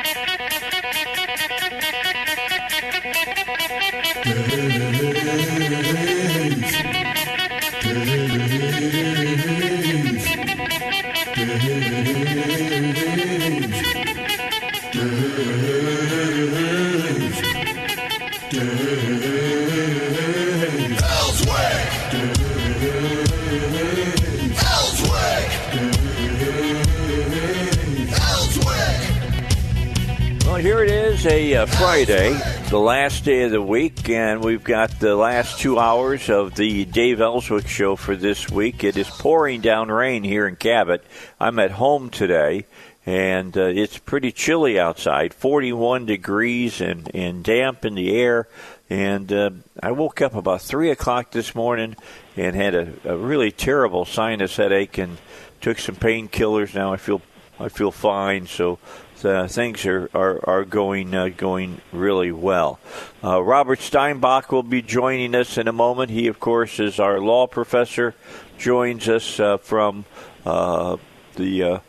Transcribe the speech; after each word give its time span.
a 31.26 31.56
uh, 31.56 31.66
Friday, 31.66 32.38
the 32.70 32.78
last 32.78 33.24
day 33.24 33.42
of 33.42 33.50
the 33.50 33.60
week, 33.60 34.08
and 34.08 34.44
we've 34.44 34.62
got 34.62 35.00
the 35.00 35.16
last 35.16 35.58
two 35.58 35.78
hours 35.78 36.30
of 36.30 36.54
the 36.54 36.84
Dave 36.84 37.20
Elswick 37.20 37.66
show 37.66 37.96
for 37.96 38.14
this 38.14 38.48
week. 38.48 38.84
It 38.84 38.96
is 38.96 39.10
pouring 39.10 39.60
down 39.60 39.88
rain 39.88 40.22
here 40.22 40.46
in 40.46 40.54
Cabot. 40.54 41.04
I'm 41.40 41.58
at 41.58 41.72
home 41.72 42.10
today, 42.10 42.66
and 43.04 43.56
uh, 43.56 43.62
it's 43.62 43.98
pretty 43.98 44.30
chilly 44.30 44.78
outside 44.78 45.34
41 45.34 46.06
degrees 46.06 46.80
and, 46.80 47.10
and 47.14 47.42
damp 47.42 47.84
in 47.84 47.96
the 47.96 48.16
air. 48.16 48.46
And 48.88 49.32
uh, 49.32 49.50
I 49.82 49.90
woke 49.90 50.22
up 50.22 50.34
about 50.34 50.62
3 50.62 50.90
o'clock 50.90 51.32
this 51.32 51.56
morning 51.56 51.96
and 52.36 52.54
had 52.54 52.74
a, 52.74 52.92
a 53.04 53.16
really 53.16 53.50
terrible 53.50 54.04
sinus 54.04 54.56
headache 54.56 54.96
and 54.98 55.18
took 55.60 55.78
some 55.80 55.96
painkillers. 55.96 56.74
Now 56.74 56.92
I 56.92 56.98
feel 56.98 57.20
I 57.58 57.68
feel 57.68 57.90
fine. 57.90 58.46
So 58.46 58.78
uh, 59.24 59.48
things 59.48 59.86
are 59.86 60.10
are, 60.14 60.40
are 60.48 60.64
going 60.64 61.14
uh, 61.14 61.28
going 61.28 61.80
really 61.92 62.32
well. 62.32 62.78
Uh, 63.22 63.42
Robert 63.42 63.78
Steinbuch 63.78 64.50
will 64.50 64.62
be 64.62 64.82
joining 64.82 65.34
us 65.34 65.58
in 65.58 65.68
a 65.68 65.72
moment. 65.72 66.10
He, 66.10 66.26
of 66.26 66.40
course, 66.40 66.78
is 66.78 67.00
our 67.00 67.20
law 67.20 67.46
professor. 67.46 68.14
Joins 68.58 69.08
us 69.08 69.40
uh, 69.40 69.56
from 69.58 70.04
uh, 70.44 70.96
the 71.36 71.80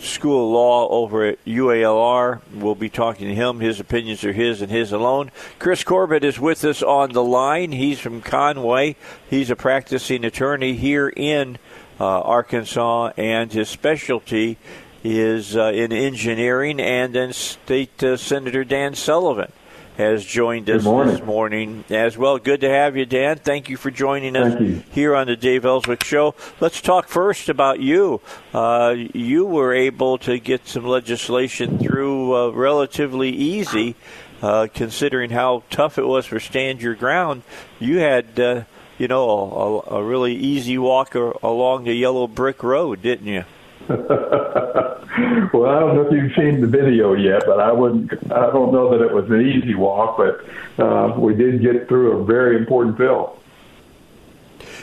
School 0.00 0.46
of 0.46 0.52
Law 0.52 0.88
over 0.88 1.24
at 1.24 1.44
UALR. 1.44 2.40
We'll 2.54 2.74
be 2.74 2.88
talking 2.88 3.28
to 3.28 3.34
him. 3.34 3.60
His 3.60 3.80
opinions 3.80 4.24
are 4.24 4.32
his 4.32 4.62
and 4.62 4.70
his 4.70 4.92
alone. 4.92 5.30
Chris 5.58 5.84
Corbitt 5.84 6.24
is 6.24 6.38
with 6.40 6.64
us 6.64 6.82
on 6.82 7.12
the 7.12 7.24
line. 7.24 7.72
He's 7.72 7.98
from 7.98 8.22
Conway. 8.22 8.96
He's 9.28 9.50
a 9.50 9.56
practicing 9.56 10.24
attorney 10.24 10.74
here 10.74 11.08
in 11.08 11.58
Arkansas, 11.98 13.12
and 13.18 13.52
his 13.52 13.68
specialty 13.68 14.56
is 15.02 15.56
uh, 15.56 15.72
in 15.74 15.92
engineering, 15.92 16.80
and 16.80 17.14
then 17.14 17.32
State 17.32 18.02
uh, 18.02 18.16
Senator 18.16 18.64
Dan 18.64 18.94
Sullivan 18.94 19.52
has 19.96 20.24
joined 20.24 20.70
us 20.70 20.82
morning. 20.84 21.14
this 21.14 21.24
morning 21.24 21.84
as 21.90 22.16
well. 22.16 22.38
Good 22.38 22.62
to 22.62 22.70
have 22.70 22.96
you, 22.96 23.04
Dan. 23.04 23.36
Thank 23.36 23.68
you 23.68 23.76
for 23.76 23.90
joining 23.90 24.34
us 24.34 24.82
here 24.92 25.14
on 25.14 25.26
the 25.26 25.36
Dave 25.36 25.64
Elswick 25.64 26.04
Show. 26.04 26.34
Let's 26.58 26.80
talk 26.80 27.08
first 27.08 27.48
about 27.50 27.80
you. 27.80 28.20
Uh, 28.54 28.94
you 29.12 29.44
were 29.44 29.74
able 29.74 30.16
to 30.18 30.38
get 30.38 30.66
some 30.66 30.86
legislation 30.86 31.78
through 31.78 32.34
uh, 32.34 32.48
relatively 32.50 33.30
easy, 33.30 33.94
uh, 34.40 34.68
considering 34.72 35.30
how 35.30 35.64
tough 35.68 35.98
it 35.98 36.06
was 36.06 36.24
for 36.24 36.40
Stand 36.40 36.82
Your 36.82 36.94
Ground. 36.94 37.42
You 37.78 37.98
had. 37.98 38.40
Uh, 38.40 38.64
you 38.98 39.08
know, 39.08 39.82
a, 39.88 39.94
a 39.94 40.04
really 40.04 40.34
easy 40.34 40.76
walk 40.76 41.14
along 41.14 41.84
the 41.84 41.94
yellow 41.94 42.26
brick 42.26 42.62
road, 42.62 43.00
didn't 43.00 43.28
you? 43.28 43.46
well, 45.52 45.66
I 45.66 45.80
don't 45.80 45.96
know 45.96 46.06
if 46.06 46.12
you've 46.12 46.34
seen 46.36 46.60
the 46.60 46.68
video 46.68 47.14
yet, 47.14 47.42
but 47.44 47.58
I 47.58 47.72
wouldn't. 47.72 48.12
I 48.30 48.50
don't 48.52 48.72
know 48.72 48.96
that 48.96 49.04
it 49.04 49.12
was 49.12 49.28
an 49.30 49.40
easy 49.40 49.74
walk, 49.74 50.16
but 50.16 50.84
uh, 50.84 51.18
we 51.18 51.34
did 51.34 51.60
get 51.60 51.88
through 51.88 52.20
a 52.20 52.24
very 52.24 52.56
important 52.56 52.96
bill. 52.96 53.36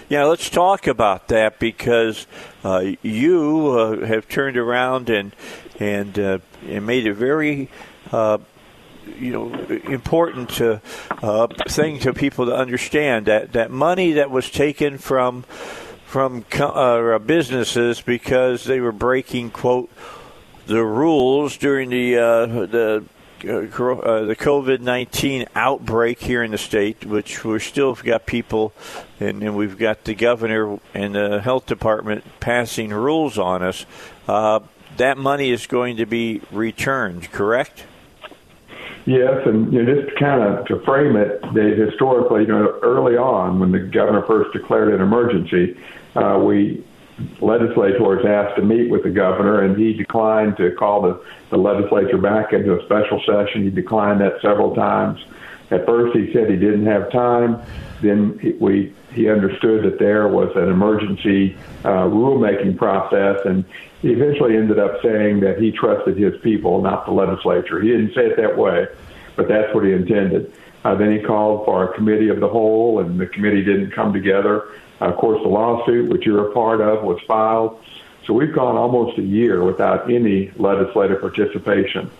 Yeah, 0.10 0.26
let's 0.26 0.50
talk 0.50 0.88
about 0.88 1.30
that 1.30 1.58
because 1.58 2.28
uh, 2.66 2.96
you 3.02 3.70
uh, 3.70 4.06
have 4.06 4.28
turned 4.28 4.58
around 4.58 5.10
and 5.10 5.34
and 5.80 6.20
uh, 6.20 6.40
and 6.68 6.86
made 6.86 7.08
a 7.08 7.14
very 7.14 7.70
uh, 8.12 8.40
you 9.18 9.32
know 9.32 9.54
important 9.90 10.60
uh, 10.60 10.80
uh, 11.22 11.48
thing 11.70 12.00
to 12.00 12.14
people 12.14 12.46
to 12.48 12.56
understand 12.56 13.26
that 13.28 13.54
that 13.54 13.72
money 13.72 14.12
that 14.14 14.30
was 14.30 14.52
taken 14.52 14.98
from 14.98 15.46
from 16.08 16.44
co- 16.44 16.70
uh, 16.70 17.20
businesses 17.20 18.02
because 18.02 18.64
they 18.64 18.80
were 18.80 18.94
breaking 18.94 19.52
quote 19.52 19.90
the 20.66 20.84
rules 20.84 21.58
during 21.58 21.90
the 21.90 22.18
uh, 22.18 22.46
the 22.46 23.04
uh, 23.46 23.50
uh, 23.50 24.24
the 24.26 24.36
COVID 24.36 24.80
nineteen 24.80 25.46
outbreak 25.54 26.20
here 26.20 26.44
in 26.44 26.52
the 26.52 26.58
state, 26.58 27.06
which 27.06 27.44
we're 27.44 27.60
still 27.60 27.94
got 27.94 28.26
people, 28.26 28.74
and, 29.20 29.44
and 29.44 29.56
we've 29.56 29.78
got 29.78 30.06
the 30.06 30.16
governor 30.16 30.80
and 30.94 31.14
the 31.14 31.42
health 31.42 31.66
department 31.66 32.24
passing 32.40 32.90
rules 32.92 33.38
on 33.38 33.62
us. 33.62 33.86
Uh, 34.28 34.62
that 34.96 35.18
money 35.18 35.52
is 35.52 35.68
going 35.68 35.98
to 35.98 36.06
be 36.06 36.42
returned, 36.52 37.32
correct? 37.32 37.84
Yes, 39.06 39.46
and 39.46 39.72
you 39.72 39.84
know, 39.84 40.02
just 40.02 40.18
kind 40.18 40.42
of 40.42 40.66
to 40.68 40.80
frame 40.84 41.16
it, 41.16 41.42
they 41.54 41.76
historically, 41.76 42.42
you 42.42 42.48
know, 42.48 42.78
early 42.82 43.16
on 43.16 43.60
when 43.60 43.72
the 43.72 43.80
governor 43.80 44.22
first 44.24 44.52
declared 44.52 44.94
an 44.94 45.00
emergency, 45.00 45.78
uh, 46.16 46.40
we 46.44 46.84
legislators 47.42 48.26
asked 48.26 48.56
to 48.58 48.62
meet 48.62 48.90
with 48.90 49.04
the 49.04 49.10
governor, 49.10 49.64
and 49.64 49.78
he 49.78 49.94
declined 49.94 50.56
to 50.58 50.72
call 50.72 51.02
the, 51.02 51.24
the 51.50 51.58
legislature 51.58 52.18
back 52.18 52.54
into 52.54 52.80
a 52.80 52.86
special 52.86 53.22
session. 53.26 53.64
He 53.64 53.70
declined 53.70 54.22
that 54.22 54.40
several 54.42 54.76
times. 54.76 55.20
At 55.70 55.86
first, 55.86 56.16
he 56.16 56.32
said 56.32 56.50
he 56.50 56.56
didn't 56.56 56.86
have 56.86 57.12
time. 57.12 57.62
Then 58.02 58.40
he, 58.40 58.52
we 58.54 58.94
he 59.14 59.30
understood 59.30 59.84
that 59.84 59.98
there 59.98 60.28
was 60.28 60.52
an 60.56 60.70
emergency 60.70 61.58
uh, 61.84 62.06
rulemaking 62.06 62.78
process, 62.78 63.40
and 63.46 63.66
he 64.02 64.10
eventually 64.10 64.56
ended 64.56 64.78
up 64.78 65.02
saying 65.02 65.40
that 65.40 65.60
he 65.60 65.72
trusted 65.72 66.18
his 66.18 66.40
people, 66.42 66.82
not 66.82 67.06
the 67.06 67.12
legislature. 67.12 67.82
He 67.82 67.90
didn't 67.90 68.14
say 68.14 68.28
it 68.28 68.38
that 68.38 68.56
way, 68.56 68.86
but 69.36 69.48
that's 69.48 69.74
what 69.74 69.86
he 69.86 69.92
intended. 69.92 70.54
Uh, 70.86 70.94
then 70.96 71.12
he 71.12 71.20
called 71.20 71.66
for 71.66 71.92
a 71.92 71.96
committee 71.96 72.30
of 72.30 72.40
the 72.40 72.48
whole, 72.48 73.00
and 73.00 73.20
the 73.20 73.26
committee 73.26 73.64
didn't 73.64 73.92
come 73.92 74.14
together. 74.14 74.70
Of 75.00 75.16
course, 75.18 75.42
the 75.44 75.50
lawsuit, 75.50 76.10
which 76.10 76.26
you're 76.26 76.50
a 76.50 76.54
part 76.54 76.82
of, 76.82 77.04
was 77.04 77.20
filed. 77.28 77.84
So 78.26 78.34
we've 78.34 78.54
gone 78.54 78.76
almost 78.76 79.18
a 79.18 79.22
year 79.22 79.64
without 79.64 80.12
any 80.12 80.52
legislative 80.58 81.22
participation. 81.22 82.12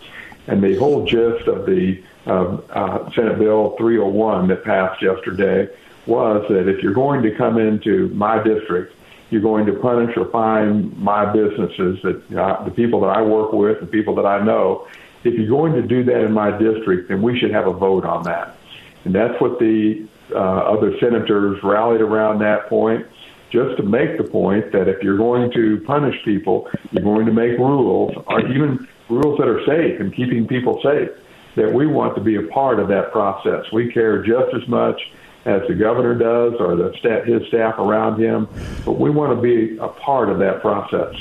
And 0.46 0.62
the 0.62 0.76
whole 0.76 1.04
gist 1.04 1.46
of 1.46 1.66
the 1.66 2.02
uh, 2.26 2.56
uh, 2.70 3.10
Senate 3.12 3.38
Bill 3.38 3.74
301 3.76 4.48
that 4.48 4.64
passed 4.64 5.02
yesterday 5.02 5.68
was 6.06 6.46
that 6.48 6.68
if 6.68 6.82
you're 6.82 6.94
going 6.94 7.22
to 7.22 7.30
come 7.34 7.58
into 7.58 8.08
my 8.08 8.42
district, 8.42 8.94
you're 9.30 9.42
going 9.42 9.66
to 9.66 9.74
punish 9.74 10.16
or 10.16 10.24
fine 10.30 10.98
my 11.02 11.30
businesses, 11.30 12.00
that 12.02 12.38
uh, 12.38 12.64
the 12.64 12.70
people 12.70 13.00
that 13.02 13.08
I 13.08 13.20
work 13.20 13.52
with, 13.52 13.80
the 13.80 13.86
people 13.86 14.14
that 14.14 14.24
I 14.24 14.42
know. 14.42 14.88
If 15.24 15.34
you're 15.34 15.48
going 15.48 15.74
to 15.74 15.82
do 15.82 16.04
that 16.04 16.24
in 16.24 16.32
my 16.32 16.56
district, 16.56 17.08
then 17.08 17.20
we 17.20 17.38
should 17.38 17.50
have 17.50 17.66
a 17.66 17.72
vote 17.72 18.06
on 18.06 18.22
that. 18.22 18.56
And 19.04 19.14
that's 19.14 19.38
what 19.40 19.58
the 19.58 20.06
uh, 20.32 20.38
other 20.38 20.98
senators 20.98 21.58
rallied 21.62 22.00
around 22.00 22.40
that 22.40 22.68
point, 22.68 23.06
just 23.50 23.76
to 23.78 23.82
make 23.82 24.18
the 24.18 24.24
point 24.24 24.72
that 24.72 24.88
if 24.88 25.02
you're 25.02 25.16
going 25.16 25.50
to 25.52 25.80
punish 25.86 26.14
people, 26.24 26.68
you're 26.90 27.02
going 27.02 27.26
to 27.26 27.32
make 27.32 27.58
rules, 27.58 28.12
or 28.26 28.40
even 28.46 28.86
rules 29.08 29.38
that 29.38 29.48
are 29.48 29.64
safe 29.64 30.00
and 30.00 30.14
keeping 30.14 30.46
people 30.46 30.80
safe, 30.82 31.08
that 31.56 31.72
we 31.72 31.86
want 31.86 32.14
to 32.14 32.20
be 32.20 32.36
a 32.36 32.42
part 32.48 32.78
of 32.78 32.88
that 32.88 33.10
process. 33.10 33.64
We 33.72 33.90
care 33.90 34.22
just 34.22 34.54
as 34.54 34.68
much 34.68 35.00
as 35.44 35.62
the 35.66 35.74
governor 35.74 36.14
does 36.14 36.60
or 36.60 36.76
the 36.76 36.94
staff, 36.98 37.24
his 37.24 37.46
staff 37.48 37.78
around 37.78 38.20
him, 38.20 38.48
but 38.84 39.00
we 39.00 39.10
want 39.10 39.34
to 39.34 39.40
be 39.40 39.78
a 39.78 39.88
part 39.88 40.28
of 40.28 40.38
that 40.40 40.60
process. 40.60 41.14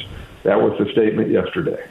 That 0.44 0.60
was 0.60 0.78
the 0.80 0.92
statement 0.92 1.30
yesterday. 1.30 1.82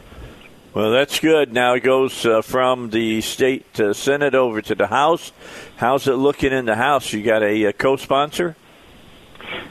Well, 0.77 0.91
that's 0.91 1.21
good. 1.21 1.55
Now 1.55 1.73
it 1.73 1.85
goes 1.85 2.27
uh, 2.27 2.43
from 2.43 2.91
the 2.91 3.23
state 3.23 3.81
uh, 3.81 3.95
senate 3.95 4.35
over 4.35 4.61
to 4.61 4.75
the 4.75 4.89
House. 4.89 5.33
How's 5.77 6.07
it 6.07 6.17
looking 6.17 6.53
in 6.53 6.67
the 6.67 6.75
House? 6.75 7.15
You 7.15 7.23
got 7.23 7.43
a, 7.43 7.65
a 7.65 7.73
co-sponsor? 7.73 8.57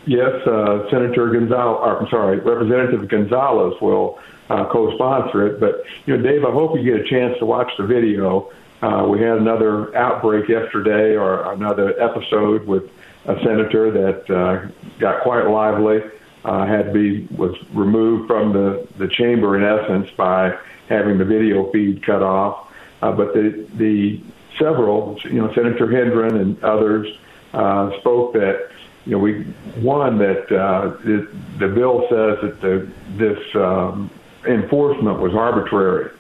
Yes, 0.08 0.32
uh, 0.48 0.90
Senator 0.90 1.30
Gonzalez. 1.30 1.78
Or, 1.80 2.00
I'm 2.00 2.10
sorry, 2.10 2.40
Representative 2.40 3.08
Gonzalez 3.08 3.80
will 3.82 4.18
uh, 4.50 4.68
co-sponsor 4.72 5.46
it. 5.46 5.60
But 5.60 5.84
you 6.08 6.18
know, 6.18 6.24
Dave, 6.24 6.44
I 6.44 6.50
hope 6.50 6.76
you 6.76 6.84
get 6.84 7.06
a 7.06 7.08
chance 7.08 7.38
to 7.38 7.46
watch 7.46 7.72
the 7.78 7.86
video. 7.86 8.52
Uh, 8.82 9.06
we 9.08 9.20
had 9.20 9.38
another 9.38 9.96
outbreak 9.96 10.50
yesterday, 10.50 11.16
or 11.16 11.54
another 11.54 11.94
episode 12.02 12.66
with 12.66 12.90
a 13.26 13.36
senator 13.44 13.92
that 13.92 14.36
uh, 14.36 14.68
got 14.98 15.22
quite 15.22 15.46
lively. 15.46 16.02
Uh, 16.44 16.66
had 16.66 16.86
to 16.86 16.92
be 16.92 17.28
was 17.36 17.56
removed 17.74 18.26
from 18.26 18.54
the 18.54 18.88
the 18.98 19.08
chamber 19.08 19.56
in 19.56 19.64
essence 19.64 20.10
by 20.18 20.58
having 20.90 21.18
the 21.18 21.26
video 21.26 21.72
feed 21.72 22.04
cut 22.04 22.22
off. 22.22 22.72
Uh, 23.02 23.12
but 23.12 23.34
the 23.34 23.68
the 23.76 24.22
several, 24.58 25.20
you 25.24 25.42
know, 25.42 25.54
Senator 25.54 25.92
Hendren 25.92 26.38
and 26.38 26.64
others 26.64 27.08
uh, 27.54 27.92
spoke 28.00 28.34
that 28.34 28.70
you 29.06 29.12
know 29.12 29.20
we 29.20 29.44
one 29.82 30.18
that 30.20 30.52
uh, 30.52 30.90
the, 31.04 31.28
the 31.60 31.68
bill 31.68 32.02
says 32.10 32.38
that 32.42 32.62
the 32.62 32.90
this 33.18 33.56
um, 33.56 34.10
enforcement 34.48 35.20
was 35.20 35.34
arbitrary, 35.34 36.12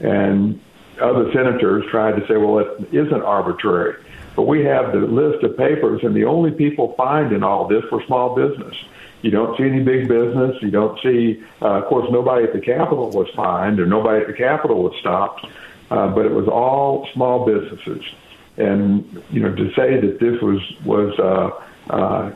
and 0.00 0.60
other 1.00 1.32
senators 1.32 1.84
tried 1.90 2.16
to 2.20 2.26
say, 2.26 2.36
well, 2.36 2.58
it 2.58 2.94
isn't 2.94 3.22
arbitrary. 3.22 3.96
But 4.36 4.42
we 4.42 4.64
have 4.64 4.92
the 4.92 4.98
list 4.98 5.44
of 5.44 5.56
papers, 5.56 6.02
and 6.02 6.14
the 6.14 6.24
only 6.24 6.50
people 6.50 6.94
fined 6.96 7.32
in 7.32 7.42
all 7.42 7.68
this 7.68 7.84
were 7.90 8.02
small 8.06 8.34
business. 8.34 8.74
You 9.24 9.30
don't 9.30 9.56
see 9.56 9.64
any 9.64 9.80
big 9.80 10.06
business. 10.06 10.60
You 10.60 10.70
don't 10.70 11.00
see, 11.00 11.42
uh, 11.62 11.80
of 11.80 11.86
course, 11.86 12.06
nobody 12.10 12.44
at 12.44 12.52
the 12.52 12.60
Capitol 12.60 13.08
was 13.08 13.26
fined, 13.30 13.80
or 13.80 13.86
nobody 13.86 14.20
at 14.20 14.26
the 14.26 14.34
Capitol 14.34 14.82
was 14.82 14.94
stopped. 15.00 15.46
Uh, 15.90 16.08
but 16.08 16.26
it 16.26 16.32
was 16.32 16.46
all 16.46 17.08
small 17.14 17.46
businesses, 17.46 18.04
and 18.58 19.22
you 19.30 19.40
know, 19.40 19.54
to 19.54 19.72
say 19.72 19.98
that 19.98 20.20
this 20.20 20.38
was 20.42 20.60
was 20.84 21.18
uh, 21.18 21.50
uh, 21.90 22.32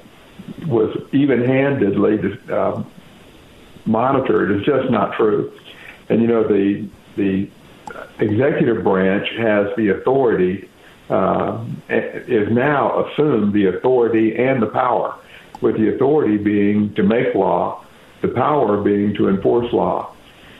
was 0.66 0.96
even-handedly 1.12 2.38
uh, 2.50 2.82
monitored 3.84 4.50
is 4.58 4.64
just 4.64 4.90
not 4.90 5.14
true. 5.14 5.52
And 6.08 6.22
you 6.22 6.26
know, 6.26 6.42
the 6.42 6.88
the 7.16 7.50
executive 8.18 8.82
branch 8.82 9.28
has 9.36 9.76
the 9.76 9.90
authority, 9.90 10.70
uh, 11.10 11.62
is 11.90 12.50
now 12.50 13.04
assumed 13.04 13.52
the 13.52 13.66
authority 13.66 14.36
and 14.36 14.62
the 14.62 14.68
power, 14.68 15.14
with 15.60 15.76
the 15.76 15.94
authority 15.94 16.36
being 16.36 16.94
to 16.94 17.02
make 17.02 17.34
law, 17.34 17.84
the 18.22 18.28
power 18.28 18.82
being 18.82 19.14
to 19.14 19.28
enforce 19.28 19.72
law. 19.72 20.14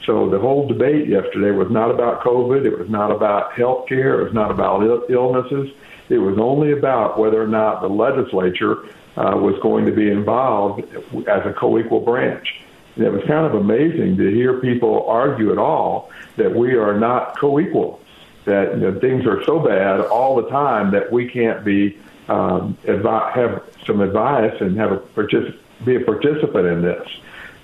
So 0.05 0.31
the 0.31 0.39
whole 0.39 0.67
debate 0.67 1.06
yesterday 1.06 1.50
was 1.50 1.71
not 1.71 1.91
about 1.91 2.23
COVID. 2.23 2.65
It 2.65 2.79
was 2.79 2.89
not 2.89 3.11
about 3.11 3.53
health 3.53 3.89
care. 3.89 4.21
It 4.21 4.25
was 4.25 4.33
not 4.33 4.50
about 4.50 4.83
illnesses. 5.11 5.71
It 6.09 6.19
was 6.19 6.39
only 6.39 6.73
about 6.73 7.19
whether 7.19 7.43
or 7.43 7.47
not 7.47 7.83
the 7.83 7.89
legislature 7.89 8.85
uh, 9.17 9.37
was 9.37 9.59
going 9.61 9.85
to 9.85 9.93
be 9.93 10.11
involved 10.11 10.81
as 11.29 11.45
a 11.45 11.53
co-equal 11.53 12.00
branch. 12.00 12.62
And 12.97 13.05
it 13.05 13.12
was 13.12 13.23
kind 13.25 13.47
of 13.47 13.55
amazing 13.55 14.17
to 14.17 14.31
hear 14.31 14.61
people 14.61 15.06
argue 15.09 15.53
at 15.53 15.59
all 15.59 16.11
that 16.37 16.55
we 16.55 16.75
are 16.75 16.99
not 16.99 17.39
co-equal, 17.39 18.00
that 18.45 18.73
you 18.75 18.81
know, 18.81 18.99
things 18.99 19.27
are 19.27 19.45
so 19.45 19.59
bad 19.59 20.00
all 20.00 20.37
the 20.37 20.49
time 20.49 20.91
that 20.93 21.12
we 21.12 21.29
can't 21.29 21.65
be 21.65 21.99
um, 22.28 22.76
advi- 22.84 23.32
have 23.32 23.62
some 23.86 24.00
advice 24.00 24.60
and 24.60 24.76
have 24.76 24.92
a 24.92 24.98
particip- 24.98 25.58
be 25.84 25.96
a 25.96 26.00
participant 26.00 26.66
in 26.66 26.82
this. 26.82 27.08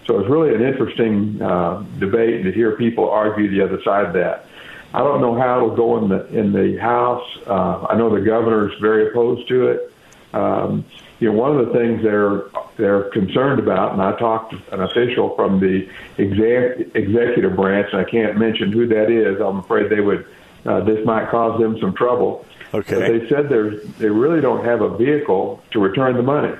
So 0.06 0.18
it's 0.20 0.28
really 0.28 0.54
an 0.54 0.62
interesting 0.62 1.40
uh, 1.40 1.82
debate 1.98 2.44
to 2.44 2.52
hear 2.52 2.76
people 2.76 3.08
argue 3.08 3.50
the 3.50 3.62
other 3.62 3.82
side 3.82 4.04
of 4.04 4.12
that. 4.14 4.46
I 4.92 4.98
don't 4.98 5.20
know 5.20 5.36
how 5.36 5.56
it'll 5.56 5.74
go 5.74 5.98
in 5.98 6.08
the 6.08 6.26
in 6.28 6.52
the 6.52 6.76
House. 6.76 7.26
Uh, 7.46 7.86
I 7.88 7.96
know 7.96 8.14
the 8.14 8.20
governor 8.20 8.70
is 8.70 8.78
very 8.80 9.08
opposed 9.08 9.48
to 9.48 9.68
it. 9.68 9.92
Um, 10.34 10.84
you 11.20 11.32
know, 11.32 11.38
one 11.38 11.58
of 11.58 11.66
the 11.66 11.72
things 11.72 12.02
they're 12.02 12.44
they're 12.76 13.04
concerned 13.10 13.58
about, 13.58 13.92
and 13.92 14.02
I 14.02 14.16
talked 14.18 14.52
to 14.52 14.74
an 14.74 14.82
official 14.82 15.34
from 15.36 15.58
the 15.58 15.88
exec, 16.18 16.94
executive 16.94 17.56
branch, 17.56 17.88
and 17.92 18.00
I 18.00 18.04
can't 18.08 18.38
mention 18.38 18.70
who 18.72 18.86
that 18.88 19.10
is. 19.10 19.40
I'm 19.40 19.58
afraid 19.58 19.90
they 19.90 20.00
would. 20.00 20.26
Uh, 20.64 20.80
this 20.80 21.04
might 21.04 21.28
cause 21.28 21.60
them 21.60 21.78
some 21.80 21.94
trouble. 21.94 22.46
Okay. 22.74 22.94
But 22.94 23.06
they 23.06 23.28
said 23.28 23.48
they 23.48 23.86
they 23.98 24.10
really 24.10 24.40
don't 24.40 24.64
have 24.64 24.80
a 24.80 24.96
vehicle 24.96 25.62
to 25.70 25.78
return 25.78 26.16
the 26.16 26.22
money. 26.22 26.54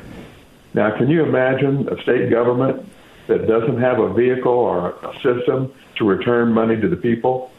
Now, 0.72 0.96
can 0.96 1.08
you 1.08 1.25
imagine 1.25 1.88
a 1.88 2.00
state 2.02 2.31
government 2.31 2.88
that 3.26 3.46
doesn't 3.46 3.81
have 3.81 3.99
a 3.99 4.12
vehicle 4.12 4.52
or 4.52 4.90
a 4.90 5.12
system 5.14 5.72
to 5.96 6.05
return 6.05 6.52
money 6.52 6.81
to 6.81 6.88
the 6.88 6.96
people? 6.96 7.50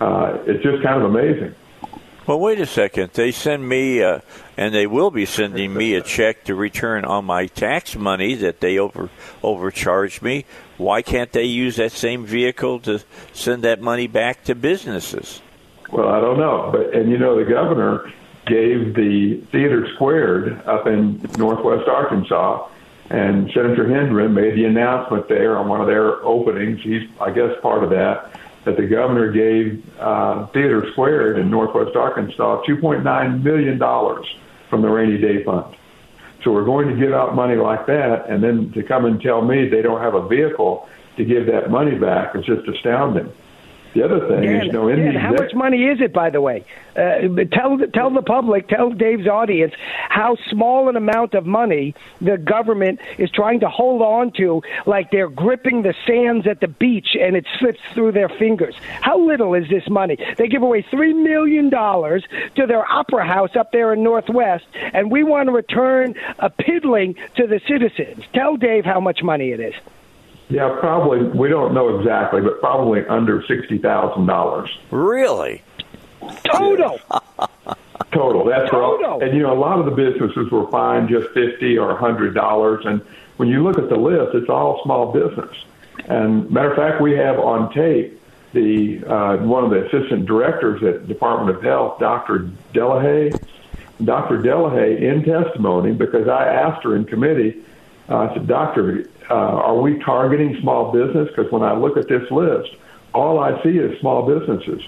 Uh, 0.00 0.38
it's 0.46 0.62
just 0.62 0.82
kind 0.82 1.02
of 1.02 1.10
amazing. 1.10 1.54
Well, 2.26 2.38
wait 2.38 2.60
a 2.60 2.66
second. 2.66 3.12
They 3.14 3.32
send 3.32 3.66
me, 3.66 4.02
uh, 4.02 4.20
and 4.56 4.74
they 4.74 4.86
will 4.86 5.10
be 5.10 5.24
sending 5.24 5.72
me 5.72 5.94
a 5.94 6.02
check 6.02 6.44
to 6.44 6.54
return 6.54 7.04
on 7.04 7.24
my 7.24 7.46
tax 7.46 7.96
money 7.96 8.34
that 8.34 8.60
they 8.60 8.78
over 8.78 9.08
overcharged 9.42 10.20
me. 10.20 10.44
Why 10.76 11.00
can't 11.00 11.32
they 11.32 11.44
use 11.44 11.76
that 11.76 11.90
same 11.90 12.26
vehicle 12.26 12.80
to 12.80 13.00
send 13.32 13.64
that 13.64 13.80
money 13.80 14.06
back 14.08 14.44
to 14.44 14.54
businesses? 14.54 15.40
Well, 15.90 16.08
I 16.08 16.20
don't 16.20 16.38
know, 16.38 16.70
but 16.72 16.94
and 16.94 17.10
you 17.10 17.18
know 17.18 17.42
the 17.42 17.50
governor 17.50 18.12
gave 18.46 18.94
the 18.94 19.40
theater 19.52 19.88
squared 19.94 20.60
up 20.66 20.86
in 20.86 21.20
northwest 21.36 21.88
Arkansas, 21.88 22.68
and 23.10 23.50
Senator 23.52 23.88
Hendren 23.88 24.34
made 24.34 24.54
the 24.54 24.64
announcement 24.64 25.28
there 25.28 25.56
on 25.56 25.68
one 25.68 25.80
of 25.80 25.86
their 25.86 26.22
openings. 26.24 26.80
He's, 26.82 27.08
I 27.20 27.30
guess, 27.30 27.52
part 27.62 27.84
of 27.84 27.90
that 27.90 28.32
that 28.64 28.76
the 28.76 28.86
governor 28.86 29.32
gave 29.32 29.82
uh, 29.98 30.46
Theater 30.48 30.90
Squared 30.92 31.38
in 31.38 31.50
Northwest 31.50 31.96
Arkansas 31.96 32.62
$2.9 32.64 33.42
million 33.42 33.78
from 34.68 34.82
the 34.82 34.88
rainy 34.88 35.16
day 35.16 35.42
fund. 35.42 35.74
So 36.44 36.52
we're 36.52 36.64
going 36.64 36.88
to 36.88 36.96
give 36.96 37.12
out 37.12 37.34
money 37.34 37.56
like 37.56 37.86
that, 37.86 38.28
and 38.28 38.42
then 38.42 38.70
to 38.72 38.82
come 38.82 39.06
and 39.06 39.20
tell 39.20 39.42
me 39.42 39.68
they 39.68 39.80
don't 39.80 40.02
have 40.02 40.14
a 40.14 40.28
vehicle 40.28 40.88
to 41.16 41.24
give 41.24 41.46
that 41.46 41.70
money 41.70 41.98
back 41.98 42.36
is 42.36 42.44
just 42.44 42.68
astounding. 42.68 43.32
The 43.98 44.04
other 44.04 44.28
thing 44.28 44.42
Dan, 44.42 44.56
is, 44.60 44.66
you 44.66 44.72
know, 44.72 44.88
in 44.88 45.00
Dan, 45.00 45.14
how 45.16 45.32
much 45.32 45.52
money 45.54 45.86
is 45.86 46.00
it, 46.00 46.12
by 46.12 46.30
the 46.30 46.40
way? 46.40 46.64
Uh, 46.94 47.42
tell 47.50 47.78
tell 47.92 48.10
the 48.10 48.22
public, 48.24 48.68
tell 48.68 48.90
Dave's 48.90 49.26
audience 49.26 49.74
how 50.08 50.36
small 50.50 50.88
an 50.88 50.94
amount 50.94 51.34
of 51.34 51.46
money 51.46 51.96
the 52.20 52.38
government 52.38 53.00
is 53.18 53.28
trying 53.32 53.58
to 53.58 53.68
hold 53.68 54.00
on 54.00 54.30
to, 54.36 54.62
like 54.86 55.10
they're 55.10 55.28
gripping 55.28 55.82
the 55.82 55.94
sands 56.06 56.46
at 56.46 56.60
the 56.60 56.68
beach 56.68 57.16
and 57.20 57.34
it 57.34 57.44
slips 57.58 57.80
through 57.92 58.12
their 58.12 58.28
fingers. 58.28 58.76
How 59.00 59.18
little 59.18 59.54
is 59.54 59.68
this 59.68 59.88
money? 59.88 60.16
They 60.36 60.46
give 60.46 60.62
away 60.62 60.82
three 60.82 61.12
million 61.12 61.68
dollars 61.68 62.24
to 62.54 62.66
their 62.68 62.88
opera 62.88 63.26
house 63.26 63.56
up 63.56 63.72
there 63.72 63.92
in 63.92 64.04
Northwest, 64.04 64.66
and 64.74 65.10
we 65.10 65.24
want 65.24 65.48
to 65.48 65.52
return 65.52 66.14
a 66.38 66.50
piddling 66.50 67.16
to 67.34 67.48
the 67.48 67.60
citizens. 67.66 68.24
Tell 68.32 68.56
Dave 68.56 68.84
how 68.84 69.00
much 69.00 69.24
money 69.24 69.50
it 69.50 69.58
is. 69.58 69.74
Yeah, 70.48 70.76
probably. 70.80 71.22
We 71.24 71.48
don't 71.48 71.74
know 71.74 71.98
exactly, 71.98 72.40
but 72.40 72.60
probably 72.60 73.04
under 73.06 73.44
sixty 73.46 73.78
thousand 73.78 74.26
dollars 74.26 74.70
Really? 74.90 75.62
Total. 76.44 76.98
total. 78.12 78.44
That's 78.46 78.70
Total. 78.70 79.04
all. 79.10 79.22
And 79.22 79.36
you 79.36 79.42
know, 79.42 79.52
a 79.52 79.58
lot 79.58 79.78
of 79.78 79.84
the 79.84 79.90
businesses 79.92 80.50
were 80.50 80.66
fined 80.70 81.08
just 81.10 81.28
fifty 81.34 81.76
or 81.76 81.90
a 81.90 81.96
hundred 81.96 82.34
dollars. 82.34 82.84
And 82.86 83.02
when 83.36 83.48
you 83.48 83.62
look 83.62 83.78
at 83.78 83.88
the 83.88 83.96
list, 83.96 84.34
it's 84.34 84.48
all 84.48 84.80
small 84.84 85.12
business. 85.12 85.54
And 86.06 86.50
matter 86.50 86.70
of 86.70 86.76
fact, 86.76 87.02
we 87.02 87.12
have 87.16 87.38
on 87.38 87.72
tape 87.72 88.20
the 88.54 89.04
uh, 89.04 89.36
one 89.38 89.64
of 89.64 89.70
the 89.70 89.86
assistant 89.86 90.24
directors 90.26 90.82
at 90.82 91.06
Department 91.06 91.56
of 91.56 91.62
Health, 91.62 91.98
Dr. 92.00 92.50
Dillaha. 92.72 93.38
Dr. 94.04 94.38
Dillaha, 94.38 94.96
in 95.00 95.24
testimony, 95.24 95.92
because 95.92 96.28
I 96.28 96.46
asked 96.46 96.84
her 96.84 96.94
in 96.94 97.04
committee, 97.04 97.56
uh, 98.08 98.18
I 98.18 98.34
said, 98.34 98.46
Doctor, 98.46 99.06
uh, 99.30 99.34
are 99.34 99.78
we 99.80 99.98
targeting 100.00 100.58
small 100.60 100.92
business? 100.92 101.28
Because 101.28 101.50
when 101.52 101.62
I 101.62 101.74
look 101.74 101.96
at 101.96 102.08
this 102.08 102.30
list, 102.30 102.70
all 103.14 103.38
I 103.38 103.62
see 103.62 103.78
is 103.78 103.98
small 104.00 104.26
businesses. 104.26 104.82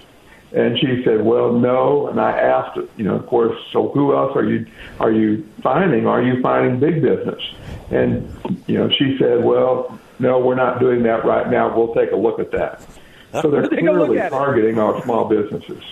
And 0.53 0.79
she 0.79 1.03
said, 1.05 1.25
"Well, 1.25 1.53
no." 1.53 2.09
And 2.09 2.21
I 2.21 2.33
asked, 2.33 2.77
you 2.97 3.05
know, 3.05 3.15
of 3.15 3.27
course, 3.27 3.57
so 3.73 3.89
who 3.91 4.17
else 4.17 4.35
are 4.35 4.45
you 4.45 4.67
are 4.99 5.13
you 5.13 5.47
finding? 5.63 6.07
Are 6.07 6.21
you 6.23 6.43
finding 6.43 6.81
big 6.81 7.03
business? 7.03 7.41
And 7.91 8.29
you 8.67 8.77
know, 8.77 8.91
she 8.91 9.17
said, 9.19 9.45
"Well, 9.45 9.97
no, 10.19 10.41
we're 10.41 10.57
not 10.57 10.81
doing 10.81 11.05
that 11.05 11.25
right 11.25 11.49
now. 11.49 11.77
We'll 11.77 11.95
take 11.95 12.11
a 12.11 12.17
look 12.17 12.41
at 12.41 12.51
that." 12.51 12.83
So 13.43 13.49
they're 13.49 13.63
Take 13.63 13.83
a 13.83 13.93
look 13.93 14.09
clearly 14.09 14.19
at 14.19 14.27
it. 14.27 14.31
targeting 14.31 14.79
our 14.81 15.01
small 15.05 15.29
businesses. 15.29 15.85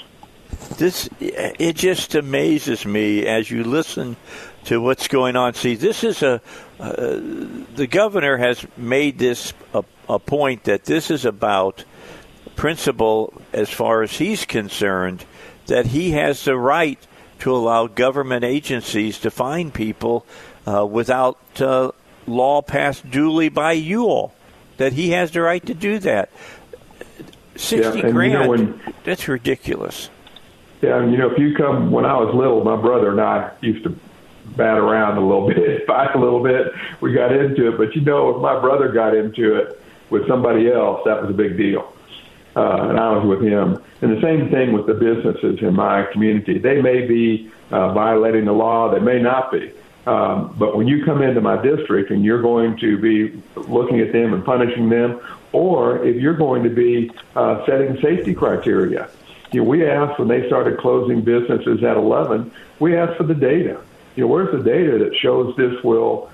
This 0.76 1.08
it 1.20 1.76
just 1.76 2.16
amazes 2.16 2.84
me 2.84 3.26
as 3.26 3.50
you 3.52 3.62
listen 3.62 4.16
to 4.68 4.80
what's 4.82 5.08
going 5.08 5.34
on. 5.34 5.54
See, 5.54 5.74
this 5.76 6.04
is 6.04 6.22
a 6.22 6.40
uh, 6.78 6.92
the 7.74 7.88
governor 7.90 8.36
has 8.36 8.64
made 8.76 9.18
this 9.18 9.52
a, 9.72 9.82
a 10.08 10.18
point 10.18 10.64
that 10.64 10.84
this 10.84 11.10
is 11.10 11.24
about 11.24 11.84
principle 12.54 13.32
as 13.52 13.70
far 13.70 14.02
as 14.02 14.12
he's 14.12 14.44
concerned 14.44 15.24
that 15.66 15.86
he 15.86 16.10
has 16.12 16.44
the 16.44 16.56
right 16.56 16.98
to 17.40 17.54
allow 17.54 17.86
government 17.86 18.44
agencies 18.44 19.18
to 19.20 19.30
fine 19.30 19.70
people 19.70 20.26
uh, 20.66 20.84
without 20.84 21.38
uh, 21.60 21.90
law 22.26 22.60
passed 22.60 23.10
duly 23.10 23.48
by 23.48 23.72
you 23.72 24.04
all. 24.04 24.34
That 24.76 24.92
he 24.92 25.10
has 25.10 25.30
the 25.32 25.40
right 25.40 25.64
to 25.66 25.74
do 25.74 25.98
that. 26.00 26.30
Sixty 27.56 27.76
Yeah, 27.82 27.90
and 27.90 28.02
you 28.08 28.12
grand. 28.12 28.32
know 28.34 28.48
when- 28.48 28.80
that's 29.04 29.26
ridiculous. 29.28 30.10
Yeah, 30.82 30.98
and 31.02 31.10
you 31.10 31.18
know, 31.18 31.30
if 31.30 31.38
you 31.38 31.56
come 31.56 31.90
when 31.90 32.04
I 32.04 32.16
was 32.18 32.32
little, 32.34 32.62
my 32.62 32.76
brother 32.76 33.10
and 33.10 33.20
I 33.20 33.50
used 33.60 33.82
to 33.84 33.96
bat 34.58 34.76
around 34.76 35.16
a 35.16 35.26
little 35.26 35.48
bit, 35.48 35.86
fight 35.86 36.14
a 36.14 36.18
little 36.18 36.42
bit. 36.42 36.72
We 37.00 37.14
got 37.14 37.32
into 37.34 37.72
it, 37.72 37.78
but 37.78 37.94
you 37.94 38.02
know, 38.02 38.36
if 38.36 38.42
my 38.42 38.60
brother 38.60 38.92
got 38.92 39.16
into 39.16 39.56
it, 39.56 39.80
with 40.10 40.26
somebody 40.26 40.70
else, 40.70 41.02
that 41.04 41.20
was 41.20 41.30
a 41.30 41.34
big 41.34 41.56
deal. 41.56 41.92
Uh, 42.56 42.88
and 42.88 42.98
I 42.98 43.12
was 43.12 43.26
with 43.26 43.42
him. 43.42 43.82
And 44.00 44.16
the 44.16 44.20
same 44.20 44.50
thing 44.50 44.72
with 44.72 44.86
the 44.86 44.94
businesses 44.94 45.60
in 45.60 45.74
my 45.74 46.04
community. 46.12 46.58
They 46.58 46.80
may 46.80 47.06
be 47.06 47.50
uh, 47.70 47.92
violating 47.92 48.46
the 48.46 48.52
law, 48.52 48.90
they 48.90 49.00
may 49.00 49.20
not 49.20 49.52
be. 49.52 49.72
Um, 50.06 50.54
but 50.58 50.76
when 50.76 50.88
you 50.88 51.04
come 51.04 51.20
into 51.20 51.42
my 51.42 51.60
district 51.60 52.10
and 52.10 52.24
you're 52.24 52.40
going 52.40 52.78
to 52.78 52.98
be 52.98 53.42
looking 53.54 54.00
at 54.00 54.12
them 54.12 54.32
and 54.32 54.44
punishing 54.44 54.88
them, 54.88 55.20
or 55.52 56.02
if 56.04 56.16
you're 56.16 56.36
going 56.36 56.62
to 56.62 56.70
be 56.70 57.10
uh, 57.36 57.64
setting 57.66 58.00
safety 58.00 58.34
criteria, 58.34 59.10
you 59.52 59.62
know, 59.62 59.68
we 59.68 59.86
asked 59.86 60.18
when 60.18 60.28
they 60.28 60.46
started 60.46 60.78
closing 60.78 61.22
businesses 61.22 61.82
at 61.84 61.96
11, 61.96 62.50
we 62.80 62.96
asked 62.96 63.18
for 63.18 63.24
the 63.24 63.34
data. 63.34 63.80
You 64.18 64.24
know, 64.24 64.30
where's 64.32 64.50
the 64.50 64.68
data 64.68 64.98
that 64.98 65.14
shows 65.14 65.54
this 65.54 65.80
will 65.84 66.28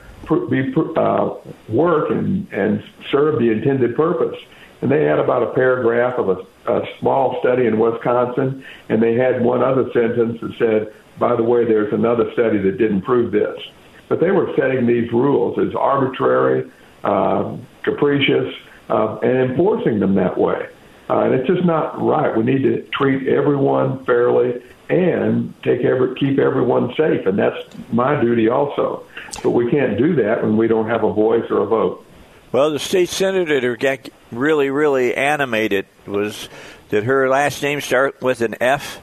be 0.48 0.74
uh, 0.96 1.34
work 1.68 2.10
and, 2.10 2.50
and 2.50 2.82
serve 3.10 3.38
the 3.38 3.50
intended 3.50 3.94
purpose? 3.94 4.42
And 4.80 4.90
they 4.90 5.04
had 5.04 5.18
about 5.18 5.42
a 5.42 5.52
paragraph 5.52 6.18
of 6.18 6.30
a, 6.30 6.72
a 6.72 6.88
small 6.98 7.38
study 7.40 7.66
in 7.66 7.78
Wisconsin, 7.78 8.64
and 8.88 9.02
they 9.02 9.16
had 9.16 9.44
one 9.44 9.62
other 9.62 9.92
sentence 9.92 10.40
that 10.40 10.56
said, 10.56 10.94
by 11.18 11.36
the 11.36 11.42
way, 11.42 11.66
there's 11.66 11.92
another 11.92 12.32
study 12.32 12.56
that 12.56 12.78
didn't 12.78 13.02
prove 13.02 13.32
this. 13.32 13.60
But 14.08 14.18
they 14.18 14.30
were 14.30 14.50
setting 14.56 14.86
these 14.86 15.12
rules 15.12 15.58
as 15.58 15.74
arbitrary, 15.74 16.70
uh, 17.02 17.54
capricious, 17.82 18.54
uh, 18.88 19.18
and 19.18 19.50
enforcing 19.50 20.00
them 20.00 20.14
that 20.14 20.38
way. 20.38 20.68
Uh, 21.08 21.20
and 21.20 21.34
it's 21.34 21.46
just 21.46 21.64
not 21.64 22.00
right. 22.00 22.34
We 22.36 22.42
need 22.42 22.62
to 22.62 22.82
treat 22.92 23.28
everyone 23.28 24.04
fairly 24.04 24.62
and 24.88 25.54
take 25.62 25.82
every, 25.82 26.14
keep 26.14 26.38
everyone 26.38 26.94
safe, 26.94 27.26
and 27.26 27.38
that's 27.38 27.58
my 27.92 28.20
duty 28.20 28.48
also. 28.48 29.04
But 29.42 29.50
we 29.50 29.70
can't 29.70 29.98
do 29.98 30.16
that 30.16 30.42
when 30.42 30.56
we 30.56 30.68
don't 30.68 30.88
have 30.88 31.04
a 31.04 31.12
voice 31.12 31.50
or 31.50 31.62
a 31.62 31.66
vote. 31.66 32.04
Well, 32.52 32.70
the 32.70 32.78
state 32.78 33.08
senator 33.08 33.60
that 33.60 33.80
got 33.80 34.08
really, 34.30 34.70
really 34.70 35.14
animated 35.14 35.86
was 36.06 36.48
did 36.88 37.04
her 37.04 37.28
last 37.28 37.62
name 37.62 37.80
start 37.80 38.22
with 38.22 38.40
an 38.40 38.54
F? 38.60 39.00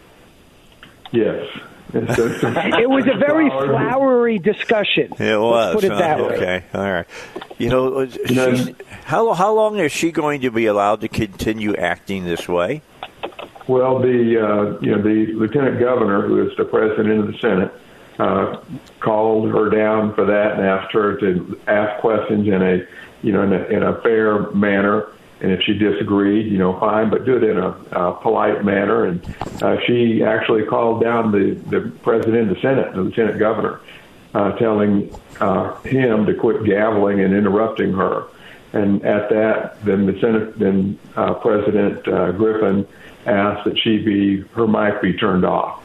Yes. 1.12 1.46
It 1.94 2.90
was 2.90 3.06
a 3.08 3.18
very 3.18 3.50
flowery 3.68 4.40
discussion. 4.40 5.14
It 5.20 5.40
was. 5.40 5.76
Let's 5.76 5.76
put 5.76 5.84
it 5.84 5.98
that 5.98 6.20
uh, 6.20 6.24
way. 6.24 6.36
Okay, 6.36 6.66
all 6.74 6.92
right. 6.92 7.08
You 7.58 7.70
know, 7.70 8.08
she's, 8.08 8.76
how 9.04 9.34
how 9.34 9.54
long 9.54 9.78
is 9.78 9.92
she 9.92 10.12
going 10.12 10.42
to 10.42 10.52
be 10.52 10.66
allowed 10.66 11.02
to 11.02 11.08
continue 11.08 11.76
acting 11.76 12.26
this 12.26 12.48
way? 12.48 12.82
Well, 13.68 14.00
the 14.00 14.08
uh, 14.08 14.80
you 14.80 14.92
know 14.92 15.02
the 15.02 15.34
lieutenant 15.34 15.80
governor, 15.80 16.28
who 16.28 16.48
is 16.48 16.56
the 16.58 16.66
president 16.66 17.20
of 17.20 17.28
the 17.28 17.38
Senate, 17.40 17.74
uh, 18.20 18.62
called 19.00 19.50
her 19.52 19.70
down 19.70 20.14
for 20.14 20.26
that 20.26 20.54
and 20.54 20.62
asked 20.62 20.94
her 20.94 21.18
to 21.20 21.60
ask 21.68 22.02
questions 22.02 22.48
in 22.48 22.62
a 22.62 22.86
you 23.22 23.32
know 23.32 23.44
in 23.44 23.54
a, 23.54 23.64
in 23.66 23.84
a 23.84 24.02
fair 24.02 24.50
manner 24.52 25.08
and 25.42 25.52
if 25.52 25.62
she 25.64 25.74
disagreed, 25.74 26.52
you 26.52 26.60
know, 26.60 26.80
fine, 26.80 27.10
but 27.10 27.26
do 27.26 27.38
it 27.38 27.44
in 27.44 27.58
a, 27.58 27.70
a 27.92 28.14
polite 28.22 28.64
manner. 28.64 29.06
And 29.06 29.36
uh, 29.62 29.78
she 29.88 30.24
actually 30.24 30.66
called 30.66 31.02
down 31.02 31.32
the, 31.32 31.56
the 31.70 31.92
president 32.04 32.50
of 32.50 32.56
the 32.56 32.62
Senate, 32.62 32.94
the 32.94 33.02
lieutenant 33.02 33.40
governor, 33.40 33.80
uh, 34.36 34.52
telling 34.58 35.14
uh, 35.40 35.74
him 35.82 36.28
to 36.28 36.36
quit 36.36 36.58
gaveling 36.58 37.26
and 37.26 37.34
interrupting 37.34 37.92
her. 37.94 38.26
And 38.74 39.04
at 39.04 39.30
that, 39.30 39.84
then 39.84 40.06
the 40.06 40.18
Senate, 40.22 40.60
then 40.60 41.00
uh, 41.16 41.34
President 41.34 42.08
uh, 42.08 42.32
Griffin 42.34 42.88
asked 43.26 43.66
that 43.66 43.78
she 43.80 43.98
be 43.98 44.42
her 44.54 44.68
mic 44.68 45.02
be 45.02 45.14
turned 45.14 45.44
off. 45.44 45.84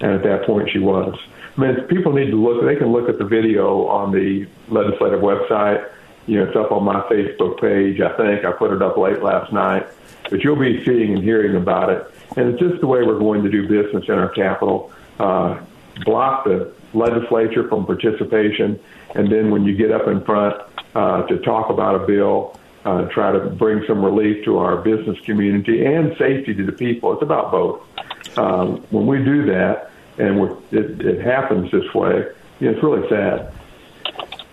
And 0.00 0.12
at 0.12 0.22
that 0.22 0.44
point, 0.44 0.70
she 0.70 0.78
was. 0.78 1.18
I 1.56 1.60
mean, 1.60 1.74
people 1.88 2.12
need 2.12 2.30
to 2.30 2.36
look. 2.36 2.64
They 2.64 2.76
can 2.76 2.92
look 2.92 3.08
at 3.08 3.18
the 3.18 3.24
video 3.24 3.88
on 3.88 4.12
the 4.12 4.46
legislative 4.68 5.20
website 5.20 5.90
you 6.28 6.38
know, 6.38 6.44
it's 6.44 6.56
up 6.56 6.70
on 6.70 6.84
my 6.84 7.00
Facebook 7.02 7.58
page. 7.58 8.00
I 8.00 8.14
think 8.16 8.44
I 8.44 8.52
put 8.52 8.70
it 8.70 8.82
up 8.82 8.98
late 8.98 9.22
last 9.22 9.50
night, 9.50 9.86
but 10.28 10.44
you'll 10.44 10.56
be 10.56 10.84
seeing 10.84 11.14
and 11.14 11.24
hearing 11.24 11.56
about 11.56 11.88
it. 11.88 12.06
And 12.36 12.50
it's 12.50 12.60
just 12.60 12.80
the 12.82 12.86
way 12.86 13.02
we're 13.02 13.18
going 13.18 13.42
to 13.44 13.50
do 13.50 13.66
business 13.66 14.04
in 14.06 14.14
our 14.14 14.28
capital. 14.28 14.92
Uh, 15.18 15.58
block 16.04 16.44
the 16.44 16.72
legislature 16.92 17.66
from 17.68 17.86
participation, 17.86 18.78
and 19.14 19.32
then 19.32 19.50
when 19.50 19.64
you 19.64 19.74
get 19.74 19.90
up 19.90 20.06
in 20.06 20.22
front 20.22 20.60
uh, 20.94 21.22
to 21.26 21.38
talk 21.38 21.70
about 21.70 22.02
a 22.02 22.06
bill, 22.06 22.58
uh, 22.84 23.06
try 23.06 23.32
to 23.32 23.40
bring 23.50 23.82
some 23.86 24.04
relief 24.04 24.44
to 24.44 24.58
our 24.58 24.76
business 24.76 25.18
community 25.20 25.84
and 25.84 26.14
safety 26.18 26.54
to 26.54 26.64
the 26.64 26.72
people. 26.72 27.14
It's 27.14 27.22
about 27.22 27.50
both. 27.50 28.38
Um, 28.38 28.82
when 28.90 29.06
we 29.06 29.18
do 29.24 29.46
that, 29.46 29.90
and 30.18 30.40
it, 30.72 31.00
it 31.00 31.20
happens 31.22 31.70
this 31.70 31.92
way, 31.94 32.26
you 32.60 32.70
know, 32.70 32.74
it's 32.74 32.82
really 32.82 33.08
sad. 33.08 33.52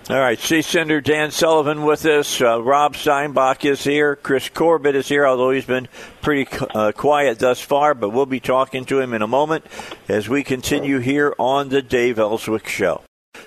All 0.07 0.19
right, 0.19 0.37
State 0.37 0.65
Senator 0.65 1.01
Dan 1.01 1.31
Sullivan 1.31 1.81
with 1.81 2.05
us. 2.05 2.39
Uh, 2.39 2.61
Rob 2.61 2.93
Steinbuch 2.93 3.65
is 3.65 3.83
here. 3.83 4.15
Chris 4.15 4.49
Corbitt 4.49 4.93
is 4.93 5.07
here, 5.07 5.25
although 5.25 5.49
he's 5.49 5.65
been 5.65 5.87
pretty 6.21 6.47
uh, 6.75 6.91
quiet 6.91 7.39
thus 7.39 7.59
far, 7.59 7.95
but 7.95 8.11
we'll 8.11 8.27
be 8.27 8.39
talking 8.39 8.85
to 8.85 8.99
him 8.99 9.15
in 9.15 9.23
a 9.23 9.27
moment 9.27 9.65
as 10.07 10.29
we 10.29 10.43
continue 10.43 10.99
here 10.99 11.33
on 11.39 11.69
the 11.69 11.81
Dave 11.81 12.19
Elswick 12.19 12.67
Show. 12.67 13.01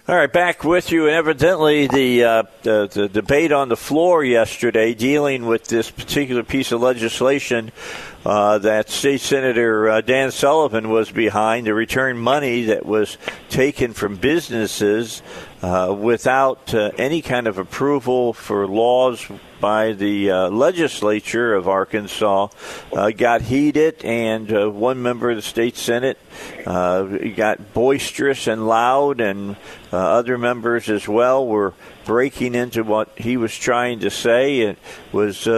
All 0.08 0.16
right, 0.16 0.32
back 0.32 0.64
with 0.64 0.90
you. 0.90 1.08
Evidently, 1.08 1.86
the, 1.86 2.24
uh, 2.24 2.42
the, 2.62 2.88
the 2.92 3.08
debate 3.08 3.52
on 3.52 3.68
the 3.68 3.76
floor 3.76 4.24
yesterday 4.24 4.94
dealing 4.94 5.46
with 5.46 5.68
this 5.68 5.92
particular 5.92 6.42
piece 6.42 6.72
of 6.72 6.80
legislation 6.80 7.70
uh, 8.28 8.58
that 8.58 8.90
State 8.90 9.22
Senator 9.22 9.88
uh, 9.88 10.00
Dan 10.02 10.30
Sullivan 10.30 10.90
was 10.90 11.10
behind 11.10 11.64
to 11.64 11.72
return 11.72 12.18
money 12.18 12.64
that 12.64 12.84
was 12.84 13.16
taken 13.48 13.94
from 13.94 14.16
businesses 14.16 15.22
uh, 15.62 15.96
without 15.98 16.74
uh, 16.74 16.90
any 16.98 17.22
kind 17.22 17.46
of 17.46 17.56
approval 17.56 18.34
for 18.34 18.66
laws 18.66 19.26
by 19.60 19.92
the 19.92 20.30
uh, 20.30 20.50
legislature 20.50 21.54
of 21.54 21.68
Arkansas 21.68 22.48
uh, 22.92 23.10
got 23.10 23.40
heated, 23.40 24.04
and 24.04 24.74
one 24.74 25.02
member 25.02 25.30
of 25.30 25.36
the 25.36 25.42
state 25.42 25.76
senate 25.76 26.18
got 26.66 27.72
boisterous 27.72 28.46
and 28.46 28.68
loud, 28.68 29.22
and 29.22 29.56
other 29.90 30.36
members 30.36 30.90
as 30.90 31.08
well 31.08 31.46
were 31.46 31.72
breaking 32.04 32.54
into 32.54 32.84
what 32.84 33.08
he 33.18 33.38
was 33.38 33.56
trying 33.56 34.00
to 34.00 34.10
say. 34.10 34.60
It 34.60 34.78
was 35.12 35.48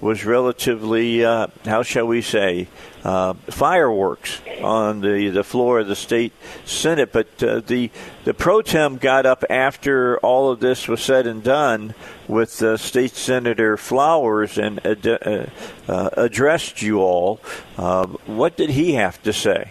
was 0.00 0.24
relatively, 0.24 1.24
uh, 1.24 1.46
how 1.64 1.82
shall 1.82 2.06
we 2.06 2.20
say, 2.22 2.68
uh, 3.04 3.34
fireworks 3.34 4.40
on 4.62 5.00
the, 5.00 5.28
the 5.28 5.44
floor 5.44 5.80
of 5.80 5.88
the 5.88 5.96
state 5.96 6.32
senate. 6.64 7.12
But 7.12 7.42
uh, 7.42 7.60
the 7.60 7.90
the 8.24 8.34
pro 8.34 8.62
tem 8.62 8.96
got 8.98 9.26
up 9.26 9.44
after 9.48 10.18
all 10.18 10.50
of 10.50 10.60
this 10.60 10.88
was 10.88 11.00
said 11.00 11.26
and 11.26 11.42
done 11.42 11.94
with 12.28 12.60
uh, 12.62 12.76
State 12.76 13.12
Senator 13.12 13.76
Flowers 13.76 14.58
and 14.58 14.84
ad- 14.84 15.06
uh, 15.88 16.10
addressed 16.16 16.82
you 16.82 17.00
all. 17.00 17.36
what 18.26 18.56
did 18.56 18.70
he 18.70 18.94
have 18.94 19.22
to 19.22 19.32
say? 19.32 19.70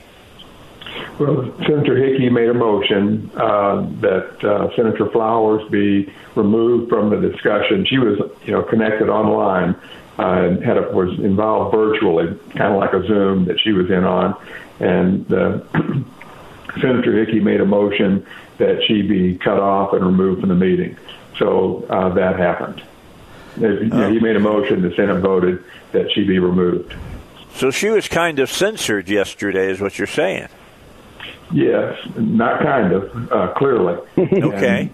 Well, 1.19 1.53
Senator 1.65 1.95
Hickey 1.95 2.29
made 2.29 2.49
a 2.49 2.53
motion 2.53 3.31
uh, 3.35 3.87
that 4.01 4.43
uh, 4.43 4.75
Senator 4.75 5.09
Flowers 5.11 5.69
be 5.69 6.11
removed 6.35 6.89
from 6.89 7.09
the 7.09 7.17
discussion. 7.17 7.85
She 7.85 7.97
was, 7.97 8.19
you 8.45 8.51
know, 8.51 8.63
connected 8.63 9.09
online 9.09 9.75
uh, 10.17 10.59
had 10.61 10.77
a, 10.77 10.91
was 10.91 11.17
involved 11.19 11.75
virtually, 11.75 12.27
kind 12.51 12.73
of 12.73 12.79
like 12.79 12.93
a 12.93 13.05
Zoom 13.07 13.45
that 13.45 13.59
she 13.59 13.71
was 13.71 13.89
in 13.89 14.03
on, 14.03 14.35
and 14.79 15.31
uh, 15.33 15.59
Senator 16.81 17.17
Hickey 17.23 17.39
made 17.39 17.61
a 17.61 17.65
motion 17.65 18.25
that 18.57 18.81
she 18.87 19.01
be 19.01 19.37
cut 19.37 19.59
off 19.59 19.93
and 19.93 20.05
removed 20.05 20.41
from 20.41 20.49
the 20.49 20.55
meeting. 20.55 20.97
So 21.37 21.85
uh, 21.89 22.13
that 22.13 22.37
happened. 22.37 22.81
Know, 23.57 24.11
he 24.11 24.19
made 24.19 24.35
a 24.35 24.39
motion. 24.39 24.81
The 24.81 24.93
Senate 24.95 25.21
voted 25.21 25.63
that 25.91 26.11
she 26.11 26.25
be 26.25 26.39
removed. 26.39 26.93
So 27.55 27.71
she 27.71 27.89
was 27.89 28.07
kind 28.07 28.39
of 28.39 28.51
censored 28.51 29.07
yesterday, 29.07 29.69
is 29.71 29.79
what 29.79 29.97
you're 29.97 30.07
saying. 30.07 30.49
Yes, 31.53 31.97
not 32.17 32.61
kind 32.61 32.91
of, 32.91 33.31
uh, 33.31 33.53
clearly. 33.55 33.95
okay. 34.17 34.79
And, 34.81 34.93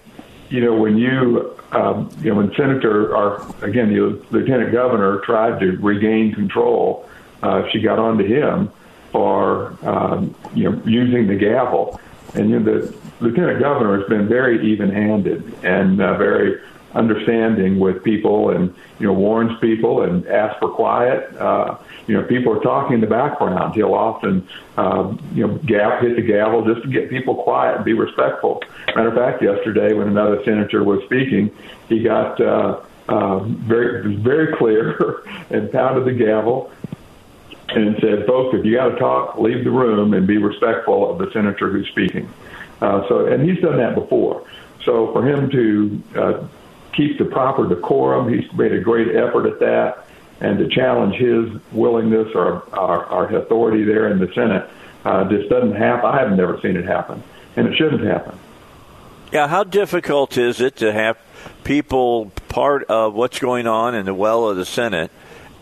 you 0.52 0.60
know, 0.60 0.74
when 0.74 0.98
you, 0.98 1.56
um, 1.72 2.10
you 2.20 2.28
know, 2.28 2.36
when 2.36 2.54
Senator, 2.54 3.16
or 3.16 3.40
again, 3.62 3.88
the 3.88 4.22
Lieutenant 4.30 4.70
Governor 4.70 5.20
tried 5.20 5.58
to 5.60 5.78
regain 5.78 6.34
control, 6.34 7.08
uh, 7.42 7.66
she 7.70 7.80
got 7.80 7.98
onto 7.98 8.22
him 8.22 8.70
for, 9.12 9.74
um, 9.82 10.34
you 10.54 10.70
know, 10.70 10.82
using 10.84 11.26
the 11.26 11.36
gavel. 11.36 11.98
And 12.34 12.50
you 12.50 12.60
know, 12.60 12.80
the 12.80 12.94
Lieutenant 13.20 13.60
Governor 13.60 13.98
has 13.98 14.08
been 14.10 14.28
very 14.28 14.72
even-handed 14.72 15.64
and 15.64 16.02
uh, 16.02 16.18
very 16.18 16.60
understanding 16.94 17.78
with 17.78 18.02
people 18.04 18.50
and 18.50 18.74
you 18.98 19.06
know 19.06 19.12
warns 19.12 19.58
people 19.60 20.02
and 20.02 20.26
asks 20.26 20.58
for 20.58 20.68
quiet 20.68 21.34
uh 21.36 21.76
you 22.06 22.14
know 22.14 22.22
people 22.24 22.52
are 22.52 22.60
talking 22.60 22.94
in 22.94 23.00
the 23.00 23.06
background. 23.06 23.74
He'll 23.74 23.94
often 23.94 24.46
um 24.76 25.18
you 25.34 25.46
know 25.46 25.54
gap 25.58 26.02
hit 26.02 26.16
the 26.16 26.22
gavel 26.22 26.64
just 26.64 26.82
to 26.82 26.88
get 26.88 27.08
people 27.08 27.42
quiet 27.42 27.76
and 27.76 27.84
be 27.84 27.94
respectful. 27.94 28.62
Matter 28.88 29.08
of 29.08 29.14
fact 29.14 29.42
yesterday 29.42 29.94
when 29.94 30.08
another 30.08 30.44
senator 30.44 30.84
was 30.84 31.02
speaking 31.04 31.50
he 31.88 32.02
got 32.02 32.40
uh 32.40 32.80
uh 33.08 33.38
very 33.40 34.14
very 34.16 34.54
clear 34.56 35.22
and 35.50 35.72
pounded 35.72 36.04
the 36.04 36.12
gavel 36.12 36.70
and 37.68 37.96
said 38.00 38.26
folks 38.26 38.56
if 38.56 38.64
you 38.64 38.74
got 38.74 38.88
to 38.90 38.98
talk 38.98 39.38
leave 39.38 39.64
the 39.64 39.70
room 39.70 40.12
and 40.12 40.26
be 40.26 40.36
respectful 40.36 41.10
of 41.10 41.18
the 41.18 41.30
senator 41.32 41.70
who's 41.70 41.88
speaking. 41.88 42.28
Uh 42.82 43.08
so 43.08 43.26
and 43.26 43.48
he's 43.48 43.60
done 43.62 43.78
that 43.78 43.94
before. 43.94 44.46
So 44.84 45.12
for 45.12 45.26
him 45.26 45.48
to 45.50 46.02
uh 46.16 46.46
keep 46.92 47.18
the 47.18 47.24
proper 47.24 47.68
decorum. 47.68 48.32
He's 48.32 48.50
made 48.52 48.72
a 48.72 48.80
great 48.80 49.14
effort 49.14 49.46
at 49.46 49.60
that, 49.60 50.06
and 50.40 50.58
to 50.58 50.68
challenge 50.68 51.16
his 51.16 51.60
willingness 51.72 52.28
or 52.34 52.62
our, 52.74 53.34
authority 53.34 53.84
there 53.84 54.08
in 54.08 54.18
the 54.18 54.32
Senate 54.34 54.68
uh, 55.04 55.28
just 55.28 55.48
doesn't 55.48 55.74
happen. 55.74 56.10
I 56.10 56.20
have 56.20 56.36
never 56.36 56.60
seen 56.60 56.76
it 56.76 56.84
happen, 56.84 57.22
and 57.56 57.68
it 57.68 57.76
shouldn't 57.76 58.04
happen. 58.04 58.38
Yeah, 59.32 59.48
how 59.48 59.64
difficult 59.64 60.36
is 60.36 60.60
it 60.60 60.76
to 60.76 60.92
have 60.92 61.18
people 61.64 62.30
part 62.48 62.84
of 62.84 63.14
what's 63.14 63.38
going 63.38 63.66
on 63.66 63.94
in 63.94 64.04
the 64.04 64.14
well 64.14 64.48
of 64.48 64.56
the 64.56 64.66
Senate, 64.66 65.10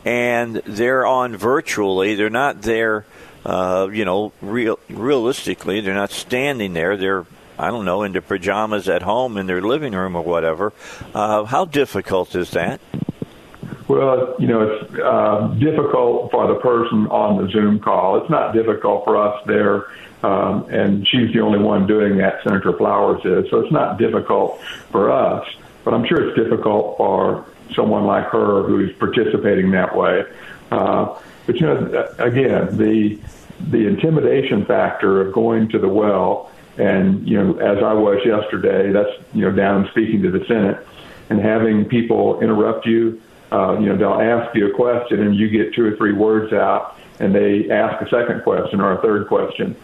and 0.05 0.57
they're 0.67 1.07
on 1.07 1.37
virtually? 1.37 2.17
They're 2.17 2.31
not 2.31 2.63
there, 2.63 3.07
uh, 3.45 3.89
you 3.93 4.05
know, 4.05 4.33
real 4.43 4.81
realistically, 4.89 5.81
they're 5.81 5.95
not 5.95 6.11
standing 6.11 6.73
there. 6.73 6.97
They're 6.97 7.27
I 7.61 7.71
don't 7.71 7.85
know, 7.85 8.03
into 8.03 8.23
pajamas 8.23 8.89
at 8.89 9.03
home 9.03 9.37
in 9.37 9.47
their 9.47 9.61
living 9.61 9.93
room 9.93 10.17
or 10.17 10.23
whatever. 10.23 10.73
Uh, 11.15 11.45
how 11.45 11.67
difficult 11.67 12.35
is 12.35 12.53
that? 12.53 12.81
Well, 13.87 14.37
you 14.39 14.47
know, 14.47 14.63
it's 14.63 14.95
uh, 14.95 15.49
difficult 15.59 16.31
for 16.31 16.47
the 16.47 16.55
person 16.61 17.07
on 17.09 17.45
the 17.45 17.51
Zoom 17.51 17.81
call. 17.81 18.17
It's 18.19 18.31
not 18.31 18.55
difficult 18.55 19.05
for 19.05 19.17
us 19.17 19.43
there, 19.47 19.87
um, 20.23 20.65
and 20.71 21.07
she's 21.07 21.33
the 21.33 21.41
only 21.41 21.59
one 21.59 21.87
doing 21.87 22.17
that. 22.19 22.43
Senator 22.43 22.73
Flowers 22.73 23.21
is, 23.25 23.51
so 23.51 23.61
it's 23.61 23.73
not 23.73 23.99
difficult 23.99 24.63
for 24.91 25.11
us. 25.11 25.47
But 25.85 25.93
I'm 25.95 26.07
sure 26.07 26.29
it's 26.29 26.37
difficult 26.39 26.97
for 26.97 27.45
someone 27.75 28.05
like 28.05 28.27
her 28.27 28.63
who's 28.63 28.95
participating 28.97 29.73
that 29.73 29.97
way. 29.97 30.25
Uh, 30.71 31.19
but 31.47 31.57
you 31.57 31.67
know, 31.67 32.09
again, 32.19 32.77
the 32.77 33.19
the 33.61 33.87
intimidation 33.87 34.65
factor 34.65 35.21
of 35.21 35.33
going 35.35 35.69
to 35.71 35.79
the 35.79 35.89
well, 35.89 36.51
and 36.81 37.29
you 37.29 37.37
know, 37.37 37.59
as 37.59 37.83
I 37.83 37.93
was 37.93 38.25
yesterday, 38.25 38.93
that's 38.93 39.11
you 39.35 39.43
know 39.43 39.55
down 39.55 39.89
speaking 39.91 40.23
to 40.23 40.31
the 40.31 40.45
Senate, 40.47 40.87
and 41.29 41.41
having 41.41 41.85
people 41.85 42.41
interrupt 42.41 42.87
you 42.87 43.21
uh, 43.53 43.77
you 43.81 43.87
know, 43.87 43.97
they'll 43.97 44.21
ask 44.21 44.55
you 44.55 44.69
a 44.69 44.75
question 44.75 45.21
and 45.21 45.35
you 45.35 45.49
get 45.49 45.75
two 45.75 45.85
or 45.85 45.97
three 45.97 46.13
words 46.13 46.53
out 46.53 46.97
and 47.19 47.35
they 47.35 47.69
ask 47.71 48.01
a 48.01 48.09
second 48.09 48.43
question 48.43 48.81
or 48.81 48.93
a 48.93 49.03
third 49.03 49.27
question. 49.27 49.77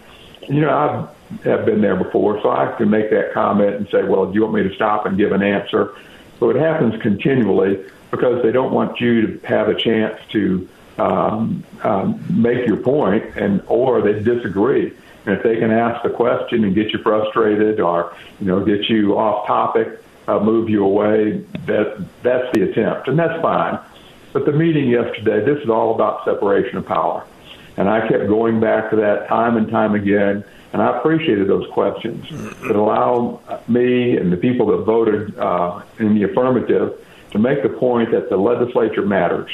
You 0.47 0.61
know, 0.61 0.69
I 0.69 1.07
have 1.43 1.65
been 1.65 1.81
there 1.81 1.97
before, 1.97 2.41
so 2.41 2.49
I 2.49 2.73
can 2.77 2.89
make 2.89 3.09
that 3.09 3.33
comment 3.33 3.75
and 3.75 3.89
say, 3.89 4.03
well, 4.03 4.25
do 4.27 4.33
you 4.33 4.43
want 4.43 4.55
me 4.55 4.63
to 4.63 4.73
stop 4.73 5.05
and 5.05 5.17
give 5.17 5.33
an 5.33 5.43
answer? 5.43 5.93
But 6.39 6.55
it 6.55 6.61
happens 6.61 7.01
continually 7.01 7.83
because 8.09 8.41
they 8.41 8.53
don't 8.53 8.71
want 8.71 9.01
you 9.01 9.37
to 9.37 9.47
have 9.47 9.67
a 9.67 9.75
chance 9.75 10.17
to 10.31 10.69
um, 10.97 11.63
um, 11.83 12.23
make 12.29 12.65
your 12.65 12.77
point 12.77 13.23
and 13.35 13.61
or 13.67 14.01
they 14.01 14.23
disagree. 14.23 14.93
And 15.27 15.35
if 15.35 15.43
they 15.43 15.57
can 15.57 15.71
ask 15.71 16.01
the 16.03 16.09
question 16.09 16.63
and 16.63 16.73
get 16.73 16.93
you 16.93 16.99
frustrated 16.99 17.81
or, 17.81 18.15
you 18.39 18.47
know, 18.47 18.63
get 18.63 18.87
you 18.87 19.17
off 19.17 19.45
topic, 19.45 19.99
uh, 20.29 20.39
move 20.39 20.69
you 20.69 20.85
away. 20.85 21.45
That 21.65 22.05
that's 22.23 22.47
the 22.53 22.69
attempt, 22.69 23.09
and 23.09 23.19
that's 23.19 23.41
fine. 23.41 23.77
But 24.31 24.45
the 24.45 24.53
meeting 24.53 24.89
yesterday, 24.89 25.43
this 25.43 25.61
is 25.61 25.69
all 25.69 25.93
about 25.93 26.23
separation 26.23 26.77
of 26.77 26.85
power, 26.85 27.25
and 27.75 27.89
I 27.89 28.07
kept 28.07 28.27
going 28.27 28.61
back 28.61 28.89
to 28.91 28.95
that 28.95 29.27
time 29.27 29.57
and 29.57 29.69
time 29.69 29.95
again. 29.95 30.45
And 30.71 30.81
I 30.81 30.97
appreciated 30.97 31.47
those 31.47 31.67
questions 31.71 32.29
that 32.61 32.75
allow 32.75 33.41
me 33.67 34.15
and 34.15 34.31
the 34.31 34.37
people 34.37 34.67
that 34.67 34.83
voted 34.83 35.37
uh, 35.37 35.81
in 35.99 36.15
the 36.15 36.23
affirmative 36.23 37.05
to 37.31 37.39
make 37.39 37.63
the 37.63 37.69
point 37.69 38.11
that 38.11 38.29
the 38.29 38.37
legislature 38.37 39.05
matters, 39.05 39.49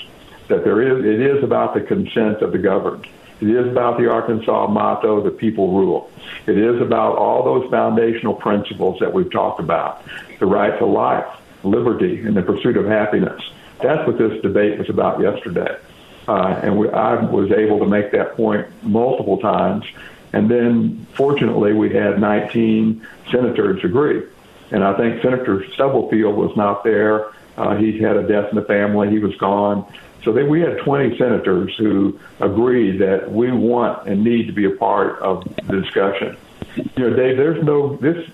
that 0.50 0.63
there 0.63 0.82
is 0.82 1.03
it 1.03 1.22
is 1.22 1.44
about 1.44 1.74
the 1.74 1.82
consent 1.82 2.42
of 2.42 2.51
the 2.51 2.60
governed. 2.60 3.08
It 3.44 3.50
is 3.50 3.68
about 3.68 3.98
the 3.98 4.10
Arkansas 4.10 4.68
motto, 4.68 5.22
the 5.22 5.30
people 5.30 5.74
rule. 5.74 6.10
It 6.48 6.58
is 6.58 6.82
about 6.82 7.18
all 7.18 7.44
those 7.44 7.70
foundational 7.70 8.34
principles 8.34 9.02
that 9.02 9.14
we've 9.14 9.30
talked 9.30 9.60
about 9.60 10.02
the 10.40 10.46
right 10.46 10.78
to 10.80 10.86
life, 10.86 11.28
liberty, 11.62 12.22
and 12.22 12.38
the 12.38 12.42
pursuit 12.42 12.78
of 12.78 12.86
happiness. 12.86 13.42
That's 13.82 14.08
what 14.08 14.18
this 14.18 14.42
debate 14.42 14.80
was 14.80 14.90
about 14.90 15.20
yesterday. 15.20 15.78
Uh, 16.26 16.58
and 16.64 16.78
we, 16.78 16.90
I 16.90 17.16
was 17.16 17.52
able 17.52 17.80
to 17.80 17.86
make 17.86 18.14
that 18.14 18.38
point 18.38 18.66
multiple 18.82 19.38
times. 19.40 19.84
And 20.32 20.50
then, 20.50 21.06
fortunately, 21.14 21.74
we 21.74 21.94
had 21.94 22.22
19 22.22 23.06
senators 23.29 23.84
agree. 23.84 24.24
And 24.72 24.86
I 24.86 24.96
think 24.96 25.22
Senator 25.22 25.66
Stubblefield 25.74 26.38
was 26.38 26.56
not 26.56 26.86
there. 26.86 27.34
Uh, 27.58 27.75
he 27.75 28.00
had 28.00 28.16
a 28.16 28.25
death 28.25 28.51
in 28.51 28.56
the 28.56 28.64
family. 28.64 29.10
He 29.10 29.20
was 29.20 29.36
gone. 29.36 29.86
So 30.24 30.31
they, 30.31 30.44
we 30.44 30.62
had 30.62 30.77
20 30.79 31.18
senators 31.18 31.75
who 31.77 32.18
agreed 32.40 33.00
that 33.00 33.31
we 33.31 33.51
want 33.51 34.07
and 34.07 34.24
need 34.24 34.48
to 34.48 34.53
be 34.53 34.66
a 34.66 34.72
part 34.72 35.20
of 35.20 35.44
the 35.68 35.81
discussion. 35.81 36.38
You 36.75 37.09
know, 37.09 37.16
Dave, 37.16 37.38
there's 37.38 37.64
no 37.64 37.98
this. 37.98 38.29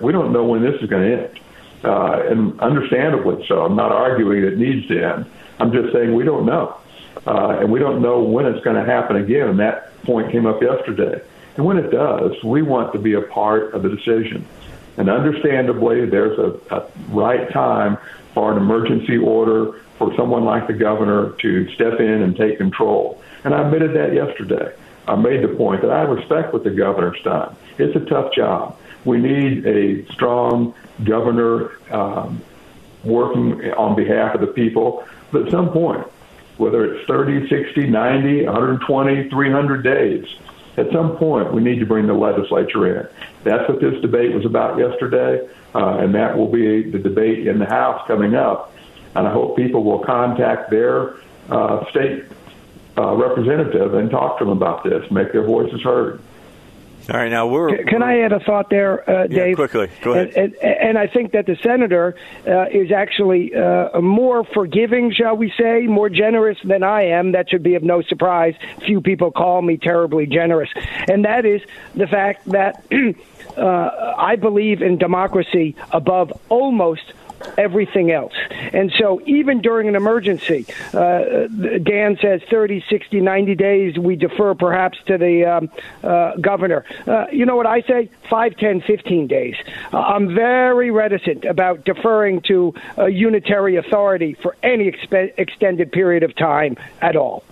We 0.00 0.12
don't 0.12 0.32
know 0.32 0.44
when 0.44 0.62
this 0.62 0.80
is 0.80 0.88
going 0.88 1.08
to 1.08 1.22
end, 1.24 1.40
uh, 1.84 2.22
and 2.28 2.58
understandably 2.60 3.46
so. 3.46 3.64
I'm 3.64 3.76
not 3.76 3.92
arguing 3.92 4.42
it 4.44 4.58
needs 4.58 4.88
to 4.88 5.02
end. 5.02 5.26
I'm 5.60 5.72
just 5.72 5.92
saying 5.92 6.14
we 6.14 6.24
don't 6.24 6.46
know, 6.46 6.76
uh, 7.26 7.58
and 7.60 7.70
we 7.70 7.78
don't 7.78 8.02
know 8.02 8.22
when 8.22 8.46
it's 8.46 8.64
going 8.64 8.76
to 8.76 8.84
happen 8.84 9.16
again. 9.16 9.48
And 9.48 9.60
that 9.60 10.02
point 10.02 10.32
came 10.32 10.46
up 10.46 10.60
yesterday. 10.62 11.22
And 11.56 11.64
when 11.64 11.78
it 11.78 11.90
does, 11.90 12.32
we 12.42 12.62
want 12.62 12.92
to 12.92 12.98
be 12.98 13.14
a 13.14 13.22
part 13.22 13.72
of 13.72 13.82
the 13.82 13.88
decision. 13.88 14.46
And 14.96 15.08
understandably, 15.08 16.06
there's 16.06 16.38
a, 16.38 16.74
a 16.74 16.90
right 17.10 17.50
time 17.52 17.98
for 18.34 18.50
an 18.52 18.58
emergency 18.58 19.16
order 19.16 19.80
for 19.98 20.14
someone 20.16 20.44
like 20.44 20.66
the 20.66 20.72
governor 20.72 21.30
to 21.38 21.72
step 21.74 22.00
in 22.00 22.22
and 22.22 22.36
take 22.36 22.58
control. 22.58 23.20
And 23.44 23.54
I 23.54 23.62
admitted 23.66 23.94
that 23.94 24.12
yesterday. 24.12 24.74
I 25.08 25.16
made 25.16 25.42
the 25.42 25.48
point 25.48 25.82
that 25.82 25.90
I 25.90 26.02
respect 26.02 26.52
what 26.52 26.64
the 26.64 26.70
governor's 26.70 27.20
done. 27.22 27.54
It's 27.78 27.94
a 27.96 28.04
tough 28.06 28.32
job. 28.32 28.76
We 29.04 29.18
need 29.18 29.66
a 29.66 30.04
strong 30.12 30.74
governor 31.04 31.72
um, 31.92 32.42
working 33.04 33.72
on 33.74 33.94
behalf 33.94 34.34
of 34.34 34.40
the 34.40 34.48
people. 34.48 35.06
But 35.30 35.46
at 35.46 35.52
some 35.52 35.70
point, 35.70 36.06
whether 36.56 36.92
it's 36.92 37.06
30, 37.06 37.48
60, 37.48 37.86
90, 37.86 38.46
120, 38.46 39.30
300 39.30 39.82
days, 39.82 40.26
at 40.76 40.90
some 40.90 41.16
point 41.16 41.52
we 41.52 41.62
need 41.62 41.78
to 41.78 41.86
bring 41.86 42.06
the 42.06 42.14
legislature 42.14 43.00
in. 43.00 43.08
That's 43.44 43.68
what 43.68 43.80
this 43.80 44.00
debate 44.00 44.34
was 44.34 44.44
about 44.44 44.78
yesterday, 44.78 45.48
uh, 45.74 45.98
and 45.98 46.14
that 46.14 46.36
will 46.36 46.50
be 46.50 46.90
the 46.90 46.98
debate 46.98 47.46
in 47.46 47.58
the 47.58 47.66
House 47.66 48.02
coming 48.06 48.34
up 48.34 48.72
and 49.16 49.26
I 49.26 49.32
hope 49.32 49.56
people 49.56 49.82
will 49.82 50.04
contact 50.04 50.70
their 50.70 51.14
uh, 51.48 51.88
state 51.90 52.24
uh, 52.98 53.14
representative 53.14 53.94
and 53.94 54.10
talk 54.10 54.38
to 54.38 54.44
them 54.44 54.56
about 54.56 54.84
this, 54.84 55.10
make 55.10 55.32
their 55.32 55.44
voices 55.44 55.82
heard. 55.82 56.20
All 57.08 57.16
right, 57.16 57.30
now 57.30 57.46
we're. 57.46 57.84
Can, 57.84 58.02
I 58.02 58.22
add 58.22 58.32
a 58.32 58.40
thought 58.40 58.68
there, 58.68 59.08
uh, 59.08 59.28
Dave? 59.28 59.50
Yeah, 59.50 59.54
quickly. 59.54 59.88
Go 60.02 60.12
ahead. 60.12 60.32
And, 60.34 60.54
and, 60.56 60.76
and, 60.80 60.98
I 60.98 61.06
think 61.06 61.32
that 61.32 61.46
the 61.46 61.56
senator 61.62 62.16
uh, 62.44 62.66
is 62.66 62.90
actually 62.90 63.54
uh, 63.54 64.00
more 64.00 64.42
forgiving, 64.42 65.12
shall 65.12 65.36
we 65.36 65.52
say, 65.56 65.82
more 65.86 66.08
generous 66.08 66.58
than 66.64 66.82
I 66.82 67.10
am. 67.10 67.30
That 67.32 67.48
should 67.48 67.62
be 67.62 67.76
of 67.76 67.84
no 67.84 68.02
surprise. 68.02 68.54
Few 68.84 69.00
people 69.00 69.30
call 69.30 69.62
me 69.62 69.76
terribly 69.76 70.26
generous, 70.26 70.70
and 71.08 71.24
that 71.24 71.46
is 71.46 71.62
the 71.94 72.08
fact 72.08 72.44
that 72.46 72.84
uh, 73.56 74.14
I 74.18 74.34
believe 74.34 74.82
in 74.82 74.98
democracy 74.98 75.76
above 75.92 76.32
almost 76.48 77.12
everything 77.58 78.10
else. 78.10 78.34
And 78.50 78.92
so, 78.98 79.20
even 79.26 79.60
during 79.60 79.88
an 79.88 79.96
emergency, 79.96 80.66
uh, 80.92 81.46
Dan 81.82 82.18
says 82.20 82.42
30, 82.50 82.84
60, 82.88 83.20
90 83.20 83.54
days, 83.54 83.98
we 83.98 84.16
defer 84.16 84.54
perhaps 84.54 84.98
to 85.06 85.18
the 85.18 85.44
um, 85.44 85.70
uh, 86.02 86.36
governor. 86.36 86.84
Uh, 87.06 87.26
you 87.32 87.46
know 87.46 87.56
what 87.56 87.66
I 87.66 87.82
say? 87.82 88.10
5, 88.28 88.56
10, 88.56 88.80
15 88.82 89.26
days. 89.26 89.54
Uh, 89.92 89.98
I'm 89.98 90.34
very 90.34 90.90
reticent 90.90 91.44
about 91.44 91.84
deferring 91.84 92.42
to 92.42 92.74
a 92.96 93.08
unitary 93.08 93.76
authority 93.76 94.34
for 94.34 94.56
any 94.62 94.90
expe- 94.90 95.32
extended 95.38 95.92
period 95.92 96.22
of 96.22 96.34
time 96.34 96.76
at 97.00 97.16
all. 97.16 97.44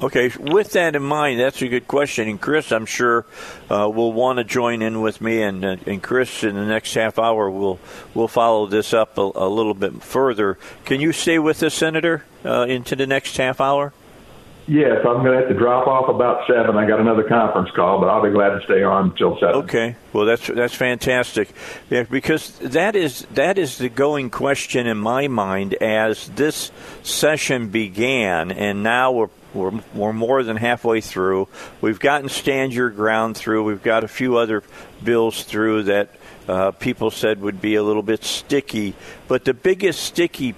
Okay, 0.00 0.32
with 0.38 0.72
that 0.72 0.96
in 0.96 1.02
mind, 1.02 1.38
that's 1.38 1.62
a 1.62 1.68
good 1.68 1.86
question. 1.86 2.28
And 2.28 2.40
Chris, 2.40 2.72
I'm 2.72 2.86
sure 2.86 3.24
uh, 3.70 3.88
will 3.88 4.12
want 4.12 4.38
to 4.38 4.44
join 4.44 4.82
in 4.82 5.00
with 5.00 5.20
me, 5.20 5.42
and 5.42 5.64
uh, 5.64 5.76
and 5.86 6.02
Chris, 6.02 6.42
in 6.42 6.54
the 6.54 6.64
next 6.64 6.94
half 6.94 7.18
hour, 7.18 7.50
will 7.50 7.78
will 8.14 8.28
follow 8.28 8.66
this 8.66 8.92
up 8.92 9.18
a, 9.18 9.30
a, 9.34 9.48
little 9.48 9.74
bit 9.74 10.02
further. 10.02 10.58
Can 10.84 11.00
you 11.00 11.12
stay 11.12 11.38
with 11.38 11.62
us, 11.62 11.74
Senator, 11.74 12.24
uh, 12.44 12.66
into 12.68 12.96
the 12.96 13.06
next 13.06 13.36
half 13.36 13.60
hour? 13.60 13.92
Yes, 14.68 14.98
I'm 15.04 15.24
going 15.24 15.32
to 15.32 15.38
have 15.38 15.48
to 15.48 15.54
drop 15.54 15.88
off 15.88 16.08
about 16.08 16.46
seven. 16.46 16.76
I 16.76 16.86
got 16.86 17.00
another 17.00 17.24
conference 17.24 17.70
call, 17.74 17.98
but 17.98 18.08
I'll 18.08 18.22
be 18.22 18.30
glad 18.30 18.50
to 18.50 18.60
stay 18.64 18.84
on 18.84 19.10
until 19.10 19.36
seven. 19.40 19.56
Okay, 19.56 19.96
well 20.12 20.24
that's 20.24 20.46
that's 20.46 20.74
fantastic, 20.74 21.52
yeah, 21.90 22.04
because 22.04 22.58
that 22.60 22.94
is 22.94 23.26
that 23.32 23.58
is 23.58 23.78
the 23.78 23.88
going 23.88 24.30
question 24.30 24.86
in 24.86 24.98
my 24.98 25.26
mind 25.26 25.74
as 25.74 26.28
this 26.28 26.70
session 27.02 27.68
began, 27.68 28.52
and 28.52 28.84
now 28.84 29.10
we're 29.10 29.30
we're, 29.54 29.80
we're 29.94 30.12
more 30.12 30.42
than 30.42 30.56
halfway 30.56 31.00
through. 31.00 31.48
We've 31.80 32.00
gotten 32.00 32.28
Stand 32.28 32.74
Your 32.74 32.90
Ground 32.90 33.36
through. 33.36 33.64
We've 33.64 33.82
got 33.82 34.04
a 34.04 34.08
few 34.08 34.36
other 34.36 34.62
bills 35.02 35.44
through 35.44 35.84
that 35.84 36.10
uh, 36.48 36.70
people 36.72 37.10
said 37.10 37.40
would 37.40 37.60
be 37.60 37.74
a 37.76 37.82
little 37.82 38.02
bit 38.02 38.24
sticky. 38.24 38.94
But 39.28 39.44
the 39.44 39.54
biggest 39.54 40.02
sticky 40.02 40.54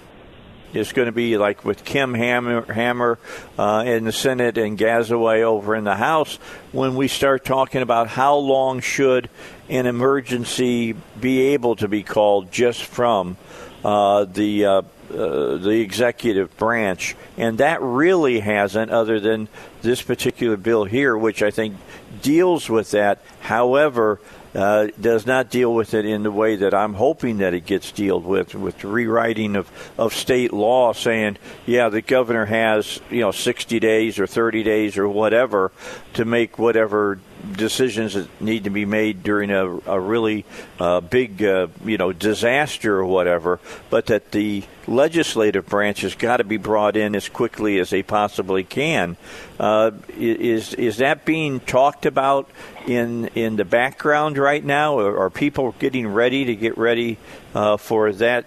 is 0.73 0.91
going 0.91 1.05
to 1.05 1.11
be 1.11 1.37
like 1.37 1.63
with 1.63 1.85
Kim 1.85 2.13
Hammer, 2.13 2.71
Hammer 2.71 3.17
uh, 3.57 3.83
in 3.85 4.03
the 4.03 4.11
Senate 4.11 4.57
and 4.57 4.77
Gazaway 4.77 5.41
over 5.41 5.75
in 5.75 5.85
the 5.85 5.95
House 5.95 6.35
when 6.71 6.95
we 6.95 7.07
start 7.07 7.45
talking 7.45 7.81
about 7.81 8.07
how 8.07 8.35
long 8.35 8.81
should 8.81 9.29
an 9.69 9.85
emergency 9.85 10.93
be 11.19 11.53
able 11.53 11.75
to 11.77 11.87
be 11.87 12.03
called 12.03 12.51
just 12.51 12.83
from 12.83 13.37
uh, 13.83 14.25
the 14.25 14.65
uh, 15.15 15.57
the 15.57 15.81
executive 15.81 16.55
branch, 16.57 17.15
and 17.37 17.57
that 17.57 17.81
really 17.81 18.39
hasn't, 18.39 18.91
other 18.91 19.19
than 19.19 19.47
this 19.81 20.01
particular 20.01 20.57
bill 20.57 20.85
here, 20.85 21.17
which 21.17 21.41
I 21.41 21.51
think 21.51 21.77
deals 22.21 22.69
with 22.69 22.91
that. 22.91 23.21
However, 23.41 24.19
uh, 24.55 24.87
does 24.99 25.25
not 25.25 25.49
deal 25.49 25.73
with 25.73 25.93
it 25.93 26.05
in 26.05 26.23
the 26.23 26.31
way 26.31 26.55
that 26.55 26.73
I'm 26.73 26.93
hoping 26.93 27.39
that 27.39 27.53
it 27.53 27.65
gets 27.65 27.91
dealt 27.91 28.23
with, 28.23 28.55
with 28.55 28.83
rewriting 28.85 29.55
of, 29.57 29.69
of 29.97 30.13
state 30.13 30.53
law 30.53 30.93
saying, 30.93 31.37
yeah, 31.65 31.89
the 31.89 32.01
governor 32.01 32.45
has, 32.45 33.01
you 33.09 33.19
know, 33.19 33.31
60 33.31 33.79
days 33.79 34.17
or 34.17 34.27
30 34.27 34.63
days 34.63 34.97
or 34.97 35.09
whatever 35.09 35.73
to 36.13 36.23
make 36.23 36.57
whatever 36.57 37.19
decisions 37.53 38.13
that 38.13 38.41
need 38.41 38.65
to 38.65 38.69
be 38.69 38.85
made 38.85 39.23
during 39.23 39.51
a, 39.51 39.65
a 39.85 39.99
really 39.99 40.45
uh, 40.79 41.01
big, 41.01 41.43
uh, 41.43 41.67
you 41.83 41.97
know, 41.97 42.11
disaster 42.11 42.97
or 42.97 43.05
whatever, 43.05 43.59
but 43.89 44.07
that 44.07 44.31
the 44.31 44.63
legislative 44.87 45.65
branch 45.65 46.01
has 46.01 46.15
got 46.15 46.37
to 46.37 46.43
be 46.43 46.57
brought 46.57 46.95
in 46.95 47.15
as 47.15 47.29
quickly 47.29 47.79
as 47.79 47.89
they 47.89 48.03
possibly 48.03 48.63
can. 48.63 49.17
Uh, 49.59 49.91
is 50.17 50.73
is 50.73 50.97
that 50.97 51.25
being 51.25 51.59
talked 51.61 52.05
about 52.05 52.49
in 52.87 53.27
in 53.35 53.55
the 53.55 53.65
background 53.65 54.37
right 54.37 54.63
now? 54.63 54.99
Are 54.99 55.29
people 55.29 55.73
getting 55.79 56.07
ready 56.07 56.45
to 56.45 56.55
get 56.55 56.77
ready 56.77 57.17
uh, 57.53 57.77
for 57.77 58.11
that? 58.13 58.45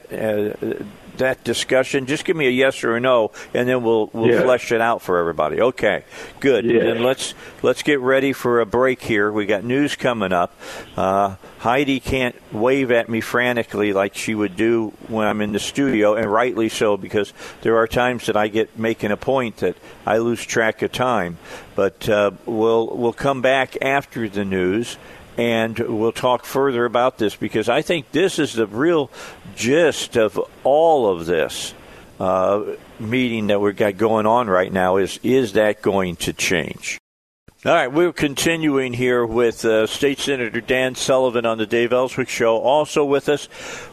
That 1.18 1.44
discussion? 1.44 2.06
Just 2.06 2.24
give 2.24 2.36
me 2.36 2.46
a 2.46 2.50
yes 2.50 2.82
or 2.84 2.96
a 2.96 3.00
no, 3.00 3.32
and 3.54 3.68
then 3.68 3.82
we'll 3.82 4.10
we'll 4.12 4.30
yeah. 4.30 4.42
flesh 4.42 4.72
it 4.72 4.80
out 4.80 5.02
for 5.02 5.18
everybody. 5.18 5.60
Okay, 5.60 6.04
good. 6.40 6.64
Yeah. 6.64 6.84
Then 6.84 7.02
let's 7.02 7.34
let's 7.62 7.82
get 7.82 8.00
ready 8.00 8.32
for 8.32 8.60
a 8.60 8.66
break 8.66 9.02
here. 9.02 9.30
We 9.30 9.46
got 9.46 9.64
news 9.64 9.96
coming 9.96 10.32
up. 10.32 10.54
Uh, 10.96 11.36
Heidi 11.58 12.00
can't 12.00 12.36
wave 12.52 12.90
at 12.90 13.08
me 13.08 13.20
frantically 13.20 13.92
like 13.92 14.14
she 14.14 14.34
would 14.34 14.56
do 14.56 14.92
when 15.08 15.26
I'm 15.26 15.40
in 15.40 15.52
the 15.52 15.58
studio, 15.58 16.14
and 16.14 16.30
rightly 16.30 16.68
so 16.68 16.96
because 16.96 17.32
there 17.62 17.76
are 17.76 17.86
times 17.86 18.26
that 18.26 18.36
I 18.36 18.48
get 18.48 18.78
making 18.78 19.10
a 19.10 19.16
point 19.16 19.58
that 19.58 19.76
I 20.06 20.18
lose 20.18 20.44
track 20.44 20.82
of 20.82 20.92
time. 20.92 21.38
But 21.74 22.08
uh, 22.08 22.30
we'll 22.46 22.96
we'll 22.96 23.12
come 23.12 23.42
back 23.42 23.76
after 23.82 24.28
the 24.28 24.44
news 24.44 24.96
and 25.38 25.78
we'll 25.78 26.12
talk 26.12 26.44
further 26.44 26.84
about 26.84 27.16
this 27.16 27.36
because 27.36 27.68
I 27.68 27.80
think 27.80 28.10
this 28.10 28.38
is 28.40 28.52
the 28.52 28.66
real 28.66 29.10
gist 29.54 30.16
of 30.16 30.38
all 30.64 31.10
of 31.10 31.26
this 31.26 31.72
uh, 32.18 32.64
meeting 32.98 33.46
that 33.46 33.60
we've 33.60 33.76
got 33.76 33.96
going 33.96 34.26
on 34.26 34.48
right 34.48 34.72
now. 34.72 34.96
Is 34.96 35.20
is 35.22 35.52
that 35.52 35.80
going 35.80 36.16
to 36.16 36.32
change? 36.32 36.98
All 37.68 37.74
right, 37.74 37.92
we're 37.92 38.14
continuing 38.14 38.94
here 38.94 39.26
with 39.26 39.62
uh, 39.62 39.86
State 39.86 40.20
Senator 40.20 40.62
Dan 40.62 40.94
Sullivan 40.94 41.44
on 41.44 41.58
the 41.58 41.66
Dave 41.66 41.92
Elswick 41.92 42.30
Show. 42.30 42.56
Also 42.56 43.04
with 43.04 43.28
us, 43.28 43.46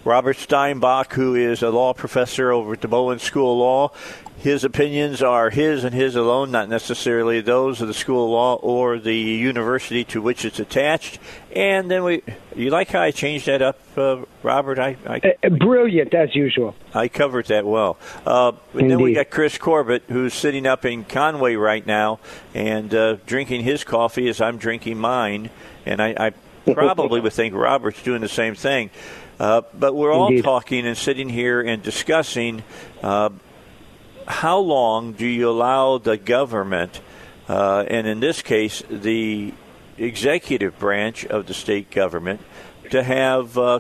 Robert 0.06 0.38
Steinbuch, 0.38 1.12
who 1.12 1.36
is 1.36 1.62
a 1.62 1.72
law 1.72 1.94
professor 1.94 2.54
over 2.54 2.72
at 2.72 2.80
the 2.80 2.88
Bowen 2.88 3.20
School 3.20 3.52
of 3.52 3.58
Law 3.58 3.92
his 4.38 4.64
opinions 4.64 5.24
are 5.24 5.50
his 5.50 5.84
and 5.84 5.96
his 5.96 6.16
alone, 6.16 6.52
not 6.52 6.70
necessarily 6.70 7.42
those 7.42 7.82
of 7.82 7.88
the 7.88 7.94
School 7.94 8.26
of 8.26 8.32
Law 8.32 8.56
or 8.56 9.00
the 9.00 9.16
university 9.16 10.04
to 10.04 10.22
which 10.22 10.46
it's 10.46 10.60
attached. 10.60 11.20
And 11.56 11.90
then 11.90 12.04
we, 12.04 12.22
you 12.54 12.70
like 12.70 12.90
how 12.90 13.00
I 13.00 13.12
changed 13.12 13.46
that 13.46 13.62
up, 13.62 13.80
uh, 13.98 14.24
Robert? 14.44 14.78
I, 14.78 14.98
I 15.08 15.36
uh, 15.42 15.50
brilliant 15.50 16.14
as 16.14 16.36
usual. 16.36 16.76
I 16.94 17.08
covered 17.08 17.46
that 17.46 17.66
well. 17.66 17.98
Uh, 18.26 18.52
and 18.74 18.92
then 18.92 19.02
we 19.02 19.14
got 19.14 19.30
Chris 19.30 19.58
Corbitt, 19.58 20.02
who's 20.10 20.34
sitting 20.34 20.68
up 20.68 20.84
in 20.84 21.06
Conway 21.06 21.56
right 21.56 21.86
now 21.86 22.20
and 22.54 22.94
uh, 22.94 23.14
drinking 23.26 23.64
his 23.64 23.86
coffee 23.86 24.28
as 24.28 24.42
I'm 24.42 24.58
drinking 24.58 24.98
mine. 24.98 25.50
And 25.86 26.02
I, 26.02 26.34
I 26.68 26.72
probably 26.74 27.22
would 27.22 27.32
think 27.32 27.56
Robert's 27.56 28.04
doing 28.04 28.20
the 28.20 28.28
same 28.28 28.56
thing. 28.56 28.90
Uh, 29.40 29.62
but 29.74 29.96
we're 29.96 30.12
all 30.12 30.28
Indeed. 30.28 30.44
talking 30.44 30.86
and 30.86 30.98
sitting 30.98 31.30
here 31.30 31.62
and 31.62 31.82
discussing 31.82 32.64
uh, 33.02 33.30
how 34.28 34.60
long 34.60 35.14
do 35.14 35.26
you 35.26 35.50
allow 35.50 36.00
the 36.00 36.18
government, 36.18 37.00
uh, 37.48 37.86
and 37.88 38.08
in 38.08 38.20
this 38.20 38.42
case, 38.42 38.82
the 38.90 39.54
executive 39.98 40.78
branch 40.80 41.26
of 41.26 41.48
the 41.48 41.54
state 41.54 41.92
government, 41.92 42.42
to 42.92 43.04
have 43.04 43.58
uh, 43.58 43.80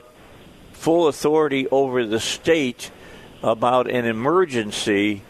full 0.73 1.07
authority 1.07 1.67
over 1.69 2.05
the 2.05 2.19
state 2.19 2.91
about 3.43 3.89
an 3.89 4.05
emergency 4.05 5.21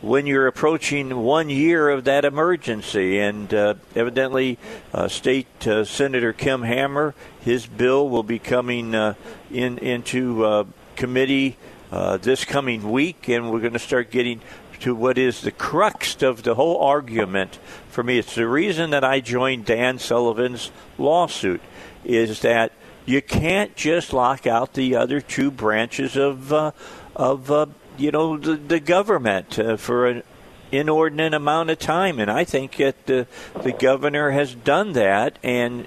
when 0.00 0.26
you're 0.26 0.46
approaching 0.46 1.16
one 1.16 1.50
year 1.50 1.88
of 1.88 2.04
that 2.04 2.24
emergency. 2.24 3.18
And 3.18 3.52
uh, 3.52 3.74
evidently, 3.96 4.58
uh, 4.94 5.08
State 5.08 5.66
uh, 5.66 5.84
Senator 5.84 6.32
Kim 6.32 6.62
Hammer, 6.62 7.14
his 7.40 7.66
bill 7.66 8.08
will 8.08 8.22
be 8.22 8.38
coming 8.38 8.94
uh, 8.94 9.14
in 9.50 9.78
into 9.78 10.44
uh, 10.44 10.64
committee 10.96 11.56
uh, 11.90 12.16
this 12.18 12.44
coming 12.44 12.90
week, 12.90 13.28
and 13.28 13.50
we're 13.50 13.60
going 13.60 13.72
to 13.72 13.78
start 13.78 14.10
getting 14.10 14.40
to 14.80 14.94
what 14.94 15.18
is 15.18 15.40
the 15.40 15.50
crux 15.50 16.22
of 16.22 16.42
the 16.42 16.54
whole 16.54 16.80
argument 16.80 17.58
for 17.88 18.02
me. 18.02 18.18
It's 18.18 18.34
the 18.34 18.48
reason 18.48 18.90
that 18.90 19.04
I 19.04 19.20
joined 19.20 19.64
Dan 19.64 19.98
Sullivan's 19.98 20.70
lawsuit 20.98 21.60
is 22.04 22.40
that 22.40 22.72
you 23.06 23.22
can't 23.22 23.74
just 23.74 24.12
lock 24.12 24.46
out 24.46 24.74
the 24.74 24.94
other 24.94 25.20
two 25.20 25.50
branches 25.50 26.16
of 26.16 26.52
uh, 26.52 26.72
of 27.16 27.50
uh, 27.50 27.66
you 27.96 28.10
know 28.10 28.36
the, 28.36 28.56
the 28.56 28.80
government 28.80 29.58
uh, 29.58 29.76
for 29.76 30.06
an 30.06 30.22
inordinate 30.70 31.34
amount 31.34 31.70
of 31.70 31.78
time, 31.78 32.18
and 32.18 32.30
I 32.30 32.44
think 32.44 32.76
that 32.76 33.06
the 33.06 33.26
the 33.62 33.72
governor 33.72 34.30
has 34.30 34.54
done 34.54 34.92
that, 34.92 35.38
and 35.42 35.86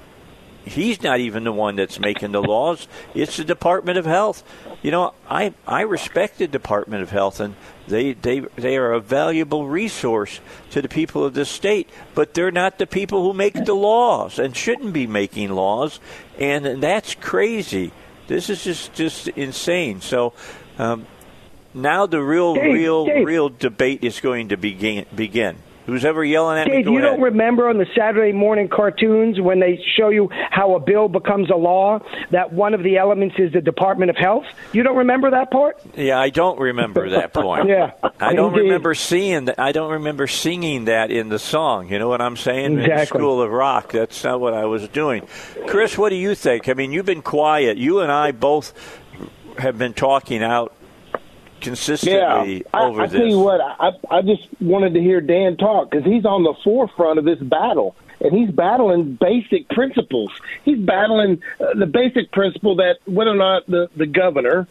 he's 0.66 1.02
not 1.02 1.20
even 1.20 1.44
the 1.44 1.52
one 1.52 1.76
that's 1.76 2.00
making 2.00 2.32
the 2.32 2.42
laws. 2.42 2.88
It's 3.14 3.38
the 3.38 3.44
Department 3.44 3.98
of 3.98 4.06
Health. 4.06 4.44
You 4.82 4.92
know, 4.92 5.14
I 5.30 5.54
I 5.68 5.82
respect 5.82 6.38
the 6.38 6.48
Department 6.48 7.04
of 7.04 7.10
Health, 7.10 7.40
and 7.40 7.56
they 7.88 8.14
they 8.14 8.40
they 8.56 8.78
are 8.78 8.94
a 8.94 9.00
valuable 9.00 9.68
resource 9.68 10.40
to 10.72 10.82
the 10.82 10.90
people 10.90 11.24
of 11.26 11.34
this 11.34 11.50
state. 11.50 11.90
But 12.16 12.34
they're 12.34 12.52
not 12.52 12.80
the 12.80 12.88
people 12.88 13.24
who 13.24 13.34
make 13.34 13.54
the 13.54 13.74
laws 13.74 14.40
and 14.40 14.56
shouldn't 14.56 14.94
be 14.94 15.08
making 15.08 15.50
laws, 15.50 16.00
and 16.40 16.82
that's 16.82 17.16
crazy. 17.16 17.92
This 18.28 18.50
is 18.50 18.64
just 18.64 18.94
just 18.94 19.28
insane. 19.30 20.02
So. 20.02 20.34
Um, 20.80 21.06
now 21.74 22.06
the 22.06 22.22
real, 22.22 22.56
Dave, 22.56 22.74
real, 22.74 23.06
Dave. 23.06 23.26
real 23.26 23.50
debate 23.50 24.04
is 24.04 24.20
going 24.20 24.50
to 24.50 24.58
begin. 24.58 25.06
Begin. 25.16 25.56
Who's 25.92 26.06
ever 26.06 26.24
yelling 26.24 26.58
at 26.58 26.68
Dave, 26.68 26.86
me? 26.86 26.92
you 26.94 27.00
ahead. 27.00 27.12
don't 27.12 27.22
remember 27.22 27.68
on 27.68 27.78
the 27.78 27.86
Saturday 27.96 28.32
morning 28.32 28.70
cartoons 28.70 29.42
when 29.42 29.60
they 29.60 29.78
show 29.98 30.08
you 30.10 30.30
how 30.50 30.76
a 30.76 30.80
bill 30.80 31.10
becomes 31.10 31.50
a 31.50 31.56
law 31.56 32.00
that 32.30 32.54
one 32.54 32.74
of 32.74 32.82
the 32.82 32.98
elements 32.98 33.36
is 33.38 33.52
the 33.52 33.60
Department 33.60 34.10
of 34.10 34.16
Health? 34.16 34.46
You 34.72 34.84
don't 34.84 34.96
remember 34.96 35.32
that 35.32 35.52
part? 35.52 35.82
Yeah, 35.98 36.18
I 36.20 36.30
don't 36.30 36.58
remember 36.60 37.10
that 37.10 37.34
point. 37.34 37.68
yeah, 37.68 37.92
I 38.22 38.34
don't 38.34 38.54
indeed. 38.54 38.62
remember 38.70 38.94
seeing 38.96 39.46
that. 39.46 39.60
I 39.60 39.74
don't 39.74 39.92
remember 39.92 40.28
singing 40.28 40.86
that 40.86 41.12
in 41.12 41.28
the 41.28 41.40
song. 41.40 41.90
You 41.90 42.00
know 42.00 42.08
what 42.08 42.22
I'm 42.22 42.38
saying? 42.38 42.80
Exactly. 42.80 43.20
School 43.20 43.42
of 43.42 43.52
Rock. 43.52 43.92
That's 43.92 44.24
not 44.24 44.40
what 44.40 44.54
I 44.54 44.66
was 44.66 44.88
doing. 44.88 45.28
Chris, 45.68 45.98
what 45.98 46.10
do 46.10 46.16
you 46.16 46.36
think? 46.36 46.70
I 46.70 46.74
mean, 46.74 46.94
you've 46.94 47.06
been 47.06 47.22
quiet. 47.22 47.78
You 47.78 48.00
and 48.00 48.10
I 48.12 48.32
both 48.32 48.74
have 49.58 49.78
been 49.78 49.94
talking 49.94 50.42
out 50.42 50.74
consistently 51.62 52.66
yeah, 52.74 52.80
over 52.80 53.02
I, 53.02 53.04
I 53.04 53.08
this. 53.08 53.16
I 53.16 53.18
tell 53.20 53.28
you 53.28 53.40
what, 53.40 53.62
I, 53.62 53.92
I 54.10 54.22
just 54.22 54.48
wanted 54.60 54.94
to 54.96 55.00
hear 55.00 55.22
Dan 55.22 55.58
talk 55.58 55.90
because 55.90 56.06
he's 56.06 56.26
on 56.26 56.44
the 56.44 56.54
forefront 56.64 57.20
of 57.20 57.26
this 57.26 57.40
battle. 57.40 57.96
And 58.20 58.38
he's 58.38 58.52
battling 58.52 59.16
basic 59.16 59.68
principles. 59.70 60.32
He's 60.64 60.78
battling 60.78 61.42
uh, 61.60 61.74
the 61.74 61.88
basic 61.88 62.32
principle 62.32 62.76
that 62.76 63.00
whether 63.06 63.32
or 63.32 63.36
not 63.36 63.66
the, 63.66 63.90
the 63.96 64.06
governor, 64.06 64.68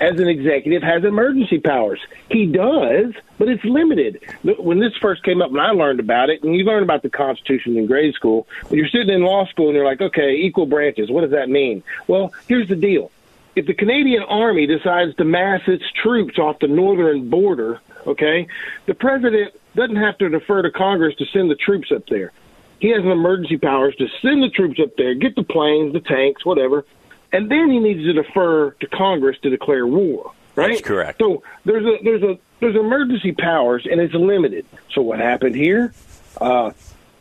as 0.00 0.18
an 0.18 0.26
executive, 0.26 0.82
has 0.82 1.04
emergency 1.04 1.60
powers. 1.60 2.00
He 2.28 2.46
does, 2.46 3.14
but 3.38 3.48
it's 3.48 3.64
limited. 3.64 4.20
When 4.42 4.80
this 4.80 4.96
first 4.96 5.22
came 5.22 5.40
up, 5.40 5.50
and 5.50 5.60
I 5.60 5.70
learned 5.70 6.00
about 6.00 6.28
it, 6.28 6.42
and 6.42 6.56
you 6.56 6.64
learn 6.64 6.82
about 6.82 7.02
the 7.02 7.08
Constitution 7.08 7.76
in 7.76 7.86
grade 7.86 8.14
school, 8.14 8.48
when 8.66 8.78
you're 8.78 8.88
sitting 8.88 9.10
in 9.10 9.22
law 9.22 9.46
school 9.46 9.68
and 9.68 9.76
you're 9.76 9.84
like, 9.84 10.00
okay, 10.00 10.34
equal 10.34 10.66
branches, 10.66 11.08
what 11.08 11.20
does 11.20 11.30
that 11.30 11.48
mean? 11.48 11.84
Well, 12.08 12.32
here's 12.48 12.66
the 12.66 12.74
deal 12.74 13.12
if 13.56 13.66
the 13.66 13.74
Canadian 13.74 14.22
Army 14.22 14.66
decides 14.66 15.14
to 15.16 15.24
mass 15.24 15.62
its 15.66 15.84
troops 16.02 16.38
off 16.38 16.58
the 16.60 16.68
northern 16.68 17.28
border, 17.28 17.80
okay, 18.06 18.46
the 18.86 18.94
president 18.94 19.52
doesn't 19.74 19.96
have 19.96 20.18
to 20.18 20.28
defer 20.28 20.62
to 20.62 20.70
Congress 20.70 21.14
to 21.16 21.26
send 21.26 21.50
the 21.50 21.54
troops 21.56 21.90
up 21.94 22.06
there. 22.08 22.32
He 22.80 22.90
has 22.90 23.04
an 23.04 23.10
emergency 23.10 23.56
powers 23.56 23.94
to 23.96 24.06
send 24.22 24.42
the 24.42 24.50
troops 24.50 24.78
up 24.80 24.96
there, 24.96 25.14
get 25.14 25.34
the 25.34 25.42
planes, 25.42 25.92
the 25.92 26.00
tanks, 26.00 26.44
whatever, 26.44 26.84
and 27.32 27.50
then 27.50 27.70
he 27.70 27.78
needs 27.78 28.04
to 28.04 28.12
defer 28.12 28.70
to 28.70 28.86
Congress 28.86 29.36
to 29.42 29.50
declare 29.50 29.86
war. 29.86 30.32
Right? 30.54 30.70
That's 30.70 30.80
correct. 30.80 31.18
So 31.20 31.42
there's 31.64 31.84
a 31.84 32.02
there's 32.02 32.22
a 32.22 32.38
there's 32.60 32.76
emergency 32.76 33.32
powers 33.32 33.86
and 33.88 34.00
it's 34.00 34.14
limited. 34.14 34.66
So 34.92 35.02
what 35.02 35.20
happened 35.20 35.54
here? 35.54 35.92
Uh, 36.40 36.72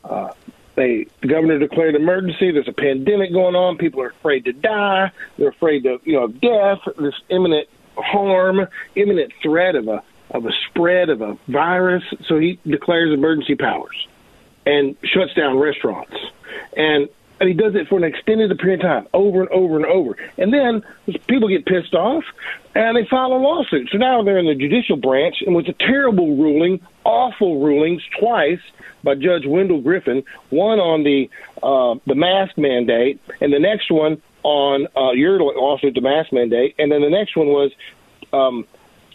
uh, 0.04 0.34
they 0.78 1.08
the 1.22 1.28
governor 1.28 1.60
declared 1.60 1.96
emergency. 1.96 2.52
There's 2.52 2.68
a 2.68 2.74
pandemic 2.74 3.34
going 3.34 3.56
on. 3.56 3.78
People 3.78 4.02
are 4.02 4.10
afraid 4.10 4.46
to 4.46 4.54
die. 4.54 5.12
They're 5.38 5.50
afraid 5.50 5.86
of 5.86 6.06
you 6.08 6.14
know 6.14 6.24
of 6.26 6.40
death. 6.40 6.80
This 6.98 7.16
imminent 7.30 7.68
harm, 7.98 8.68
imminent 8.96 9.34
threat 9.42 9.76
of 9.76 9.88
a 9.90 10.04
of 10.32 10.46
a 10.46 10.52
spread 10.70 11.10
of 11.10 11.22
a 11.22 11.38
virus, 11.48 12.04
so 12.26 12.38
he 12.38 12.60
declares 12.66 13.14
emergency 13.14 13.56
powers 13.56 14.08
and 14.66 14.96
shuts 15.04 15.34
down 15.34 15.58
restaurants. 15.58 16.16
And 16.76 17.10
and 17.40 17.48
he 17.48 17.54
does 17.54 17.76
it 17.76 17.88
for 17.88 17.98
an 17.98 18.04
extended 18.04 18.58
period 18.58 18.82
of 18.82 18.86
time, 18.86 19.08
over 19.14 19.42
and 19.42 19.50
over 19.50 19.76
and 19.76 19.86
over. 19.86 20.18
And 20.38 20.54
then 20.54 20.84
people 21.28 21.48
get 21.50 21.66
pissed 21.66 21.94
off, 21.94 22.24
and 22.76 22.98
they 22.98 23.06
file 23.06 23.34
a 23.34 23.38
lawsuit. 23.38 23.90
So 23.92 23.98
now 23.98 24.24
they're 24.24 24.38
in 24.38 24.48
the 24.48 24.56
judicial 24.56 24.98
branch, 24.98 25.42
and 25.46 25.56
with 25.56 25.68
a 25.68 25.74
terrible 25.74 26.36
ruling, 26.36 26.82
awful 27.04 27.62
rulings 27.62 28.04
twice 28.20 28.62
by 29.04 29.16
Judge 29.16 29.46
Wendell 29.46 29.82
Griffen, 29.82 30.24
one 30.50 30.80
on 30.80 31.04
the 31.04 31.30
uh, 31.64 31.96
the 32.06 32.16
mask 32.16 32.58
mandate, 32.58 33.20
and 33.42 33.54
the 33.54 33.60
next 33.60 33.92
one 33.92 34.22
on 34.44 34.88
uh, 34.96 35.12
your 35.12 35.40
lawsuit, 35.40 35.94
the 35.94 36.02
mask 36.02 36.32
mandate, 36.32 36.76
and 36.80 36.92
then 36.92 37.02
the 37.02 37.10
next 37.10 37.36
one 37.36 37.48
was 37.48 37.72
um, 38.34 38.66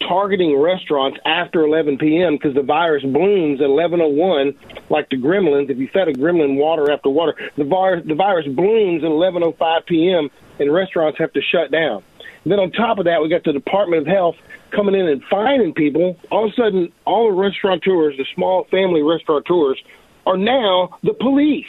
targeting 0.07 0.57
restaurants 0.57 1.19
after 1.25 1.63
11 1.63 1.97
p.m. 1.97 2.35
because 2.35 2.53
the 2.53 2.61
virus 2.61 3.03
blooms 3.03 3.61
at 3.61 3.67
11:01, 3.67 4.55
like 4.89 5.09
the 5.09 5.17
gremlins. 5.17 5.69
If 5.69 5.77
you 5.77 5.87
fed 5.87 6.07
a 6.07 6.13
gremlin 6.13 6.57
water 6.57 6.91
after 6.91 7.09
water, 7.09 7.35
the 7.55 7.63
virus 7.63 8.05
the 8.05 8.15
virus 8.15 8.47
blooms 8.47 9.03
at 9.03 9.09
11:05 9.09 9.85
p.m. 9.85 10.29
and 10.59 10.73
restaurants 10.73 11.17
have 11.19 11.33
to 11.33 11.41
shut 11.41 11.71
down. 11.71 12.03
And 12.43 12.51
then 12.51 12.59
on 12.59 12.71
top 12.71 12.99
of 12.99 13.05
that, 13.05 13.21
we 13.21 13.29
got 13.29 13.43
the 13.43 13.53
Department 13.53 14.01
of 14.01 14.07
Health 14.07 14.35
coming 14.71 14.95
in 14.95 15.07
and 15.07 15.23
fining 15.25 15.73
people. 15.73 16.17
All 16.29 16.45
of 16.45 16.51
a 16.51 16.55
sudden, 16.55 16.91
all 17.05 17.27
the 17.27 17.33
restaurateurs, 17.33 18.17
the 18.17 18.25
small 18.35 18.65
family 18.65 19.01
restaurateurs, 19.01 19.81
are 20.25 20.37
now 20.37 20.97
the 21.03 21.13
police. 21.13 21.65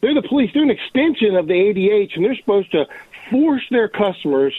They're 0.00 0.14
the 0.14 0.26
police. 0.26 0.50
They're 0.54 0.62
an 0.62 0.70
extension 0.70 1.36
of 1.36 1.46
the 1.46 1.52
ADH, 1.52 2.16
and 2.16 2.24
they're 2.24 2.36
supposed 2.36 2.72
to 2.72 2.86
force 3.30 3.62
their 3.70 3.88
customers 3.88 4.54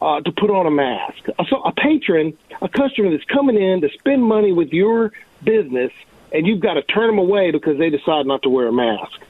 uh, 0.00 0.20
to 0.20 0.32
put 0.32 0.50
on 0.50 0.66
a 0.66 0.70
mask. 0.70 1.26
So 1.48 1.62
a 1.62 1.72
patron, 1.72 2.36
a 2.62 2.68
customer 2.68 3.10
that's 3.10 3.24
coming 3.24 3.60
in 3.60 3.80
to 3.80 3.88
spend 3.98 4.22
money 4.22 4.52
with 4.52 4.72
your 4.72 5.12
business, 5.42 5.92
and 6.32 6.46
you've 6.46 6.60
got 6.60 6.74
to 6.74 6.82
turn 6.82 7.08
them 7.08 7.18
away 7.18 7.50
because 7.50 7.78
they 7.78 7.90
decide 7.90 8.26
not 8.26 8.42
to 8.42 8.48
wear 8.48 8.68
a 8.68 8.72
mask. 8.72 9.20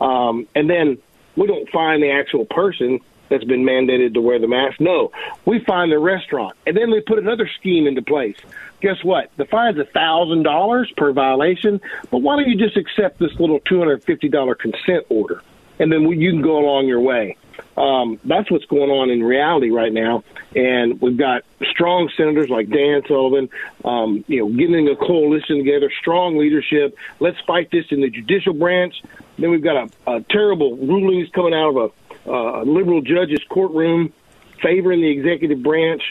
Um, 0.00 0.46
and 0.54 0.68
then 0.68 0.98
we 1.36 1.46
don't 1.46 1.68
find 1.70 2.02
the 2.02 2.10
actual 2.10 2.44
person 2.44 3.00
that's 3.28 3.44
been 3.44 3.64
mandated 3.64 4.14
to 4.14 4.20
wear 4.20 4.38
the 4.38 4.48
mask. 4.48 4.80
No, 4.80 5.12
we 5.44 5.60
find 5.60 5.92
the 5.92 5.98
restaurant, 5.98 6.56
and 6.66 6.76
then 6.76 6.90
we 6.90 7.00
put 7.00 7.18
another 7.18 7.48
scheme 7.58 7.86
into 7.86 8.02
place. 8.02 8.36
Guess 8.80 9.02
what? 9.02 9.30
The 9.36 9.44
fine's 9.44 9.78
a 9.78 9.84
thousand 9.84 10.44
dollars 10.44 10.92
per 10.96 11.12
violation. 11.12 11.80
But 12.10 12.18
why 12.18 12.36
don't 12.36 12.48
you 12.48 12.56
just 12.56 12.76
accept 12.76 13.18
this 13.18 13.32
little 13.40 13.60
two 13.60 13.78
hundred 13.78 14.04
fifty 14.04 14.28
dollar 14.28 14.54
consent 14.54 15.06
order, 15.08 15.42
and 15.78 15.90
then 15.90 16.02
you 16.08 16.30
can 16.30 16.42
go 16.42 16.58
along 16.58 16.86
your 16.86 17.00
way. 17.00 17.36
Um, 17.76 18.18
that's 18.24 18.50
what's 18.50 18.64
going 18.64 18.90
on 18.90 19.10
in 19.10 19.22
reality 19.22 19.70
right 19.70 19.92
now, 19.92 20.24
and 20.56 21.00
we've 21.00 21.16
got 21.16 21.44
strong 21.70 22.10
senators 22.16 22.48
like 22.48 22.68
Dan 22.68 23.02
Sullivan, 23.06 23.48
um, 23.84 24.24
you 24.26 24.40
know, 24.40 24.48
getting 24.48 24.88
a 24.88 24.96
coalition 24.96 25.58
together, 25.58 25.90
strong 26.00 26.38
leadership. 26.38 26.96
Let's 27.20 27.38
fight 27.46 27.70
this 27.70 27.86
in 27.90 28.00
the 28.00 28.10
judicial 28.10 28.52
branch. 28.52 29.00
Then 29.38 29.50
we've 29.50 29.62
got 29.62 29.76
a, 29.76 30.10
a 30.10 30.20
terrible 30.22 30.76
rulings 30.76 31.28
coming 31.30 31.54
out 31.54 31.76
of 31.76 31.92
a, 32.26 32.30
a 32.30 32.64
liberal 32.64 33.00
judge's 33.00 33.44
courtroom 33.48 34.12
favoring 34.60 35.00
the 35.00 35.10
executive 35.10 35.62
branch. 35.62 36.02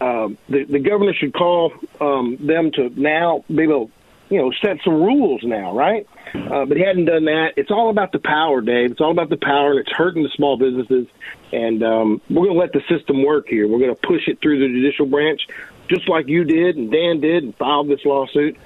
Uh, 0.00 0.28
the, 0.48 0.64
the 0.64 0.78
governor 0.78 1.12
should 1.12 1.34
call 1.34 1.72
um, 2.00 2.36
them 2.40 2.70
to 2.70 2.90
now 3.00 3.44
be 3.48 3.64
able, 3.64 3.90
you 4.30 4.38
know, 4.38 4.52
set 4.62 4.78
some 4.84 4.94
rules 4.94 5.42
now, 5.42 5.74
right? 5.74 6.06
Uh, 6.34 6.64
but 6.66 6.76
he 6.76 6.82
hadn't 6.82 7.06
done 7.06 7.24
that. 7.24 7.54
It's 7.56 7.70
all 7.70 7.90
about 7.90 8.12
the 8.12 8.18
power, 8.18 8.60
Dave. 8.60 8.92
It's 8.92 9.00
all 9.00 9.10
about 9.10 9.30
the 9.30 9.36
power, 9.36 9.70
and 9.70 9.80
it's 9.80 9.92
hurting 9.92 10.22
the 10.22 10.28
small 10.30 10.56
businesses. 10.56 11.06
And 11.52 11.82
um, 11.82 12.20
we're 12.28 12.46
going 12.46 12.54
to 12.54 12.60
let 12.60 12.72
the 12.72 12.82
system 12.88 13.24
work 13.24 13.48
here. 13.48 13.66
We're 13.66 13.78
going 13.78 13.94
to 13.94 14.00
push 14.00 14.28
it 14.28 14.40
through 14.40 14.60
the 14.60 14.68
judicial 14.68 15.06
branch, 15.06 15.40
just 15.88 16.08
like 16.08 16.28
you 16.28 16.44
did 16.44 16.76
and 16.76 16.90
Dan 16.90 17.20
did, 17.20 17.44
and 17.44 17.56
filed 17.56 17.88
this 17.88 18.04
lawsuit. 18.04 18.56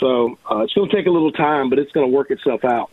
So 0.00 0.38
uh, 0.50 0.58
it's 0.58 0.72
going 0.72 0.90
to 0.90 0.96
take 0.96 1.06
a 1.06 1.10
little 1.10 1.32
time, 1.32 1.70
but 1.70 1.78
it's 1.78 1.92
going 1.92 2.10
to 2.10 2.12
work 2.14 2.30
itself 2.32 2.64
out. 2.64 2.92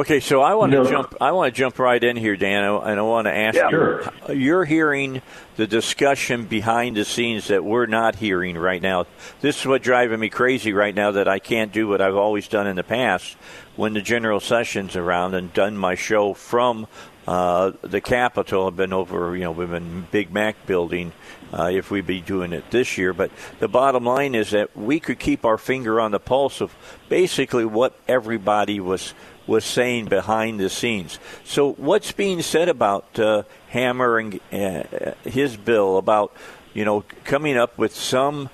Okay, 0.00 0.20
so 0.20 0.40
I 0.40 0.54
want 0.54 0.72
to 0.72 0.82
no. 0.82 0.90
jump. 0.90 1.14
I 1.20 1.32
want 1.32 1.54
to 1.54 1.58
jump 1.58 1.78
right 1.78 2.02
in 2.02 2.16
here, 2.16 2.34
Dan, 2.34 2.64
and 2.64 2.98
I 2.98 3.02
want 3.02 3.26
to 3.26 3.36
ask 3.36 3.54
yeah, 3.54 3.68
you. 3.68 3.70
Sure. 3.70 4.34
You're 4.34 4.64
hearing 4.64 5.20
the 5.56 5.66
discussion 5.66 6.46
behind 6.46 6.96
the 6.96 7.04
scenes 7.04 7.48
that 7.48 7.62
we're 7.62 7.84
not 7.84 8.14
hearing 8.14 8.56
right 8.56 8.80
now. 8.80 9.04
This 9.42 9.60
is 9.60 9.66
what's 9.66 9.84
driving 9.84 10.18
me 10.18 10.30
crazy 10.30 10.72
right 10.72 10.94
now. 10.94 11.10
That 11.10 11.28
I 11.28 11.38
can't 11.38 11.70
do 11.70 11.86
what 11.86 12.00
I've 12.00 12.16
always 12.16 12.48
done 12.48 12.66
in 12.66 12.76
the 12.76 12.82
past 12.82 13.36
when 13.76 13.92
the 13.92 14.00
general 14.00 14.40
session's 14.40 14.96
around 14.96 15.34
and 15.34 15.52
done 15.52 15.76
my 15.76 15.96
show 15.96 16.32
from 16.32 16.86
uh, 17.28 17.72
the 17.82 18.00
Capitol. 18.00 18.68
I've 18.68 18.76
been 18.76 18.94
over, 18.94 19.36
you 19.36 19.44
know, 19.44 19.52
we've 19.52 19.68
been 19.68 20.06
Big 20.10 20.32
Mac 20.32 20.64
building. 20.64 21.12
Uh, 21.52 21.64
if 21.64 21.90
we'd 21.90 22.06
be 22.06 22.20
doing 22.20 22.52
it 22.52 22.70
this 22.70 22.96
year, 22.96 23.12
but 23.12 23.28
the 23.58 23.66
bottom 23.66 24.04
line 24.04 24.36
is 24.36 24.52
that 24.52 24.76
we 24.76 25.00
could 25.00 25.18
keep 25.18 25.44
our 25.44 25.58
finger 25.58 26.00
on 26.00 26.12
the 26.12 26.20
pulse 26.20 26.60
of 26.60 26.72
basically 27.08 27.64
what 27.64 27.98
everybody 28.06 28.78
was 28.78 29.14
was 29.50 29.64
saying 29.64 30.04
behind 30.04 30.60
the 30.60 30.70
scenes. 30.70 31.18
So, 31.44 31.72
what's 31.72 32.12
being 32.12 32.40
said 32.40 32.68
about 32.68 33.18
uh, 33.18 33.42
hammering 33.68 34.38
uh, 34.52 35.14
his 35.24 35.56
bill 35.56 35.98
about, 35.98 36.32
you 36.72 36.84
know, 36.84 37.04
coming 37.24 37.56
up 37.56 37.76
with 37.76 37.92
some 37.92 38.48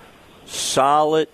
solid 0.46 1.28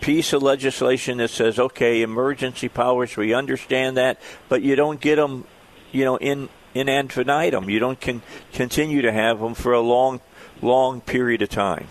piece 0.00 0.32
of 0.32 0.42
legislation 0.42 1.18
that 1.18 1.28
says, 1.28 1.58
okay, 1.58 2.00
emergency 2.00 2.70
powers, 2.70 3.14
we 3.14 3.34
understand 3.34 3.98
that, 3.98 4.18
but 4.48 4.62
you 4.62 4.74
don't 4.74 5.00
get 5.00 5.16
them, 5.16 5.44
you 5.92 6.04
know, 6.06 6.16
in 6.16 6.48
in 6.72 6.88
infinitum. 6.88 7.68
You 7.68 7.80
don't 7.80 8.00
can 8.00 8.22
continue 8.54 9.02
to 9.02 9.12
have 9.12 9.38
them 9.38 9.54
for 9.54 9.74
a 9.74 9.80
long, 9.80 10.22
long 10.62 11.02
period 11.02 11.42
of 11.42 11.50
time. 11.50 11.88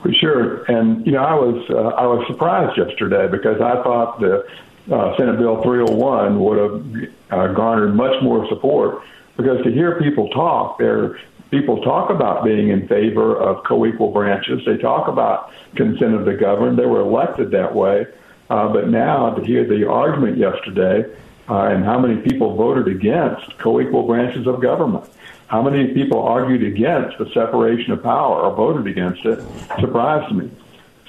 For 0.00 0.12
sure, 0.12 0.62
and 0.64 1.04
you 1.04 1.12
know, 1.12 1.24
I 1.24 1.34
was 1.34 1.70
uh, 1.70 1.74
I 1.74 2.06
was 2.06 2.24
surprised 2.28 2.78
yesterday 2.78 3.26
because 3.28 3.60
I 3.60 3.82
thought 3.82 4.20
the 4.20 4.46
uh, 4.90 5.16
Senate 5.16 5.38
Bill 5.38 5.62
301 5.62 6.40
would 6.40 6.58
have 6.58 7.12
uh, 7.30 7.52
garnered 7.52 7.94
much 7.94 8.20
more 8.22 8.48
support 8.48 9.02
because 9.36 9.62
to 9.64 9.70
hear 9.70 9.98
people 10.00 10.28
talk, 10.28 10.78
there 10.78 11.18
people 11.50 11.82
talk 11.82 12.10
about 12.10 12.44
being 12.44 12.70
in 12.70 12.88
favor 12.88 13.36
of 13.36 13.62
co-equal 13.64 14.10
branches. 14.10 14.64
They 14.64 14.78
talk 14.78 15.06
about 15.06 15.52
consent 15.76 16.14
of 16.14 16.24
the 16.24 16.34
governed. 16.34 16.78
They 16.78 16.86
were 16.86 17.00
elected 17.00 17.50
that 17.50 17.74
way, 17.74 18.06
uh, 18.50 18.72
but 18.72 18.88
now 18.88 19.30
to 19.34 19.44
hear 19.44 19.64
the 19.64 19.88
argument 19.88 20.38
yesterday 20.38 21.04
uh, 21.48 21.64
and 21.66 21.84
how 21.84 21.98
many 21.98 22.20
people 22.22 22.56
voted 22.56 22.88
against 22.88 23.58
co-equal 23.58 24.06
branches 24.06 24.46
of 24.46 24.60
government. 24.60 25.04
How 25.46 25.60
many 25.60 25.92
people 25.92 26.22
argued 26.22 26.62
against 26.62 27.18
the 27.18 27.26
separation 27.34 27.92
of 27.92 28.02
power 28.02 28.40
or 28.40 28.56
voted 28.56 28.86
against 28.86 29.24
it 29.26 29.44
surprised 29.78 30.34
me. 30.34 30.50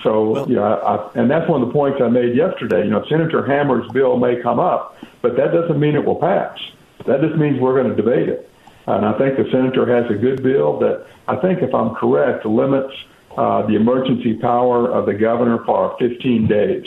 So, 0.04 0.30
well, 0.30 0.50
you 0.50 0.56
know, 0.56 0.64
I, 0.64 1.20
and 1.20 1.32
that's 1.32 1.50
one 1.50 1.62
of 1.62 1.68
the 1.68 1.74
points 1.74 2.02
I 2.02 2.10
made 2.10 2.36
yesterday. 2.36 2.84
You 2.84 2.92
know, 2.92 3.06
Senator 3.10 3.46
Hammer's 3.46 3.90
bill 3.92 4.18
may 4.18 4.42
come 4.42 4.60
up, 4.60 4.98
but 5.22 5.38
that 5.38 5.54
doesn't 5.54 5.80
mean 5.80 5.96
it 5.96 6.06
will 6.06 6.18
pass. 6.18 6.60
That 7.06 7.22
just 7.22 7.36
means 7.36 7.60
we're 7.60 7.82
going 7.82 7.96
to 7.96 8.02
debate 8.02 8.30
it. 8.30 8.50
And 8.86 9.06
I 9.06 9.18
think 9.18 9.38
the 9.38 9.50
senator 9.50 9.86
has 9.86 10.12
a 10.12 10.16
good 10.16 10.44
bill 10.44 10.78
that 10.80 11.08
I 11.28 11.38
think, 11.38 11.62
if 11.62 11.74
I'm 11.74 11.96
correct, 11.96 12.46
limits 12.46 12.94
uh, 13.38 13.66
the 13.66 13.76
emergency 13.76 14.36
power 14.36 14.92
of 14.92 15.06
the 15.06 15.14
governor 15.14 15.64
for 15.66 15.96
15 16.00 16.48
days, 16.48 16.86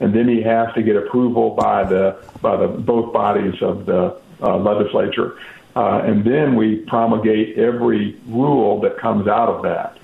and 0.00 0.14
then 0.14 0.28
he 0.28 0.42
has 0.42 0.72
to 0.74 0.82
get 0.82 0.96
approval 0.96 1.50
by 1.50 1.84
the 1.84 2.16
by 2.42 2.56
the 2.56 2.68
both 2.68 3.12
bodies 3.12 3.60
of 3.62 3.86
the 3.86 4.20
uh, 4.42 4.56
legislature, 4.58 5.38
uh, 5.76 6.02
and 6.04 6.24
then 6.24 6.56
we 6.56 6.76
promulgate 6.76 7.58
every 7.58 8.16
rule 8.26 8.80
that 8.80 8.98
comes 8.98 9.26
out 9.26 9.48
of 9.48 9.62
that. 9.62 9.96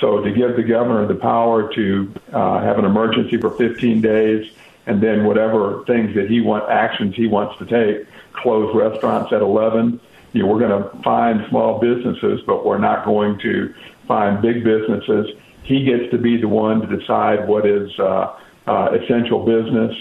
So 0.00 0.22
to 0.22 0.30
give 0.30 0.56
the 0.56 0.62
governor 0.62 1.06
the 1.06 1.14
power 1.14 1.72
to 1.74 2.14
uh, 2.32 2.60
have 2.60 2.78
an 2.78 2.84
emergency 2.84 3.36
for 3.36 3.50
15 3.50 4.00
days, 4.00 4.50
and 4.86 5.02
then 5.02 5.24
whatever 5.24 5.84
things 5.86 6.14
that 6.14 6.30
he 6.30 6.40
want 6.40 6.70
actions 6.70 7.14
he 7.14 7.26
wants 7.26 7.58
to 7.58 7.66
take, 7.66 8.06
close 8.32 8.74
restaurants 8.74 9.32
at 9.32 9.42
11. 9.42 10.00
You 10.32 10.42
know, 10.42 10.48
we're 10.48 10.60
going 10.60 10.82
to 10.82 11.02
find 11.02 11.44
small 11.50 11.78
businesses, 11.78 12.40
but 12.46 12.64
we're 12.64 12.78
not 12.78 13.04
going 13.04 13.38
to 13.40 13.74
find 14.06 14.40
big 14.40 14.64
businesses. 14.64 15.36
He 15.62 15.84
gets 15.84 16.10
to 16.12 16.18
be 16.18 16.38
the 16.40 16.48
one 16.48 16.80
to 16.80 16.96
decide 16.96 17.46
what 17.46 17.66
is 17.66 17.90
uh, 17.98 18.34
uh, 18.66 18.90
essential 18.92 19.44
business. 19.44 19.94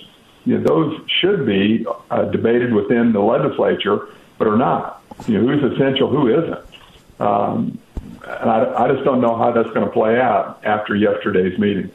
You 0.46 0.60
know, 0.60 0.64
those 0.64 1.02
should 1.20 1.46
be 1.46 1.86
uh, 2.10 2.26
debated 2.26 2.74
within 2.74 3.12
the 3.12 3.20
legislature, 3.20 4.08
but 4.38 4.48
are 4.48 4.58
not. 4.58 5.04
You 5.28 5.42
know, 5.42 5.48
who's 5.48 5.74
essential, 5.74 6.10
who 6.10 6.30
isn't. 6.30 6.66
Um, 7.20 7.80
and 8.28 8.50
I, 8.50 8.86
I 8.86 8.92
just 8.92 9.04
don't 9.04 9.22
know 9.22 9.36
how 9.38 9.52
that's 9.52 9.70
going 9.70 9.86
to 9.86 9.92
play 9.92 10.20
out 10.20 10.62
after 10.64 10.96
yesterday's 10.96 11.58
meeting. 11.58 11.92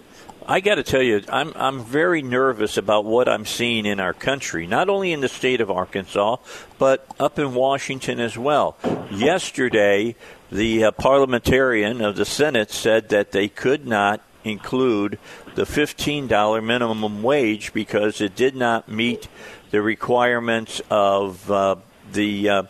I 0.47 0.61
got 0.61 0.75
to 0.75 0.83
tell 0.83 1.03
you, 1.03 1.23
I'm 1.29 1.53
I'm 1.55 1.85
very 1.85 2.21
nervous 2.21 2.77
about 2.77 3.05
what 3.05 3.29
I'm 3.29 3.47
seeing 3.47 3.87
in 3.87 4.01
our 4.01 4.12
country, 4.12 4.66
not 4.66 4.88
only 4.88 5.12
in 5.12 5.21
the 5.21 5.29
state 5.29 5.61
of 5.61 5.71
Arkansas, 5.71 6.37
but 6.79 7.07
up 7.21 7.38
in 7.38 7.55
Washington 7.55 8.18
as 8.18 8.37
well. 8.37 8.77
Yesterday, 9.11 10.16
the 10.51 10.85
uh, 10.85 10.90
parliamentarian 10.90 12.01
of 12.01 12.16
the 12.16 12.25
Senate 12.25 12.71
said 12.73 13.09
that 13.11 13.31
they 13.31 13.49
could 13.49 13.87
not 13.87 14.21
include 14.45 15.18
the 15.55 15.62
$15 15.62 16.64
minimum 16.64 17.23
wage 17.23 17.73
because 17.73 18.21
it 18.21 18.35
did 18.35 18.57
not 18.57 18.88
meet 18.88 19.29
the 19.71 19.81
requirements 19.81 20.83
of 20.90 21.51
uh, 21.51 21.77
the 22.12 22.49
uh, 22.49 22.62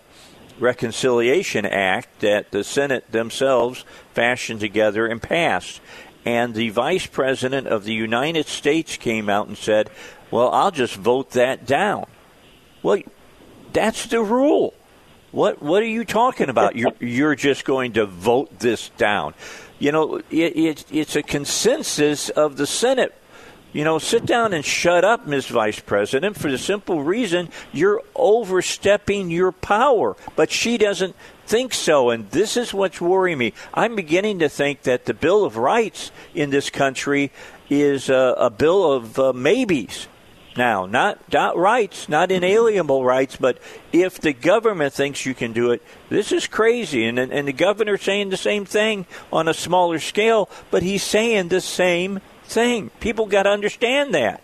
Reconciliation 0.59 1.67
Act 1.67 2.21
that 2.21 2.51
the 2.51 2.65
Senate 2.65 3.11
themselves 3.13 3.85
fashioned 4.15 4.61
together 4.61 5.07
and 5.07 5.21
passed. 5.23 5.81
and 6.25 6.55
the 6.55 6.69
vice 6.71 7.07
president 7.07 7.67
of 7.67 7.85
the 7.85 7.93
United 7.93 8.47
States 8.47 8.97
came 8.97 9.29
out 9.29 9.49
and 9.49 9.59
said, 9.59 9.91
"Well, 10.31 10.51
I'll 10.53 10.71
just 10.71 10.95
vote 10.95 11.31
that 11.33 11.67
down." 11.67 12.07
Well, 12.83 13.01
that's 13.73 14.07
the 14.07 14.23
rule. 14.23 14.75
What 15.33 15.63
what 15.63 15.83
are 15.83 15.87
you 15.87 16.05
talking 16.05 16.49
about? 16.49 16.77
You're 16.77 16.93
you're 17.01 17.35
just 17.35 17.65
going 17.65 17.95
to 17.95 18.07
vote 18.07 18.59
this 18.61 18.91
down. 18.91 19.35
You 19.79 19.91
know, 19.91 20.17
it, 20.31 20.57
it, 20.57 20.85
it's 20.93 21.17
a 21.17 21.23
consensus 21.23 22.29
of 22.29 22.57
the 22.57 22.67
Senate. 22.67 23.13
You 23.73 23.85
know, 23.85 23.99
sit 23.99 24.27
down 24.27 24.53
and 24.53 24.65
shut 24.65 25.05
up, 25.05 25.27
Ms. 25.27 25.47
Vice 25.47 25.81
President, 25.81 26.37
for 26.37 26.51
the 26.51 26.59
simple 26.59 27.03
reason 27.03 27.49
you're 27.73 28.03
overstepping 28.15 29.31
your 29.31 29.53
power. 29.53 30.17
But 30.37 30.51
she 30.51 30.77
doesn't 30.77 31.17
think 31.47 31.73
so, 31.73 32.11
and 32.11 32.31
this 32.31 32.57
is 32.57 32.75
what's 32.75 33.01
worrying 33.01 33.39
me. 33.39 33.55
I'm 33.73 33.97
beginning 33.97 34.41
to 34.41 34.49
think 34.49 34.83
that 34.83 35.07
the 35.07 35.15
Bill 35.15 35.45
of 35.45 35.57
Rights 35.57 36.11
in 36.35 36.51
this 36.51 36.69
country 36.71 37.33
is 37.71 38.11
a, 38.11 38.35
a 38.37 38.51
bill 38.51 38.93
of 38.93 39.19
uh, 39.19 39.33
maybes 39.33 40.07
now, 40.57 40.87
not, 40.87 41.33
not 41.33 41.57
rights, 41.57 42.09
not 42.09 42.31
inalienable 42.31 43.05
rights, 43.05 43.37
but 43.37 43.59
if 43.93 44.21
the 44.21 44.33
government 44.33 44.93
thinks 44.93 45.25
you 45.25 45.35
can 45.35 45.53
do 45.53 45.71
it, 45.71 45.83
this 46.11 46.33
is 46.33 46.47
crazy. 46.47 47.07
And, 47.07 47.19
and 47.19 47.49
the 47.49 47.53
governor's 47.53 48.03
saying 48.03 48.31
the 48.31 48.37
same 48.37 48.65
thing 48.65 49.07
on 49.33 49.49
a 49.49 49.55
smaller 49.55 49.99
scale, 49.99 50.51
but 50.71 50.83
he's 50.83 51.03
saying 51.03 51.49
the 51.49 51.61
same 51.61 52.21
thing. 52.53 52.91
People 53.01 53.27
got 53.27 53.45
to 53.45 53.51
understand 53.51 54.15
that. 54.15 54.43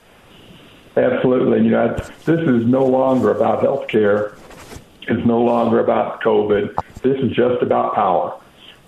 Absolutely. 0.96 1.64
You 1.64 1.70
know, 1.70 1.94
this 2.24 2.40
is 2.40 2.66
no 2.66 2.84
longer 2.84 3.30
about 3.30 3.62
health 3.62 3.88
care. 3.88 4.36
It's 5.02 5.24
no 5.26 5.40
longer 5.40 5.80
about 5.80 6.22
COVID. 6.22 6.74
This 7.02 7.18
is 7.20 7.30
just 7.32 7.62
about 7.62 7.94
power. 7.94 8.38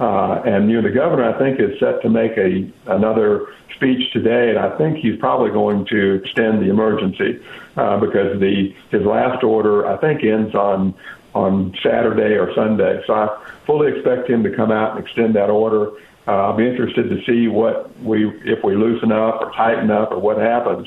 Uh, 0.00 0.42
and 0.44 0.70
you 0.70 0.80
know, 0.80 0.88
the 0.88 0.94
governor, 0.94 1.32
I 1.32 1.38
think, 1.38 1.60
is 1.60 1.78
set 1.78 2.02
to 2.02 2.08
make 2.08 2.32
a 2.36 2.70
another 2.86 3.48
speech 3.76 4.12
today, 4.12 4.50
and 4.50 4.58
I 4.58 4.76
think 4.76 4.98
he's 4.98 5.18
probably 5.18 5.50
going 5.50 5.86
to 5.86 6.14
extend 6.14 6.62
the 6.62 6.70
emergency 6.70 7.42
uh, 7.76 7.98
because 8.00 8.40
the 8.40 8.74
his 8.90 9.02
last 9.02 9.44
order, 9.44 9.86
I 9.86 9.98
think, 9.98 10.24
ends 10.24 10.54
on 10.54 10.94
on 11.34 11.74
Saturday 11.82 12.34
or 12.34 12.52
Sunday. 12.54 13.02
So 13.06 13.14
I 13.14 13.28
fully 13.66 13.92
expect 13.92 14.28
him 14.28 14.42
to 14.42 14.50
come 14.50 14.72
out 14.72 14.96
and 14.96 15.06
extend 15.06 15.34
that 15.36 15.50
order. 15.50 15.92
Uh, 16.30 16.44
I'll 16.44 16.56
be 16.56 16.68
interested 16.68 17.10
to 17.10 17.24
see 17.24 17.48
what 17.48 17.98
we 18.02 18.28
if 18.44 18.62
we 18.62 18.76
loosen 18.76 19.10
up 19.10 19.40
or 19.40 19.50
tighten 19.50 19.90
up 19.90 20.12
or 20.12 20.20
what 20.20 20.38
happens. 20.38 20.86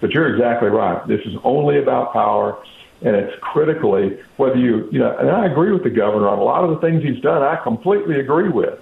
But 0.00 0.12
you're 0.12 0.32
exactly 0.32 0.68
right. 0.68 1.04
This 1.08 1.20
is 1.26 1.34
only 1.42 1.78
about 1.78 2.12
power 2.12 2.62
and 3.02 3.16
it's 3.16 3.36
critically 3.40 4.16
whether 4.36 4.54
you 4.56 4.88
you 4.92 5.00
know. 5.00 5.16
And 5.18 5.30
I 5.30 5.46
agree 5.46 5.72
with 5.72 5.82
the 5.82 5.90
governor 5.90 6.28
on 6.28 6.38
a 6.38 6.44
lot 6.44 6.62
of 6.62 6.70
the 6.70 6.76
things 6.76 7.02
he's 7.02 7.20
done. 7.20 7.42
I 7.42 7.56
completely 7.56 8.20
agree 8.20 8.48
with. 8.48 8.78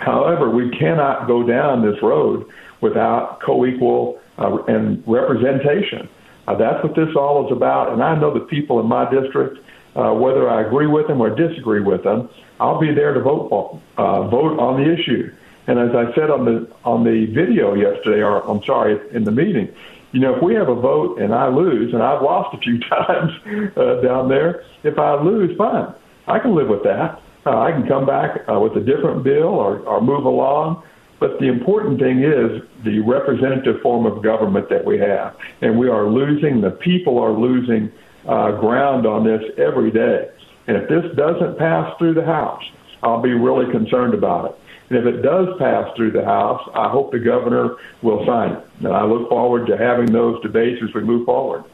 However, 0.00 0.50
we 0.50 0.68
cannot 0.68 1.26
go 1.26 1.46
down 1.46 1.80
this 1.80 2.02
road 2.02 2.44
without 2.82 3.40
co-equal 3.40 4.20
uh, 4.36 4.64
and 4.64 5.02
representation. 5.06 6.10
Uh, 6.46 6.56
that's 6.56 6.84
what 6.84 6.94
this 6.94 7.16
all 7.16 7.46
is 7.46 7.52
about. 7.52 7.90
And 7.90 8.02
I 8.02 8.20
know 8.20 8.34
the 8.34 8.40
people 8.40 8.80
in 8.80 8.86
my 8.86 9.10
district, 9.10 9.60
uh, 9.94 10.12
whether 10.12 10.50
I 10.50 10.60
agree 10.60 10.88
with 10.88 11.06
them 11.06 11.22
or 11.22 11.30
disagree 11.30 11.80
with 11.80 12.02
them, 12.02 12.28
I'll 12.60 12.80
be 12.80 12.92
there 12.92 13.14
to 13.14 13.20
vote 13.20 13.80
uh, 13.96 14.28
vote 14.28 14.58
on 14.58 14.82
the 14.82 14.92
issue. 14.92 15.32
And 15.66 15.78
as 15.78 15.94
I 15.94 16.14
said 16.14 16.30
on 16.30 16.44
the 16.44 16.70
on 16.84 17.04
the 17.04 17.26
video 17.26 17.74
yesterday, 17.74 18.22
or 18.22 18.48
I'm 18.48 18.62
sorry, 18.64 19.00
in 19.10 19.24
the 19.24 19.32
meeting, 19.32 19.74
you 20.12 20.20
know, 20.20 20.34
if 20.34 20.42
we 20.42 20.54
have 20.54 20.68
a 20.68 20.74
vote 20.74 21.18
and 21.18 21.34
I 21.34 21.48
lose, 21.48 21.92
and 21.92 22.02
I've 22.02 22.22
lost 22.22 22.54
a 22.54 22.58
few 22.58 22.78
times 22.88 23.32
uh, 23.76 24.00
down 24.00 24.28
there, 24.28 24.64
if 24.82 24.98
I 24.98 25.20
lose, 25.20 25.56
fine. 25.56 25.92
I 26.26 26.38
can 26.38 26.54
live 26.54 26.68
with 26.68 26.82
that. 26.84 27.20
Uh, 27.44 27.60
I 27.60 27.70
can 27.70 27.86
come 27.86 28.06
back 28.06 28.48
uh, 28.48 28.58
with 28.58 28.76
a 28.76 28.80
different 28.80 29.22
bill 29.22 29.48
or, 29.48 29.78
or 29.80 30.00
move 30.00 30.24
along. 30.24 30.82
But 31.18 31.38
the 31.38 31.46
important 31.46 31.98
thing 31.98 32.22
is 32.22 32.62
the 32.84 33.00
representative 33.00 33.80
form 33.80 34.04
of 34.04 34.22
government 34.22 34.68
that 34.68 34.84
we 34.84 34.98
have. 34.98 35.36
And 35.62 35.78
we 35.78 35.88
are 35.88 36.06
losing, 36.06 36.60
the 36.60 36.70
people 36.70 37.18
are 37.18 37.32
losing 37.32 37.92
uh, 38.26 38.52
ground 38.52 39.06
on 39.06 39.24
this 39.24 39.42
every 39.56 39.90
day. 39.90 40.28
And 40.66 40.76
if 40.76 40.88
this 40.88 41.14
doesn't 41.14 41.58
pass 41.58 41.96
through 41.98 42.14
the 42.14 42.24
House, 42.24 42.64
I'll 43.02 43.22
be 43.22 43.32
really 43.32 43.70
concerned 43.70 44.14
about 44.14 44.50
it. 44.50 44.58
And 44.88 44.98
if 44.98 45.06
it 45.06 45.22
does 45.22 45.48
pass 45.58 45.94
through 45.96 46.12
the 46.12 46.24
House, 46.24 46.68
I 46.74 46.88
hope 46.88 47.12
the 47.12 47.18
governor 47.18 47.76
will 48.02 48.24
sign 48.24 48.52
it. 48.52 48.64
And 48.78 48.88
I 48.88 49.04
look 49.04 49.28
forward 49.28 49.66
to 49.66 49.76
having 49.76 50.06
those 50.06 50.40
debates 50.42 50.82
as 50.82 50.94
we 50.94 51.02
move 51.02 51.26
forward. 51.26 51.64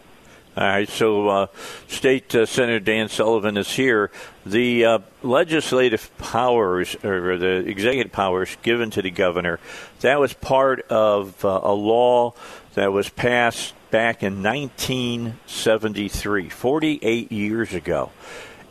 All 0.55 0.65
right, 0.65 0.87
so 0.87 1.29
uh, 1.29 1.47
State 1.89 2.35
uh, 2.35 2.45
Senator 2.45 2.79
Dan 2.79 3.09
Sullivan 3.09 3.57
is 3.57 3.73
here. 3.73 4.11
The 4.45 4.85
uh, 4.85 4.99
legislative 5.23 6.11
powers 6.19 6.95
or 7.03 7.39
the 7.39 7.67
executive 7.67 8.13
powers 8.13 8.55
given 8.63 8.91
to 8.91 9.01
the 9.01 9.11
governor, 9.11 9.61
that 10.01 10.21
was 10.21 10.35
part 10.35 10.83
of 10.91 11.43
uh, 11.43 11.61
a 11.63 11.73
law 11.73 12.35
that 12.75 12.93
was 12.93 13.09
passed 13.09 13.73
back 13.91 14.23
in 14.23 14.43
1973, 14.43 16.51
48 16.51 17.33
years 17.33 17.73
ago. 17.73 18.11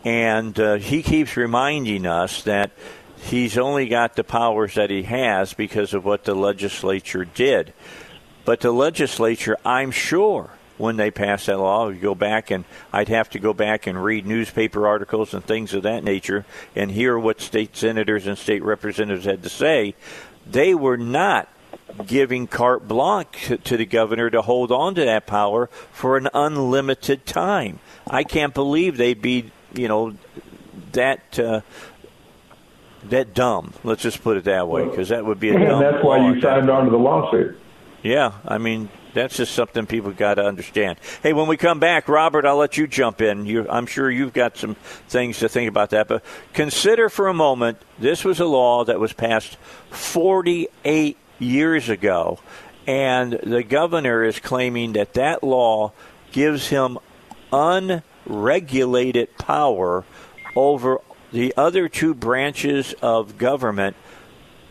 And 0.03 0.59
uh, 0.59 0.75
he 0.75 1.03
keeps 1.03 1.37
reminding 1.37 2.05
us 2.05 2.43
that 2.43 2.71
he's 3.17 3.57
only 3.57 3.87
got 3.87 4.15
the 4.15 4.23
powers 4.23 4.75
that 4.75 4.89
he 4.89 5.03
has 5.03 5.53
because 5.53 5.93
of 5.93 6.05
what 6.05 6.23
the 6.23 6.33
legislature 6.33 7.25
did. 7.25 7.73
But 8.45 8.61
the 8.61 8.71
legislature, 8.71 9.57
I'm 9.63 9.91
sure, 9.91 10.49
when 10.77 10.97
they 10.97 11.11
passed 11.11 11.45
that 11.45 11.59
law, 11.59 11.85
would 11.85 12.01
go 12.01 12.15
back 12.15 12.49
and 12.49 12.65
I'd 12.91 13.09
have 13.09 13.29
to 13.31 13.39
go 13.39 13.53
back 13.53 13.85
and 13.85 14.03
read 14.03 14.25
newspaper 14.25 14.87
articles 14.87 15.33
and 15.33 15.45
things 15.45 15.73
of 15.75 15.83
that 15.83 16.03
nature 16.03 16.45
and 16.75 16.89
hear 16.89 17.17
what 17.19 17.39
state 17.39 17.77
senators 17.77 18.25
and 18.25 18.37
state 18.37 18.63
representatives 18.63 19.25
had 19.25 19.43
to 19.43 19.49
say. 19.49 19.93
They 20.49 20.73
were 20.73 20.97
not 20.97 21.47
giving 22.07 22.47
carte 22.47 22.87
blanche 22.87 23.51
to 23.63 23.77
the 23.77 23.85
governor 23.85 24.29
to 24.29 24.41
hold 24.41 24.71
on 24.71 24.95
to 24.95 25.05
that 25.05 25.27
power 25.27 25.67
for 25.91 26.17
an 26.17 26.27
unlimited 26.33 27.25
time. 27.25 27.79
I 28.09 28.23
can't 28.23 28.53
believe 28.53 28.97
they'd 28.97 29.21
be, 29.21 29.51
you 29.73 29.88
know, 29.88 30.15
that 30.93 31.39
uh, 31.39 31.62
that 33.10 33.34
dumb. 33.34 33.73
Let's 33.84 34.01
just 34.01 34.23
put 34.23 34.38
it 34.38 34.43
that 34.45 34.67
way, 34.67 34.86
because 34.86 35.10
that 35.10 35.25
would 35.25 35.39
be 35.39 35.49
a 35.49 35.53
dumb. 35.53 35.63
And 35.63 35.81
that's 35.81 36.03
why 36.03 36.27
you 36.27 36.41
signed 36.41 36.69
on 36.69 36.86
to 36.86 36.91
the 36.91 36.97
lawsuit. 36.97 37.57
Yeah, 38.03 38.34
I 38.45 38.57
mean 38.57 38.89
that's 39.13 39.38
just 39.38 39.53
something 39.53 39.86
people 39.86 40.12
got 40.12 40.36
to 40.36 40.45
understand. 40.45 40.99
Hey, 41.21 41.34
when 41.34 41.47
we 41.47 41.57
come 41.57 41.79
back, 41.79 42.07
Robert, 42.07 42.45
I'll 42.45 42.57
let 42.57 42.77
you 42.77 42.88
jump 42.88 43.21
in. 43.21 43.45
You, 43.45 43.67
I'm 43.69 43.86
sure 43.86 44.10
you've 44.10 44.34
got 44.34 44.57
some 44.57 44.75
things 45.07 45.39
to 45.39 45.49
think 45.49 45.69
about 45.69 45.91
that, 45.91 46.07
but 46.07 46.23
consider 46.53 47.10
for 47.10 47.27
a 47.27 47.34
moment 47.34 47.77
this 47.99 48.23
was 48.23 48.39
a 48.39 48.45
law 48.45 48.86
that 48.86 48.99
was 48.99 49.13
passed 49.13 49.55
48 49.89 51.17
years 51.39 51.89
ago, 51.89 52.39
and 52.88 53.34
the 53.34 53.63
governor 53.63 54.23
is 54.23 54.39
claiming 54.39 54.93
that 54.93 55.13
that 55.13 55.43
law 55.43 55.91
gives 56.31 56.67
him 56.69 56.97
unregulated 58.25 59.38
power 59.38 60.03
over 60.55 60.99
the 61.31 61.53
other 61.55 61.88
two 61.88 62.13
branches 62.13 62.93
of 63.01 63.38
government 63.38 63.95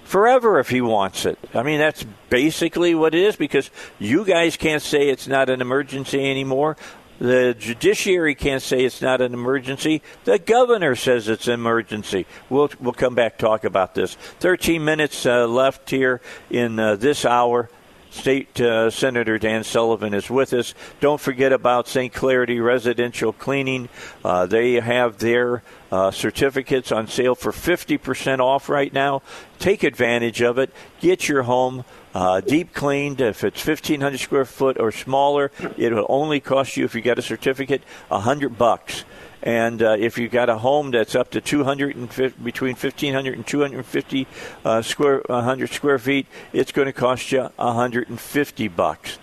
forever 0.04 0.58
if 0.58 0.68
he 0.68 0.80
wants 0.80 1.24
it. 1.24 1.38
I 1.54 1.62
mean, 1.62 1.78
that's 1.78 2.04
basically 2.28 2.94
what 2.94 3.14
it 3.14 3.22
is 3.22 3.36
because 3.36 3.70
you 3.98 4.24
guys 4.24 4.56
can't 4.56 4.82
say 4.82 5.08
it's 5.08 5.28
not 5.28 5.48
an 5.48 5.60
emergency 5.60 6.30
anymore. 6.30 6.76
The 7.18 7.54
judiciary 7.58 8.34
can't 8.34 8.62
say 8.62 8.84
it's 8.84 9.02
not 9.02 9.20
an 9.20 9.34
emergency. 9.34 10.00
The 10.24 10.38
governor 10.38 10.96
says 10.96 11.28
it's 11.28 11.48
an 11.48 11.54
emergency. 11.54 12.24
We'll 12.48 12.70
we'll 12.80 12.94
come 12.94 13.14
back 13.14 13.36
talk 13.36 13.64
about 13.64 13.94
this. 13.94 14.14
Thirteen 14.14 14.86
minutes 14.86 15.26
uh, 15.26 15.46
left 15.46 15.90
here 15.90 16.22
in 16.48 16.78
uh, 16.78 16.96
this 16.96 17.26
hour. 17.26 17.68
State 18.10 18.60
uh, 18.60 18.90
Senator 18.90 19.38
Dan 19.38 19.62
Sullivan 19.64 20.14
is 20.14 20.28
with 20.28 20.52
us. 20.52 20.74
Don't 21.00 21.20
forget 21.20 21.52
about 21.52 21.86
St. 21.86 22.12
Clarity 22.12 22.60
Residential 22.60 23.32
Cleaning. 23.32 23.88
Uh, 24.24 24.46
they 24.46 24.74
have 24.74 25.18
their 25.18 25.62
uh, 25.92 26.10
certificates 26.10 26.90
on 26.92 27.06
sale 27.06 27.34
for 27.34 27.52
50% 27.52 28.40
off 28.40 28.68
right 28.68 28.92
now. 28.92 29.22
Take 29.58 29.84
advantage 29.84 30.42
of 30.42 30.58
it. 30.58 30.72
Get 31.00 31.28
your 31.28 31.44
home 31.44 31.84
uh, 32.14 32.40
deep 32.40 32.74
cleaned. 32.74 33.20
If 33.20 33.44
it's 33.44 33.64
1,500 33.64 34.18
square 34.18 34.44
foot 34.44 34.78
or 34.80 34.90
smaller, 34.90 35.52
it 35.76 35.92
will 35.92 36.06
only 36.08 36.40
cost 36.40 36.76
you, 36.76 36.84
if 36.84 36.94
you 36.94 37.00
get 37.00 37.18
a 37.18 37.22
certificate, 37.22 37.82
a 38.10 38.14
100 38.14 38.58
bucks. 38.58 39.04
And 39.42 39.82
uh, 39.82 39.96
if 39.98 40.18
you've 40.18 40.32
got 40.32 40.48
a 40.48 40.58
home 40.58 40.90
that's 40.90 41.14
up 41.14 41.30
to 41.30 41.40
250, 41.40 42.42
between 42.42 42.74
1,500 42.74 43.34
and 43.34 43.46
250 43.46 44.26
uh, 44.64 44.82
square 44.82 45.22
100 45.26 45.70
square 45.70 45.98
feet, 45.98 46.26
it's 46.52 46.72
going 46.72 46.86
to 46.86 46.92
cost 46.92 47.32
you 47.32 47.50
150 47.56 48.68
bucks. 48.68 49.18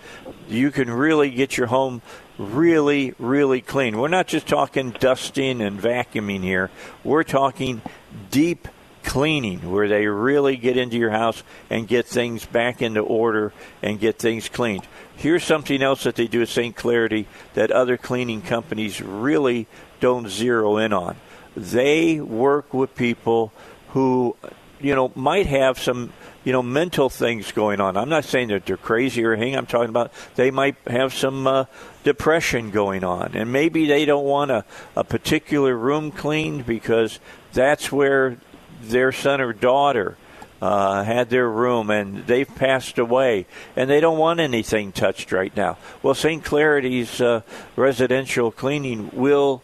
You 0.48 0.70
can 0.70 0.90
really 0.90 1.30
get 1.30 1.56
your 1.56 1.68
home 1.68 2.02
really, 2.38 3.14
really 3.18 3.60
clean. 3.60 3.98
We're 3.98 4.08
not 4.08 4.26
just 4.26 4.46
talking 4.46 4.90
dusting 4.92 5.60
and 5.60 5.80
vacuuming 5.80 6.42
here. 6.42 6.70
We're 7.04 7.24
talking 7.24 7.82
deep 8.30 8.68
cleaning 9.02 9.70
where 9.70 9.88
they 9.88 10.06
really 10.06 10.56
get 10.56 10.76
into 10.76 10.96
your 10.96 11.10
house 11.10 11.42
and 11.70 11.88
get 11.88 12.06
things 12.06 12.44
back 12.44 12.82
into 12.82 13.00
order 13.00 13.52
and 13.82 13.98
get 13.98 14.18
things 14.18 14.48
cleaned. 14.48 14.86
Here's 15.16 15.42
something 15.42 15.82
else 15.82 16.04
that 16.04 16.14
they 16.14 16.26
do 16.26 16.42
at 16.42 16.48
St. 16.48 16.76
Clarity 16.76 17.26
that 17.54 17.70
other 17.70 17.96
cleaning 17.96 18.42
companies 18.42 19.00
really 19.00 19.66
don't 20.00 20.28
zero 20.28 20.76
in 20.76 20.92
on. 20.92 21.16
They 21.56 22.20
work 22.20 22.72
with 22.72 22.94
people 22.94 23.52
who 23.88 24.36
you 24.80 24.94
know, 24.94 25.12
might 25.14 25.46
have 25.46 25.78
some, 25.78 26.12
you 26.44 26.52
know, 26.52 26.62
mental 26.62 27.08
things 27.08 27.52
going 27.52 27.80
on. 27.80 27.96
I'm 27.96 28.08
not 28.08 28.24
saying 28.24 28.48
that 28.48 28.66
they're 28.66 28.76
crazy 28.76 29.24
or 29.24 29.32
anything. 29.32 29.56
I'm 29.56 29.66
talking 29.66 29.88
about 29.88 30.12
they 30.36 30.50
might 30.50 30.76
have 30.86 31.12
some 31.12 31.46
uh, 31.46 31.64
depression 32.04 32.70
going 32.70 33.04
on, 33.04 33.32
and 33.34 33.52
maybe 33.52 33.86
they 33.86 34.04
don't 34.04 34.24
want 34.24 34.50
a, 34.50 34.64
a 34.96 35.04
particular 35.04 35.76
room 35.76 36.10
cleaned 36.10 36.66
because 36.66 37.18
that's 37.52 37.90
where 37.90 38.38
their 38.82 39.10
son 39.12 39.40
or 39.40 39.52
daughter 39.52 40.16
uh, 40.60 41.02
had 41.04 41.30
their 41.30 41.48
room 41.48 41.90
and 41.90 42.26
they've 42.26 42.52
passed 42.56 42.98
away 42.98 43.46
and 43.76 43.88
they 43.88 44.00
don't 44.00 44.18
want 44.18 44.40
anything 44.40 44.90
touched 44.90 45.30
right 45.30 45.56
now. 45.56 45.76
Well, 46.02 46.14
St. 46.14 46.42
Clarity's 46.42 47.20
uh, 47.20 47.42
residential 47.76 48.50
cleaning 48.50 49.10
will 49.12 49.62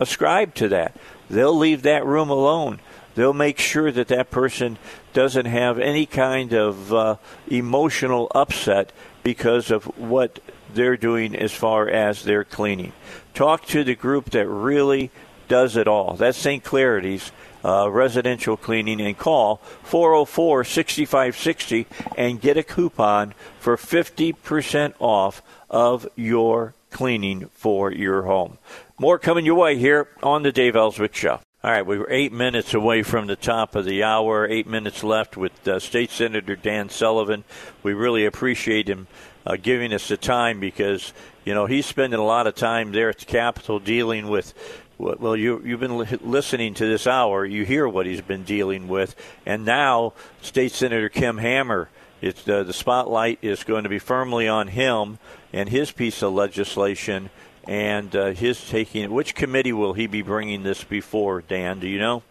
ascribe 0.00 0.54
to 0.56 0.68
that. 0.68 0.94
They'll 1.30 1.56
leave 1.56 1.82
that 1.82 2.06
room 2.06 2.30
alone. 2.30 2.80
They'll 3.14 3.32
make 3.32 3.58
sure 3.58 3.90
that 3.90 4.08
that 4.08 4.30
person 4.30 4.78
doesn't 5.12 5.46
have 5.46 5.78
any 5.78 6.06
kind 6.06 6.52
of 6.52 6.92
uh, 6.92 7.16
emotional 7.48 8.30
upset 8.34 8.92
because 9.24 9.70
of 9.70 9.84
what 9.98 10.38
they're 10.72 10.96
doing 10.96 11.34
as 11.34 11.52
far 11.52 11.88
as 11.88 12.22
their 12.22 12.44
cleaning. 12.44 12.92
Talk 13.34 13.66
to 13.66 13.82
the 13.82 13.94
group 13.94 14.30
that 14.30 14.46
really 14.46 15.10
does 15.48 15.76
it 15.76 15.88
all. 15.88 16.14
That's 16.14 16.38
St. 16.38 16.62
Clarity's 16.62 17.32
uh, 17.64 17.90
residential 17.90 18.56
cleaning 18.56 19.00
and 19.00 19.18
call 19.18 19.56
404 19.82 20.64
6560 20.64 21.86
and 22.16 22.40
get 22.40 22.56
a 22.56 22.62
coupon 22.62 23.34
for 23.58 23.76
50% 23.76 24.94
off 25.00 25.42
of 25.68 26.06
your 26.14 26.74
cleaning 26.90 27.48
for 27.54 27.90
your 27.90 28.22
home. 28.22 28.58
More 29.00 29.20
coming 29.20 29.46
your 29.46 29.54
way 29.54 29.78
here 29.78 30.08
on 30.24 30.42
the 30.42 30.50
Dave 30.50 30.74
Elswick 30.74 31.14
Show. 31.14 31.38
All 31.62 31.70
right, 31.70 31.86
we 31.86 31.98
were 31.98 32.10
eight 32.10 32.32
minutes 32.32 32.74
away 32.74 33.04
from 33.04 33.28
the 33.28 33.36
top 33.36 33.76
of 33.76 33.84
the 33.84 34.02
hour. 34.02 34.44
Eight 34.44 34.66
minutes 34.66 35.04
left 35.04 35.36
with 35.36 35.68
uh, 35.68 35.78
State 35.78 36.10
Senator 36.10 36.56
Dan 36.56 36.88
Sullivan. 36.88 37.44
We 37.84 37.94
really 37.94 38.24
appreciate 38.24 38.88
him 38.88 39.06
uh, 39.46 39.54
giving 39.54 39.92
us 39.92 40.08
the 40.08 40.16
time 40.16 40.58
because 40.58 41.12
you 41.44 41.54
know 41.54 41.66
he's 41.66 41.86
spending 41.86 42.18
a 42.18 42.24
lot 42.24 42.48
of 42.48 42.56
time 42.56 42.90
there 42.90 43.08
at 43.08 43.18
the 43.18 43.24
Capitol 43.24 43.78
dealing 43.78 44.26
with 44.26 44.52
well, 44.98 45.36
you, 45.36 45.62
you've 45.64 45.78
been 45.78 45.98
li- 45.98 46.18
listening 46.20 46.74
to 46.74 46.86
this 46.86 47.06
hour. 47.06 47.44
You 47.44 47.64
hear 47.64 47.86
what 47.86 48.04
he's 48.04 48.20
been 48.20 48.42
dealing 48.42 48.88
with, 48.88 49.14
and 49.46 49.64
now 49.64 50.14
State 50.42 50.72
Senator 50.72 51.08
Kim 51.08 51.38
Hammer. 51.38 51.88
It's 52.20 52.48
uh, 52.48 52.64
the 52.64 52.72
spotlight 52.72 53.38
is 53.42 53.62
going 53.62 53.84
to 53.84 53.88
be 53.88 54.00
firmly 54.00 54.48
on 54.48 54.66
him 54.66 55.20
and 55.52 55.68
his 55.68 55.92
piece 55.92 56.20
of 56.20 56.32
legislation, 56.32 57.30
and 57.68 58.16
uh, 58.16 58.32
his 58.32 58.66
taking. 58.66 59.10
Which 59.12 59.34
committee 59.34 59.74
will 59.74 59.92
he 59.92 60.06
be 60.06 60.22
bringing 60.22 60.62
this 60.62 60.82
before? 60.82 61.42
Dan, 61.42 61.78
do 61.78 61.86
you 61.86 61.98
know? 61.98 62.22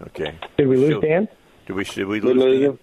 Okay. 0.00 0.38
Did 0.56 0.66
we 0.66 0.76
lose 0.78 1.00
Dan? 1.02 1.28
Did 1.66 1.74
we? 1.74 1.84
Did 1.84 2.06
we 2.06 2.20
lose 2.20 2.64
him? 2.64 2.78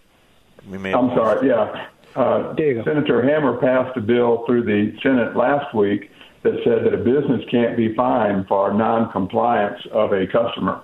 We 0.70 0.78
may 0.78 0.94
I'm 0.94 1.10
sorry. 1.10 1.48
Yeah. 1.48 1.88
Uh, 2.16 2.56
Senator 2.56 3.22
Hammer 3.24 3.58
passed 3.58 3.98
a 3.98 4.02
bill 4.02 4.44
through 4.46 4.64
the 4.64 4.98
Senate 5.02 5.36
last 5.36 5.74
week 5.76 6.12
that 6.44 6.54
said 6.64 6.86
that 6.86 6.94
a 6.94 6.98
business 6.98 7.42
can't 7.52 7.76
be 7.76 7.94
fined 7.96 8.48
for 8.48 8.74
noncompliance 8.74 9.80
of 9.92 10.14
a 10.14 10.26
customer. 10.28 10.82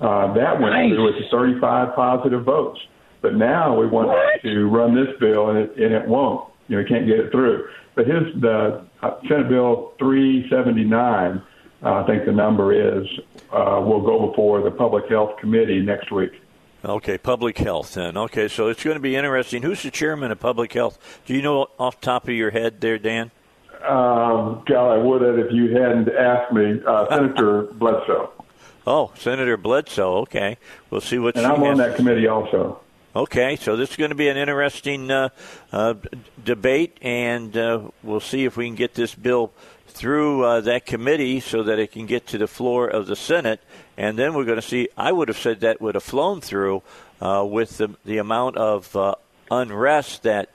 Uh, 0.00 0.32
that 0.34 0.60
went 0.60 0.74
nice. 0.74 0.90
through 0.90 1.04
with 1.04 1.30
35 1.30 1.94
positive 1.94 2.44
votes. 2.44 2.80
But 3.20 3.34
now 3.34 3.78
we 3.78 3.86
want 3.86 4.08
what? 4.08 4.42
to 4.42 4.68
run 4.68 4.94
this 4.94 5.14
bill, 5.18 5.50
and 5.50 5.58
it, 5.58 5.76
and 5.76 5.92
it 5.92 6.06
won't. 6.06 6.49
You 6.70 6.76
know, 6.76 6.82
he 6.84 6.88
can't 6.88 7.04
get 7.04 7.18
it 7.18 7.32
through. 7.32 7.68
But 7.96 8.06
his 8.06 8.22
the 8.40 8.86
uh, 9.02 9.20
Senate 9.28 9.48
Bill 9.48 9.92
379, 9.98 11.42
uh, 11.82 11.92
I 11.92 12.06
think 12.06 12.26
the 12.26 12.32
number 12.32 12.72
is, 12.72 13.06
uh, 13.52 13.82
will 13.84 14.00
go 14.00 14.28
before 14.28 14.62
the 14.62 14.70
Public 14.70 15.08
Health 15.08 15.36
Committee 15.40 15.80
next 15.80 16.12
week. 16.12 16.30
Okay, 16.84 17.18
public 17.18 17.58
health 17.58 17.94
then. 17.94 18.16
Okay, 18.16 18.46
so 18.46 18.68
it's 18.68 18.84
going 18.84 18.94
to 18.94 19.00
be 19.00 19.16
interesting. 19.16 19.62
Who's 19.62 19.82
the 19.82 19.90
chairman 19.90 20.30
of 20.30 20.38
public 20.38 20.72
health? 20.72 21.20
Do 21.26 21.34
you 21.34 21.42
know 21.42 21.66
off 21.76 22.00
the 22.00 22.06
top 22.06 22.28
of 22.28 22.34
your 22.34 22.52
head 22.52 22.80
there, 22.80 22.98
Dan? 22.98 23.32
Um, 23.86 24.62
God, 24.66 24.92
I 24.92 24.98
would 24.98 25.22
have 25.22 25.38
if 25.38 25.52
you 25.52 25.76
hadn't 25.76 26.08
asked 26.08 26.52
me. 26.52 26.80
Uh, 26.86 27.08
Senator 27.10 27.62
Bledsoe. 27.62 28.30
Oh, 28.86 29.12
Senator 29.16 29.56
Bledsoe. 29.56 30.18
Okay, 30.18 30.56
we'll 30.88 31.00
see 31.00 31.18
what. 31.18 31.36
And 31.36 31.46
I'm 31.46 31.62
on 31.64 31.78
that 31.78 31.96
committee 31.96 32.28
also. 32.28 32.80
Okay, 33.14 33.56
so 33.56 33.74
this 33.74 33.90
is 33.90 33.96
going 33.96 34.10
to 34.10 34.14
be 34.14 34.28
an 34.28 34.36
interesting 34.36 35.10
uh, 35.10 35.30
uh, 35.72 35.94
debate, 36.44 36.96
and 37.02 37.56
uh, 37.56 37.80
we'll 38.04 38.20
see 38.20 38.44
if 38.44 38.56
we 38.56 38.66
can 38.66 38.76
get 38.76 38.94
this 38.94 39.16
bill 39.16 39.50
through 39.88 40.44
uh, 40.44 40.60
that 40.60 40.86
committee 40.86 41.40
so 41.40 41.64
that 41.64 41.80
it 41.80 41.90
can 41.90 42.06
get 42.06 42.28
to 42.28 42.38
the 42.38 42.46
floor 42.46 42.86
of 42.86 43.08
the 43.08 43.16
Senate. 43.16 43.60
And 43.96 44.16
then 44.16 44.32
we're 44.32 44.44
going 44.44 44.60
to 44.60 44.62
see, 44.62 44.90
I 44.96 45.10
would 45.10 45.26
have 45.26 45.38
said 45.38 45.58
that 45.60 45.80
would 45.80 45.96
have 45.96 46.04
flown 46.04 46.40
through 46.40 46.84
uh, 47.20 47.44
with 47.50 47.78
the, 47.78 47.96
the 48.04 48.18
amount 48.18 48.56
of 48.56 48.94
uh, 48.94 49.16
unrest 49.50 50.22
that 50.22 50.48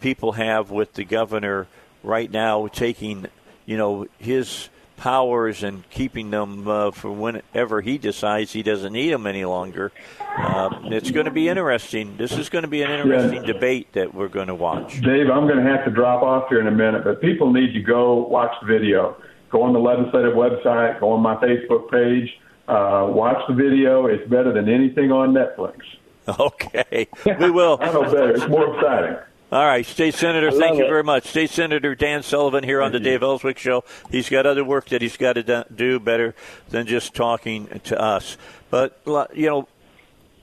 people 0.00 0.32
have 0.32 0.70
with 0.70 0.94
the 0.94 1.04
governor 1.04 1.66
right 2.02 2.30
now 2.30 2.66
taking, 2.68 3.26
you 3.66 3.76
know, 3.76 4.06
his 4.16 4.70
powers 5.00 5.62
and 5.62 5.88
keeping 5.88 6.30
them 6.30 6.68
uh, 6.68 6.90
for 6.90 7.10
whenever 7.10 7.80
he 7.80 7.96
decides 7.96 8.52
he 8.52 8.62
doesn't 8.62 8.92
need 8.92 9.10
them 9.10 9.26
any 9.26 9.46
longer. 9.46 9.90
Uh, 10.36 10.68
it's 10.84 11.10
going 11.10 11.24
to 11.24 11.32
be 11.32 11.48
interesting. 11.48 12.18
This 12.18 12.32
is 12.32 12.50
going 12.50 12.64
to 12.64 12.68
be 12.68 12.82
an 12.82 12.90
interesting 12.90 13.42
yeah. 13.42 13.52
debate 13.52 13.94
that 13.94 14.14
we're 14.14 14.28
going 14.28 14.48
to 14.48 14.54
watch. 14.54 15.00
Dave, 15.00 15.30
I'm 15.30 15.46
going 15.46 15.64
to 15.64 15.70
have 15.70 15.86
to 15.86 15.90
drop 15.90 16.22
off 16.22 16.50
here 16.50 16.60
in 16.60 16.66
a 16.66 16.70
minute, 16.70 17.02
but 17.02 17.22
people 17.22 17.50
need 17.50 17.72
to 17.72 17.80
go 17.80 18.26
watch 18.26 18.52
the 18.60 18.66
video. 18.66 19.16
Go 19.48 19.62
on 19.62 19.72
the 19.72 19.80
legislative 19.80 20.34
website, 20.34 21.00
go 21.00 21.12
on 21.12 21.22
my 21.22 21.34
Facebook 21.36 21.90
page, 21.90 22.38
uh, 22.68 23.06
watch 23.10 23.42
the 23.48 23.54
video. 23.54 24.04
It's 24.04 24.28
better 24.28 24.52
than 24.52 24.68
anything 24.68 25.10
on 25.10 25.32
Netflix. 25.32 25.80
Okay, 26.38 27.08
we 27.40 27.50
will. 27.50 27.78
I 27.80 27.92
know 27.92 28.04
better. 28.04 28.30
It's 28.30 28.46
more 28.46 28.76
exciting. 28.76 29.16
All 29.52 29.66
right, 29.66 29.84
State 29.84 30.14
Senator, 30.14 30.52
thank 30.52 30.78
you 30.78 30.84
it. 30.84 30.88
very 30.88 31.02
much. 31.02 31.26
State 31.26 31.50
Senator 31.50 31.96
Dan 31.96 32.22
Sullivan 32.22 32.62
here 32.62 32.80
on 32.80 32.92
the 32.92 33.00
Dave 33.00 33.24
Elswick 33.24 33.58
Show. 33.58 33.82
He's 34.08 34.28
got 34.28 34.46
other 34.46 34.62
work 34.62 34.90
that 34.90 35.02
he's 35.02 35.16
got 35.16 35.32
to 35.32 35.66
do 35.74 35.98
better 35.98 36.36
than 36.68 36.86
just 36.86 37.14
talking 37.14 37.66
to 37.82 38.00
us. 38.00 38.36
But, 38.70 39.00
you 39.34 39.48
know, 39.48 39.68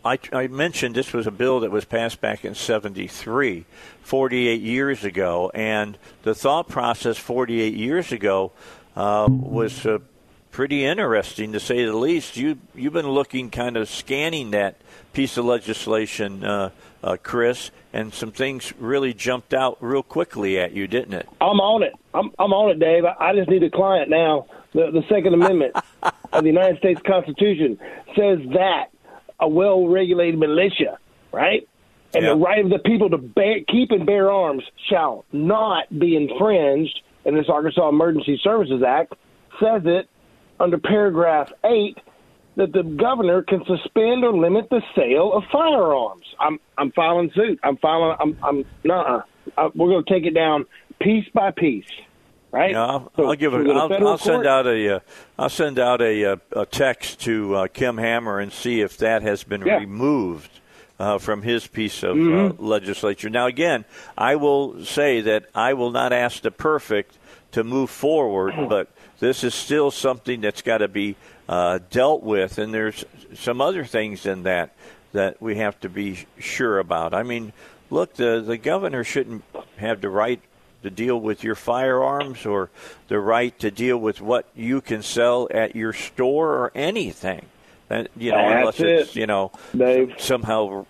I, 0.03 0.19
I 0.33 0.47
mentioned 0.47 0.93
this 0.93 1.13
was 1.13 1.25
a 1.25 1.31
bill 1.31 1.61
that 1.61 1.71
was 1.71 1.85
passed 1.85 2.19
back 2.19 2.43
in 2.43 2.53
73, 2.53 3.63
48 4.01 4.61
years 4.61 5.05
ago. 5.05 5.51
And 5.53 5.97
the 6.23 6.35
thought 6.35 6.67
process 6.67 7.17
48 7.17 7.75
years 7.75 8.11
ago 8.11 8.51
uh, 8.97 9.27
was 9.29 9.85
uh, 9.85 9.99
pretty 10.51 10.85
interesting, 10.85 11.53
to 11.53 11.59
say 11.59 11.85
the 11.85 11.95
least. 11.95 12.37
You, 12.37 12.57
you've 12.73 12.93
been 12.93 13.09
looking, 13.09 13.49
kind 13.49 13.77
of 13.77 13.89
scanning 13.89 14.51
that 14.51 14.77
piece 15.13 15.37
of 15.37 15.45
legislation. 15.45 16.43
Uh, 16.43 16.69
uh, 17.03 17.17
Chris, 17.21 17.71
and 17.93 18.13
some 18.13 18.31
things 18.31 18.73
really 18.79 19.13
jumped 19.13 19.53
out 19.53 19.77
real 19.81 20.03
quickly 20.03 20.59
at 20.59 20.73
you, 20.73 20.87
didn't 20.87 21.13
it? 21.13 21.27
I'm 21.39 21.59
on 21.59 21.83
it. 21.83 21.93
I'm, 22.13 22.31
I'm 22.39 22.53
on 22.53 22.71
it, 22.71 22.79
Dave. 22.79 23.05
I, 23.05 23.15
I 23.19 23.35
just 23.35 23.49
need 23.49 23.63
a 23.63 23.69
client 23.69 24.09
now. 24.09 24.47
The, 24.73 24.91
the 24.91 25.03
Second 25.07 25.33
Amendment 25.33 25.75
of 26.03 26.43
the 26.43 26.49
United 26.49 26.79
States 26.79 26.99
Constitution 27.05 27.79
says 28.15 28.39
that 28.53 28.89
a 29.39 29.47
well-regulated 29.47 30.39
militia, 30.39 30.97
right, 31.31 31.67
and 32.13 32.25
the 32.25 32.35
right 32.35 32.63
of 32.63 32.71
the 32.71 32.79
people 32.79 33.09
to 33.11 33.17
bear, 33.17 33.59
keep 33.67 33.91
and 33.91 34.05
bear 34.05 34.31
arms 34.31 34.63
shall 34.89 35.25
not 35.31 35.87
be 35.97 36.15
infringed. 36.15 37.01
And 37.25 37.37
this 37.37 37.47
Arkansas 37.49 37.89
Emergency 37.89 38.39
Services 38.43 38.81
Act 38.81 39.13
says 39.59 39.83
it 39.85 40.09
under 40.59 40.77
paragraph 40.77 41.51
eight 41.65 41.97
that 42.55 42.73
the 42.73 42.83
governor 42.83 43.43
can 43.43 43.63
suspend 43.65 44.23
or 44.23 44.35
limit 44.35 44.67
the 44.69 44.81
sale 44.95 45.31
of 45.33 45.43
firearms. 45.51 46.25
I'm 46.39 46.59
I'm 46.77 46.91
filing 46.91 47.31
suit. 47.33 47.59
I'm 47.63 47.77
filing. 47.77 48.17
I'm 48.19 48.37
I'm 48.43 48.65
nah. 48.83 49.21
Uh, 49.57 49.69
we're 49.75 49.89
going 49.89 50.03
to 50.03 50.13
take 50.13 50.25
it 50.25 50.33
down 50.33 50.65
piece 50.99 51.27
by 51.33 51.51
piece. 51.51 51.85
Right. 52.51 52.71
Yeah, 52.71 52.85
I'll, 52.85 53.11
so, 53.15 53.25
I'll 53.27 53.35
give 53.35 53.53
it. 53.53 53.69
I'll, 53.69 54.07
I'll 54.07 54.17
send 54.17 54.47
out 54.47 54.65
a. 54.67 54.95
Uh, 54.95 54.99
I'll 55.37 55.49
send 55.49 55.79
out 55.79 56.01
a, 56.01 56.33
uh, 56.33 56.35
a 56.53 56.65
text 56.65 57.21
to 57.21 57.55
uh, 57.55 57.67
Kim 57.67 57.97
Hammer 57.97 58.39
and 58.39 58.51
see 58.51 58.81
if 58.81 58.97
that 58.97 59.21
has 59.21 59.43
been 59.43 59.65
yeah. 59.65 59.77
removed. 59.77 60.51
Uh, 60.99 61.19
from 61.19 61.43
his 61.43 61.67
piece 61.67 62.01
of 62.01 62.15
uh, 62.15 62.19
mm-hmm. 62.19 62.65
legislature. 62.65 63.29
Now, 63.29 63.45
again, 63.45 63.85
I 64.17 64.35
will 64.35 64.83
say 64.83 65.21
that 65.21 65.45
I 65.53 65.73
will 65.73 65.91
not 65.91 66.11
ask 66.11 66.41
the 66.41 66.49
perfect 66.49 67.19
to 67.51 67.63
move 67.63 67.91
forward, 67.91 68.55
but 68.67 68.89
this 69.19 69.43
is 69.43 69.53
still 69.55 69.91
something 69.91 70.41
that's 70.41 70.61
got 70.61 70.79
to 70.79 70.87
be 70.87 71.15
uh, 71.49 71.79
dealt 71.91 72.23
with, 72.23 72.57
and 72.57 72.73
there's 72.73 73.03
some 73.35 73.61
other 73.61 73.83
things 73.85 74.25
in 74.25 74.43
that 74.43 74.71
that 75.13 75.41
we 75.41 75.55
have 75.55 75.79
to 75.79 75.89
be 75.89 76.25
sure 76.39 76.79
about. 76.79 77.13
I 77.13 77.23
mean, 77.23 77.53
look, 77.89 78.13
the 78.15 78.41
the 78.45 78.57
governor 78.57 79.03
shouldn't 79.03 79.43
have 79.77 80.01
the 80.01 80.09
right 80.09 80.41
to 80.83 80.89
deal 80.89 81.19
with 81.19 81.43
your 81.43 81.55
firearms 81.55 82.45
or 82.45 82.69
the 83.07 83.19
right 83.19 83.57
to 83.59 83.71
deal 83.71 83.97
with 83.97 84.21
what 84.21 84.45
you 84.55 84.79
can 84.81 85.01
sell 85.01 85.47
at 85.51 85.75
your 85.75 85.93
store 85.93 86.49
or 86.53 86.71
anything. 86.75 87.45
That 87.87 88.09
you 88.17 88.31
know, 88.31 88.37
That's 88.37 88.59
unless 88.59 88.79
it, 88.81 88.87
it's 88.87 89.15
you 89.15 89.25
know 89.27 89.51
Dave. 89.75 90.15
somehow 90.19 90.85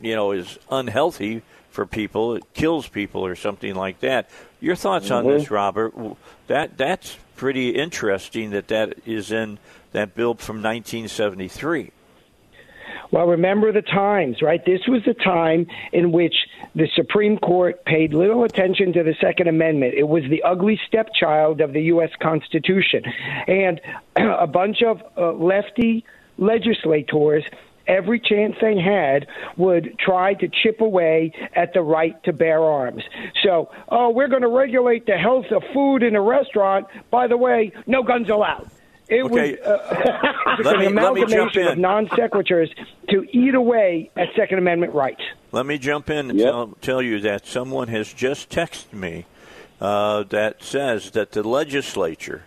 you 0.00 0.14
know 0.14 0.32
is 0.32 0.58
unhealthy 0.70 1.42
for 1.70 1.86
people. 1.86 2.34
It 2.34 2.42
kills 2.54 2.88
people 2.88 3.24
or 3.24 3.36
something 3.36 3.74
like 3.74 4.00
that. 4.00 4.28
Your 4.60 4.74
thoughts 4.76 5.06
Mm-hmm. 5.06 5.26
on 5.28 5.32
this, 5.38 5.50
Robert? 5.50 5.94
That 6.48 6.76
that's 6.76 7.16
pretty 7.36 7.70
interesting 7.70 8.50
that 8.50 8.68
that 8.68 8.94
is 9.06 9.30
in 9.30 9.58
that 9.92 10.14
bill 10.14 10.34
from 10.34 10.56
1973. 10.56 11.92
Well, 13.10 13.26
remember 13.26 13.72
the 13.72 13.82
times, 13.82 14.42
right? 14.42 14.64
This 14.64 14.80
was 14.88 15.02
the 15.04 15.14
time 15.14 15.66
in 15.92 16.12
which 16.12 16.34
the 16.74 16.88
Supreme 16.94 17.38
Court 17.38 17.84
paid 17.84 18.12
little 18.12 18.44
attention 18.44 18.92
to 18.94 19.02
the 19.02 19.14
Second 19.20 19.48
Amendment. 19.48 19.94
It 19.94 20.08
was 20.08 20.24
the 20.28 20.42
ugly 20.42 20.80
stepchild 20.88 21.60
of 21.60 21.72
the 21.72 21.82
U.S. 21.82 22.10
Constitution. 22.20 23.04
And 23.46 23.80
a 24.16 24.46
bunch 24.46 24.82
of 24.82 25.02
uh, 25.16 25.32
lefty 25.32 26.04
legislators 26.38 27.44
every 27.88 28.20
chance 28.20 28.54
they 28.60 28.78
had 28.80 29.26
would 29.56 29.98
try 29.98 30.34
to 30.34 30.48
chip 30.62 30.80
away 30.80 31.32
at 31.54 31.72
the 31.74 31.82
right 31.82 32.22
to 32.24 32.32
bear 32.32 32.62
arms. 32.62 33.02
So, 33.44 33.70
oh, 33.88 34.10
we're 34.10 34.28
going 34.28 34.42
to 34.42 34.48
regulate 34.48 35.06
the 35.06 35.16
health 35.16 35.46
of 35.50 35.62
food 35.72 36.02
in 36.02 36.16
a 36.16 36.22
restaurant. 36.22 36.86
By 37.10 37.26
the 37.26 37.36
way, 37.36 37.72
no 37.86 38.02
guns 38.02 38.28
allowed. 38.28 38.68
It 39.08 39.22
Okay. 39.24 39.56
was 39.64 40.66
uh, 40.66 40.70
an 40.74 40.78
me- 40.80 40.84
let 40.88 41.14
me 41.14 41.20
jump 41.20 41.54
amalgamation 41.54 41.66
of 41.68 41.78
non 41.78 42.06
sequiturs 42.08 42.68
to 43.10 43.24
eat 43.32 43.54
away 43.54 44.10
at 44.16 44.28
Second 44.36 44.58
Amendment 44.58 44.94
rights. 44.94 45.22
Let 45.52 45.64
me 45.64 45.78
jump 45.78 46.10
in 46.10 46.30
and 46.30 46.38
Yep. 46.40 46.50
tell, 46.52 46.66
tell 46.80 47.02
you 47.02 47.20
that 47.20 47.46
someone 47.46 47.86
has 47.88 48.12
just 48.12 48.50
texted 48.50 48.92
me 48.92 49.26
uh, 49.80 50.24
that 50.24 50.62
says 50.62 51.12
that 51.12 51.30
the 51.32 51.42
legislature 51.46 52.42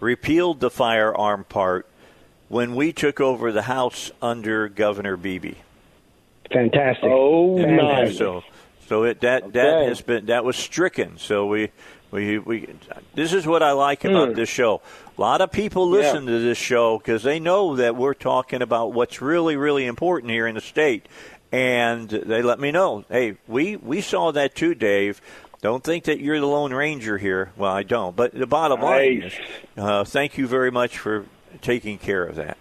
repealed 0.00 0.60
the 0.60 0.68
firearm 0.70 1.44
part 1.44 1.86
when 2.52 2.74
we 2.74 2.92
took 2.92 3.18
over 3.18 3.50
the 3.50 3.62
House 3.62 4.10
under 4.20 4.68
Governor 4.68 5.16
Beebe. 5.16 5.54
Fantastic. 6.52 7.08
Oh, 7.10 7.56
Fantastic. 7.56 8.18
So, 8.18 8.42
so 8.86 9.04
it 9.04 9.22
that 9.22 9.54
that 9.54 9.88
has 9.88 10.02
been 10.02 10.26
that 10.26 10.44
was 10.44 10.54
stricken. 10.56 11.16
So 11.16 11.46
we 11.46 11.70
we 12.10 12.38
we. 12.38 12.68
This 13.14 13.32
is 13.32 13.46
what 13.46 13.62
I 13.62 13.72
like 13.72 14.04
about 14.04 14.34
this 14.34 14.50
show. 14.50 14.82
A 15.16 15.20
lot 15.20 15.40
of 15.40 15.50
people 15.50 15.88
listen 15.88 16.26
to 16.26 16.40
this 16.40 16.58
show 16.58 16.98
because 16.98 17.22
they 17.22 17.40
know 17.40 17.76
that 17.76 17.96
we're 17.96 18.12
talking 18.12 18.60
about 18.60 18.92
what's 18.92 19.22
really 19.22 19.56
really 19.56 19.86
important 19.86 20.30
here 20.30 20.46
in 20.46 20.54
the 20.54 20.60
state, 20.60 21.06
and 21.52 22.10
they 22.10 22.42
let 22.42 22.60
me 22.60 22.70
know. 22.70 23.06
Hey, 23.08 23.38
we 23.48 23.76
we 23.76 24.02
saw 24.02 24.30
that 24.30 24.54
too, 24.54 24.74
Dave. 24.74 25.22
Don't 25.62 25.82
think 25.82 26.04
that 26.04 26.20
you're 26.20 26.40
the 26.40 26.46
Lone 26.46 26.74
Ranger 26.74 27.16
here. 27.16 27.50
Well, 27.56 27.72
I 27.72 27.82
don't. 27.82 28.14
But 28.14 28.34
the 28.34 28.46
bottom 28.48 28.82
line 28.82 29.20
Nice. 29.20 29.32
is, 29.32 29.38
uh, 29.78 30.04
thank 30.04 30.36
you 30.36 30.46
very 30.46 30.70
much 30.70 30.98
for 30.98 31.24
taking 31.60 31.98
care 31.98 32.24
of 32.24 32.36
that. 32.36 32.56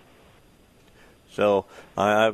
So 1.31 1.65
I, 1.97 2.33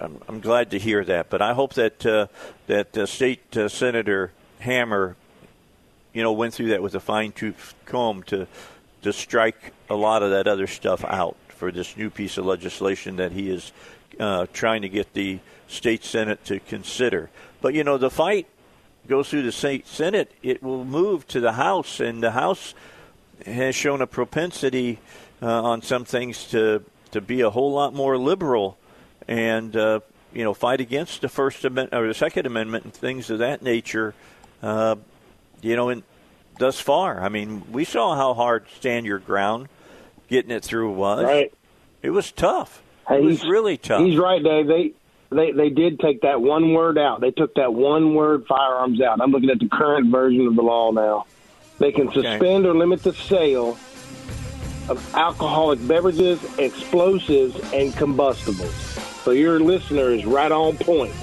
I'm, 0.00 0.20
I'm 0.28 0.40
glad 0.40 0.70
to 0.70 0.78
hear 0.78 1.04
that. 1.04 1.30
But 1.30 1.42
I 1.42 1.54
hope 1.54 1.74
that 1.74 2.04
uh, 2.06 2.26
that 2.66 2.96
uh, 2.96 3.06
State 3.06 3.56
uh, 3.56 3.68
Senator 3.68 4.32
Hammer, 4.60 5.16
you 6.12 6.22
know, 6.22 6.32
went 6.32 6.54
through 6.54 6.68
that 6.68 6.82
with 6.82 6.94
a 6.94 7.00
fine 7.00 7.32
tooth 7.32 7.74
comb 7.86 8.22
to 8.24 8.46
to 9.02 9.12
strike 9.12 9.72
a 9.90 9.94
lot 9.94 10.22
of 10.22 10.30
that 10.30 10.46
other 10.46 10.66
stuff 10.66 11.04
out 11.04 11.36
for 11.48 11.72
this 11.72 11.96
new 11.96 12.10
piece 12.10 12.38
of 12.38 12.46
legislation 12.46 13.16
that 13.16 13.32
he 13.32 13.50
is 13.50 13.72
uh, 14.18 14.46
trying 14.52 14.82
to 14.82 14.88
get 14.88 15.12
the 15.14 15.38
state 15.68 16.04
senate 16.04 16.44
to 16.44 16.60
consider. 16.60 17.30
But 17.60 17.74
you 17.74 17.84
know, 17.84 17.98
the 17.98 18.10
fight 18.10 18.46
goes 19.08 19.28
through 19.28 19.42
the 19.42 19.52
state 19.52 19.86
senate. 19.86 20.30
It 20.42 20.62
will 20.62 20.84
move 20.84 21.26
to 21.28 21.40
the 21.40 21.52
House, 21.52 22.00
and 22.00 22.22
the 22.22 22.32
House 22.32 22.74
has 23.46 23.74
shown 23.74 24.00
a 24.00 24.06
propensity 24.06 25.00
uh, 25.42 25.62
on 25.62 25.82
some 25.82 26.04
things 26.04 26.44
to 26.50 26.84
to 27.10 27.20
be 27.20 27.40
a 27.40 27.50
whole 27.50 27.72
lot 27.72 27.92
more 27.92 28.16
liberal 28.16 28.78
and 29.28 29.76
uh, 29.76 30.00
you 30.32 30.44
know 30.44 30.54
fight 30.54 30.80
against 30.80 31.20
the 31.20 31.28
First 31.28 31.64
Amendment 31.64 32.00
or 32.00 32.06
the 32.06 32.14
Second 32.14 32.46
Amendment 32.46 32.84
and 32.84 32.94
things 32.94 33.28
of 33.30 33.40
that 33.40 33.62
nature. 33.62 34.14
Uh, 34.62 34.96
you 35.60 35.76
know, 35.76 35.88
and 35.88 36.02
thus 36.58 36.80
far, 36.80 37.20
I 37.20 37.28
mean, 37.28 37.64
we 37.70 37.84
saw 37.84 38.14
how 38.14 38.34
hard 38.34 38.66
stand 38.76 39.06
your 39.06 39.18
ground 39.18 39.68
getting 40.28 40.50
it 40.50 40.64
through 40.64 40.92
was. 40.92 41.24
Right. 41.24 41.52
It 42.02 42.10
was 42.10 42.32
tough. 42.32 42.82
Hey, 43.08 43.18
it 43.18 43.22
was 43.22 43.44
really 43.44 43.76
tough. 43.76 44.02
He's 44.02 44.18
right, 44.18 44.42
Dave. 44.42 44.66
They 44.66 44.92
they 45.30 45.52
they 45.52 45.70
did 45.70 46.00
take 46.00 46.22
that 46.22 46.40
one 46.40 46.72
word 46.72 46.98
out. 46.98 47.20
They 47.20 47.30
took 47.30 47.54
that 47.56 47.74
one 47.74 48.14
word 48.14 48.46
firearms 48.46 49.00
out. 49.00 49.20
I'm 49.20 49.30
looking 49.30 49.50
at 49.50 49.58
the 49.58 49.68
current 49.68 50.10
version 50.10 50.46
of 50.46 50.56
the 50.56 50.62
law 50.62 50.92
now. 50.92 51.26
They 51.78 51.90
can 51.90 52.12
suspend 52.12 52.64
or 52.66 52.74
limit 52.74 53.02
the 53.02 53.12
sale 53.12 53.76
of 54.92 55.14
alcoholic 55.14 55.86
beverages, 55.88 56.42
explosives, 56.58 57.58
and 57.72 57.94
combustibles. 57.96 58.74
So 59.24 59.30
your 59.30 59.60
listener 59.60 60.10
is 60.10 60.24
right 60.24 60.52
on 60.52 60.76
point. 60.76 61.14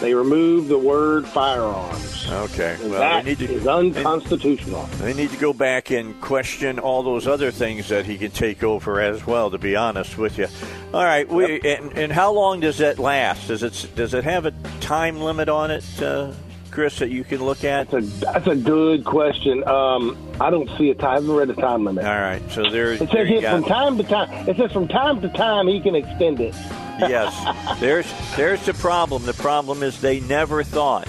They 0.00 0.14
removed 0.14 0.68
the 0.68 0.78
word 0.78 1.26
firearms. 1.26 2.28
Okay. 2.30 2.76
Well, 2.82 2.90
that 2.90 3.24
they 3.24 3.30
need 3.30 3.38
to 3.38 3.52
is 3.52 3.66
unconstitutional. 3.66 4.84
They 4.98 5.14
need 5.14 5.30
to 5.30 5.36
go 5.38 5.52
back 5.52 5.90
and 5.90 6.20
question 6.20 6.78
all 6.78 7.02
those 7.02 7.26
other 7.26 7.50
things 7.50 7.88
that 7.88 8.06
he 8.06 8.18
can 8.18 8.30
take 8.30 8.62
over 8.62 9.00
as 9.00 9.26
well. 9.26 9.50
To 9.50 9.58
be 9.58 9.74
honest 9.74 10.18
with 10.18 10.38
you, 10.38 10.46
all 10.92 11.04
right. 11.04 11.28
We 11.28 11.60
and, 11.62 11.96
and 11.96 12.12
how 12.12 12.32
long 12.32 12.60
does 12.60 12.78
that 12.78 12.98
last? 12.98 13.48
Does 13.48 13.62
it 13.62 13.90
does 13.96 14.14
it 14.14 14.24
have 14.24 14.46
a 14.46 14.52
time 14.80 15.20
limit 15.20 15.48
on 15.48 15.70
it, 15.70 16.02
uh, 16.02 16.32
Chris, 16.78 17.00
that 17.00 17.10
you 17.10 17.24
can 17.24 17.44
look 17.44 17.64
at? 17.64 17.90
That's 17.90 18.06
a, 18.06 18.10
that's 18.20 18.46
a 18.46 18.54
good 18.54 19.04
question. 19.04 19.66
Um, 19.66 20.16
I 20.40 20.48
don't 20.48 20.70
see 20.78 20.90
a 20.90 20.94
time. 20.94 21.08
I 21.08 21.14
haven't 21.14 21.32
read 21.32 21.50
a 21.50 21.54
time 21.54 21.84
limit. 21.84 22.04
All 22.04 22.20
right. 22.20 22.40
So 22.52 22.70
there's 22.70 23.00
It 23.00 23.10
there 23.10 23.26
says 23.26 23.30
you 23.30 23.40
here 23.40 23.50
from 23.50 23.64
time 23.64 23.96
to 23.96 24.04
time. 24.04 24.48
It 24.48 24.56
says 24.56 24.70
from 24.70 24.86
time 24.86 25.20
to 25.22 25.28
time 25.28 25.66
he 25.66 25.80
can 25.80 25.96
extend 25.96 26.38
it. 26.38 26.54
yes. 27.00 27.34
There's 27.80 28.06
there's 28.36 28.64
the 28.64 28.74
problem. 28.74 29.26
The 29.26 29.34
problem 29.34 29.82
is 29.82 30.00
they 30.00 30.20
never 30.20 30.62
thought 30.62 31.08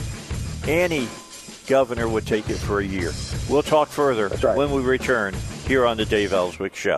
any 0.68 1.08
governor 1.68 2.10
would 2.10 2.26
take 2.26 2.50
it 2.50 2.58
for 2.58 2.80
a 2.80 2.84
year. 2.84 3.12
We'll 3.48 3.62
talk 3.62 3.90
further 3.90 4.30
right. 4.30 4.58
when 4.58 4.72
we 4.72 4.82
return 4.82 5.36
here 5.68 5.86
on 5.86 5.98
the 5.98 6.06
Dave 6.06 6.34
Elswick 6.34 6.74
Show. 6.74 6.98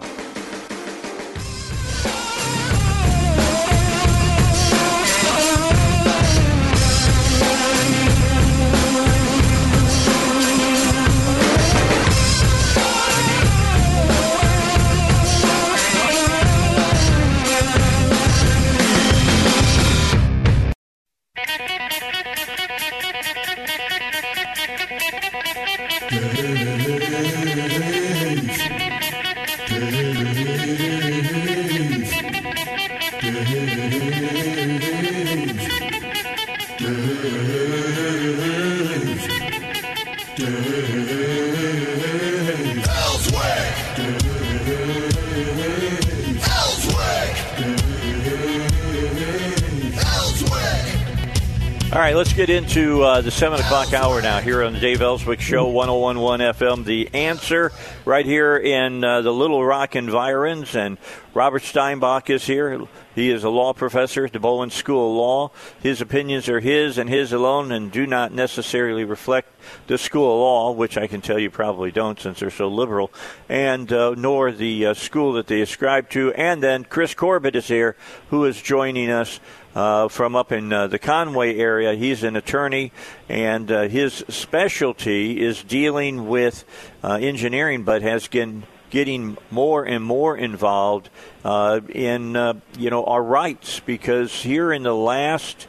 Get 52.42 52.50
into 52.50 53.04
uh, 53.04 53.22
the 53.22 53.30
7 53.30 53.60
o'clock 53.60 53.94
hour 53.94 54.20
now 54.20 54.40
here 54.40 54.64
on 54.64 54.74
the 54.74 54.80
Dave 54.80 55.04
Elswick 55.04 55.42
Show, 55.42 55.68
1011 55.68 56.56
FM. 56.56 56.86
The 56.86 57.08
answer 57.14 57.72
right 58.04 58.26
here 58.26 58.58
in 58.58 59.04
uh, 59.04 59.22
the 59.22 59.32
Little 59.32 59.64
Rock 59.64 59.96
environs. 59.96 60.76
And 60.76 60.98
Robert 61.36 61.62
Steinbuch 61.62 62.32
is 62.32 62.48
here. 62.48 62.82
He 63.14 63.30
is 63.30 63.44
a 63.44 63.50
law 63.50 63.74
professor 63.74 64.26
at 64.26 64.34
the 64.34 64.40
Bowen 64.40 64.72
School 64.72 65.12
of 65.12 65.18
Law. 65.18 65.52
His 65.84 66.02
opinions 66.02 66.50
are 66.50 66.60
his 66.60 66.98
and 66.98 67.10
his 67.10 67.32
alone 67.32 67.72
and 67.72 67.92
do 67.92 68.08
not 68.08 68.34
necessarily 68.34 69.04
reflect 69.04 69.50
the 69.88 70.00
School 70.00 70.34
of 70.34 70.40
Law, 70.40 70.72
which 70.72 70.98
I 70.98 71.06
can 71.08 71.22
tell 71.22 71.38
you 71.38 71.52
probably 71.52 71.92
don't 71.92 72.20
since 72.20 72.40
they're 72.40 72.50
so 72.50 72.70
liberal, 72.70 73.12
and 73.50 73.92
uh, 73.94 74.16
nor 74.18 74.52
the 74.52 74.88
uh, 74.88 74.94
school 74.94 75.34
that 75.34 75.48
they 75.48 75.62
ascribe 75.62 76.10
to. 76.12 76.34
And 76.34 76.64
then 76.64 76.86
Chris 76.86 77.14
Corbitt 77.14 77.56
is 77.56 77.68
here, 77.68 77.96
who 78.30 78.46
is 78.46 78.62
joining 78.62 79.12
us 79.12 79.40
uh, 79.76 80.08
from 80.08 80.36
up 80.36 80.52
in 80.52 80.72
uh, 80.72 80.88
the 80.88 81.00
Conway 81.00 81.58
area. 81.58 81.94
He's 81.94 82.24
an 82.24 82.36
attorney, 82.36 82.92
and 83.30 83.72
uh, 83.72 83.88
his 83.88 84.24
specialty 84.30 85.40
is 85.42 85.64
dealing 85.64 86.28
with 86.28 86.66
uh, 87.04 87.14
engineering, 87.14 87.84
but 87.84 88.02
has 88.02 88.28
been 88.28 88.64
getting 88.90 89.38
more 89.50 89.86
and 89.86 90.04
more 90.04 90.36
involved 90.36 91.10
uh, 91.46 91.80
in 91.90 92.34
you 92.78 92.90
know 92.90 93.06
our 93.06 93.24
rights 93.24 93.80
because 93.80 94.44
here 94.44 94.74
in 94.74 94.84
the 94.84 94.94
last 94.94 95.68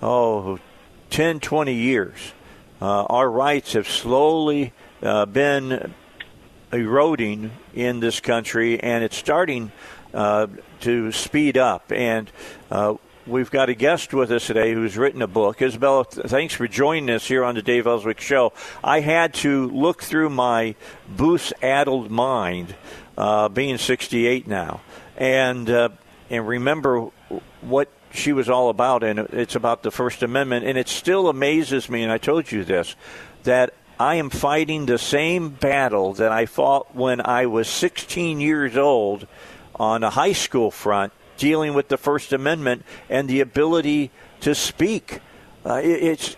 oh 0.00 0.60
10 1.10 1.40
20 1.40 1.74
years 1.74 2.32
our 2.80 3.28
rights 3.28 3.72
have 3.72 3.88
slowly 3.88 4.72
been 5.00 5.92
eroding 6.72 7.50
in 7.74 7.98
this 7.98 8.20
country 8.20 8.80
and 8.80 9.02
it's 9.02 9.16
starting 9.16 9.72
uh, 10.14 10.46
to 10.80 11.12
speed 11.12 11.56
up 11.56 11.90
and 11.92 12.30
uh, 12.70 12.94
we've 13.26 13.50
got 13.50 13.68
a 13.68 13.74
guest 13.74 14.12
with 14.12 14.30
us 14.32 14.46
today 14.46 14.72
who's 14.72 14.96
written 14.96 15.22
a 15.22 15.26
book. 15.26 15.62
Isabella, 15.62 16.04
thanks 16.04 16.54
for 16.54 16.66
joining 16.66 17.10
us 17.10 17.26
here 17.26 17.44
on 17.44 17.54
the 17.54 17.62
Dave 17.62 17.86
Elswick 17.86 18.20
Show. 18.20 18.52
I 18.82 19.00
had 19.00 19.34
to 19.34 19.68
look 19.68 20.02
through 20.02 20.30
my 20.30 20.74
Booth-addled 21.08 22.10
mind, 22.10 22.74
uh, 23.16 23.48
being 23.48 23.78
68 23.78 24.46
now, 24.46 24.80
and 25.16 25.68
uh, 25.68 25.90
and 26.30 26.48
remember 26.48 27.10
what 27.60 27.88
she 28.12 28.32
was 28.32 28.48
all 28.48 28.68
about, 28.68 29.02
and 29.02 29.18
it's 29.18 29.54
about 29.54 29.82
the 29.82 29.90
First 29.90 30.22
Amendment. 30.22 30.66
And 30.66 30.76
it 30.76 30.88
still 30.88 31.28
amazes 31.28 31.88
me, 31.88 32.02
and 32.02 32.10
I 32.10 32.18
told 32.18 32.50
you 32.50 32.64
this, 32.64 32.96
that 33.44 33.74
I 34.00 34.16
am 34.16 34.30
fighting 34.30 34.86
the 34.86 34.98
same 34.98 35.50
battle 35.50 36.14
that 36.14 36.32
I 36.32 36.46
fought 36.46 36.94
when 36.94 37.20
I 37.20 37.46
was 37.46 37.68
16 37.68 38.40
years 38.40 38.76
old 38.76 39.26
on 39.76 40.02
a 40.02 40.10
high 40.10 40.32
school 40.32 40.70
front 40.70 41.12
dealing 41.36 41.74
with 41.74 41.88
the 41.88 41.96
First 41.96 42.32
Amendment 42.32 42.84
and 43.08 43.28
the 43.28 43.40
ability 43.40 44.10
to 44.40 44.54
speak. 44.54 45.20
Uh, 45.64 45.80
it, 45.82 46.02
it's 46.02 46.36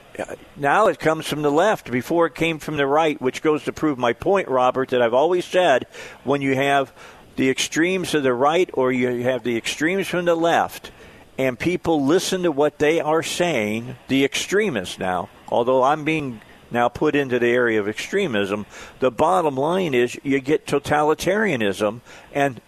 now 0.56 0.86
it 0.86 0.98
comes 0.98 1.26
from 1.26 1.42
the 1.42 1.50
left 1.50 1.90
before 1.90 2.26
it 2.26 2.34
came 2.34 2.58
from 2.58 2.76
the 2.76 2.86
right, 2.86 3.20
which 3.20 3.42
goes 3.42 3.64
to 3.64 3.72
prove 3.72 3.98
my 3.98 4.12
point, 4.12 4.48
Robert, 4.48 4.90
that 4.90 5.02
I've 5.02 5.14
always 5.14 5.44
said 5.44 5.86
when 6.22 6.40
you 6.40 6.54
have 6.54 6.92
the 7.36 7.50
extremes 7.50 8.14
of 8.14 8.22
the 8.22 8.34
right 8.34 8.70
or 8.74 8.92
you 8.92 9.24
have 9.24 9.42
the 9.42 9.56
extremes 9.56 10.06
from 10.06 10.24
the 10.24 10.36
left, 10.36 10.92
and 11.36 11.58
people 11.58 12.04
listen 12.04 12.42
to 12.44 12.52
what 12.52 12.78
they 12.78 13.00
are 13.00 13.22
saying, 13.22 13.96
the 14.08 14.24
extremists 14.24 14.98
now, 14.98 15.28
although 15.48 15.82
I'm 15.82 16.04
being 16.04 16.40
now 16.70 16.88
put 16.88 17.14
into 17.16 17.38
the 17.38 17.48
area 17.48 17.80
of 17.80 17.88
extremism, 17.88 18.66
the 19.00 19.10
bottom 19.10 19.56
line 19.56 19.94
is 19.94 20.18
you 20.22 20.40
get 20.40 20.66
totalitarianism 20.66 22.00
and 22.32 22.60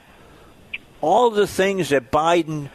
all 1.00 1.30
the 1.30 1.46
things 1.46 1.90
that 1.90 2.10
Biden 2.10 2.70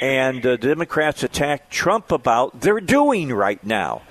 and 0.00 0.42
the 0.42 0.56
Democrats 0.58 1.22
attacked 1.22 1.70
Trump 1.70 2.10
about, 2.10 2.60
they're 2.60 2.80
doing 2.80 3.32
right 3.32 3.62
now. 3.64 4.02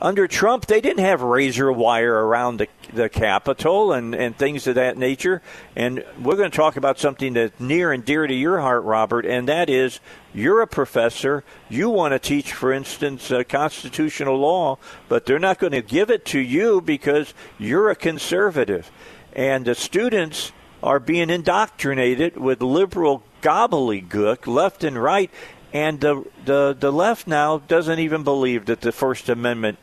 Under 0.00 0.28
Trump, 0.28 0.66
they 0.66 0.80
didn't 0.80 1.04
have 1.04 1.22
razor 1.22 1.72
wire 1.72 2.26
around 2.26 2.58
the, 2.58 2.68
the 2.92 3.08
Capitol 3.08 3.92
and, 3.92 4.14
and 4.14 4.36
things 4.36 4.68
of 4.68 4.76
that 4.76 4.96
nature. 4.96 5.42
And 5.74 6.04
we're 6.22 6.36
going 6.36 6.50
to 6.50 6.56
talk 6.56 6.76
about 6.76 7.00
something 7.00 7.32
that's 7.32 7.58
near 7.58 7.92
and 7.92 8.04
dear 8.04 8.26
to 8.26 8.34
your 8.34 8.60
heart, 8.60 8.84
Robert, 8.84 9.26
and 9.26 9.48
that 9.48 9.68
is 9.68 9.98
you're 10.32 10.60
a 10.60 10.68
professor. 10.68 11.42
You 11.68 11.90
want 11.90 12.12
to 12.12 12.20
teach, 12.20 12.52
for 12.52 12.72
instance, 12.72 13.32
uh, 13.32 13.42
constitutional 13.42 14.38
law, 14.38 14.78
but 15.08 15.26
they're 15.26 15.40
not 15.40 15.58
going 15.58 15.72
to 15.72 15.82
give 15.82 16.10
it 16.10 16.24
to 16.26 16.38
you 16.38 16.80
because 16.80 17.34
you're 17.58 17.90
a 17.90 17.96
conservative. 17.96 18.92
And 19.32 19.64
the 19.64 19.74
students 19.74 20.52
are 20.82 21.00
being 21.00 21.30
indoctrinated 21.30 22.36
with 22.36 22.62
liberal 22.62 23.22
gobbledygook 23.42 24.46
left 24.46 24.84
and 24.84 25.00
right. 25.00 25.30
And 25.72 26.00
the, 26.00 26.24
the, 26.44 26.76
the 26.78 26.92
left 26.92 27.26
now 27.26 27.58
doesn't 27.58 27.98
even 27.98 28.24
believe 28.24 28.66
that 28.66 28.80
the 28.80 28.92
First 28.92 29.28
Amendment 29.28 29.78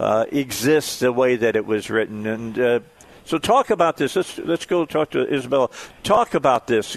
uh, 0.00 0.26
exists 0.32 0.98
the 0.98 1.12
way 1.12 1.36
that 1.36 1.54
it 1.54 1.64
was 1.64 1.90
written. 1.90 2.26
And 2.26 2.58
uh, 2.58 2.80
so, 3.24 3.38
talk 3.38 3.70
about 3.70 3.96
this. 3.96 4.16
Let's 4.16 4.38
let's 4.38 4.66
go 4.66 4.84
talk 4.84 5.10
to 5.10 5.32
Isabella. 5.32 5.70
Talk 6.02 6.34
about 6.34 6.66
this. 6.66 6.96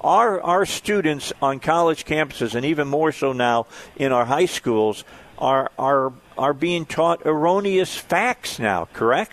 Our 0.00 0.40
our 0.42 0.66
students 0.66 1.32
on 1.40 1.60
college 1.60 2.04
campuses, 2.04 2.54
and 2.54 2.64
even 2.66 2.88
more 2.88 3.10
so 3.10 3.32
now 3.32 3.66
in 3.96 4.12
our 4.12 4.26
high 4.26 4.46
schools, 4.46 5.04
are 5.38 5.70
are 5.78 6.12
are 6.36 6.52
being 6.52 6.84
taught 6.84 7.22
erroneous 7.24 7.96
facts 7.96 8.58
now. 8.58 8.86
Correct? 8.92 9.32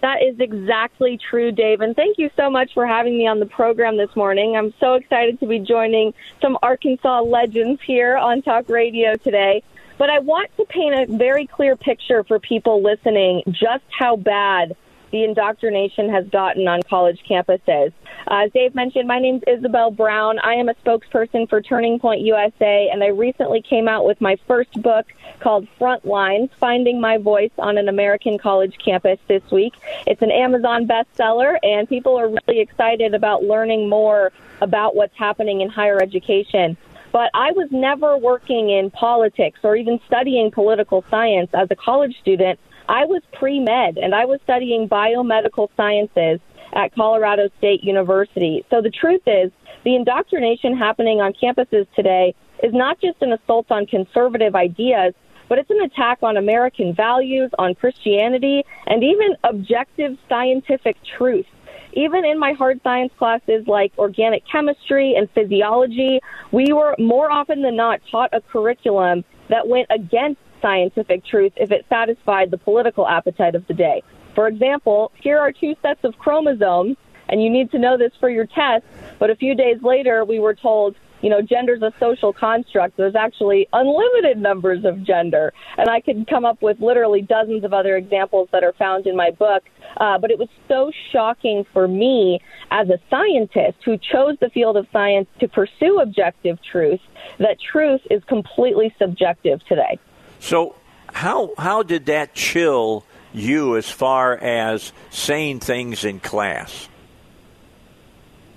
That 0.00 0.22
is 0.22 0.40
exactly 0.40 1.18
true, 1.18 1.52
Dave. 1.52 1.80
And 1.82 1.94
thank 1.94 2.18
you 2.18 2.30
so 2.36 2.48
much 2.48 2.72
for 2.72 2.86
having 2.86 3.18
me 3.18 3.26
on 3.26 3.38
the 3.38 3.46
program 3.46 3.96
this 3.96 4.14
morning. 4.16 4.56
I'm 4.56 4.72
so 4.80 4.94
excited 4.94 5.38
to 5.40 5.46
be 5.46 5.58
joining 5.58 6.14
some 6.40 6.56
Arkansas 6.62 7.20
legends 7.20 7.82
here 7.82 8.16
on 8.16 8.40
Talk 8.40 8.68
Radio 8.68 9.16
today. 9.16 9.62
But 9.98 10.08
I 10.08 10.20
want 10.20 10.50
to 10.56 10.64
paint 10.64 10.94
a 10.94 11.14
very 11.14 11.46
clear 11.46 11.76
picture 11.76 12.24
for 12.24 12.38
people 12.38 12.82
listening 12.82 13.42
just 13.50 13.84
how 13.90 14.16
bad 14.16 14.74
the 15.10 15.24
indoctrination 15.24 16.08
has 16.10 16.26
gotten 16.28 16.68
on 16.68 16.82
college 16.82 17.22
campuses. 17.28 17.92
Uh, 18.28 18.44
as 18.44 18.52
Dave 18.52 18.74
mentioned, 18.74 19.08
my 19.08 19.18
name 19.18 19.36
is 19.36 19.58
Isabel 19.58 19.90
Brown. 19.90 20.38
I 20.40 20.54
am 20.54 20.68
a 20.68 20.74
spokesperson 20.74 21.48
for 21.48 21.60
Turning 21.60 21.98
Point 21.98 22.20
USA, 22.22 22.88
and 22.92 23.02
I 23.02 23.08
recently 23.08 23.62
came 23.62 23.88
out 23.88 24.04
with 24.04 24.20
my 24.20 24.36
first 24.46 24.72
book 24.82 25.06
called 25.40 25.66
Frontlines 25.80 26.50
Finding 26.58 27.00
My 27.00 27.18
Voice 27.18 27.50
on 27.58 27.78
an 27.78 27.88
American 27.88 28.38
College 28.38 28.76
Campus 28.84 29.18
this 29.26 29.42
week. 29.50 29.74
It's 30.06 30.22
an 30.22 30.30
Amazon 30.30 30.86
bestseller, 30.86 31.58
and 31.62 31.88
people 31.88 32.16
are 32.16 32.28
really 32.28 32.60
excited 32.60 33.14
about 33.14 33.42
learning 33.42 33.88
more 33.88 34.32
about 34.60 34.94
what's 34.94 35.16
happening 35.16 35.60
in 35.60 35.68
higher 35.68 36.00
education. 36.00 36.76
But 37.12 37.30
I 37.34 37.50
was 37.52 37.68
never 37.72 38.16
working 38.16 38.70
in 38.70 38.90
politics 38.90 39.60
or 39.64 39.74
even 39.74 40.00
studying 40.06 40.50
political 40.50 41.04
science 41.10 41.50
as 41.54 41.68
a 41.70 41.76
college 41.76 42.16
student 42.20 42.60
I 42.90 43.04
was 43.04 43.22
pre 43.32 43.60
med 43.60 43.98
and 43.98 44.16
I 44.16 44.24
was 44.24 44.40
studying 44.42 44.88
biomedical 44.88 45.68
sciences 45.76 46.40
at 46.72 46.92
Colorado 46.92 47.48
State 47.58 47.84
University. 47.84 48.64
So 48.68 48.82
the 48.82 48.90
truth 48.90 49.22
is, 49.28 49.52
the 49.84 49.94
indoctrination 49.94 50.76
happening 50.76 51.20
on 51.20 51.32
campuses 51.32 51.86
today 51.94 52.34
is 52.64 52.74
not 52.74 53.00
just 53.00 53.22
an 53.22 53.32
assault 53.32 53.70
on 53.70 53.86
conservative 53.86 54.56
ideas, 54.56 55.14
but 55.48 55.58
it's 55.58 55.70
an 55.70 55.80
attack 55.82 56.18
on 56.22 56.36
American 56.36 56.92
values, 56.92 57.50
on 57.60 57.76
Christianity, 57.76 58.64
and 58.88 59.04
even 59.04 59.36
objective 59.44 60.18
scientific 60.28 60.96
truth. 61.16 61.46
Even 61.92 62.24
in 62.24 62.40
my 62.40 62.54
hard 62.54 62.80
science 62.82 63.12
classes 63.16 63.68
like 63.68 63.92
organic 63.98 64.42
chemistry 64.50 65.14
and 65.14 65.30
physiology, 65.30 66.18
we 66.50 66.72
were 66.72 66.96
more 66.98 67.30
often 67.30 67.62
than 67.62 67.76
not 67.76 68.00
taught 68.10 68.30
a 68.32 68.40
curriculum 68.40 69.24
that 69.48 69.68
went 69.68 69.86
against 69.90 70.40
scientific 70.60 71.24
truth 71.24 71.52
if 71.56 71.70
it 71.70 71.86
satisfied 71.88 72.50
the 72.50 72.58
political 72.58 73.06
appetite 73.08 73.54
of 73.54 73.66
the 73.66 73.74
day. 73.74 74.02
For 74.34 74.48
example, 74.48 75.12
here 75.20 75.38
are 75.38 75.52
two 75.52 75.74
sets 75.82 76.00
of 76.04 76.16
chromosomes, 76.18 76.96
and 77.28 77.42
you 77.42 77.50
need 77.50 77.70
to 77.72 77.78
know 77.78 77.96
this 77.96 78.12
for 78.18 78.30
your 78.30 78.46
test, 78.46 78.84
but 79.18 79.30
a 79.30 79.36
few 79.36 79.54
days 79.54 79.78
later 79.82 80.24
we 80.24 80.38
were 80.38 80.54
told, 80.54 80.96
you 81.20 81.30
know, 81.30 81.42
gender's 81.42 81.82
a 81.82 81.92
social 82.00 82.32
construct. 82.32 82.96
There's 82.96 83.14
actually 83.14 83.68
unlimited 83.72 84.38
numbers 84.38 84.84
of 84.84 85.04
gender. 85.04 85.52
And 85.76 85.88
I 85.88 86.00
could 86.00 86.26
come 86.28 86.44
up 86.44 86.62
with 86.62 86.80
literally 86.80 87.22
dozens 87.22 87.64
of 87.64 87.72
other 87.72 87.96
examples 87.96 88.48
that 88.52 88.64
are 88.64 88.72
found 88.72 89.06
in 89.06 89.16
my 89.16 89.30
book. 89.30 89.64
Uh, 89.96 90.18
but 90.18 90.30
it 90.30 90.38
was 90.38 90.48
so 90.68 90.90
shocking 91.12 91.64
for 91.72 91.86
me 91.86 92.40
as 92.70 92.88
a 92.88 92.98
scientist 93.10 93.78
who 93.84 93.98
chose 93.98 94.36
the 94.40 94.50
field 94.50 94.76
of 94.76 94.86
science 94.92 95.28
to 95.40 95.48
pursue 95.48 96.00
objective 96.00 96.58
truth 96.62 97.00
that 97.38 97.58
truth 97.60 98.00
is 98.10 98.22
completely 98.24 98.94
subjective 98.98 99.60
today. 99.66 99.98
So, 100.40 100.74
how 101.12 101.52
how 101.58 101.82
did 101.82 102.06
that 102.06 102.34
chill 102.34 103.04
you 103.32 103.76
as 103.76 103.88
far 103.88 104.36
as 104.36 104.92
saying 105.10 105.60
things 105.60 106.04
in 106.04 106.20
class? 106.20 106.88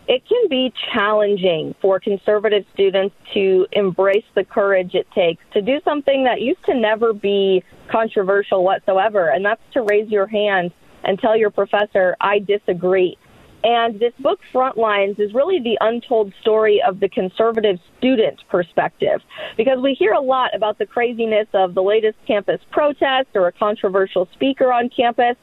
It 0.07 0.27
can 0.27 0.49
be 0.49 0.73
challenging 0.93 1.75
for 1.81 1.99
conservative 1.99 2.65
students 2.73 3.15
to 3.33 3.67
embrace 3.71 4.25
the 4.33 4.43
courage 4.43 4.95
it 4.95 5.09
takes 5.11 5.43
to 5.53 5.61
do 5.61 5.79
something 5.85 6.25
that 6.25 6.41
used 6.41 6.63
to 6.65 6.73
never 6.73 7.13
be 7.13 7.63
controversial 7.89 8.63
whatsoever, 8.63 9.29
and 9.29 9.45
that's 9.45 9.61
to 9.73 9.81
raise 9.81 10.09
your 10.09 10.27
hand 10.27 10.71
and 11.03 11.19
tell 11.19 11.37
your 11.37 11.51
professor, 11.51 12.15
I 12.19 12.39
disagree. 12.39 13.17
And 13.63 13.97
this 13.97 14.13
book, 14.19 14.41
Frontlines, 14.53 15.19
is 15.19 15.33
really 15.33 15.59
the 15.59 15.77
untold 15.79 16.33
story 16.41 16.81
of 16.81 16.99
the 16.99 17.07
conservative 17.07 17.79
student 17.97 18.43
perspective. 18.49 19.21
Because 19.55 19.79
we 19.79 19.93
hear 19.93 20.11
a 20.11 20.19
lot 20.19 20.53
about 20.53 20.77
the 20.77 20.85
craziness 20.85 21.47
of 21.53 21.73
the 21.73 21.81
latest 21.81 22.17
campus 22.27 22.59
protest 22.71 23.29
or 23.35 23.47
a 23.47 23.53
controversial 23.53 24.27
speaker 24.33 24.73
on 24.73 24.89
campus. 24.89 25.37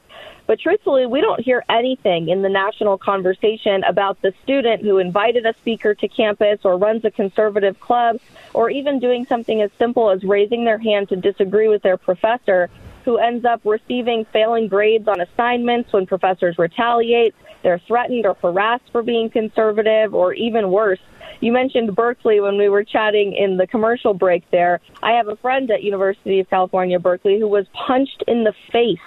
But 0.45 0.59
truthfully, 0.59 1.07
we 1.07 1.21
don't 1.21 1.39
hear 1.39 1.63
anything 1.69 2.29
in 2.29 2.43
the 2.43 2.49
national 2.49 2.99
conversation 2.99 3.83
about 3.85 4.21
the 4.21 4.33
student 4.43 4.83
who 4.83 4.99
invited 4.99 5.45
a 5.47 5.53
speaker 5.53 5.95
to 5.95 6.07
campus 6.07 6.59
or 6.63 6.77
runs 6.77 7.03
a 7.05 7.11
conservative 7.11 7.79
club 7.79 8.19
or 8.53 8.69
even 8.69 8.99
doing 8.99 9.25
something 9.25 9.61
as 9.61 9.71
simple 9.79 10.11
as 10.11 10.23
raising 10.23 10.65
their 10.65 10.77
hand 10.77 11.09
to 11.09 11.15
disagree 11.15 11.69
with 11.69 11.81
their 11.81 11.97
professor 11.97 12.69
who 13.05 13.17
ends 13.17 13.45
up 13.45 13.61
receiving 13.63 14.25
failing 14.25 14.67
grades 14.67 15.07
on 15.07 15.21
assignments 15.21 15.91
when 15.91 16.05
professors 16.05 16.57
retaliate 16.59 17.33
they're 17.63 17.81
threatened 17.87 18.25
or 18.25 18.35
harassed 18.41 18.91
for 18.91 19.03
being 19.03 19.29
conservative, 19.29 20.13
or 20.13 20.33
even 20.33 20.71
worse. 20.71 20.99
You 21.39 21.51
mentioned 21.51 21.95
Berkeley 21.95 22.39
when 22.39 22.57
we 22.57 22.69
were 22.69 22.83
chatting 22.83 23.33
in 23.33 23.57
the 23.57 23.65
commercial 23.65 24.13
break 24.13 24.43
there. 24.51 24.79
I 25.01 25.13
have 25.13 25.27
a 25.27 25.35
friend 25.37 25.69
at 25.71 25.81
University 25.81 26.39
of 26.39 26.49
California, 26.49 26.99
Berkeley, 26.99 27.39
who 27.39 27.47
was 27.47 27.65
punched 27.87 28.23
in 28.27 28.43
the 28.43 28.53
face 28.71 28.99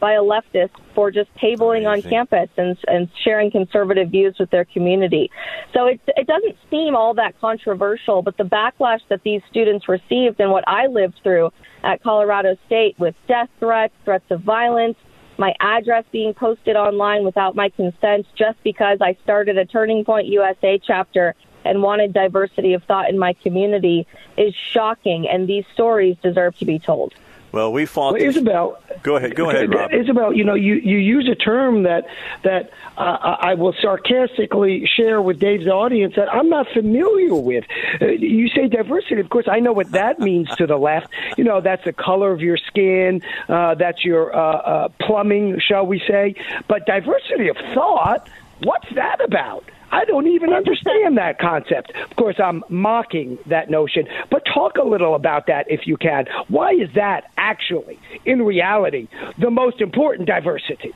by 0.00 0.14
a 0.14 0.20
leftist 0.20 0.70
for 0.94 1.10
just 1.10 1.28
tabling 1.36 1.86
on 1.86 2.00
campus 2.02 2.48
and, 2.56 2.78
and 2.88 3.10
sharing 3.24 3.50
conservative 3.50 4.10
views 4.10 4.34
with 4.38 4.50
their 4.50 4.64
community. 4.64 5.30
So 5.74 5.86
it, 5.86 6.00
it 6.08 6.26
doesn't 6.26 6.56
seem 6.70 6.96
all 6.96 7.14
that 7.14 7.38
controversial, 7.40 8.22
but 8.22 8.36
the 8.36 8.44
backlash 8.44 9.00
that 9.10 9.22
these 9.22 9.42
students 9.50 9.88
received 9.88 10.40
and 10.40 10.50
what 10.50 10.64
I 10.66 10.86
lived 10.86 11.20
through 11.22 11.50
at 11.84 12.02
Colorado 12.02 12.56
State 12.66 12.98
with 12.98 13.14
death 13.28 13.48
threats, 13.58 13.94
threats 14.04 14.24
of 14.30 14.40
violence, 14.40 14.96
my 15.42 15.56
address 15.58 16.04
being 16.12 16.32
posted 16.32 16.76
online 16.76 17.24
without 17.24 17.56
my 17.56 17.68
consent 17.70 18.24
just 18.36 18.62
because 18.62 18.98
I 19.00 19.16
started 19.24 19.58
a 19.58 19.64
Turning 19.64 20.04
Point 20.04 20.28
USA 20.28 20.78
chapter 20.78 21.34
and 21.64 21.82
wanted 21.82 22.12
diversity 22.12 22.74
of 22.74 22.84
thought 22.84 23.10
in 23.10 23.18
my 23.18 23.32
community 23.32 24.06
is 24.36 24.54
shocking, 24.54 25.28
and 25.28 25.48
these 25.48 25.64
stories 25.74 26.16
deserve 26.22 26.56
to 26.58 26.64
be 26.64 26.78
told. 26.78 27.12
Well, 27.52 27.70
we 27.70 27.84
fought. 27.84 28.14
Well, 28.14 28.22
Isabel, 28.22 28.78
go 29.02 29.16
ahead. 29.16 29.36
Go 29.36 29.50
ahead, 29.50 29.72
Rob. 29.72 29.92
Isabel, 29.92 30.32
you 30.32 30.42
know, 30.42 30.54
you, 30.54 30.74
you 30.74 30.96
use 30.96 31.28
a 31.28 31.34
term 31.34 31.82
that 31.82 32.06
that 32.44 32.70
uh, 32.96 33.36
I 33.40 33.54
will 33.54 33.74
sarcastically 33.80 34.86
share 34.86 35.20
with 35.20 35.38
Dave's 35.38 35.68
audience 35.68 36.14
that 36.16 36.32
I'm 36.32 36.48
not 36.48 36.66
familiar 36.72 37.34
with. 37.34 37.64
Uh, 38.00 38.06
you 38.06 38.48
say 38.48 38.68
diversity. 38.68 39.20
Of 39.20 39.28
course, 39.28 39.46
I 39.48 39.60
know 39.60 39.72
what 39.72 39.90
that 39.92 40.18
means 40.30 40.48
to 40.56 40.66
the 40.66 40.78
left. 40.78 41.12
You 41.36 41.44
know, 41.44 41.60
that's 41.60 41.84
the 41.84 41.92
color 41.92 42.32
of 42.32 42.40
your 42.40 42.56
skin. 42.56 43.20
Uh, 43.48 43.74
that's 43.74 44.02
your 44.02 44.34
uh, 44.34 44.38
uh, 44.40 44.88
plumbing, 45.00 45.60
shall 45.60 45.84
we 45.84 45.98
say? 46.08 46.34
But 46.68 46.86
diversity 46.86 47.48
of 47.48 47.56
thought. 47.74 48.28
What's 48.60 48.88
that 48.94 49.20
about? 49.22 49.64
I 49.92 50.06
don't 50.06 50.26
even 50.26 50.52
understand 50.54 51.18
that 51.18 51.38
concept. 51.38 51.92
Of 52.10 52.16
course, 52.16 52.36
I'm 52.42 52.64
mocking 52.70 53.38
that 53.46 53.70
notion, 53.70 54.04
but 54.30 54.42
talk 54.52 54.78
a 54.82 54.86
little 54.86 55.14
about 55.14 55.46
that 55.48 55.66
if 55.68 55.86
you 55.86 55.98
can. 55.98 56.24
Why 56.48 56.72
is 56.72 56.88
that 56.94 57.24
actually, 57.36 58.00
in 58.24 58.42
reality, 58.42 59.06
the 59.38 59.50
most 59.50 59.80
important 59.82 60.26
diversity? 60.26 60.92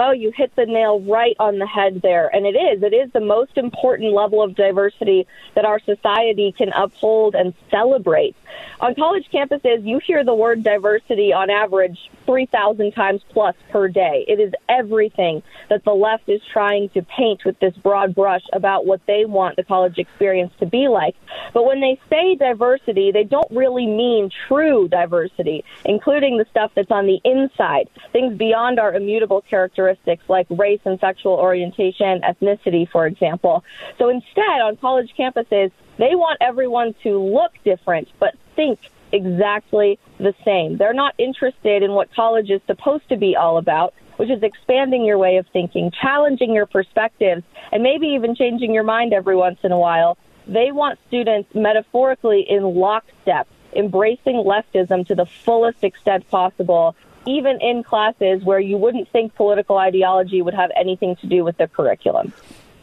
Oh, 0.00 0.12
you 0.12 0.30
hit 0.36 0.54
the 0.54 0.64
nail 0.64 1.00
right 1.00 1.34
on 1.40 1.58
the 1.58 1.66
head 1.66 2.02
there. 2.04 2.28
And 2.28 2.46
it 2.46 2.56
is. 2.56 2.82
It 2.84 2.94
is 2.94 3.10
the 3.12 3.20
most 3.20 3.56
important 3.56 4.12
level 4.12 4.40
of 4.42 4.54
diversity 4.54 5.26
that 5.56 5.64
our 5.64 5.80
society 5.80 6.54
can 6.56 6.68
uphold 6.68 7.34
and 7.34 7.52
celebrate. 7.68 8.36
On 8.80 8.94
college 8.94 9.28
campuses, 9.32 9.84
you 9.84 9.98
hear 9.98 10.24
the 10.24 10.34
word 10.34 10.62
diversity 10.62 11.32
on 11.32 11.50
average 11.50 11.98
3,000 12.26 12.92
times 12.92 13.22
plus 13.30 13.56
per 13.70 13.88
day. 13.88 14.24
It 14.28 14.38
is 14.38 14.52
everything 14.68 15.42
that 15.68 15.84
the 15.84 15.94
left 15.94 16.28
is 16.28 16.40
trying 16.52 16.88
to 16.90 17.02
paint 17.02 17.44
with 17.44 17.58
this 17.58 17.74
broad 17.76 18.14
brush 18.14 18.44
about 18.52 18.86
what 18.86 19.00
they 19.06 19.24
want 19.24 19.56
the 19.56 19.64
college 19.64 19.98
experience 19.98 20.52
to 20.60 20.66
be 20.66 20.88
like. 20.88 21.16
But 21.52 21.64
when 21.64 21.80
they 21.80 21.98
say 22.08 22.36
diversity, 22.36 23.10
they 23.10 23.24
don't 23.24 23.50
really 23.50 23.86
mean 23.86 24.30
true 24.46 24.88
diversity, 24.88 25.64
including 25.84 26.38
the 26.38 26.46
stuff 26.50 26.72
that's 26.74 26.90
on 26.90 27.06
the 27.06 27.20
inside, 27.24 27.88
things 28.12 28.36
beyond 28.36 28.78
our 28.78 28.94
immutable 28.94 29.42
characteristics 29.42 30.22
like 30.28 30.46
race 30.50 30.80
and 30.84 31.00
sexual 31.00 31.32
orientation, 31.32 32.20
ethnicity, 32.20 32.88
for 32.88 33.06
example. 33.06 33.64
So 33.98 34.08
instead, 34.08 34.60
on 34.62 34.76
college 34.76 35.12
campuses, 35.18 35.72
they 35.98 36.14
want 36.14 36.38
everyone 36.40 36.94
to 37.02 37.18
look 37.18 37.52
different, 37.64 38.08
but 38.18 38.34
think 38.56 38.78
exactly 39.12 39.98
the 40.18 40.34
same. 40.44 40.76
They're 40.76 40.92
not 40.92 41.14
interested 41.18 41.82
in 41.82 41.92
what 41.92 42.12
college 42.14 42.50
is 42.50 42.60
supposed 42.66 43.08
to 43.08 43.16
be 43.16 43.36
all 43.36 43.58
about, 43.58 43.94
which 44.16 44.30
is 44.30 44.42
expanding 44.42 45.04
your 45.04 45.18
way 45.18 45.36
of 45.36 45.46
thinking, 45.52 45.90
challenging 45.90 46.52
your 46.52 46.66
perspectives, 46.66 47.42
and 47.72 47.82
maybe 47.82 48.08
even 48.08 48.34
changing 48.34 48.72
your 48.72 48.84
mind 48.84 49.12
every 49.12 49.36
once 49.36 49.58
in 49.62 49.72
a 49.72 49.78
while. 49.78 50.18
They 50.46 50.72
want 50.72 50.98
students 51.08 51.54
metaphorically 51.54 52.40
in 52.48 52.62
lockstep, 52.62 53.46
embracing 53.74 54.36
leftism 54.36 55.06
to 55.08 55.14
the 55.14 55.26
fullest 55.26 55.84
extent 55.84 56.28
possible, 56.30 56.96
even 57.26 57.60
in 57.60 57.82
classes 57.82 58.42
where 58.42 58.60
you 58.60 58.76
wouldn't 58.76 59.08
think 59.08 59.34
political 59.34 59.76
ideology 59.76 60.40
would 60.42 60.54
have 60.54 60.70
anything 60.76 61.16
to 61.16 61.26
do 61.26 61.44
with 61.44 61.58
the 61.58 61.68
curriculum. 61.68 62.32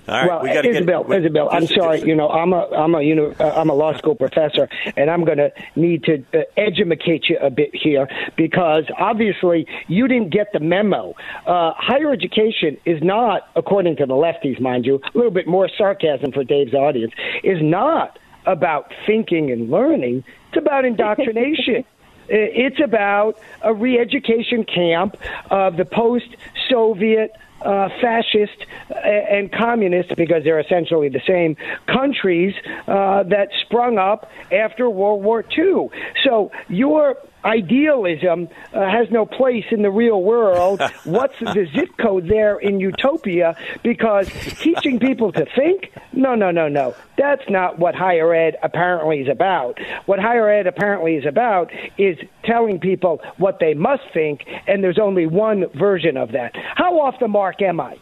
All 0.08 0.14
right, 0.14 0.28
well, 0.28 0.44
we 0.44 0.54
got 0.54 0.66
Isabel, 0.66 1.04
get, 1.04 1.22
Isabel, 1.22 1.50
I'm 1.52 1.66
sorry. 1.66 2.02
You 2.02 2.14
know, 2.14 2.30
I'm 2.30 2.54
a, 2.54 2.68
I'm 2.68 2.94
a, 2.94 3.02
you 3.02 3.16
know, 3.16 3.34
uh, 3.40 3.54
I'm 3.56 3.70
a 3.70 3.74
law 3.74 3.98
school 3.98 4.14
professor, 4.14 4.70
and 4.96 5.10
I'm 5.10 5.26
going 5.26 5.40
to 5.40 5.52
need 5.76 6.04
to 6.04 6.24
uh, 6.34 6.42
educate 6.58 7.28
you 7.28 7.40
a 7.42 7.50
bit 7.50 7.72
here 7.74 8.08
because 8.38 8.84
obviously 9.00 9.68
you 9.88 10.08
didn't 10.08 10.30
get 10.30 10.54
the 10.54 10.60
memo. 10.60 11.16
Uh, 11.48 11.74
higher 11.76 12.12
education 12.12 12.78
is 12.86 13.02
not, 13.02 13.50
according 13.56 13.96
to 13.98 14.06
the 14.06 14.14
lefties, 14.14 14.60
mind 14.62 14.86
you, 14.86 15.02
a 15.04 15.18
little 15.18 15.32
bit 15.32 15.48
more 15.48 15.70
sarcasm 15.76 16.32
for 16.32 16.44
Dave's 16.44 16.76
audience, 16.76 17.14
is 17.44 17.58
not 17.62 18.20
about 18.46 18.94
thinking 19.08 19.50
and 19.52 19.72
learning. 19.72 20.24
It's 20.50 20.58
about 20.58 20.86
indoctrination. 20.86 21.84
It's 22.28 22.80
about 22.84 23.38
a 23.62 23.72
re-education 23.72 24.64
camp 24.64 25.16
of 25.52 25.78
the 25.78 25.86
post-Soviet 25.86 27.32
uh, 27.66 27.90
fascist 28.02 28.66
and 29.04 29.52
communist, 29.52 30.16
because 30.16 30.44
they're 30.44 30.60
essentially 30.60 31.10
the 31.10 31.22
same 31.28 31.58
countries 31.88 32.54
uh, 32.88 33.24
that 33.24 33.50
sprung 33.62 33.98
up 33.98 34.30
after 34.52 34.90
World 34.90 35.24
War 35.24 35.44
II. 35.58 35.90
So 36.24 36.52
your 36.70 37.18
idealism 37.46 38.50
uh, 38.74 38.82
has 38.90 39.10
no 39.12 39.26
place 39.26 39.66
in 39.72 39.82
the 39.82 39.92
real 39.92 40.22
world. 40.22 40.82
What's 41.04 41.40
the 41.40 41.68
zip 41.74 41.90
code 41.98 42.28
there 42.28 42.58
in 42.58 42.80
utopia? 42.80 43.56
Because 43.84 44.28
teaching 44.28 45.00
people 45.00 45.32
to 45.34 45.46
think, 45.56 45.92
no, 46.12 46.36
no, 46.36 46.52
no, 46.52 46.68
no. 46.68 46.96
That's 47.18 47.48
not 47.50 47.80
what 47.80 47.96
higher 47.96 48.34
ed 48.34 48.58
apparently 48.64 49.22
is 49.22 49.30
about. 49.30 49.80
What 50.06 50.20
higher 50.20 50.50
ed 50.50 50.68
apparently 50.68 51.16
is 51.16 51.26
about 51.26 51.72
is 51.98 52.18
telling 52.44 52.80
people 52.80 53.22
what 53.38 53.60
they 53.60 53.74
must 53.74 54.04
think, 54.14 54.46
and 54.68 54.84
there's 54.84 55.00
only 55.00 55.28
one 55.28 55.66
version 55.76 56.18
of 56.18 56.32
that. 56.32 56.56
How 56.76 57.00
off 57.00 57.20
the 57.20 57.28
mark 57.28 57.62
am 57.62 57.80
I? 57.80 57.98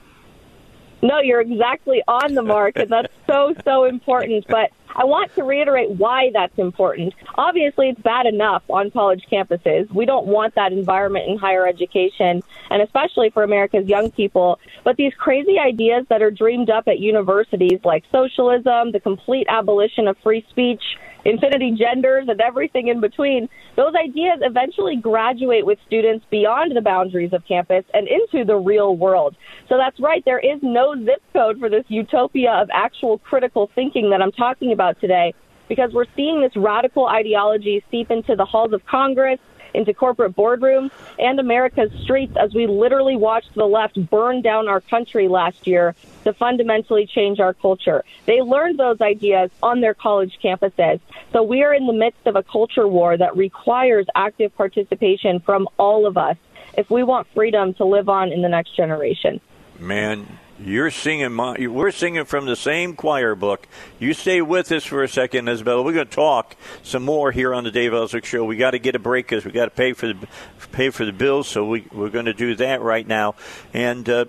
No, 1.04 1.20
you're 1.20 1.41
exactly 1.41 2.01
on 2.08 2.34
the 2.34 2.41
mark, 2.41 2.78
and 2.78 2.89
that's 2.89 3.14
so, 3.28 3.54
so 3.66 3.84
important. 3.84 4.45
But 4.47 4.72
I 4.95 5.04
want 5.04 5.36
to 5.36 5.43
reiterate 5.43 5.89
why 5.89 6.30
that's 6.32 6.58
important. 6.58 7.14
Obviously, 7.36 7.89
it's 7.89 7.99
bad 7.99 8.26
enough 8.26 8.64
on 8.70 8.89
college 8.89 9.26
campuses. 9.30 9.93
We 9.93 10.06
don't 10.06 10.28
want 10.28 10.56
that 10.56 10.72
environment 10.72 11.28
in 11.28 11.38
higher 11.38 11.68
education, 11.68 12.41
and 12.70 12.82
especially 12.82 13.32
for 13.32 13.43
America's 13.43 13.86
young 13.86 14.12
people. 14.12 14.62
But 14.86 14.95
these 14.95 15.14
crazy 15.16 15.60
ideas 15.60 16.06
that 16.08 16.22
are 16.22 16.32
dreamed 16.32 16.70
up 16.70 16.88
at 16.88 16.99
universities, 16.99 17.82
like 17.84 18.06
socialism, 18.10 18.93
the 18.93 19.01
complete 19.01 19.47
abolition 19.49 20.08
of 20.08 20.18
free 20.20 20.45
speech, 20.51 20.84
infinity 21.26 21.76
genders, 21.78 22.28
and 22.28 22.40
everything 22.42 22.88
in 22.88 23.00
between, 23.00 23.50
those 23.76 23.94
ideas 23.96 24.40
eventually 24.42 24.96
graduate 24.96 25.66
with 25.66 25.80
students 25.88 26.26
beyond 26.30 26.76
the 26.76 26.82
boundaries 26.82 27.34
of 27.34 27.44
campus 27.48 27.84
and 27.94 28.08
into 28.08 28.46
the 28.46 28.56
real 28.56 28.96
world. 28.96 29.36
So 29.70 29.78
that's 29.78 30.00
right, 30.00 30.24
there 30.26 30.40
is 30.40 30.60
no 30.62 30.96
zip 30.96 31.22
code 31.32 31.60
for 31.60 31.70
this 31.70 31.86
utopia 31.88 32.52
of 32.52 32.70
actual 32.74 33.18
critical 33.20 33.70
thinking 33.76 34.10
that 34.12 34.22
I'm 34.22 34.32
talking 34.32 34.72
about 34.72 35.00
today 35.00 35.34
because 35.70 35.92
we're 35.94 36.06
seeing 36.16 36.42
this 36.42 36.52
radical 36.56 37.08
ideology 37.08 37.84
seep 37.90 38.12
into 38.12 38.36
the 38.36 38.46
halls 38.46 38.74
of 38.74 38.86
Congress 38.86 39.40
into 39.74 39.94
corporate 39.94 40.36
boardrooms 40.36 40.92
and 41.20 41.40
America's 41.40 41.92
streets 42.04 42.36
as 42.40 42.54
we 42.54 42.68
literally 42.68 43.16
watched 43.16 43.54
the 43.56 43.66
left 43.66 44.00
burn 44.10 44.42
down 44.42 44.68
our 44.68 44.82
country 44.82 45.28
last 45.28 45.68
year 45.68 45.96
to 46.24 46.34
fundamentally 46.34 47.06
change 47.06 47.40
our 47.40 47.54
culture. 47.54 48.04
They 48.26 48.42
learned 48.42 48.80
those 48.80 49.02
ideas 49.02 49.52
on 49.62 49.82
their 49.82 49.94
college 49.94 50.38
campuses. 50.44 51.00
So 51.32 51.44
we 51.44 51.64
are 51.64 51.74
in 51.74 51.88
the 51.88 51.94
midst 51.94 52.26
of 52.26 52.36
a 52.36 52.44
culture 52.44 52.88
war 52.88 53.18
that 53.18 53.36
requires 53.36 54.06
active 54.16 54.56
participation 54.56 55.40
from 55.40 55.68
all 55.78 56.06
of 56.06 56.18
us 56.18 56.38
if 56.78 56.90
we 56.90 57.04
want 57.04 57.28
freedom 57.34 57.74
to 57.76 57.86
live 57.86 58.10
on 58.10 58.32
in 58.32 58.42
the 58.42 58.50
next 58.50 58.76
generation. 58.76 59.40
Man, 59.80 60.40
you're 60.66 60.91
singing. 60.91 61.32
My, 61.34 61.68
we're 61.68 61.91
singing 61.91 62.26
from 62.26 62.45
the 62.45 62.55
same 62.55 62.95
choir 62.95 63.36
book. 63.36 63.68
You 63.99 64.14
stay 64.14 64.41
with 64.41 64.72
us 64.72 64.86
for 64.86 65.03
a 65.03 65.07
second, 65.07 65.47
Isabella. 65.47 65.82
We're 65.82 65.93
going 65.93 66.07
to 66.07 66.16
talk 66.16 66.55
some 66.82 67.03
more 67.03 67.32
here 67.32 67.53
on 67.53 67.64
the 67.64 67.72
Dave 67.72 67.93
Elswick 67.93 68.26
Show. 68.26 68.43
We 68.45 68.57
got 68.57 68.72
to 68.72 68.80
get 68.80 68.95
a 68.95 68.99
break 68.99 69.28
because 69.28 69.45
we 69.45 69.51
got 69.51 69.66
to 69.66 69.72
pay 69.72 69.93
for 69.93 70.07
the 70.07 70.28
pay 70.72 70.89
for 70.89 71.05
the 71.05 71.11
bills. 71.11 71.47
So 71.47 71.66
we 71.66 71.88
we're 71.91 72.09
going 72.09 72.26
to 72.26 72.34
do 72.34 72.55
that 72.55 72.82
right 72.82 73.07
now. 73.07 73.36
And 73.74 74.07
uh, 74.09 74.26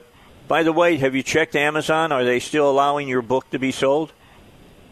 by 0.48 0.62
the 0.62 0.72
way, 0.72 0.96
have 0.96 1.14
you 1.14 1.22
checked 1.22 1.56
Amazon? 1.56 2.12
Are 2.12 2.24
they 2.24 2.40
still 2.40 2.70
allowing 2.70 3.08
your 3.08 3.22
book 3.22 3.50
to 3.50 3.58
be 3.58 3.70
sold? 3.70 4.12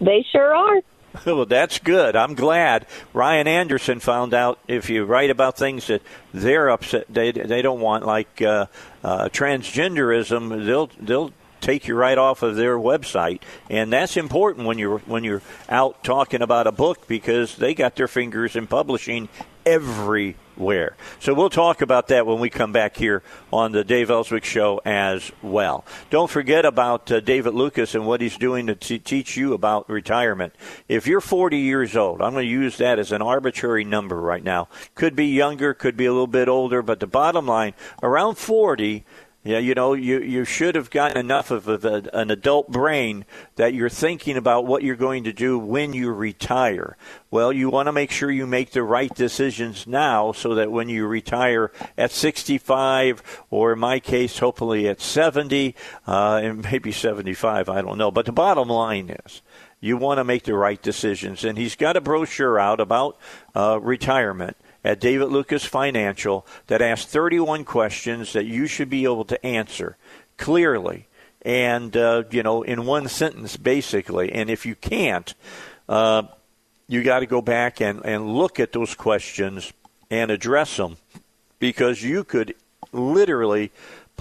They 0.00 0.24
sure 0.32 0.54
are. 0.54 0.80
well, 1.26 1.46
that's 1.46 1.78
good. 1.78 2.16
I'm 2.16 2.34
glad. 2.34 2.86
Ryan 3.12 3.46
Anderson 3.46 4.00
found 4.00 4.34
out 4.34 4.58
if 4.66 4.88
you 4.88 5.04
write 5.04 5.30
about 5.30 5.58
things 5.58 5.86
that 5.88 6.02
they're 6.32 6.70
upset, 6.70 7.06
they 7.08 7.32
they 7.32 7.62
don't 7.62 7.80
want, 7.80 8.06
like 8.06 8.40
uh, 8.40 8.66
uh, 9.02 9.28
transgenderism, 9.28 10.64
they'll 10.64 10.90
they'll 11.00 11.32
take 11.60 11.86
you 11.86 11.94
right 11.94 12.18
off 12.18 12.42
of 12.42 12.56
their 12.56 12.76
website, 12.76 13.40
and 13.70 13.92
that's 13.92 14.16
important 14.16 14.66
when 14.66 14.78
you're 14.78 14.98
when 15.00 15.24
you're 15.24 15.42
out 15.68 16.02
talking 16.04 16.42
about 16.42 16.66
a 16.66 16.72
book 16.72 17.06
because 17.06 17.56
they 17.56 17.74
got 17.74 17.96
their 17.96 18.08
fingers 18.08 18.56
in 18.56 18.66
publishing 18.66 19.28
every 19.64 20.36
where. 20.56 20.96
So 21.20 21.34
we'll 21.34 21.50
talk 21.50 21.82
about 21.82 22.08
that 22.08 22.26
when 22.26 22.38
we 22.38 22.50
come 22.50 22.72
back 22.72 22.96
here 22.96 23.22
on 23.52 23.72
the 23.72 23.84
Dave 23.84 24.10
Elswick 24.10 24.44
Show 24.44 24.80
as 24.84 25.32
well. 25.42 25.84
Don't 26.10 26.30
forget 26.30 26.64
about 26.64 27.10
uh, 27.10 27.20
David 27.20 27.54
Lucas 27.54 27.94
and 27.94 28.06
what 28.06 28.20
he's 28.20 28.36
doing 28.36 28.66
to 28.66 28.74
t- 28.74 28.98
teach 28.98 29.36
you 29.36 29.54
about 29.54 29.88
retirement. 29.88 30.54
If 30.88 31.06
you're 31.06 31.20
40 31.20 31.58
years 31.58 31.96
old, 31.96 32.22
I'm 32.22 32.32
going 32.32 32.46
to 32.46 32.50
use 32.50 32.78
that 32.78 32.98
as 32.98 33.12
an 33.12 33.22
arbitrary 33.22 33.84
number 33.84 34.20
right 34.20 34.42
now. 34.42 34.68
Could 34.94 35.16
be 35.16 35.26
younger, 35.26 35.74
could 35.74 35.96
be 35.96 36.06
a 36.06 36.12
little 36.12 36.26
bit 36.26 36.48
older, 36.48 36.82
but 36.82 37.00
the 37.00 37.06
bottom 37.06 37.46
line, 37.46 37.74
around 38.02 38.36
40, 38.36 39.04
Yeah, 39.44 39.58
you 39.58 39.74
know, 39.74 39.94
you, 39.94 40.20
you 40.20 40.44
should 40.44 40.76
have 40.76 40.88
gotten 40.88 41.18
enough 41.18 41.50
of 41.50 41.66
a, 41.66 42.08
an 42.12 42.30
adult 42.30 42.70
brain 42.70 43.24
that 43.56 43.74
you're 43.74 43.88
thinking 43.88 44.36
about 44.36 44.66
what 44.66 44.84
you're 44.84 44.94
going 44.94 45.24
to 45.24 45.32
do 45.32 45.58
when 45.58 45.92
you 45.92 46.12
retire. 46.12 46.96
Well, 47.28 47.52
you 47.52 47.68
want 47.68 47.86
to 47.86 47.92
make 47.92 48.12
sure 48.12 48.30
you 48.30 48.46
make 48.46 48.70
the 48.70 48.84
right 48.84 49.12
decisions 49.12 49.84
now 49.84 50.30
so 50.30 50.54
that 50.54 50.70
when 50.70 50.88
you 50.88 51.08
retire 51.08 51.72
at 51.98 52.12
65, 52.12 53.44
or 53.50 53.72
in 53.72 53.80
my 53.80 53.98
case, 53.98 54.38
hopefully 54.38 54.88
at 54.88 55.00
70, 55.00 55.74
uh, 56.06 56.40
and 56.44 56.62
maybe 56.62 56.92
75, 56.92 57.68
I 57.68 57.82
don't 57.82 57.98
know. 57.98 58.12
But 58.12 58.26
the 58.26 58.32
bottom 58.32 58.68
line 58.68 59.10
is 59.24 59.42
you 59.80 59.96
want 59.96 60.18
to 60.18 60.24
make 60.24 60.44
the 60.44 60.54
right 60.54 60.80
decisions. 60.80 61.42
And 61.44 61.58
he's 61.58 61.74
got 61.74 61.96
a 61.96 62.00
brochure 62.00 62.60
out 62.60 62.78
about 62.78 63.18
uh, 63.56 63.80
retirement 63.82 64.56
at 64.84 65.00
David 65.00 65.26
Lucas 65.26 65.64
Financial 65.64 66.46
that 66.66 66.82
asks 66.82 67.10
31 67.10 67.64
questions 67.64 68.32
that 68.32 68.44
you 68.44 68.66
should 68.66 68.90
be 68.90 69.04
able 69.04 69.24
to 69.24 69.46
answer 69.46 69.96
clearly 70.36 71.06
and, 71.42 71.96
uh, 71.96 72.24
you 72.30 72.42
know, 72.42 72.62
in 72.62 72.86
one 72.86 73.08
sentence, 73.08 73.56
basically. 73.56 74.32
And 74.32 74.48
if 74.48 74.64
you 74.64 74.74
can't, 74.74 75.34
uh, 75.88 76.22
you 76.88 77.02
got 77.02 77.20
to 77.20 77.26
go 77.26 77.42
back 77.42 77.80
and, 77.80 78.04
and 78.04 78.34
look 78.34 78.60
at 78.60 78.72
those 78.72 78.94
questions 78.94 79.72
and 80.10 80.30
address 80.30 80.76
them 80.76 80.96
because 81.58 82.02
you 82.02 82.24
could 82.24 82.54
literally 82.92 83.72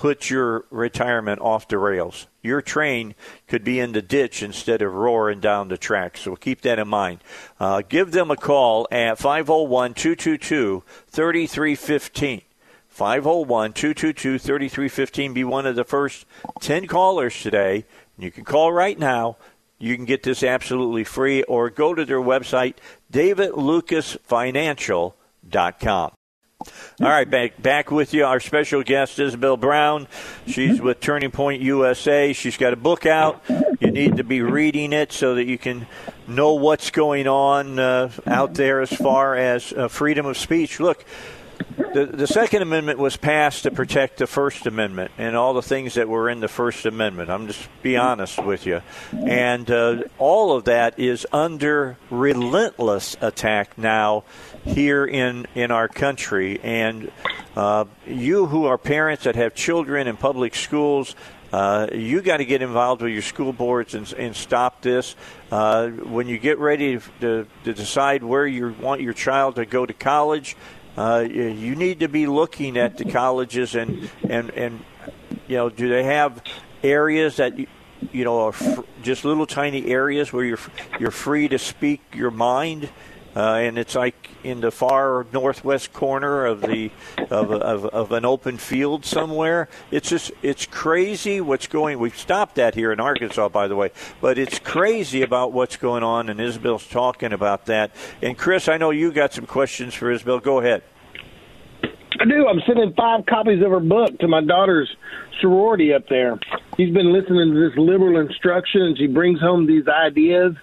put 0.02 0.30
your 0.32 0.66
retirement 0.72 1.39
off 1.41 1.68
the 1.68 1.78
rails. 1.78 2.26
Your 2.41 2.60
train 2.60 3.14
could 3.47 3.64
be 3.64 3.80
in 3.80 3.91
the 3.91 4.02
ditch 4.02 4.41
instead 4.41 4.82
of 4.82 4.91
roaring 4.91 5.39
down 5.39 5.68
the 5.68 5.78
track. 5.78 6.18
So 6.18 6.36
keep 6.36 6.62
that 6.62 6.80
in 6.80 6.88
mind. 6.88 7.20
Uh, 7.60 7.84
give 7.88 8.12
them 8.12 8.32
a 8.32 8.36
call 8.36 8.88
at 8.89 9.20
501 9.20 9.93
222 9.93 10.82
3315. 11.06 12.41
501 12.88 13.74
222 13.74 14.39
3315. 14.39 15.34
Be 15.36 15.43
one 15.43 15.68
of 15.68 15.76
the 15.76 15.84
first 15.84 16.26
10 16.62 16.88
callers 16.88 17.39
today. 17.39 17.86
You 18.18 18.32
can 18.32 18.43
call 18.43 18.74
right 18.74 18.97
now. 18.97 19.38
You 19.78 19.95
can 19.95 20.06
get 20.06 20.24
this 20.24 20.41
absolutely 20.41 21.04
free 21.04 21.43
or 21.43 21.70
go 21.70 21.93
to 21.93 22.06
their 22.06 22.18
website, 22.18 22.78
davidlucasfinancial.com. 23.14 26.12
All 27.01 27.07
right, 27.07 27.30
back 27.30 27.62
back 27.62 27.89
with 27.91 28.14
you. 28.14 28.26
Our 28.26 28.39
special 28.39 28.84
guest, 28.84 29.18
Isabel 29.20 29.57
Brown. 29.57 30.07
She's 30.45 30.80
with 30.80 30.99
Turning 30.99 31.32
Point 31.32 31.62
USA. 31.62 32.34
She's 32.34 32.57
got 32.57 32.74
a 32.74 32.76
book 32.76 33.05
out. 33.05 33.43
You 33.80 33.91
need 33.91 34.18
to 34.18 34.24
be 34.24 34.41
reading 34.41 34.93
it 34.93 35.12
so 35.12 35.36
that 35.36 35.45
you 35.45 35.57
can 35.57 35.88
know 36.28 36.53
what's 36.53 36.91
going 36.91 37.28
on 37.28 37.80
uh, 37.80 38.12
out 38.28 38.53
there 38.53 38.82
as 38.82 38.91
far 38.91 39.36
as 39.36 39.74
uh, 39.74 39.88
freedom 39.88 40.26
of 40.26 40.38
speech. 40.38 40.80
Look, 40.80 41.03
the, 41.93 42.05
the 42.05 42.28
Second 42.28 42.62
Amendment 42.62 42.99
was 42.99 43.18
passed 43.18 43.64
to 43.64 43.72
protect 43.72 44.18
the 44.18 44.28
First 44.28 44.66
Amendment 44.66 45.12
and 45.18 45.36
all 45.36 45.53
the 45.53 45.62
things 45.62 45.95
that 45.95 46.07
were 46.07 46.30
in 46.30 46.39
the 46.39 46.47
First 46.47 46.86
Amendment. 46.86 47.30
I'm 47.30 47.47
just 47.47 47.68
be 47.82 47.97
honest 47.97 48.43
with 48.43 48.66
you, 48.66 48.82
and 49.12 49.70
uh, 49.70 50.03
all 50.18 50.55
of 50.55 50.66
that 50.66 50.99
is 50.99 51.26
under 51.32 51.97
relentless 52.09 53.18
attack 53.22 53.78
now 53.78 54.24
here 54.64 55.05
in 55.05 55.47
in 55.55 55.72
our 55.72 55.88
country. 55.88 56.59
And 56.62 57.12
uh, 57.55 57.86
you 58.05 58.45
who 58.45 58.66
are 58.66 58.78
parents 58.78 59.24
that 59.26 59.36
have 59.36 59.55
children 59.55 60.07
in 60.07 60.18
public 60.18 60.55
schools. 60.55 61.16
Uh, 61.51 61.88
you 61.93 62.22
got 62.22 62.38
to 62.38 62.45
get 62.45 62.62
involved 62.62 63.01
with 63.01 63.12
your 63.12 63.22
school 63.22 63.51
boards 63.51 63.93
and, 63.93 64.14
and 64.14 64.34
stop 64.34 64.82
this. 64.82 65.18
Uh, 65.51 65.89
when 65.89 66.26
you 66.26 66.38
get 66.38 66.57
ready 66.59 66.97
to, 67.20 67.45
to 67.66 67.74
decide 67.74 68.24
where 68.24 68.47
you 68.47 68.74
want 68.80 69.01
your 69.01 69.12
child 69.12 69.55
to 69.55 69.66
go 69.66 69.86
to 69.86 69.91
college, 69.91 70.55
uh, 70.97 71.26
you 71.30 71.76
need 71.76 71.99
to 72.01 72.07
be 72.07 72.28
looking 72.28 72.78
at 72.78 72.97
the 72.97 73.05
colleges 73.05 73.76
and 73.76 74.09
and 74.30 74.49
and 74.51 74.84
you 75.47 75.55
know 75.55 75.70
do 75.70 75.88
they 75.88 76.03
have 76.03 76.41
areas 76.84 77.38
that 77.38 77.57
you, 77.57 77.68
you 78.12 78.26
know 78.26 78.53
just 79.01 79.24
little 79.24 79.45
tiny 79.45 79.88
areas 79.88 80.34
where 80.34 80.43
you're 80.43 80.59
you're 80.99 81.12
free 81.12 81.47
to 81.47 81.57
speak 81.57 82.01
your 82.14 82.32
mind 82.32 82.89
uh, 83.36 83.56
and 83.56 83.78
it's 83.78 83.96
like 83.96 84.30
in 84.44 84.62
the 84.62 84.72
far 84.72 85.26
northwest 85.32 85.94
corner 85.94 86.46
of 86.46 86.62
the 86.62 86.92
of, 87.30 87.52
of, 87.52 87.86
of, 87.86 88.12
an 88.12 88.26
open 88.26 88.58
field 88.58 89.06
somewhere. 89.06 89.70
It's 89.92 90.10
just 90.10 90.32
it's 90.42 90.66
crazy 90.66 91.42
what's 91.42 91.68
going. 91.68 92.00
We've 92.00 92.18
stopped 92.18 92.56
that 92.56 92.76
here 92.76 92.92
in 92.92 93.00
Arkansas, 93.00 93.50
by 93.50 93.68
the 93.68 93.76
way, 93.76 93.92
but 94.20 94.38
it's 94.38 94.60
crazy 94.60 95.22
about 95.22 95.54
what's 95.54 95.78
going 95.78 96.04
on. 96.04 96.30
And 96.30 96.40
Isabel's 96.42 96.88
talking 96.88 97.34
about 97.34 97.66
that. 97.68 97.92
And 98.22 98.38
Chris, 98.38 98.68
I 98.68 98.78
know 98.78 98.90
you 98.90 99.12
got 99.12 99.34
some 99.34 99.46
questions 99.46 99.94
for 99.94 100.12
Isabel. 100.12 100.40
Go 100.40 100.60
ahead. 100.60 100.84
I 102.22 102.26
do. 102.26 102.47
I'm 102.47 102.61
sending 102.67 102.93
five 102.93 103.26
copies 103.26 103.63
of 103.63 103.72
her 103.72 103.80
book 103.80 104.19
to 104.19 104.28
my 104.28 104.41
daughter's 104.41 104.95
sorority 105.39 105.93
up 105.93 106.07
there. 106.07 106.39
She's 106.78 106.93
been 106.93 107.11
listening 107.11 107.53
to 107.53 107.69
this 107.69 107.78
liberal 107.78 108.19
instruction, 108.19 108.84
and 108.84 108.97
she 108.97 109.07
brings 109.07 109.39
home 109.39 109.65
these 109.65 109.88
ideas 109.88 110.53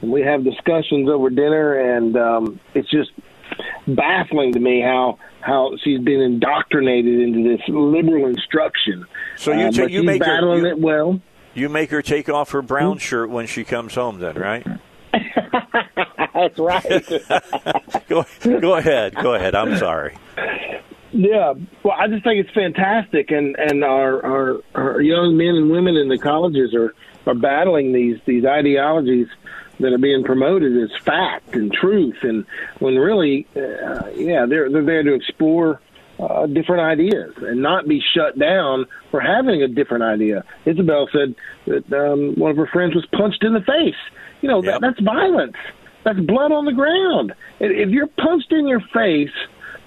and 0.00 0.12
we 0.12 0.22
have 0.22 0.44
discussions 0.44 1.08
over 1.08 1.30
dinner, 1.30 1.96
and 1.96 2.16
um, 2.16 2.60
it's 2.74 2.90
just 2.90 3.10
baffling 3.86 4.52
to 4.52 4.60
me 4.60 4.80
how 4.80 5.18
how 5.40 5.72
she's 5.82 6.00
been 6.00 6.20
indoctrinated 6.20 7.20
into 7.20 7.48
this 7.48 7.60
liberal 7.68 8.26
instruction. 8.26 9.06
So 9.36 9.52
you 9.52 9.66
uh, 9.66 9.86
you 9.86 10.02
make 10.02 10.20
battling 10.20 10.60
her, 10.60 10.68
you, 10.68 10.72
it 10.72 10.78
well. 10.78 11.20
You 11.54 11.68
make 11.68 11.90
her 11.90 12.02
take 12.02 12.28
off 12.28 12.50
her 12.50 12.62
brown 12.62 12.94
hmm? 12.94 12.98
shirt 12.98 13.30
when 13.30 13.46
she 13.46 13.64
comes 13.64 13.94
home, 13.94 14.18
then, 14.18 14.36
right? 14.36 14.66
That's 16.34 16.58
right. 16.58 17.06
go 18.08 18.26
go 18.42 18.74
ahead. 18.74 19.14
Go 19.14 19.34
ahead. 19.34 19.54
I'm 19.54 19.76
sorry. 19.78 20.18
Yeah, 21.18 21.54
well, 21.82 21.96
I 21.98 22.08
just 22.08 22.24
think 22.24 22.44
it's 22.44 22.54
fantastic, 22.54 23.30
and 23.30 23.56
and 23.58 23.82
our 23.82 24.22
our, 24.22 24.60
our 24.74 25.00
young 25.00 25.34
men 25.34 25.54
and 25.54 25.70
women 25.70 25.96
in 25.96 26.08
the 26.08 26.18
colleges 26.18 26.74
are 26.74 26.94
are 27.26 27.34
battling 27.34 27.92
these 27.92 28.18
these 28.26 28.44
ideologies 28.44 29.26
that 29.80 29.94
are 29.94 29.98
being 29.98 30.24
promoted 30.24 30.76
as 30.76 30.90
fact 31.04 31.54
and 31.54 31.72
truth, 31.72 32.16
and 32.20 32.44
when 32.80 32.96
really, 32.96 33.46
uh, 33.56 34.10
yeah, 34.14 34.44
they're 34.44 34.70
they're 34.70 34.84
there 34.84 35.02
to 35.04 35.14
explore 35.14 35.80
uh, 36.20 36.44
different 36.46 36.82
ideas 36.82 37.32
and 37.38 37.62
not 37.62 37.88
be 37.88 38.02
shut 38.14 38.38
down 38.38 38.84
for 39.10 39.18
having 39.18 39.62
a 39.62 39.68
different 39.68 40.04
idea. 40.04 40.44
Isabel 40.66 41.08
said 41.10 41.34
that 41.66 41.90
um, 41.94 42.34
one 42.34 42.50
of 42.50 42.58
her 42.58 42.66
friends 42.66 42.94
was 42.94 43.06
punched 43.06 43.42
in 43.42 43.54
the 43.54 43.62
face. 43.62 43.94
You 44.42 44.50
know, 44.50 44.62
yep. 44.62 44.74
that, 44.74 44.80
that's 44.82 45.00
violence. 45.00 45.56
That's 46.04 46.20
blood 46.20 46.52
on 46.52 46.66
the 46.66 46.72
ground. 46.72 47.32
If 47.58 47.88
you're 47.88 48.06
punched 48.06 48.52
in 48.52 48.68
your 48.68 48.80
face 48.92 49.34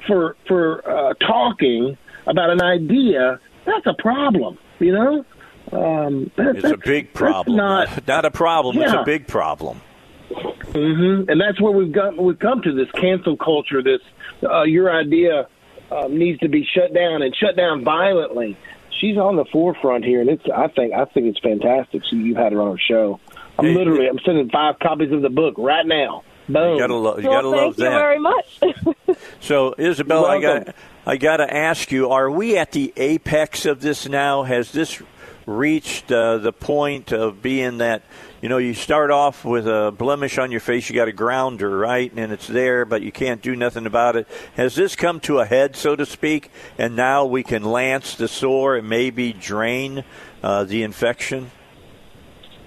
for 0.10 0.36
for 0.48 0.90
uh, 0.90 1.14
talking 1.26 1.98
about 2.28 2.50
an 2.50 2.62
idea, 2.62 3.40
that's 3.66 3.86
a 3.86 3.94
problem. 3.94 4.58
You 4.80 4.94
know, 4.94 5.26
um, 5.72 6.32
that, 6.36 6.58
it's 6.58 6.66
a 6.66 6.78
big 6.78 7.14
problem. 7.14 7.58
Not, 7.58 8.08
not 8.08 8.26
a 8.26 8.32
problem. 8.32 8.78
Yeah. 8.78 8.86
It's 8.86 8.94
a 8.94 9.04
big 9.06 9.28
problem. 9.28 9.82
Mm-hmm. 10.30 11.30
And 11.30 11.42
that's 11.42 11.60
where 11.62 11.72
we've 11.72 11.92
got 11.92 12.18
we've 12.18 12.40
come 12.40 12.62
to 12.62 12.74
this 12.74 12.90
cancel 12.92 13.38
culture. 13.38 13.82
This 13.82 14.02
uh, 14.44 14.64
your 14.64 14.92
idea 14.92 15.48
um, 15.92 16.18
needs 16.18 16.40
to 16.40 16.50
be 16.50 16.66
shut 16.66 16.94
down 16.94 17.22
and 17.22 17.36
shut 17.36 17.56
down 17.56 17.84
violently. 17.84 18.58
She's 19.00 19.18
on 19.18 19.38
the 19.38 19.46
forefront 19.46 20.06
here, 20.06 20.22
and 20.22 20.30
it's 20.30 20.44
I 20.54 20.68
think 20.68 20.94
I 20.94 21.06
think 21.06 21.28
it's 21.28 21.40
fantastic. 21.40 22.04
So 22.10 22.16
you've 22.16 22.38
had 22.38 22.54
her 22.54 22.62
on 22.62 22.70
our 22.70 22.78
show. 22.78 23.20
I'm 23.58 23.74
literally 23.74 24.08
I'm 24.08 24.20
sending 24.26 24.50
five 24.50 24.80
copies 24.80 25.12
of 25.12 25.22
the 25.22 25.30
book 25.30 25.56
right 25.58 25.86
now. 25.86 26.24
Boom. 26.50 26.74
You 26.74 26.80
gotta, 26.80 26.96
lo- 26.96 27.18
you 27.18 27.30
well, 27.30 27.42
gotta 27.42 27.50
love 27.50 27.76
that. 27.76 27.84
Thank 27.84 27.94
you 27.94 28.00
very 28.00 28.20
much. 28.20 29.18
so 29.40 29.76
Isabel, 29.78 30.26
I 30.26 30.42
got 30.42 30.76
I 31.06 31.18
got 31.18 31.38
to 31.38 31.54
ask 31.54 31.92
you: 31.92 32.10
Are 32.10 32.30
we 32.30 32.58
at 32.58 32.72
the 32.72 32.92
apex 32.98 33.68
of 33.68 33.82
this 33.82 34.10
now? 34.10 34.44
Has 34.44 34.72
this 34.72 35.02
reached 35.46 36.12
uh, 36.12 36.38
the 36.38 36.54
point 36.54 37.12
of 37.12 37.42
being 37.42 37.80
that 37.80 38.04
you 38.40 38.48
know 38.48 38.60
you 38.60 38.74
start 38.74 39.10
off 39.10 39.44
with 39.44 39.68
a 39.68 39.92
blemish 39.92 40.38
on 40.38 40.52
your 40.52 40.60
face 40.60 40.88
you 40.88 40.96
got 40.96 41.08
a 41.08 41.12
grounder 41.12 41.76
right 41.76 42.14
and 42.16 42.32
it's 42.32 42.46
there 42.46 42.86
but 42.86 43.02
you 43.02 43.12
can't 43.12 43.42
do 43.42 43.56
nothing 43.56 43.88
about 43.88 44.16
it 44.16 44.28
has 44.54 44.76
this 44.76 44.96
come 44.96 45.20
to 45.20 45.40
a 45.40 45.46
head 45.46 45.76
so 45.76 45.96
to 45.96 46.06
speak 46.06 46.52
and 46.78 46.96
now 46.96 47.26
we 47.26 47.42
can 47.42 47.64
lance 47.64 48.14
the 48.14 48.28
sore 48.28 48.76
and 48.76 48.88
maybe 48.88 49.34
drain 49.34 50.04
uh, 50.44 50.64
the 50.66 50.84
infection 50.84 51.50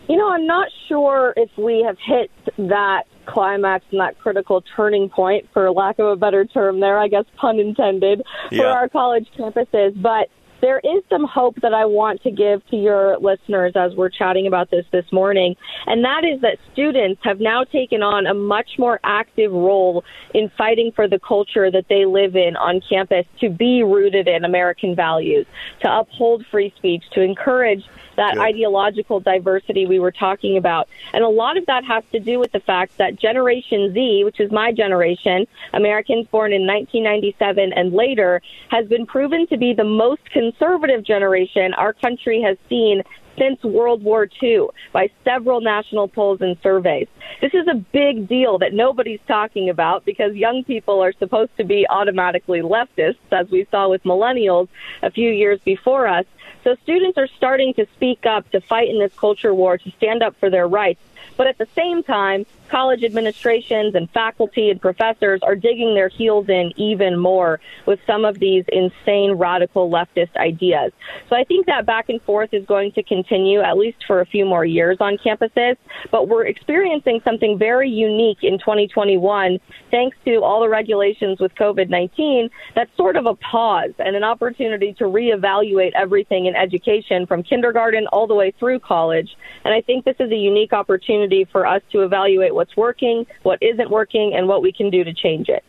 you 0.09 0.17
know 0.17 0.29
i'm 0.29 0.47
not 0.47 0.67
sure 0.89 1.33
if 1.37 1.51
we 1.57 1.85
have 1.87 1.97
hit 2.05 2.33
that 2.59 3.05
climax 3.27 3.85
and 3.91 4.01
that 4.01 4.19
critical 4.19 4.63
turning 4.77 5.09
point 5.09 5.49
for 5.53 5.71
lack 5.71 5.99
of 5.99 6.07
a 6.07 6.17
better 6.17 6.45
term 6.45 6.81
there 6.81 6.99
i 6.99 7.09
guess 7.09 7.25
pun 7.37 7.59
intended 7.59 8.23
for 8.49 8.55
yeah. 8.55 8.65
our 8.65 8.89
college 8.89 9.29
campuses 9.37 10.01
but 10.01 10.29
there 10.63 10.79
is 10.79 11.03
some 11.11 11.25
hope 11.25 11.61
that 11.61 11.75
I 11.75 11.85
want 11.85 12.23
to 12.23 12.31
give 12.31 12.65
to 12.69 12.77
your 12.77 13.19
listeners 13.19 13.73
as 13.75 13.95
we're 13.97 14.09
chatting 14.09 14.47
about 14.47 14.71
this 14.71 14.87
this 14.93 15.05
morning, 15.13 15.57
and 15.87 16.05
that 16.05 16.25
is 16.25 16.41
that 16.43 16.57
students 16.73 17.21
have 17.25 17.41
now 17.41 17.65
taken 17.65 18.01
on 18.01 18.27
a 18.27 18.33
much 18.33 18.79
more 18.79 19.01
active 19.03 19.51
role 19.51 20.05
in 20.33 20.51
fighting 20.57 20.93
for 20.95 21.09
the 21.09 21.19
culture 21.19 21.69
that 21.71 21.87
they 21.89 22.07
live 22.07 22.37
in 22.37 22.57
on 22.57 22.81
campus 22.89 23.27
to 23.41 23.51
be 23.51 23.83
rooted 23.83 24.29
in 24.29 24.45
American 24.45 24.95
values, 24.95 25.47
to 25.81 25.93
uphold 25.93 26.47
free 26.49 26.73
speech, 26.77 27.03
to 27.13 27.21
encourage 27.21 27.85
that 28.17 28.35
Good. 28.35 28.43
ideological 28.43 29.21
diversity 29.21 29.87
we 29.87 29.99
were 29.99 30.13
talking 30.13 30.57
about. 30.57 30.89
And 31.13 31.25
a 31.25 31.29
lot 31.29 31.57
of 31.57 31.67
that 31.67 31.85
has 31.85 32.05
to 32.13 32.21
do 32.21 32.39
with 32.39 32.53
the 32.53 32.61
fact 32.61 32.99
that 32.99 33.19
Generation 33.19 33.93
Z, 33.93 34.25
which 34.25 34.41
is 34.41 34.51
my 34.51 34.73
generation, 34.73 35.47
Americans 35.73 36.27
born 36.31 36.53
in 36.53 36.67
1997 36.67 37.73
and 37.73 37.93
later, 37.93 38.43
has 38.69 38.87
been 38.89 39.07
proven 39.07 39.47
to 39.49 39.57
be 39.57 39.75
the 39.75 39.85
most 39.85 40.25
conservative 40.31 40.73
conservative 40.73 41.05
generation 41.05 41.75
our 41.75 41.93
country 41.93 42.43
has 42.43 42.57
seen 42.69 43.03
since 43.39 43.63
World 43.65 44.03
War 44.03 44.29
II 44.43 44.67
by 44.93 45.09
several 45.25 45.61
national 45.61 46.09
polls 46.09 46.41
and 46.41 46.57
surveys. 46.63 47.09
This 47.41 47.55
is 47.55 47.67
a 47.67 47.75
big 47.75 48.29
deal 48.29 48.59
that 48.59 48.75
nobody's 48.75 49.21
talking 49.27 49.71
about 49.71 50.05
because 50.05 50.35
young 50.35 50.65
people 50.65 51.03
are 51.03 51.13
supposed 51.19 51.57
to 51.57 51.65
be 51.65 51.87
automatically 51.89 52.61
leftists, 52.61 53.17
as 53.31 53.49
we 53.51 53.67
saw 53.71 53.89
with 53.89 54.03
millennials 54.05 54.69
a 55.03 55.11
few 55.11 55.31
years 55.31 55.59
before 55.65 56.07
us. 56.07 56.27
So 56.65 56.77
students 56.83 57.19
are 57.19 57.27
starting 57.27 57.75
to 57.75 57.87
speak 57.95 58.25
up 58.25 58.49
to 58.51 58.61
fight 58.61 58.89
in 58.89 58.99
this 58.99 59.13
culture 59.15 59.53
war, 59.53 59.79
to 59.79 59.91
stand 59.93 60.23
up 60.23 60.37
for 60.37 60.49
their 60.49 60.69
rights. 60.69 61.01
But 61.37 61.47
at 61.47 61.59
the 61.59 61.67
same 61.75 62.03
time, 62.03 62.47
college 62.73 63.05
administrations 63.05 63.95
and 63.95 64.09
faculty 64.11 64.71
and 64.71 64.81
professors 64.81 65.41
are 65.43 65.55
digging 65.55 65.95
their 65.95 66.09
heels 66.09 66.49
in 66.49 66.73
even 66.77 67.19
more 67.19 67.61
with 67.87 68.01
some 68.07 68.25
of 68.25 68.39
these 68.39 68.65
insane 68.73 69.33
radical 69.33 69.91
leftist 69.91 70.35
ideas. 70.37 70.91
So 71.29 71.37
I 71.37 71.45
think 71.45 71.67
that 71.67 71.85
back 71.85 72.09
and 72.09 72.21
forth 72.23 72.55
is 72.55 72.65
going 72.65 72.93
to 72.93 73.03
continue 73.03 73.61
at 73.61 73.77
least 73.77 73.99
for 74.07 74.23
a 74.23 74.27
few 74.27 74.47
more 74.47 74.65
years 74.65 74.97
on 75.01 75.19
campuses. 75.19 75.77
But 76.11 76.29
we're 76.29 76.47
experiencing 76.47 77.21
something 77.25 77.59
very 77.59 77.91
unique 77.91 78.39
in 78.43 78.59
2021 78.59 79.61
thanks 79.91 80.17
to 80.25 80.37
all 80.37 80.63
the 80.63 80.69
regulations 80.71 81.41
with 81.41 81.55
COVID 81.57 81.91
19. 81.91 82.49
That's 82.75 82.95
sort 82.97 83.17
of 83.17 83.27
a 83.27 83.35
pause 83.35 83.93
and 83.99 84.17
an 84.17 84.25
opportunity 84.25 84.95
to 84.95 85.05
reevaluate 85.05 85.93
everything 85.95 86.47
in 86.47 86.57
education 86.57 87.27
from 87.27 87.43
kindergarten 87.43 88.07
all 88.07 88.27
the 88.27 88.35
way 88.35 88.53
through 88.59 88.81
college. 88.81 89.37
And 89.65 89.75
I 89.75 89.83
think 89.83 90.07
this 90.07 90.17
is 90.19 90.31
a 90.31 90.37
unique 90.37 90.73
opportunity 90.73 91.12
for 91.51 91.67
us 91.67 91.83
to 91.93 92.03
evaluate 92.03 92.55
what's 92.55 92.77
working, 92.77 93.27
what 93.43 93.63
isn't 93.63 93.91
working, 93.91 94.35
and 94.35 94.49
what 94.49 94.63
we 94.63 94.73
can 94.73 94.91
do 94.91 95.05
to 95.05 95.13
change 95.13 95.49
it. 95.49 95.65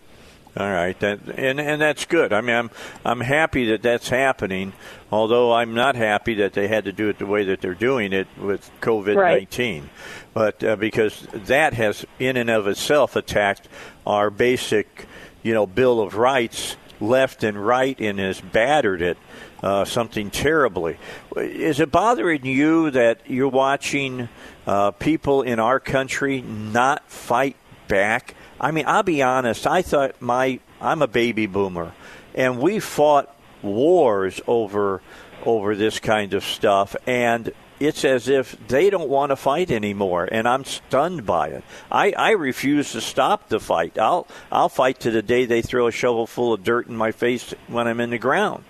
All 0.55 0.69
right, 0.69 0.99
that, 0.99 1.19
and 1.35 1.59
and 1.59 1.81
that's 1.81 2.05
good. 2.05 2.31
I 2.31 2.41
mean, 2.41 2.55
I'm 2.55 2.71
I'm 3.03 3.21
happy 3.21 3.65
that 3.71 3.81
that's 3.81 4.09
happening. 4.09 4.73
Although 5.11 5.51
I'm 5.51 5.73
not 5.73 5.95
happy 5.95 6.35
that 6.35 6.53
they 6.53 6.67
had 6.67 6.85
to 6.85 6.91
do 6.91 7.09
it 7.09 7.17
the 7.17 7.25
way 7.25 7.43
that 7.45 7.61
they're 7.61 7.73
doing 7.73 8.13
it 8.13 8.27
with 8.39 8.69
COVID 8.79 9.15
nineteen, 9.15 9.81
right. 9.81 9.89
but 10.33 10.63
uh, 10.63 10.75
because 10.75 11.27
that 11.33 11.73
has 11.73 12.05
in 12.19 12.37
and 12.37 12.51
of 12.51 12.67
itself 12.67 13.15
attacked 13.15 13.67
our 14.05 14.29
basic, 14.29 15.07
you 15.41 15.55
know, 15.55 15.65
Bill 15.65 15.99
of 15.99 16.17
Rights 16.17 16.77
left 17.01 17.43
and 17.43 17.65
right 17.65 17.99
and 17.99 18.19
has 18.19 18.39
battered 18.39 19.01
it 19.01 19.17
uh, 19.63 19.85
something 19.85 20.29
terribly. 20.29 20.97
Is 21.35 21.79
it 21.79 21.91
bothering 21.91 22.45
you 22.45 22.91
that 22.91 23.21
you're 23.25 23.47
watching 23.47 24.29
uh, 24.65 24.91
people 24.91 25.41
in 25.41 25.59
our 25.59 25.79
country 25.79 26.41
not 26.41 27.09
fight 27.09 27.55
back? 27.87 28.35
I 28.59 28.71
mean, 28.71 28.85
I'll 28.87 29.03
be 29.03 29.21
honest. 29.21 29.67
I 29.67 29.81
thought 29.81 30.21
my 30.21 30.59
I'm 30.79 31.01
a 31.01 31.07
baby 31.07 31.45
boomer, 31.45 31.93
and 32.35 32.59
we 32.59 32.79
fought 32.79 33.35
wars 33.61 34.41
over 34.47 35.01
over 35.45 35.75
this 35.75 35.99
kind 35.99 36.33
of 36.33 36.43
stuff, 36.43 36.95
and 37.05 37.51
it's 37.79 38.05
as 38.05 38.29
if 38.29 38.55
they 38.67 38.89
don't 38.89 39.09
want 39.09 39.31
to 39.31 39.35
fight 39.35 39.71
anymore, 39.71 40.27
and 40.31 40.47
I'm 40.47 40.63
stunned 40.63 41.25
by 41.25 41.49
it. 41.49 41.63
I, 41.91 42.11
I 42.11 42.31
refuse 42.31 42.93
to 42.93 43.01
stop 43.01 43.49
the 43.49 43.59
fight. 43.59 43.97
I'll 43.97 44.27
I'll 44.51 44.69
fight 44.69 45.01
to 45.01 45.11
the 45.11 45.21
day 45.21 45.45
they 45.45 45.61
throw 45.61 45.87
a 45.87 45.91
shovel 45.91 46.27
full 46.27 46.53
of 46.53 46.63
dirt 46.63 46.87
in 46.87 46.95
my 46.95 47.11
face 47.11 47.53
when 47.67 47.87
I'm 47.87 47.99
in 47.99 48.09
the 48.09 48.17
ground. 48.17 48.63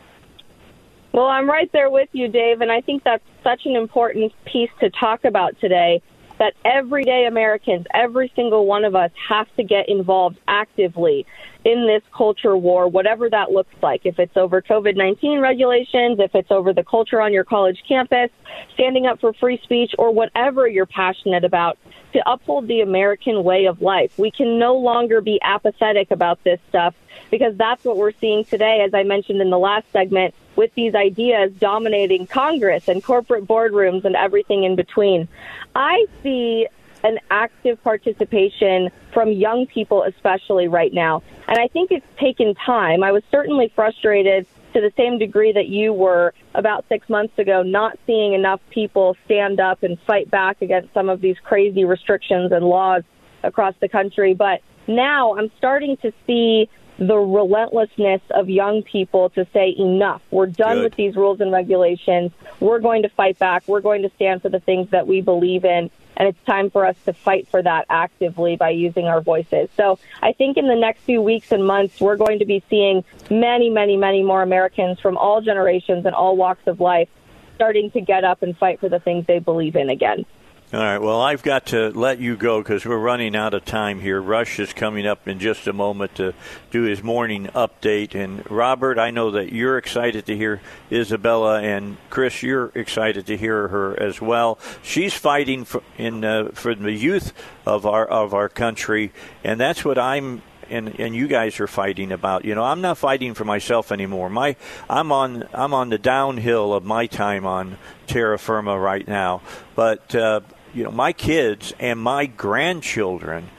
Well, 1.14 1.28
I'm 1.28 1.48
right 1.48 1.72
there 1.72 1.92
with 1.92 2.10
you, 2.12 2.28
Dave, 2.28 2.62
and 2.62 2.72
I 2.72 2.82
think 2.82 3.04
that's 3.04 3.24
such 3.44 3.68
an 3.68 3.76
important 3.76 4.34
piece 4.46 4.72
to 4.80 4.90
talk 4.90 5.26
about 5.26 5.60
today. 5.62 6.02
That 6.40 6.56
everyday 6.66 7.26
Americans, 7.26 7.86
every 7.94 8.34
single 8.36 8.66
one 8.66 8.84
of 8.84 8.96
us, 8.96 9.12
have 9.30 9.48
to 9.56 9.64
get 9.64 9.88
involved 9.88 10.40
actively 10.48 11.28
in 11.64 11.86
this 11.86 12.02
culture 12.12 12.58
war, 12.58 12.88
whatever 12.88 13.30
that 13.30 13.52
looks 13.52 13.74
like. 13.84 14.02
If 14.06 14.18
it's 14.18 14.36
over 14.36 14.60
COVID 14.60 14.98
19 14.98 15.40
regulations, 15.40 16.20
if 16.20 16.34
it's 16.34 16.50
over 16.50 16.74
the 16.74 16.84
culture 16.84 17.22
on 17.22 17.32
your 17.32 17.44
college 17.44 17.84
campus, 17.88 18.32
standing 18.74 19.06
up 19.06 19.22
for 19.22 19.32
free 19.34 19.60
speech, 19.64 19.94
or 20.00 20.12
whatever 20.12 20.68
you're 20.68 20.88
passionate 20.88 21.46
about 21.46 21.78
to 22.14 22.30
uphold 22.30 22.68
the 22.68 22.82
American 22.82 23.44
way 23.44 23.66
of 23.66 23.84
life. 23.84 24.18
We 24.18 24.32
can 24.32 24.58
no 24.58 24.76
longer 24.76 25.22
be 25.22 25.40
apathetic 25.44 26.10
about 26.10 26.44
this 26.44 26.60
stuff 26.70 26.96
because 27.30 27.56
that's 27.58 27.86
what 27.86 27.98
we're 27.98 28.14
seeing 28.20 28.44
today, 28.44 28.84
as 28.86 28.96
I 28.96 29.04
mentioned 29.04 29.40
in 29.40 29.52
the 29.52 29.60
last 29.60 29.86
segment, 29.92 30.34
with 30.56 30.74
these 30.76 30.96
ideas 30.96 31.52
dominating 31.60 32.28
Congress 32.28 32.88
and 32.88 33.04
corporate 33.04 33.46
boardrooms 33.46 34.06
and 34.06 34.16
everything 34.16 34.64
in 34.64 34.76
between. 34.76 35.28
I 35.76 36.06
see 36.22 36.68
an 37.04 37.20
active 37.30 37.84
participation 37.84 38.90
from 39.14 39.32
young 39.32 39.68
people, 39.68 40.04
especially 40.04 40.68
right 40.68 40.94
now. 40.94 41.22
And 41.48 41.60
I 41.60 41.68
think 41.68 41.92
it's 41.92 42.06
taken 42.18 42.56
time. 42.56 43.04
I 43.04 43.12
was 43.12 43.24
certainly 43.30 43.72
frustrated 43.76 44.48
to 44.74 44.82
the 44.82 44.92
same 44.98 45.20
degree 45.20 45.52
that 45.52 45.68
you 45.68 45.94
were 45.94 46.34
about 46.56 46.86
six 46.90 47.08
months 47.10 47.38
ago, 47.38 47.62
not 47.62 47.98
seeing 48.08 48.34
enough 48.34 48.62
people 48.70 49.16
stand 49.26 49.60
up 49.60 49.84
and 49.84 50.00
fight 50.02 50.32
back 50.32 50.62
against 50.62 50.94
some 50.94 51.10
of 51.10 51.22
these 51.22 51.38
crazy 51.44 51.86
restrictions 51.86 52.52
and 52.52 52.66
laws 52.66 53.04
across 53.44 53.76
the 53.82 53.90
country. 53.90 54.34
But 54.34 54.62
now 54.88 55.36
I'm 55.38 55.52
starting 55.58 55.98
to 55.98 56.12
see 56.28 56.70
the 57.00 57.18
relentlessness 57.18 58.22
of 58.32 58.50
young 58.50 58.84
people 58.84 59.30
to 59.32 59.48
say 59.52 59.76
enough. 59.78 60.22
We're 60.32 60.48
done 60.48 60.78
Good. 60.78 60.84
with 60.84 60.96
these 60.96 61.16
rules 61.16 61.42
and 61.42 61.52
regulations. 61.52 62.32
We're 62.60 62.80
going 62.80 63.02
to 63.02 63.10
fight 63.10 63.40
back. 63.40 63.68
We're 63.68 63.82
going 63.82 64.04
to 64.04 64.12
stand 64.16 64.42
for 64.42 64.50
the 64.50 64.60
things 64.60 64.90
that 64.92 65.08
we 65.08 65.22
believe 65.22 65.66
in. 65.66 65.90
And 66.16 66.28
it's 66.28 66.46
time 66.46 66.70
for 66.70 66.86
us 66.86 66.96
to 67.06 67.14
fight 67.14 67.48
for 67.48 67.62
that 67.64 67.88
actively 67.90 68.56
by 68.56 68.70
using 68.70 69.06
our 69.06 69.22
voices. 69.22 69.70
So 69.76 69.98
I 70.22 70.32
think 70.34 70.58
in 70.58 70.68
the 70.68 70.76
next 70.76 71.02
few 71.02 71.22
weeks 71.22 71.52
and 71.52 71.66
months, 71.66 72.00
we're 72.00 72.18
going 72.18 72.38
to 72.40 72.46
be 72.46 72.64
seeing 72.70 73.04
many, 73.32 73.72
many, 73.72 73.98
many 73.98 74.22
more 74.22 74.44
Americans 74.44 75.00
from 75.00 75.18
all 75.18 75.42
generations 75.42 76.06
and 76.06 76.14
all 76.14 76.38
walks 76.38 76.68
of 76.68 76.80
life 76.80 77.10
starting 77.56 77.90
to 77.92 78.02
get 78.02 78.24
up 78.24 78.44
and 78.44 78.56
fight 78.58 78.80
for 78.80 78.90
the 78.90 79.00
things 79.00 79.26
they 79.26 79.40
believe 79.40 79.76
in 79.76 79.90
again. 79.90 80.26
All 80.74 80.80
right. 80.80 80.98
Well, 80.98 81.22
I've 81.22 81.44
got 81.44 81.68
to 81.68 81.92
let 81.92 82.18
you 82.18 82.36
go 82.36 82.58
because 82.58 82.84
we're 82.84 82.98
running 82.98 83.36
out 83.36 83.54
of 83.54 83.64
time 83.64 84.00
here. 84.00 84.20
Rush 84.20 84.60
is 84.60 84.74
coming 84.74 85.06
up 85.06 85.28
in 85.28 85.38
just 85.38 85.68
a 85.68 85.74
moment 85.74 86.16
to 86.16 86.34
do 86.72 86.82
his 86.82 87.04
morning 87.04 87.46
update. 87.54 88.16
And 88.16 88.50
Robert, 88.50 88.98
I 88.98 89.12
know 89.12 89.30
that 89.30 89.54
you're 89.54 89.78
excited 89.78 90.26
to 90.26 90.36
hear 90.36 90.62
Isabella, 90.92 91.62
and 91.62 91.98
Chris, 92.10 92.42
you're 92.42 92.72
excited 92.74 93.28
to 93.28 93.38
hear 93.38 93.68
her 93.68 94.02
as 94.02 94.20
well. 94.20 94.58
She's 94.82 95.14
fighting 95.14 95.64
for 95.64 95.84
in 96.00 96.26
uh, 96.26 96.50
for 96.56 96.74
the 96.74 96.92
youth 96.92 97.34
of 97.68 97.86
our 97.86 98.08
of 98.08 98.34
our 98.34 98.50
country, 98.50 99.12
and 99.44 99.60
that's 99.60 99.86
what 99.86 100.00
I'm 100.00 100.42
and 100.72 101.00
and 101.00 101.16
you 101.16 101.28
guys 101.28 101.60
are 101.60 101.68
fighting 101.68 102.12
about. 102.12 102.46
You 102.46 102.56
know, 102.56 102.64
I'm 102.64 102.82
not 102.82 102.98
fighting 102.98 103.36
for 103.36 103.46
myself 103.46 103.92
anymore. 103.92 104.28
My 104.28 104.56
I'm 104.90 105.12
on 105.12 105.48
I'm 105.54 105.76
on 105.76 105.90
the 105.90 106.00
downhill 106.00 106.74
of 106.74 106.84
my 106.84 107.06
time 107.06 107.46
on 107.46 107.78
terra 108.08 108.40
firma 108.40 108.80
right 108.80 109.08
now. 109.08 109.42
But 109.76 110.16
uh, 110.16 110.42
you 110.74 110.84
know, 110.84 110.92
my 110.92 111.14
kids 111.14 111.74
and 111.80 112.00
my 112.00 112.26
grandchildren, 112.26 113.50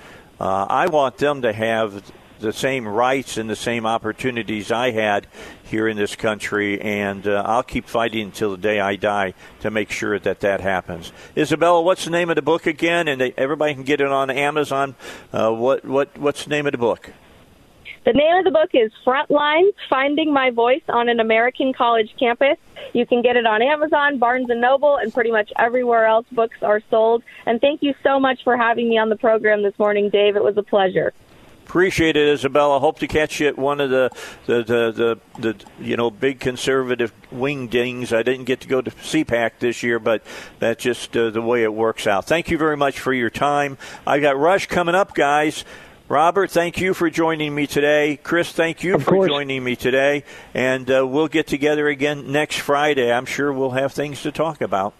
uh, 0.40 0.66
I 0.68 0.88
want 0.88 1.18
them 1.18 1.42
to 1.42 1.52
have 1.52 2.12
the 2.40 2.52
same 2.52 2.86
rights 2.86 3.36
and 3.38 3.48
the 3.48 3.56
same 3.56 3.86
opportunities 3.86 4.70
I 4.70 4.90
had 4.90 5.26
here 5.62 5.88
in 5.88 5.96
this 5.96 6.14
country, 6.16 6.80
and 6.80 7.26
uh, 7.26 7.42
I'll 7.46 7.62
keep 7.62 7.86
fighting 7.86 8.26
until 8.26 8.50
the 8.50 8.58
day 8.58 8.80
I 8.80 8.96
die 8.96 9.34
to 9.60 9.70
make 9.70 9.90
sure 9.90 10.18
that 10.18 10.40
that 10.40 10.60
happens. 10.60 11.12
Isabella, 11.36 11.80
what's 11.80 12.04
the 12.04 12.10
name 12.10 12.30
of 12.30 12.36
the 12.36 12.42
book 12.42 12.66
again? 12.66 13.08
And 13.08 13.20
they, 13.20 13.32
everybody 13.36 13.74
can 13.74 13.84
get 13.84 14.00
it 14.00 14.08
on 14.08 14.30
Amazon. 14.30 14.94
Uh, 15.32 15.52
what 15.52 15.84
what 15.84 16.16
what's 16.18 16.44
the 16.44 16.50
name 16.50 16.66
of 16.66 16.72
the 16.72 16.78
book? 16.78 17.10
The 18.04 18.12
name 18.12 18.36
of 18.36 18.44
the 18.44 18.50
book 18.50 18.68
is 18.74 18.92
Frontlines 19.02 19.72
Finding 19.88 20.30
My 20.30 20.50
Voice 20.50 20.82
on 20.90 21.08
an 21.08 21.20
American 21.20 21.72
College 21.72 22.14
Campus. 22.18 22.58
You 22.92 23.06
can 23.06 23.22
get 23.22 23.36
it 23.36 23.46
on 23.46 23.62
Amazon, 23.62 24.18
Barnes 24.18 24.50
and 24.50 24.60
Noble, 24.60 24.96
and 24.96 25.12
pretty 25.12 25.30
much 25.30 25.50
everywhere 25.58 26.04
else 26.04 26.26
books 26.30 26.58
are 26.60 26.82
sold. 26.90 27.22
And 27.46 27.62
thank 27.62 27.82
you 27.82 27.94
so 28.02 28.20
much 28.20 28.44
for 28.44 28.58
having 28.58 28.90
me 28.90 28.98
on 28.98 29.08
the 29.08 29.16
program 29.16 29.62
this 29.62 29.78
morning, 29.78 30.10
Dave. 30.10 30.36
It 30.36 30.44
was 30.44 30.58
a 30.58 30.62
pleasure. 30.62 31.14
Appreciate 31.64 32.14
it, 32.14 32.28
Isabella. 32.28 32.78
Hope 32.78 32.98
to 32.98 33.06
catch 33.06 33.40
you 33.40 33.48
at 33.48 33.56
one 33.56 33.80
of 33.80 33.88
the 33.88 34.10
the, 34.44 34.62
the, 34.62 34.92
the, 34.92 35.40
the 35.40 35.64
you 35.82 35.96
know 35.96 36.10
big 36.10 36.40
conservative 36.40 37.10
wing 37.32 37.68
dings. 37.68 38.12
I 38.12 38.22
didn't 38.22 38.44
get 38.44 38.60
to 38.60 38.68
go 38.68 38.82
to 38.82 38.90
CPAC 38.90 39.52
this 39.60 39.82
year, 39.82 39.98
but 39.98 40.22
that's 40.58 40.82
just 40.84 41.16
uh, 41.16 41.30
the 41.30 41.40
way 41.40 41.62
it 41.62 41.72
works 41.72 42.06
out. 42.06 42.26
Thank 42.26 42.50
you 42.50 42.58
very 42.58 42.76
much 42.76 43.00
for 43.00 43.14
your 43.14 43.30
time. 43.30 43.78
I 44.06 44.20
got 44.20 44.38
Rush 44.38 44.66
coming 44.66 44.94
up, 44.94 45.14
guys. 45.14 45.64
Robert, 46.08 46.50
thank 46.50 46.80
you 46.80 46.92
for 46.92 47.08
joining 47.08 47.54
me 47.54 47.66
today. 47.66 48.18
Chris, 48.22 48.52
thank 48.52 48.84
you 48.84 48.96
of 48.96 49.04
for 49.04 49.12
course. 49.12 49.30
joining 49.30 49.64
me 49.64 49.74
today. 49.74 50.24
And 50.52 50.90
uh, 50.90 51.06
we'll 51.06 51.28
get 51.28 51.46
together 51.46 51.88
again 51.88 52.30
next 52.30 52.58
Friday. 52.58 53.10
I'm 53.10 53.24
sure 53.24 53.50
we'll 53.52 53.70
have 53.70 53.92
things 53.92 54.22
to 54.22 54.30
talk 54.30 54.60
about. 54.60 54.92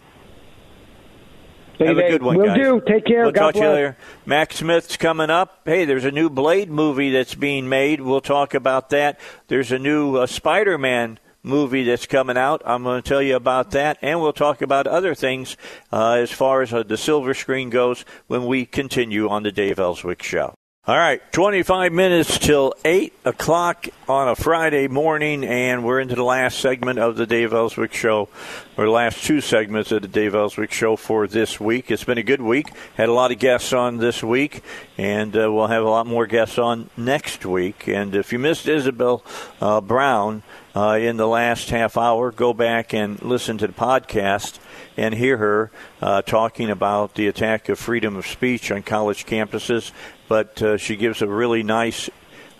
Hey, 1.76 1.86
have 1.86 1.98
a 1.98 2.08
good 2.08 2.22
one, 2.22 2.38
we'll 2.38 2.46
guys. 2.46 2.56
do. 2.56 2.80
Take 2.86 3.04
care. 3.04 3.24
We'll 3.24 3.32
God 3.32 3.40
talk 3.40 3.54
bless. 3.54 3.62
to 3.62 3.68
you 3.68 3.74
later. 3.74 3.96
Matt 4.24 4.52
Smith's 4.52 4.96
coming 4.96 5.28
up. 5.28 5.60
Hey, 5.66 5.84
there's 5.84 6.04
a 6.06 6.10
new 6.10 6.30
Blade 6.30 6.70
movie 6.70 7.10
that's 7.10 7.34
being 7.34 7.68
made. 7.68 8.00
We'll 8.00 8.20
talk 8.22 8.54
about 8.54 8.90
that. 8.90 9.20
There's 9.48 9.72
a 9.72 9.78
new 9.78 10.16
uh, 10.16 10.26
Spider-Man 10.26 11.18
movie 11.42 11.84
that's 11.84 12.06
coming 12.06 12.38
out. 12.38 12.62
I'm 12.64 12.84
going 12.84 13.02
to 13.02 13.06
tell 13.08 13.20
you 13.20 13.36
about 13.36 13.72
that, 13.72 13.98
and 14.00 14.22
we'll 14.22 14.32
talk 14.32 14.62
about 14.62 14.86
other 14.86 15.14
things 15.14 15.56
uh, 15.92 16.12
as 16.12 16.30
far 16.30 16.62
as 16.62 16.72
uh, 16.72 16.82
the 16.84 16.96
silver 16.96 17.34
screen 17.34 17.68
goes 17.68 18.06
when 18.28 18.46
we 18.46 18.64
continue 18.64 19.28
on 19.28 19.42
the 19.42 19.52
Dave 19.52 19.78
Elswick 19.78 20.22
Show. 20.22 20.54
All 20.86 20.98
right, 20.98 21.22
25 21.32 21.94
minutes 21.94 22.38
till 22.38 22.74
8 22.84 23.14
o'clock 23.24 23.88
on 24.06 24.28
a 24.28 24.36
Friday 24.36 24.86
morning, 24.86 25.42
and 25.42 25.82
we're 25.82 25.98
into 25.98 26.14
the 26.14 26.22
last 26.22 26.58
segment 26.58 26.98
of 26.98 27.16
the 27.16 27.24
Dave 27.26 27.54
Elswick 27.54 27.94
Show, 27.94 28.28
or 28.76 28.84
the 28.84 28.90
last 28.90 29.24
two 29.24 29.40
segments 29.40 29.90
of 29.92 30.02
the 30.02 30.08
Dave 30.08 30.34
Elswick 30.34 30.72
Show 30.72 30.96
for 30.96 31.26
this 31.26 31.58
week. 31.58 31.90
It's 31.90 32.04
been 32.04 32.18
a 32.18 32.22
good 32.22 32.42
week. 32.42 32.66
Had 32.96 33.08
a 33.08 33.14
lot 33.14 33.32
of 33.32 33.38
guests 33.38 33.72
on 33.72 33.96
this 33.96 34.22
week, 34.22 34.62
and 34.98 35.34
uh, 35.34 35.50
we'll 35.50 35.68
have 35.68 35.84
a 35.84 35.88
lot 35.88 36.06
more 36.06 36.26
guests 36.26 36.58
on 36.58 36.90
next 36.98 37.46
week. 37.46 37.88
And 37.88 38.14
if 38.14 38.30
you 38.30 38.38
missed 38.38 38.68
Isabel 38.68 39.24
uh, 39.62 39.80
Brown 39.80 40.42
uh, 40.74 40.98
in 41.00 41.16
the 41.16 41.26
last 41.26 41.70
half 41.70 41.96
hour, 41.96 42.30
go 42.30 42.52
back 42.52 42.92
and 42.92 43.20
listen 43.22 43.58
to 43.58 43.66
the 43.66 43.72
podcast 43.72 44.58
and 44.96 45.14
hear 45.14 45.36
her 45.36 45.70
uh, 46.02 46.22
talking 46.22 46.70
about 46.70 47.14
the 47.14 47.28
attack 47.28 47.68
of 47.68 47.78
freedom 47.78 48.16
of 48.16 48.26
speech 48.26 48.70
on 48.70 48.82
college 48.82 49.26
campuses. 49.26 49.92
But 50.28 50.60
uh, 50.62 50.76
she 50.76 50.96
gives 50.96 51.22
a 51.22 51.28
really 51.28 51.62
nice 51.62 52.10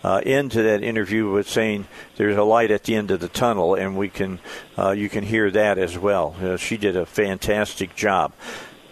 uh, 0.03 0.21
end 0.23 0.51
to 0.51 0.61
that 0.61 0.83
interview 0.83 1.31
with 1.31 1.49
saying 1.49 1.87
there's 2.15 2.37
a 2.37 2.43
light 2.43 2.69
at 2.69 2.83
the 2.83 2.95
end 2.95 3.09
of 3.09 3.19
the 3.19 3.27
tunnel, 3.27 3.73
and 3.73 3.97
we 3.97 4.07
can 4.07 4.39
uh, 4.77 4.91
you 4.91 5.09
can 5.09 5.23
hear 5.23 5.49
that 5.49 5.77
as 5.77 5.97
well. 5.97 6.35
Uh, 6.41 6.57
she 6.57 6.77
did 6.77 6.95
a 6.95 7.05
fantastic 7.05 7.95
job. 7.95 8.31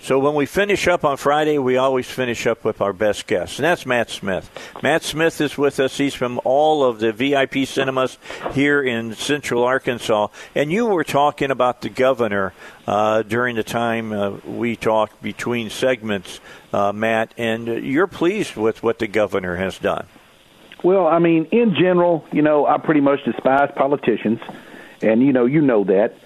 So 0.03 0.19
when 0.19 0.33
we 0.33 0.45
finish 0.45 0.89
up 0.89 1.05
on 1.05 1.15
Friday, 1.15 1.57
we 1.57 1.77
always 1.77 2.09
finish 2.09 2.45
up 2.45 2.65
with 2.65 2.81
our 2.81 2.91
best 2.91 3.25
guest, 3.25 3.57
and 3.57 3.63
that's 3.63 3.85
Matt 3.85 4.09
Smith. 4.09 4.49
Matt 4.83 5.01
Smith 5.01 5.39
is 5.39 5.57
with 5.57 5.79
us. 5.79 5.97
He's 5.97 6.13
from 6.13 6.41
all 6.43 6.83
of 6.83 6.99
the 6.99 7.13
VIP 7.13 7.65
cinemas 7.65 8.17
here 8.51 8.83
in 8.83 9.15
Central 9.15 9.63
Arkansas. 9.63 10.27
And 10.55 10.73
you 10.73 10.87
were 10.87 11.05
talking 11.05 11.51
about 11.51 11.79
the 11.79 11.89
governor 11.89 12.51
uh, 12.85 13.21
during 13.21 13.55
the 13.55 13.63
time 13.63 14.11
uh, 14.11 14.31
we 14.45 14.75
talked 14.75 15.23
between 15.23 15.69
segments, 15.69 16.41
uh, 16.73 16.91
Matt, 16.91 17.33
and 17.37 17.65
you're 17.65 18.05
pleased 18.05 18.57
with 18.57 18.83
what 18.83 18.99
the 18.99 19.07
governor 19.07 19.55
has 19.55 19.77
done. 19.77 20.05
Well, 20.83 21.07
I 21.07 21.19
mean, 21.19 21.45
in 21.45 21.75
general, 21.75 22.25
you 22.33 22.41
know, 22.41 22.65
I 22.65 22.77
pretty 22.77 22.99
much 22.99 23.23
despise 23.23 23.71
politicians, 23.73 24.41
and 25.01 25.25
you 25.25 25.31
know, 25.31 25.45
you 25.45 25.61
know 25.61 25.85
that 25.85 26.17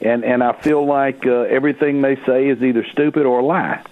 and 0.00 0.24
and 0.24 0.42
I 0.42 0.52
feel 0.52 0.84
like 0.84 1.26
uh, 1.26 1.42
everything 1.42 2.02
they 2.02 2.16
say 2.26 2.48
is 2.48 2.62
either 2.62 2.84
stupid 2.92 3.26
or 3.26 3.40
a 3.40 3.44
lie. 3.44 3.82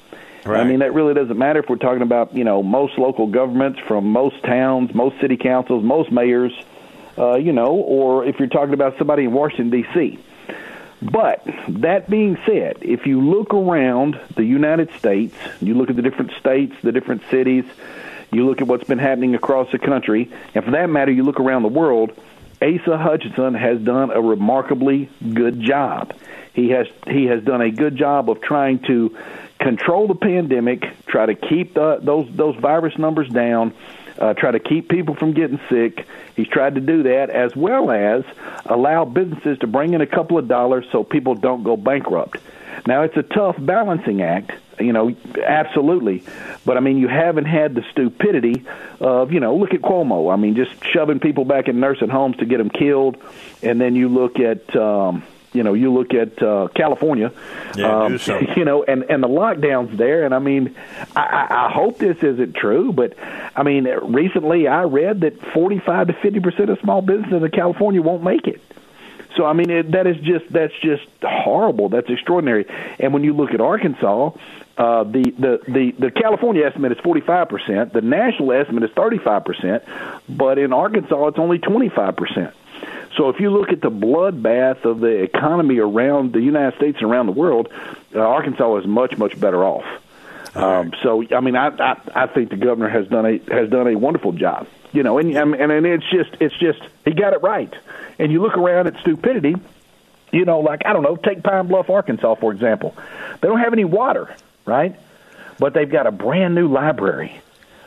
Right. 0.45 0.61
I 0.61 0.65
mean, 0.65 0.79
that 0.79 0.95
really 0.95 1.15
doesn't 1.15 1.37
matter 1.37 1.61
if 1.61 1.69
we're 1.69 1.77
talking 1.77 2.03
about 2.03 2.35
you 2.35 2.45
know 2.45 2.63
most 2.63 2.99
local 2.99 3.27
governments 3.27 3.81
from 3.81 4.11
most 4.11 4.43
towns, 4.43 4.95
most 4.95 5.21
city 5.21 5.37
councils, 5.37 5.85
most 5.85 6.11
mayors, 6.11 6.53
uh, 7.19 7.37
you 7.37 7.53
know, 7.53 7.73
or 7.73 8.25
if 8.25 8.39
you're 8.39 8.49
talking 8.49 8.75
about 8.75 8.97
somebody 8.99 9.25
in 9.25 9.33
Washington 9.33 9.71
D.C. 9.71 10.19
But 11.01 11.47
that 11.69 12.11
being 12.11 12.39
said, 12.45 12.79
if 12.81 13.07
you 13.07 13.21
look 13.21 13.55
around 13.55 14.19
the 14.35 14.45
United 14.45 14.93
States, 14.95 15.35
you 15.61 15.75
look 15.75 15.91
at 15.91 15.97
the 15.97 16.03
different 16.03 16.33
states, 16.41 16.75
the 16.83 16.91
different 16.91 17.23
cities, 17.31 17.65
you 18.33 18.45
look 18.45 18.61
at 18.61 18.67
what's 18.67 18.85
been 18.85 18.99
happening 18.99 19.35
across 19.35 19.71
the 19.71 19.79
country, 19.79 20.31
and 20.55 20.65
for 20.65 20.73
that 20.73 20.91
matter, 20.91 21.13
you 21.13 21.23
look 21.23 21.39
around 21.39 21.63
the 21.63 21.69
world 21.69 22.19
Asa 22.61 22.99
Hutchinson 22.99 23.55
has 23.55 23.81
done 23.81 24.11
a 24.11 24.21
remarkably 24.21 25.09
good 25.33 25.61
job. 25.61 26.15
He 26.55 26.71
has 26.71 26.89
he 27.07 27.27
has 27.27 27.43
done 27.45 27.61
a 27.61 27.71
good 27.71 27.97
job 27.97 28.29
of 28.29 28.41
trying 28.41 28.81
to 28.81 29.17
control 29.61 30.09
the 30.09 30.15
pandemic, 30.15 30.85
try 31.07 31.27
to 31.27 31.35
keep 31.35 31.75
the, 31.75 31.99
those 32.03 32.29
those 32.35 32.57
virus 32.57 32.99
numbers 32.99 33.29
down, 33.29 33.75
uh, 34.19 34.35
try 34.35 34.51
to 34.51 34.59
keep 34.59 34.89
people 34.89 35.15
from 35.15 35.33
getting 35.33 35.61
sick. 35.69 36.07
He's 36.35 36.49
tried 36.49 36.75
to 36.75 36.81
do 36.81 37.05
that 37.05 37.31
as 37.31 37.55
well 37.55 37.91
as 37.91 38.25
allow 38.67 39.05
businesses 39.05 39.59
to 39.61 39.67
bring 39.69 39.95
in 39.95 40.01
a 40.01 40.07
couple 40.07 40.37
of 40.37 40.49
dollars 40.49 40.85
so 40.91 41.05
people 41.05 41.35
don't 41.35 41.63
go 41.63 41.77
bankrupt. 41.77 42.39
Now 42.87 43.03
it's 43.03 43.17
a 43.17 43.23
tough 43.23 43.57
balancing 43.59 44.23
act 44.23 44.53
you 44.81 44.93
know, 44.93 45.14
absolutely. 45.45 46.24
But 46.64 46.76
I 46.76 46.81
mean, 46.81 46.99
you 46.99 47.09
haven't 47.09 47.47
had 47.47 47.74
the 47.74 47.85
stupidity 47.91 48.64
of, 49.01 49.33
you 49.33 49.41
know, 49.41 49.57
look 49.57 49.74
at 49.74 49.81
Cuomo. 49.81 50.33
I 50.33 50.37
mean, 50.37 50.55
just 50.55 50.72
shoving 50.85 51.20
people 51.20 51.45
back 51.45 51.68
in 51.68 51.81
nursing 51.81 52.09
homes 52.09 52.37
to 52.39 52.47
get 52.47 52.59
them 52.59 52.70
killed, 52.70 53.16
and 53.62 53.81
then 53.81 53.95
you 53.95 54.09
look 54.09 54.39
at. 54.39 54.74
um 54.76 55.22
you 55.55 55.62
know, 55.62 55.72
you 55.72 55.93
look 55.93 56.12
at 56.12 56.43
uh, 56.43 56.68
California, 56.74 57.33
yeah, 57.74 58.05
um, 58.05 58.18
you 58.57 58.66
know, 58.66 58.85
and 58.85 59.05
and 59.05 59.22
the 59.22 59.29
lockdowns 59.29 59.97
there. 59.97 60.24
And 60.26 60.35
I 60.35 60.41
mean, 60.41 60.76
I, 61.16 61.47
I 61.49 61.72
hope 61.72 61.99
this 61.99 62.18
isn't 62.22 62.55
true, 62.55 62.93
but 62.93 63.14
I 63.57 63.62
mean, 63.62 63.85
recently 63.85 64.68
I 64.68 64.83
read 64.83 65.22
that 65.22 65.41
forty-five 65.55 66.09
to 66.09 66.12
fifty 66.12 66.41
percent 66.41 66.68
of 66.68 66.79
small 66.81 67.01
businesses 67.01 67.43
in 67.43 67.51
California 67.51 68.03
won't 68.03 68.22
make 68.22 68.47
it. 68.47 68.61
So 69.37 69.45
I 69.47 69.53
mean, 69.53 69.70
it, 69.70 69.93
that 69.93 70.07
is 70.07 70.16
just 70.18 70.53
that's 70.53 70.74
just 70.83 71.07
horrible. 71.22 71.89
That's 71.89 72.11
extraordinary. 72.11 72.66
And 72.99 73.12
when 73.14 73.24
you 73.24 73.33
look 73.33 73.53
at 73.53 73.61
Arkansas, 73.61 74.33
uh, 74.79 75.03
the, 75.03 75.35
the, 75.37 75.61
the, 75.66 75.93
the 75.99 76.11
California 76.12 76.64
estimate 76.64 76.93
is 76.93 76.99
45%. 76.99 77.93
The 77.93 78.01
national 78.01 78.53
estimate 78.53 78.85
is 78.85 78.91
35%. 78.91 79.83
But 80.29 80.59
in 80.59 80.72
Arkansas, 80.72 81.26
it's 81.26 81.39
only 81.39 81.59
25%. 81.59 82.53
So 83.16 83.29
if 83.29 83.41
you 83.41 83.51
look 83.51 83.70
at 83.70 83.81
the 83.81 83.91
bloodbath 83.91 84.85
of 84.85 85.01
the 85.01 85.22
economy 85.22 85.79
around 85.79 86.33
the 86.33 86.41
United 86.41 86.76
States 86.76 86.99
and 87.01 87.11
around 87.11 87.26
the 87.26 87.33
world, 87.33 87.68
uh, 88.14 88.20
Arkansas 88.20 88.76
is 88.76 88.87
much, 88.87 89.18
much 89.18 89.39
better 89.41 89.64
off. 89.64 89.85
Um, 90.55 90.93
so 91.03 91.24
I 91.35 91.41
mean, 91.41 91.57
I, 91.57 91.68
I 91.68 92.01
I 92.14 92.26
think 92.26 92.51
the 92.51 92.57
governor 92.57 92.89
has 92.89 93.07
done 93.09 93.26
a 93.26 93.39
has 93.53 93.68
done 93.68 93.87
a 93.87 93.97
wonderful 93.97 94.33
job. 94.33 94.66
You 94.93 95.03
know, 95.03 95.18
and 95.18 95.37
and 95.37 95.55
and 95.55 95.87
it's 95.87 96.09
just 96.11 96.31
it's 96.41 96.57
just 96.59 96.81
he 97.05 97.12
got 97.12 97.33
it 97.33 97.43
right. 97.43 97.72
And 98.18 98.33
you 98.33 98.41
look 98.41 98.57
around 98.57 98.87
at 98.87 98.99
stupidity. 99.01 99.57
You 100.33 100.45
know, 100.45 100.61
like 100.61 100.83
I 100.87 100.93
don't 100.93 101.03
know, 101.03 101.16
take 101.16 101.43
Pine 101.43 101.68
Bluff, 101.68 101.91
Arkansas, 101.91 102.37
for 102.37 102.53
example. 102.53 102.95
They 103.41 103.49
don't 103.49 103.61
have 103.61 103.72
any 103.72 103.85
water 103.85 104.35
right? 104.69 104.99
But 105.59 105.75
they've 105.75 105.91
got 105.91 106.07
a 106.07 106.12
brand 106.12 106.55
new 106.55 106.69
library 106.69 107.41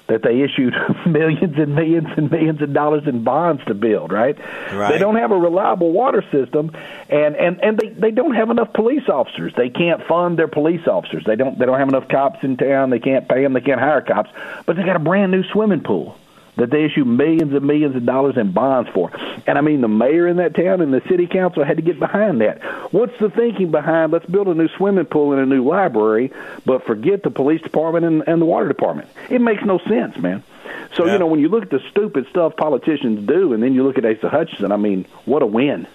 that 0.08 0.24
they 0.24 0.42
issued 0.42 0.74
millions 1.06 1.58
and 1.58 1.74
millions 1.74 2.08
and 2.18 2.30
millions 2.30 2.62
of 2.62 2.74
dollars 2.74 3.08
in 3.08 3.24
bonds 3.24 3.64
to 3.66 3.74
build, 3.74 4.12
right? 4.12 4.38
right? 4.74 4.92
They 4.92 4.98
don't 4.98 5.16
have 5.16 5.32
a 5.32 5.38
reliable 5.38 5.92
water 5.92 6.24
system 6.32 6.72
and 7.10 7.36
and 7.36 7.64
and 7.64 7.78
they 7.78 7.90
they 7.90 8.12
don't 8.12 8.36
have 8.36 8.50
enough 8.50 8.74
police 8.74 9.08
officers. 9.08 9.54
They 9.56 9.70
can't 9.70 10.04
fund 10.08 10.38
their 10.38 10.50
police 10.50 10.86
officers. 10.88 11.24
They 11.26 11.36
don't 11.36 11.58
they 11.58 11.66
don't 11.66 11.80
have 11.80 11.90
enough 11.90 12.10
cops 12.10 12.44
in 12.44 12.58
town. 12.58 12.90
They 12.90 13.00
can't 13.00 13.28
pay 13.28 13.42
them. 13.44 13.54
They 13.54 13.62
can't 13.62 13.80
hire 13.80 14.02
cops. 14.02 14.30
But 14.66 14.76
they 14.76 14.84
got 14.84 14.98
a 14.98 15.00
brand 15.00 15.32
new 15.32 15.44
swimming 15.44 15.82
pool 15.82 16.18
that 16.58 16.70
they 16.70 16.84
issue 16.84 17.06
millions 17.06 17.54
and 17.54 17.66
millions 17.66 17.96
of 17.96 18.06
dollars 18.06 18.38
in 18.38 18.52
bonds 18.52 18.90
for. 18.94 19.12
And 19.48 19.58
I 19.58 19.62
mean, 19.62 19.82
the 19.82 19.88
mayor 19.88 20.28
in 20.28 20.38
that 20.38 20.56
town 20.56 20.82
and 20.82 20.94
the 20.94 21.02
city 21.08 21.28
council 21.28 21.64
had 21.64 21.78
to 21.78 21.84
get 21.84 22.00
behind 22.00 22.42
that. 22.42 22.62
What's 22.94 23.18
the 23.20 23.30
thinking 23.30 23.72
behind 23.72 24.12
let's 24.12 24.26
build 24.26 24.48
a 24.48 24.54
new 24.54 24.68
swimming 24.78 25.06
pool 25.06 25.34
and 25.34 25.42
a 25.42 25.46
new 25.46 25.68
library, 25.68 26.32
but 26.66 26.86
forget 26.86 27.24
the 27.24 27.32
police 27.32 27.62
department 27.62 28.06
and, 28.06 28.24
and 28.28 28.42
the 28.42 28.46
water 28.46 28.68
department? 28.68 29.10
It 29.30 29.42
makes 29.42 29.64
no 29.64 29.80
sense, 29.80 30.18
man. 30.18 30.44
So, 30.96 31.06
yeah. 31.06 31.14
you 31.14 31.20
know, 31.20 31.28
when 31.28 31.40
you 31.40 31.50
look 31.50 31.64
at 31.64 31.70
the 31.70 31.82
stupid 31.90 32.28
stuff 32.30 32.56
politicians 32.56 33.26
do 33.28 33.54
and 33.54 33.64
then 33.64 33.74
you 33.74 33.84
look 33.84 33.98
at 33.98 34.06
Asa 34.06 34.30
Hutchinson, 34.30 34.72
I 34.72 34.78
mean, 34.78 35.06
what 35.26 35.42
a 35.42 35.46
win. 35.46 35.88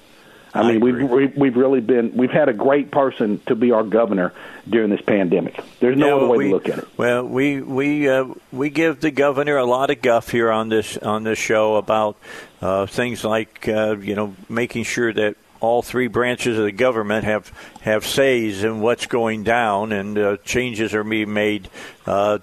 I, 0.57 0.61
I 0.61 0.73
mean, 0.73 0.81
we've 0.81 1.37
we've 1.37 1.57
really 1.57 1.81
been 1.81 2.17
we've 2.17 2.31
had 2.31 2.49
a 2.49 2.53
great 2.53 2.91
person 2.91 3.41
to 3.47 3.55
be 3.55 3.73
our 3.73 3.83
governor 3.83 4.33
during 4.69 4.91
this 4.91 5.03
pandemic. 5.03 5.63
There's 5.81 5.97
no 5.97 6.09
yeah, 6.09 6.15
other 6.15 6.27
way 6.27 6.37
we, 6.39 6.45
to 6.45 6.51
look 6.51 6.69
at 6.69 6.79
it. 6.79 6.89
Well, 6.97 7.25
we 7.25 7.61
we 7.61 8.09
uh, 8.09 8.27
we 8.53 8.71
give 8.71 9.01
the 9.01 9.11
governor 9.11 9.57
a 9.57 9.65
lot 9.65 9.91
of 9.91 10.01
guff 10.03 10.31
here 10.31 10.51
on 10.51 10.69
this 10.69 10.97
on 10.99 11.25
this 11.25 11.39
show 11.39 11.77
about 11.77 12.17
uh, 12.63 12.87
things 12.87 13.25
like 13.25 13.69
uh, 13.69 13.97
you 13.99 14.15
know 14.15 14.35
making 14.49 14.85
sure 14.85 15.13
that 15.13 15.37
all 15.61 15.83
three 15.83 16.07
branches 16.07 16.59
of 16.59 16.65
the 16.65 16.73
government 16.73 17.25
have 17.25 17.53
have 17.83 18.07
says 18.07 18.65
in 18.65 18.81
what's 18.81 19.07
going 19.07 19.45
down 19.45 19.93
and 19.93 20.19
uh, 20.19 20.37
changes 20.39 20.95
are 20.95 21.05
being 21.05 21.33
made 21.33 21.69
uh, 22.07 22.39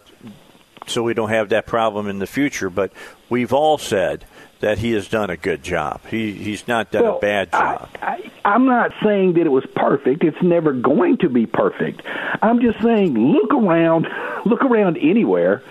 so 0.88 1.04
we 1.04 1.14
don't 1.14 1.30
have 1.30 1.50
that 1.50 1.66
problem 1.66 2.08
in 2.08 2.20
the 2.20 2.28
future. 2.28 2.70
But 2.70 2.92
we've 3.30 3.54
all 3.54 3.78
said 3.78 4.26
that 4.64 4.78
he 4.78 4.94
has 4.94 5.10
done 5.10 5.30
a 5.30 5.36
good 5.36 5.62
job. 5.62 6.00
He 6.08 6.32
he's 6.32 6.70
not 6.70 6.90
done 6.90 7.04
well, 7.04 7.18
a 7.18 7.20
bad 7.20 7.52
job. 7.52 7.90
I, 8.02 8.08
I, 8.08 8.32
I'm 8.46 8.66
not 8.66 8.94
saying 9.04 9.34
that 9.34 9.46
it 9.46 9.52
was 9.52 9.66
perfect. 9.76 10.24
It's 10.24 10.42
never 10.42 10.72
going 10.72 11.18
to 11.18 11.28
be 11.28 11.46
perfect. 11.46 12.02
I'm 12.42 12.62
just 12.62 12.82
saying, 12.82 13.14
look 13.14 13.54
around, 13.54 14.08
look 14.46 14.64
around 14.64 14.98
anywhere, 14.98 15.64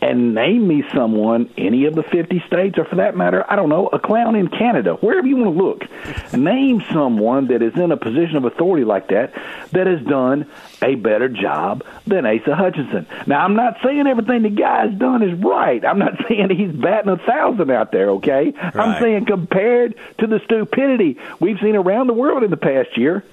and 0.00 0.34
name 0.34 0.66
me 0.66 0.82
someone, 0.92 1.48
any 1.56 1.84
of 1.84 1.94
the 1.94 2.02
50 2.02 2.42
states, 2.48 2.76
or 2.76 2.84
for 2.86 2.96
that 2.96 3.16
matter, 3.16 3.44
I 3.48 3.54
don't 3.54 3.68
know, 3.68 3.86
a 3.86 4.00
clown 4.00 4.34
in 4.34 4.48
Canada, 4.48 4.94
wherever 4.94 5.26
you 5.26 5.36
want 5.36 5.56
to 5.56 5.64
look. 5.64 6.32
name 6.36 6.82
someone 6.92 7.46
that 7.48 7.62
is 7.62 7.76
in 7.76 7.92
a 7.92 7.96
position 7.96 8.36
of 8.36 8.44
authority 8.46 8.84
like 8.84 9.08
that 9.08 9.32
that 9.70 9.86
has 9.86 10.00
done 10.02 10.50
a 10.82 10.94
better 10.94 11.28
job 11.28 11.84
than 12.06 12.26
Asa 12.26 12.54
Hutchinson. 12.54 13.06
Now, 13.26 13.44
I'm 13.44 13.54
not 13.54 13.78
saying 13.82 14.06
everything 14.06 14.42
the 14.42 14.50
guy's 14.50 14.92
done 14.94 15.22
is 15.22 15.38
right. 15.38 15.84
I'm 15.84 15.98
not 15.98 16.14
saying 16.28 16.50
he's 16.50 16.72
batting 16.72 17.10
a 17.10 17.18
thousand 17.18 17.70
out 17.70 17.92
there, 17.92 18.10
okay? 18.10 18.50
Right. 18.50 18.76
I'm 18.76 19.00
saying 19.00 19.26
compared 19.26 19.94
to 20.18 20.26
the 20.26 20.40
stupidity 20.44 21.18
we've 21.38 21.58
seen 21.60 21.76
around 21.76 22.06
the 22.06 22.14
world 22.14 22.42
in 22.42 22.50
the 22.50 22.56
past 22.56 22.96
year, 22.96 23.24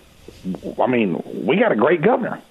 I 0.81 0.87
mean, 0.87 1.21
we 1.45 1.57
got 1.57 1.71
a 1.71 1.75
great 1.75 2.01
governor. 2.01 2.41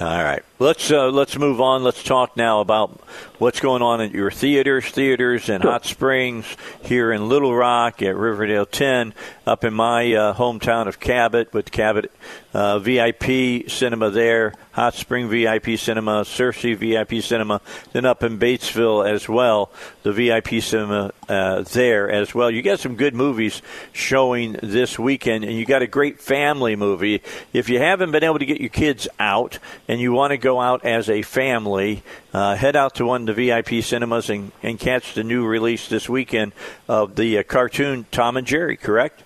All 0.00 0.24
right. 0.24 0.42
Let's 0.62 0.92
uh, 0.92 1.08
let's 1.08 1.36
move 1.36 1.60
on. 1.60 1.82
Let's 1.82 2.04
talk 2.04 2.36
now 2.36 2.60
about 2.60 3.00
what's 3.42 3.58
going 3.58 3.82
on 3.82 4.00
at 4.00 4.12
your 4.12 4.30
theaters, 4.30 4.84
theaters 4.84 5.48
in 5.48 5.60
Hot 5.62 5.84
Springs, 5.84 6.46
here 6.82 7.10
in 7.10 7.28
Little 7.28 7.52
Rock, 7.52 8.00
at 8.00 8.14
Riverdale 8.14 8.66
10, 8.66 9.12
up 9.44 9.64
in 9.64 9.74
my 9.74 10.14
uh, 10.14 10.34
hometown 10.34 10.86
of 10.86 11.00
Cabot 11.00 11.52
with 11.52 11.72
Cabot 11.72 12.12
uh, 12.54 12.78
VIP 12.78 13.68
Cinema 13.68 14.10
there, 14.10 14.54
Hot 14.70 14.94
Spring 14.94 15.28
VIP 15.28 15.76
Cinema, 15.76 16.20
Searcy 16.20 16.76
VIP 16.76 17.20
Cinema, 17.20 17.60
then 17.92 18.04
up 18.04 18.22
in 18.22 18.38
Batesville 18.38 19.10
as 19.10 19.28
well, 19.28 19.72
the 20.04 20.12
VIP 20.12 20.62
Cinema 20.62 21.10
uh, 21.28 21.62
there 21.62 22.08
as 22.08 22.32
well. 22.32 22.48
You 22.48 22.62
got 22.62 22.78
some 22.78 22.94
good 22.94 23.14
movies 23.14 23.60
showing 23.92 24.52
this 24.62 25.00
weekend, 25.00 25.42
and 25.42 25.54
you 25.54 25.64
got 25.64 25.82
a 25.82 25.88
great 25.88 26.20
family 26.20 26.76
movie. 26.76 27.22
If 27.52 27.68
you 27.68 27.80
haven't 27.80 28.12
been 28.12 28.22
able 28.22 28.38
to 28.38 28.46
get 28.46 28.60
your 28.60 28.70
kids 28.70 29.08
out 29.18 29.58
and 29.88 30.00
you 30.00 30.12
want 30.12 30.30
to 30.30 30.38
go 30.38 30.51
out 30.60 30.84
as 30.84 31.08
a 31.08 31.22
family, 31.22 32.02
uh, 32.32 32.54
head 32.56 32.76
out 32.76 32.94
to 32.96 33.06
one 33.06 33.28
of 33.28 33.36
the 33.36 33.46
VIP 33.46 33.82
cinemas 33.84 34.30
and, 34.30 34.52
and 34.62 34.78
catch 34.78 35.14
the 35.14 35.24
new 35.24 35.44
release 35.46 35.88
this 35.88 36.08
weekend 36.08 36.52
of 36.88 37.16
the 37.16 37.38
uh, 37.38 37.42
cartoon 37.42 38.06
Tom 38.10 38.36
and 38.36 38.46
Jerry, 38.46 38.76
correct? 38.76 39.22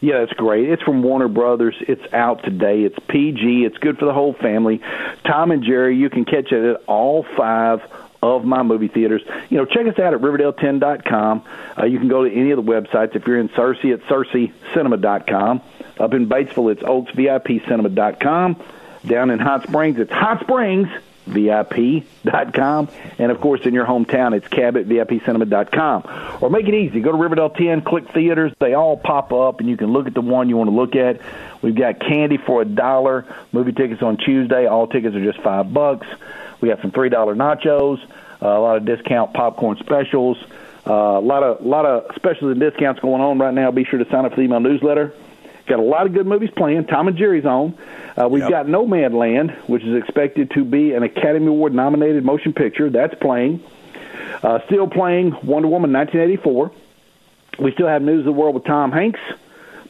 Yeah, 0.00 0.22
it's 0.22 0.32
great. 0.32 0.68
It's 0.68 0.82
from 0.82 1.02
Warner 1.02 1.28
Brothers. 1.28 1.74
It's 1.80 2.12
out 2.12 2.44
today. 2.44 2.84
It's 2.84 2.98
PG. 3.08 3.64
It's 3.64 3.78
good 3.78 3.98
for 3.98 4.04
the 4.04 4.12
whole 4.12 4.32
family. 4.32 4.80
Tom 5.24 5.50
and 5.50 5.64
Jerry, 5.64 5.96
you 5.96 6.08
can 6.08 6.24
catch 6.24 6.52
it 6.52 6.64
at 6.64 6.82
all 6.86 7.24
five 7.36 7.82
of 8.22 8.44
my 8.44 8.62
movie 8.62 8.88
theaters. 8.88 9.22
You 9.48 9.58
know, 9.58 9.64
check 9.64 9.86
us 9.86 9.98
out 9.98 10.14
at 10.14 10.20
Riverdale10.com. 10.20 11.44
Uh, 11.76 11.84
you 11.86 11.98
can 11.98 12.08
go 12.08 12.24
to 12.24 12.32
any 12.32 12.50
of 12.50 12.64
the 12.64 12.70
websites. 12.70 13.14
If 13.14 13.26
you're 13.26 13.38
in 13.38 13.48
Searcy, 13.50 13.94
it's 13.94 14.04
SearcyCinema.com. 14.04 15.62
Up 15.98 16.14
in 16.14 16.28
Batesville, 16.28 16.72
it's 16.72 16.82
OaksVIPCinema.com. 16.82 18.62
Down 19.08 19.30
in 19.30 19.38
Hot 19.38 19.64
Springs, 19.64 19.98
it's 19.98 20.12
Hot 20.12 20.40
Springs 20.40 20.88
VIP.com. 21.28 22.88
And 23.18 23.30
of 23.30 23.40
course, 23.40 23.60
in 23.64 23.74
your 23.74 23.86
hometown, 23.86 24.36
it's 24.36 24.48
CabotVIPCinema.com. 24.48 26.38
Or 26.40 26.50
make 26.50 26.66
it 26.66 26.74
easy. 26.74 27.00
Go 27.00 27.12
to 27.12 27.18
Riverdale 27.18 27.50
10, 27.50 27.82
click 27.82 28.10
theaters. 28.12 28.52
They 28.58 28.74
all 28.74 28.96
pop 28.96 29.32
up, 29.32 29.60
and 29.60 29.68
you 29.68 29.76
can 29.76 29.92
look 29.92 30.06
at 30.06 30.14
the 30.14 30.20
one 30.20 30.48
you 30.48 30.56
want 30.56 30.70
to 30.70 30.76
look 30.76 30.96
at. 30.96 31.20
We've 31.62 31.74
got 31.74 32.00
candy 32.00 32.38
for 32.38 32.62
a 32.62 32.64
dollar, 32.64 33.26
movie 33.52 33.72
tickets 33.72 34.02
on 34.02 34.16
Tuesday. 34.16 34.66
All 34.66 34.86
tickets 34.86 35.14
are 35.14 35.24
just 35.24 35.40
five 35.40 35.72
bucks. 35.72 36.06
We 36.60 36.70
have 36.70 36.80
some 36.80 36.90
$3 36.90 37.10
nachos, 37.10 38.02
uh, 38.42 38.46
a 38.46 38.60
lot 38.60 38.76
of 38.76 38.84
discount 38.84 39.34
popcorn 39.34 39.76
specials. 39.78 40.38
Uh, 40.86 41.18
a 41.18 41.20
lot 41.20 41.42
of 41.42 41.66
lot 41.66 41.84
of 41.84 42.14
specials 42.14 42.50
and 42.50 42.60
discounts 42.60 43.00
going 43.00 43.20
on 43.20 43.38
right 43.38 43.52
now. 43.52 43.70
Be 43.70 43.84
sure 43.84 43.98
to 43.98 44.10
sign 44.10 44.24
up 44.24 44.32
for 44.32 44.36
the 44.36 44.42
email 44.42 44.60
newsletter. 44.60 45.12
Got 45.68 45.80
a 45.80 45.82
lot 45.82 46.06
of 46.06 46.14
good 46.14 46.26
movies 46.26 46.50
playing. 46.56 46.86
Tom 46.86 47.08
and 47.08 47.16
Jerry's 47.16 47.44
on. 47.44 47.76
Uh, 48.16 48.26
we've 48.28 48.42
yep. 48.42 48.50
got 48.50 48.66
Nomadland, 48.66 49.68
which 49.68 49.84
is 49.84 49.96
expected 49.96 50.50
to 50.52 50.64
be 50.64 50.94
an 50.94 51.02
Academy 51.02 51.46
Award 51.46 51.74
nominated 51.74 52.24
motion 52.24 52.54
picture. 52.54 52.88
That's 52.88 53.14
playing. 53.20 53.62
Uh, 54.42 54.60
still 54.66 54.88
playing 54.88 55.36
Wonder 55.42 55.68
Woman 55.68 55.92
1984. 55.92 56.72
We 57.58 57.72
still 57.72 57.86
have 57.86 58.02
News 58.02 58.20
of 58.20 58.24
the 58.24 58.32
World 58.32 58.54
with 58.54 58.64
Tom 58.64 58.92
Hanks. 58.92 59.20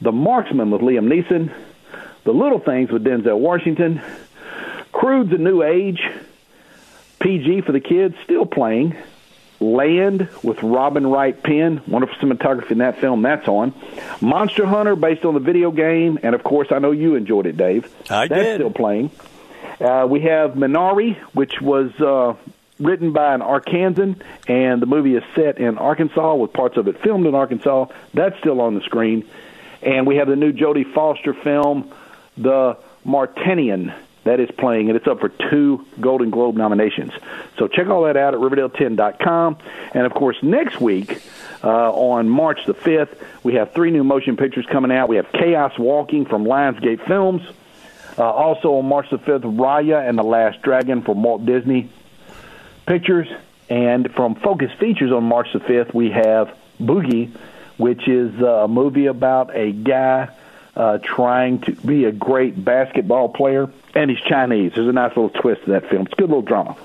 The 0.01 0.11
Marksman 0.11 0.71
with 0.71 0.81
Liam 0.81 1.07
Neeson. 1.07 1.55
The 2.25 2.33
Little 2.33 2.59
Things 2.59 2.91
with 2.91 3.05
Denzel 3.05 3.39
Washington. 3.39 4.03
Croods 4.91 5.33
a 5.33 5.39
New 5.39 5.63
Age. 5.63 6.01
PG 7.21 7.63
for 7.63 7.73
the 7.73 7.81
kids, 7.81 8.15
still 8.25 8.47
playing. 8.47 8.97
Land 9.61 10.29
with 10.43 10.63
Robin 10.63 11.07
Wright 11.07 11.41
Penn. 11.43 11.83
Wonderful 11.87 12.17
cinematography 12.17 12.71
in 12.73 12.79
that 12.79 13.01
film. 13.01 13.23
That's 13.23 13.49
on. 13.49 13.75
Monster 14.21 14.67
Hunter, 14.67 14.95
based 14.95 15.25
on 15.25 15.35
the 15.35 15.41
video 15.41 15.71
game. 15.71 16.19
And 16.23 16.35
of 16.35 16.45
course, 16.45 16.69
I 16.71 16.79
know 16.79 16.93
you 16.93 17.17
enjoyed 17.17 17.47
it, 17.47 17.57
Dave. 17.57 17.93
I 18.09 18.29
That's 18.29 18.43
did. 18.43 18.57
still 18.57 18.71
playing. 18.71 19.11
Uh, 19.81 20.07
we 20.09 20.21
have 20.23 20.53
Minari, 20.53 21.17
which 21.35 21.61
was 21.61 21.91
uh, 22.01 22.35
written 22.79 23.13
by 23.13 23.35
an 23.35 23.41
Arkansan, 23.41 24.21
and 24.47 24.81
the 24.81 24.87
movie 24.87 25.15
is 25.17 25.25
set 25.35 25.59
in 25.59 25.79
Arkansas 25.79 26.35
with 26.37 26.53
parts 26.53 26.77
of 26.77 26.87
it 26.89 27.01
filmed 27.01 27.27
in 27.27 27.35
Arkansas. 27.35 27.87
That's 28.15 28.39
still 28.39 28.61
on 28.61 28.75
the 28.75 28.81
screen. 28.83 29.29
And 29.83 30.07
we 30.07 30.17
have 30.17 30.29
the 30.29 30.37
new 30.37 30.53
Jodie 30.53 30.93
Foster 30.93 31.35
film, 31.35 31.93
The 32.37 32.77
Mauritanian 33.05 33.93
that 34.29 34.41
is 34.41 34.51
playing, 34.59 34.89
and 34.89 34.97
it's 34.97 35.07
up 35.07 35.21
for 35.21 35.29
two 35.29 35.85
Golden 36.01 36.31
Globe 36.31 36.57
nominations. 36.57 37.13
So 37.59 37.67
check 37.67 37.89
all 37.89 38.05
that 38.05 38.17
out 38.17 38.35
at 38.35 38.41
Riverdale10.com. 38.41 39.59
And 39.93 40.07
of 40.07 40.13
course, 40.13 40.37
next 40.43 40.81
week 40.81 41.23
uh, 41.65 41.93
on 41.93 42.29
March 42.29 42.61
the 42.67 42.75
5th, 42.75 43.17
we 43.43 43.55
have 43.55 43.73
three 43.73 43.91
new 43.91 44.05
motion 44.05 44.37
pictures 44.37 44.67
coming 44.71 44.93
out. 44.93 45.09
We 45.09 45.17
have 45.17 45.33
Chaos 45.33 45.79
Walking 45.79 46.27
from 46.27 46.45
Lionsgate 46.45 47.07
Films. 47.07 47.43
Uh, 48.19 48.25
also 48.25 48.75
on 48.75 48.85
March 48.85 49.07
the 49.11 49.19
5th, 49.19 49.43
Raya 49.57 50.07
and 50.07 50.19
the 50.19 50.25
Last 50.25 50.61
Dragon 50.63 51.03
from 51.03 51.23
Walt 51.23 51.47
Disney 51.47 51.89
Pictures. 52.87 53.29
And 53.71 54.13
from 54.15 54.35
Focus 54.35 54.73
Features 54.79 55.13
on 55.13 55.25
March 55.25 55.49
the 55.53 55.61
5th, 55.61 55.95
we 55.95 56.11
have 56.11 56.55
Boogie, 56.81 57.35
which 57.77 58.09
is 58.09 58.35
a 58.41 58.67
movie 58.69 59.07
about 59.07 59.55
a 59.57 59.73
guy 59.73 60.29
uh, 60.79 60.99
trying 60.99 61.61
to 61.63 61.73
be 61.73 62.05
a 62.05 62.13
great 62.13 62.65
basketball 62.65 63.29
player, 63.29 63.69
and 63.95 64.11
he's 64.11 64.21
Chinese. 64.21 64.73
There's 64.77 64.87
a 64.87 64.93
nice 64.93 65.11
little 65.11 65.31
twist 65.31 65.65
to 65.65 65.73
that 65.73 65.91
film. 65.91 66.03
It's 66.03 66.13
a 66.13 66.17
good 66.17 66.29
little 66.29 66.43
drama. 66.43 66.77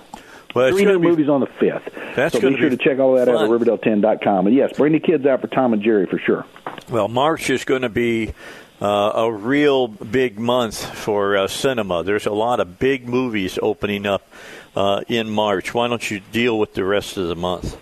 Well, 0.55 0.71
Three 0.71 0.85
new 0.85 0.99
be, 0.99 1.07
movies 1.07 1.29
on 1.29 1.41
the 1.41 1.47
fifth. 1.47 1.93
That's 2.15 2.33
so 2.33 2.49
be 2.49 2.57
sure 2.57 2.69
to 2.69 2.77
check 2.77 2.99
all 2.99 3.15
that 3.15 3.27
fun. 3.27 3.35
out 3.35 3.43
at 3.43 3.49
Riverdale10.com. 3.49 4.47
And 4.47 4.55
yes, 4.55 4.75
bring 4.75 4.93
the 4.93 4.99
kids 4.99 5.25
out 5.25 5.41
for 5.41 5.47
Tom 5.47 5.73
and 5.73 5.81
Jerry 5.81 6.07
for 6.07 6.17
sure. 6.17 6.45
Well, 6.89 7.07
March 7.07 7.49
is 7.49 7.65
going 7.65 7.83
to 7.83 7.89
be 7.89 8.33
uh, 8.81 9.11
a 9.15 9.31
real 9.31 9.87
big 9.87 10.39
month 10.39 10.83
for 10.83 11.37
uh, 11.37 11.47
cinema. 11.47 12.03
There's 12.03 12.25
a 12.25 12.33
lot 12.33 12.59
of 12.59 12.79
big 12.79 13.07
movies 13.07 13.57
opening 13.61 14.05
up 14.05 14.27
uh, 14.75 15.01
in 15.07 15.29
March. 15.29 15.73
Why 15.73 15.87
don't 15.87 16.09
you 16.09 16.19
deal 16.31 16.59
with 16.59 16.73
the 16.73 16.83
rest 16.83 17.17
of 17.17 17.27
the 17.27 17.35
month? 17.35 17.77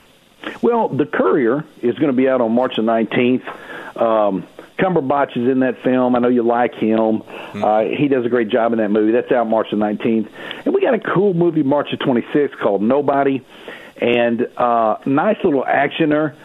Well, 0.61 0.89
The 0.89 1.05
Courier 1.05 1.65
is 1.81 1.95
going 1.95 2.11
to 2.11 2.17
be 2.17 2.27
out 2.27 2.41
on 2.41 2.53
March 2.53 2.75
the 2.75 2.81
19th. 2.81 3.47
Um, 4.01 4.47
Cumberbatch 4.81 5.37
is 5.37 5.47
in 5.47 5.59
that 5.59 5.83
film. 5.83 6.15
I 6.15 6.19
know 6.19 6.27
you 6.27 6.41
like 6.41 6.73
him. 6.73 6.97
Mm-hmm. 6.97 7.63
Uh, 7.63 7.81
he 7.95 8.07
does 8.07 8.25
a 8.25 8.29
great 8.29 8.49
job 8.49 8.73
in 8.73 8.79
that 8.79 8.89
movie. 8.89 9.11
That's 9.11 9.31
out 9.31 9.47
March 9.47 9.67
the 9.69 9.77
19th. 9.77 10.27
And 10.65 10.73
we 10.73 10.81
got 10.81 10.95
a 10.95 10.99
cool 10.99 11.35
movie 11.35 11.61
March 11.61 11.91
the 11.91 11.97
26th 11.97 12.57
called 12.57 12.81
Nobody, 12.81 13.45
and 13.97 14.41
uh, 14.57 14.97
nice 15.05 15.37
little 15.43 15.63
actioner. 15.63 16.35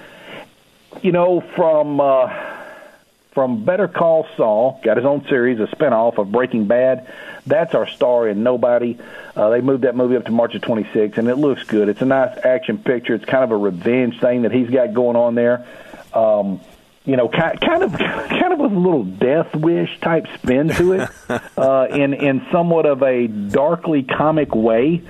You 1.03 1.13
know, 1.13 1.41
from 1.41 2.01
uh, 2.01 2.29
from 3.33 3.65
Better 3.65 3.89
Call 3.89 4.27
Saul, 4.37 4.81
got 4.85 4.97
his 4.97 5.07
own 5.07 5.27
series, 5.29 5.59
a 5.61 5.67
spinoff 5.67 6.19
of 6.19 6.31
Breaking 6.31 6.67
Bad. 6.67 7.11
That's 7.47 7.75
our 7.75 7.87
star 7.87 8.29
in 8.29 8.43
Nobody. 8.43 8.99
Uh, 9.35 9.51
they 9.51 9.61
moved 9.61 9.85
that 9.85 9.95
movie 9.95 10.17
up 10.17 10.25
to 10.25 10.31
March 10.31 10.53
the 10.53 10.59
26th, 10.59 11.19
and 11.19 11.29
it 11.29 11.37
looks 11.37 11.63
good. 11.65 11.89
It's 11.89 12.01
a 12.03 12.07
nice 12.07 12.37
action 12.45 12.79
picture. 12.79 13.15
It's 13.15 13.25
kind 13.25 13.45
of 13.45 13.51
a 13.51 13.57
revenge 13.57 14.21
thing 14.21 14.43
that 14.43 14.53
he's 14.53 14.71
got 14.71 14.95
going 14.95 15.17
on 15.17 15.35
there. 15.35 15.67
Um, 16.15 16.61
you 17.07 17.16
know, 17.16 17.28
kind, 17.28 17.83
of, 17.83 17.93
kind 17.93 18.53
of 18.53 18.59
with 18.59 18.73
a 18.73 18.78
little 18.78 19.05
death 19.05 19.55
wish 19.55 19.99
type 20.01 20.27
spin 20.35 20.69
to 20.70 20.93
it, 20.93 21.11
uh, 21.57 21.87
in 21.91 22.12
in 22.12 22.45
somewhat 22.51 22.85
of 22.85 23.03
a 23.03 23.28
darkly 23.28 24.03
comic 24.03 24.55
way. 24.55 25.03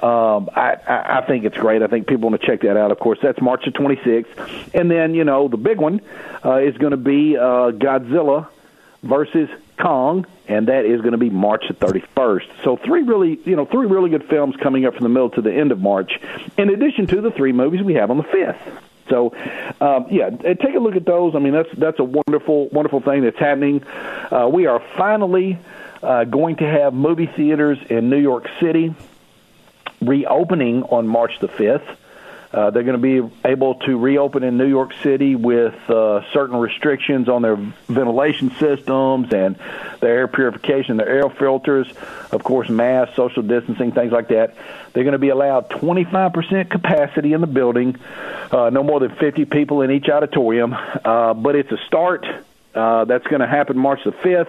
Um, 0.00 0.50
I, 0.56 0.78
I, 0.88 1.18
I 1.18 1.26
think 1.26 1.44
it's 1.44 1.56
great. 1.56 1.80
I 1.80 1.86
think 1.86 2.08
people 2.08 2.28
want 2.28 2.40
to 2.40 2.46
check 2.46 2.62
that 2.62 2.76
out. 2.76 2.90
Of 2.90 2.98
course, 2.98 3.20
that's 3.22 3.40
March 3.40 3.64
the 3.64 3.70
26th, 3.70 4.74
and 4.74 4.90
then 4.90 5.14
you 5.14 5.24
know 5.24 5.46
the 5.46 5.56
big 5.56 5.78
one 5.78 6.00
uh, 6.44 6.56
is 6.56 6.76
going 6.78 6.90
to 6.90 6.96
be 6.96 7.36
uh, 7.36 7.70
Godzilla 7.70 8.48
versus 9.02 9.48
Kong, 9.78 10.26
and 10.48 10.68
that 10.68 10.86
is 10.86 11.00
going 11.00 11.12
to 11.12 11.18
be 11.18 11.30
March 11.30 11.64
the 11.68 11.74
31st. 11.74 12.64
So 12.64 12.76
three 12.76 13.02
really, 13.02 13.38
you 13.44 13.56
know, 13.56 13.66
three 13.66 13.86
really 13.86 14.10
good 14.10 14.24
films 14.28 14.56
coming 14.56 14.86
up 14.86 14.94
from 14.94 15.02
the 15.02 15.08
middle 15.08 15.30
to 15.30 15.42
the 15.42 15.52
end 15.52 15.70
of 15.70 15.80
March, 15.80 16.18
in 16.56 16.70
addition 16.70 17.06
to 17.08 17.20
the 17.20 17.30
three 17.30 17.52
movies 17.52 17.82
we 17.82 17.94
have 17.94 18.10
on 18.10 18.16
the 18.16 18.24
5th. 18.24 18.78
So, 19.12 19.34
um, 19.82 20.06
yeah, 20.10 20.30
take 20.30 20.74
a 20.74 20.78
look 20.78 20.96
at 20.96 21.04
those. 21.04 21.34
I 21.34 21.38
mean, 21.38 21.52
that's 21.52 21.68
that's 21.76 21.98
a 21.98 22.04
wonderful, 22.04 22.68
wonderful 22.70 23.02
thing 23.02 23.22
that's 23.22 23.38
happening. 23.38 23.84
Uh, 23.84 24.48
we 24.50 24.64
are 24.64 24.82
finally 24.96 25.58
uh, 26.02 26.24
going 26.24 26.56
to 26.56 26.64
have 26.64 26.94
movie 26.94 27.26
theaters 27.26 27.76
in 27.90 28.08
New 28.08 28.18
York 28.18 28.48
City 28.58 28.94
reopening 30.00 30.84
on 30.84 31.06
March 31.06 31.32
the 31.40 31.48
fifth. 31.48 31.86
Uh, 32.52 32.70
they're 32.70 32.82
going 32.82 33.00
to 33.00 33.22
be 33.22 33.34
able 33.44 33.76
to 33.76 33.96
reopen 33.98 34.42
in 34.42 34.58
New 34.58 34.66
York 34.66 34.92
City 35.02 35.34
with 35.34 35.74
uh, 35.88 36.22
certain 36.32 36.56
restrictions 36.56 37.28
on 37.28 37.40
their 37.40 37.56
ventilation 37.56 38.50
systems 38.58 39.32
and 39.32 39.56
their 40.00 40.18
air 40.18 40.28
purification, 40.28 40.98
their 40.98 41.08
air 41.08 41.30
filters, 41.30 41.90
of 42.30 42.44
course, 42.44 42.68
masks, 42.68 43.16
social 43.16 43.42
distancing, 43.42 43.92
things 43.92 44.12
like 44.12 44.28
that. 44.28 44.54
They're 44.92 45.04
going 45.04 45.12
to 45.12 45.18
be 45.18 45.30
allowed 45.30 45.70
25% 45.70 46.68
capacity 46.68 47.32
in 47.32 47.40
the 47.40 47.46
building, 47.46 47.96
uh, 48.50 48.68
no 48.68 48.82
more 48.82 49.00
than 49.00 49.14
50 49.16 49.46
people 49.46 49.80
in 49.80 49.90
each 49.90 50.10
auditorium. 50.10 50.74
Uh, 50.74 51.32
but 51.32 51.56
it's 51.56 51.72
a 51.72 51.78
start. 51.86 52.26
Uh, 52.74 53.04
that's 53.06 53.26
going 53.26 53.40
to 53.40 53.46
happen 53.46 53.78
March 53.78 54.00
the 54.04 54.12
5th 54.12 54.48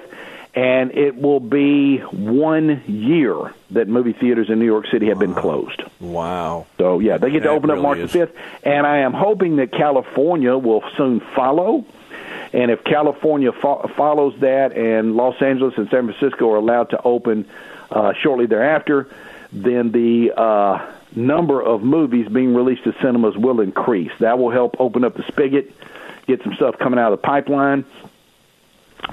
and 0.55 0.91
it 0.91 1.15
will 1.15 1.39
be 1.39 1.97
one 1.97 2.84
year 2.85 3.53
that 3.71 3.88
movie 3.88 4.13
theaters 4.13 4.49
in 4.49 4.59
New 4.59 4.65
York 4.65 4.85
City 4.91 5.07
have 5.07 5.17
been 5.17 5.34
closed. 5.34 5.81
Wow. 5.99 6.67
So, 6.77 6.99
yeah, 6.99 7.17
they 7.17 7.31
get 7.31 7.43
that 7.43 7.49
to 7.49 7.55
open 7.55 7.69
really 7.69 7.80
up 7.80 7.84
March 7.84 7.97
is. 7.99 8.11
the 8.11 8.19
5th, 8.19 8.35
and 8.63 8.85
I 8.85 8.97
am 8.99 9.13
hoping 9.13 9.55
that 9.55 9.71
California 9.71 10.55
will 10.55 10.84
soon 10.95 11.21
follow. 11.35 11.85
And 12.53 12.69
if 12.69 12.84
California 12.84 13.51
fo- 13.51 13.89
follows 13.95 14.35
that 14.41 14.77
and 14.77 15.15
Los 15.15 15.41
Angeles 15.41 15.73
and 15.77 15.89
San 15.89 16.11
Francisco 16.11 16.51
are 16.51 16.57
allowed 16.57 16.91
to 16.91 17.01
open 17.01 17.49
uh, 17.89 18.13
shortly 18.21 18.45
thereafter, 18.45 19.09
then 19.51 19.91
the 19.91 20.31
uh, 20.39 20.93
number 21.15 21.61
of 21.61 21.81
movies 21.81 22.27
being 22.27 22.53
released 22.53 22.84
to 22.84 22.93
cinemas 23.01 23.35
will 23.35 23.59
increase. 23.59 24.11
That 24.19 24.38
will 24.38 24.51
help 24.51 24.75
open 24.80 25.03
up 25.03 25.15
the 25.15 25.23
spigot, 25.23 25.73
get 26.27 26.43
some 26.43 26.53
stuff 26.53 26.77
coming 26.77 26.99
out 26.99 27.11
of 27.11 27.21
the 27.21 27.25
pipeline. 27.25 27.85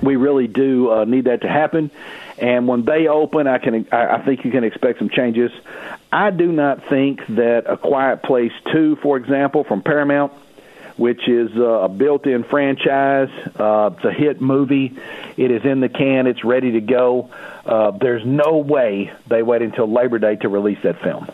We 0.03 0.17
really 0.17 0.47
do 0.47 0.91
uh, 0.91 1.05
need 1.05 1.25
that 1.25 1.43
to 1.43 1.49
happen. 1.49 1.91
And 2.39 2.67
when 2.67 2.85
they 2.85 3.07
open, 3.07 3.47
I 3.47 3.59
can 3.59 3.87
I, 3.93 4.19
think 4.19 4.45
you 4.45 4.51
can 4.51 4.65
expect 4.65 4.99
some 4.99 5.11
changes. 5.11 5.53
I 6.11 6.31
do 6.31 6.51
not 6.51 6.89
think 6.89 7.27
that 7.29 7.65
A 7.67 7.77
Quiet 7.77 8.23
Place 8.23 8.53
Two, 8.73 8.97
for 8.97 9.17
example, 9.17 9.65
from 9.65 9.83
Paramount, 9.83 10.33
which 10.97 11.29
is 11.29 11.51
uh, 11.57 11.63
a 11.63 11.89
built-in 11.89 12.45
franchise, 12.45 13.31
uh, 13.59 13.91
it's 13.95 14.05
a 14.05 14.13
hit 14.13 14.41
movie. 14.41 14.97
It 15.37 15.51
is 15.51 15.65
in 15.65 15.81
the 15.81 15.89
can. 15.89 16.27
It's 16.27 16.45
ready 16.45 16.73
to 16.73 16.81
go. 16.81 17.31
Uh, 17.67 17.91
there's 17.91 18.25
no 18.25 18.59
way 18.59 19.13
they 19.27 19.43
wait 19.43 19.63
until 19.63 19.91
Labor 19.91 20.19
Day 20.19 20.37
to 20.37 20.49
release 20.49 20.79
that 20.83 21.01
film. 21.03 21.31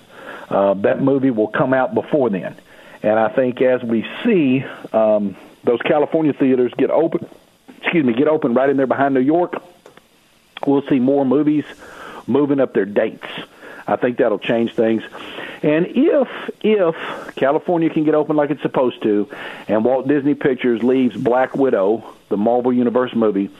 Uh, 0.48 0.74
that 0.74 1.00
movie 1.00 1.30
will 1.30 1.48
come 1.48 1.72
out 1.72 1.94
before 1.94 2.30
then. 2.30 2.56
And 3.02 3.18
I 3.18 3.28
think 3.28 3.60
as 3.60 3.82
we 3.82 4.04
see 4.24 4.64
um, 4.92 5.36
those 5.64 5.80
California 5.82 6.32
theaters 6.32 6.72
get 6.76 6.90
open, 6.90 7.28
excuse 7.80 8.04
me, 8.04 8.12
get 8.12 8.28
open 8.28 8.54
right 8.54 8.68
in 8.68 8.76
there 8.76 8.86
behind 8.86 9.14
New 9.14 9.20
York, 9.20 9.62
we'll 10.66 10.82
see 10.82 10.98
more 10.98 11.24
movies 11.24 11.64
moving 12.26 12.60
up 12.60 12.74
their 12.74 12.86
dates. 12.86 13.26
I 13.86 13.96
think 13.96 14.18
that'll 14.18 14.38
change 14.38 14.74
things. 14.74 15.02
And 15.62 15.86
if 15.86 16.28
if 16.62 17.36
California 17.36 17.88
can 17.88 18.04
get 18.04 18.14
open 18.14 18.36
like 18.36 18.50
it's 18.50 18.62
supposed 18.62 19.02
to, 19.02 19.28
and 19.68 19.84
Walt 19.84 20.08
Disney 20.08 20.34
Pictures 20.34 20.82
leaves 20.82 21.16
Black 21.16 21.54
Widow, 21.54 22.04
the 22.28 22.36
Marvel 22.36 22.72
Universe 22.72 23.14
movie, 23.14 23.50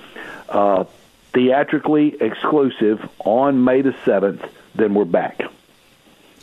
uh, 0.49 0.85
theatrically 1.33 2.17
exclusive 2.21 3.09
on 3.21 3.65
May 3.65 3.83
the 3.83 3.95
seventh, 4.05 4.45
then 4.75 4.95
we're 4.95 5.05
back. 5.05 5.41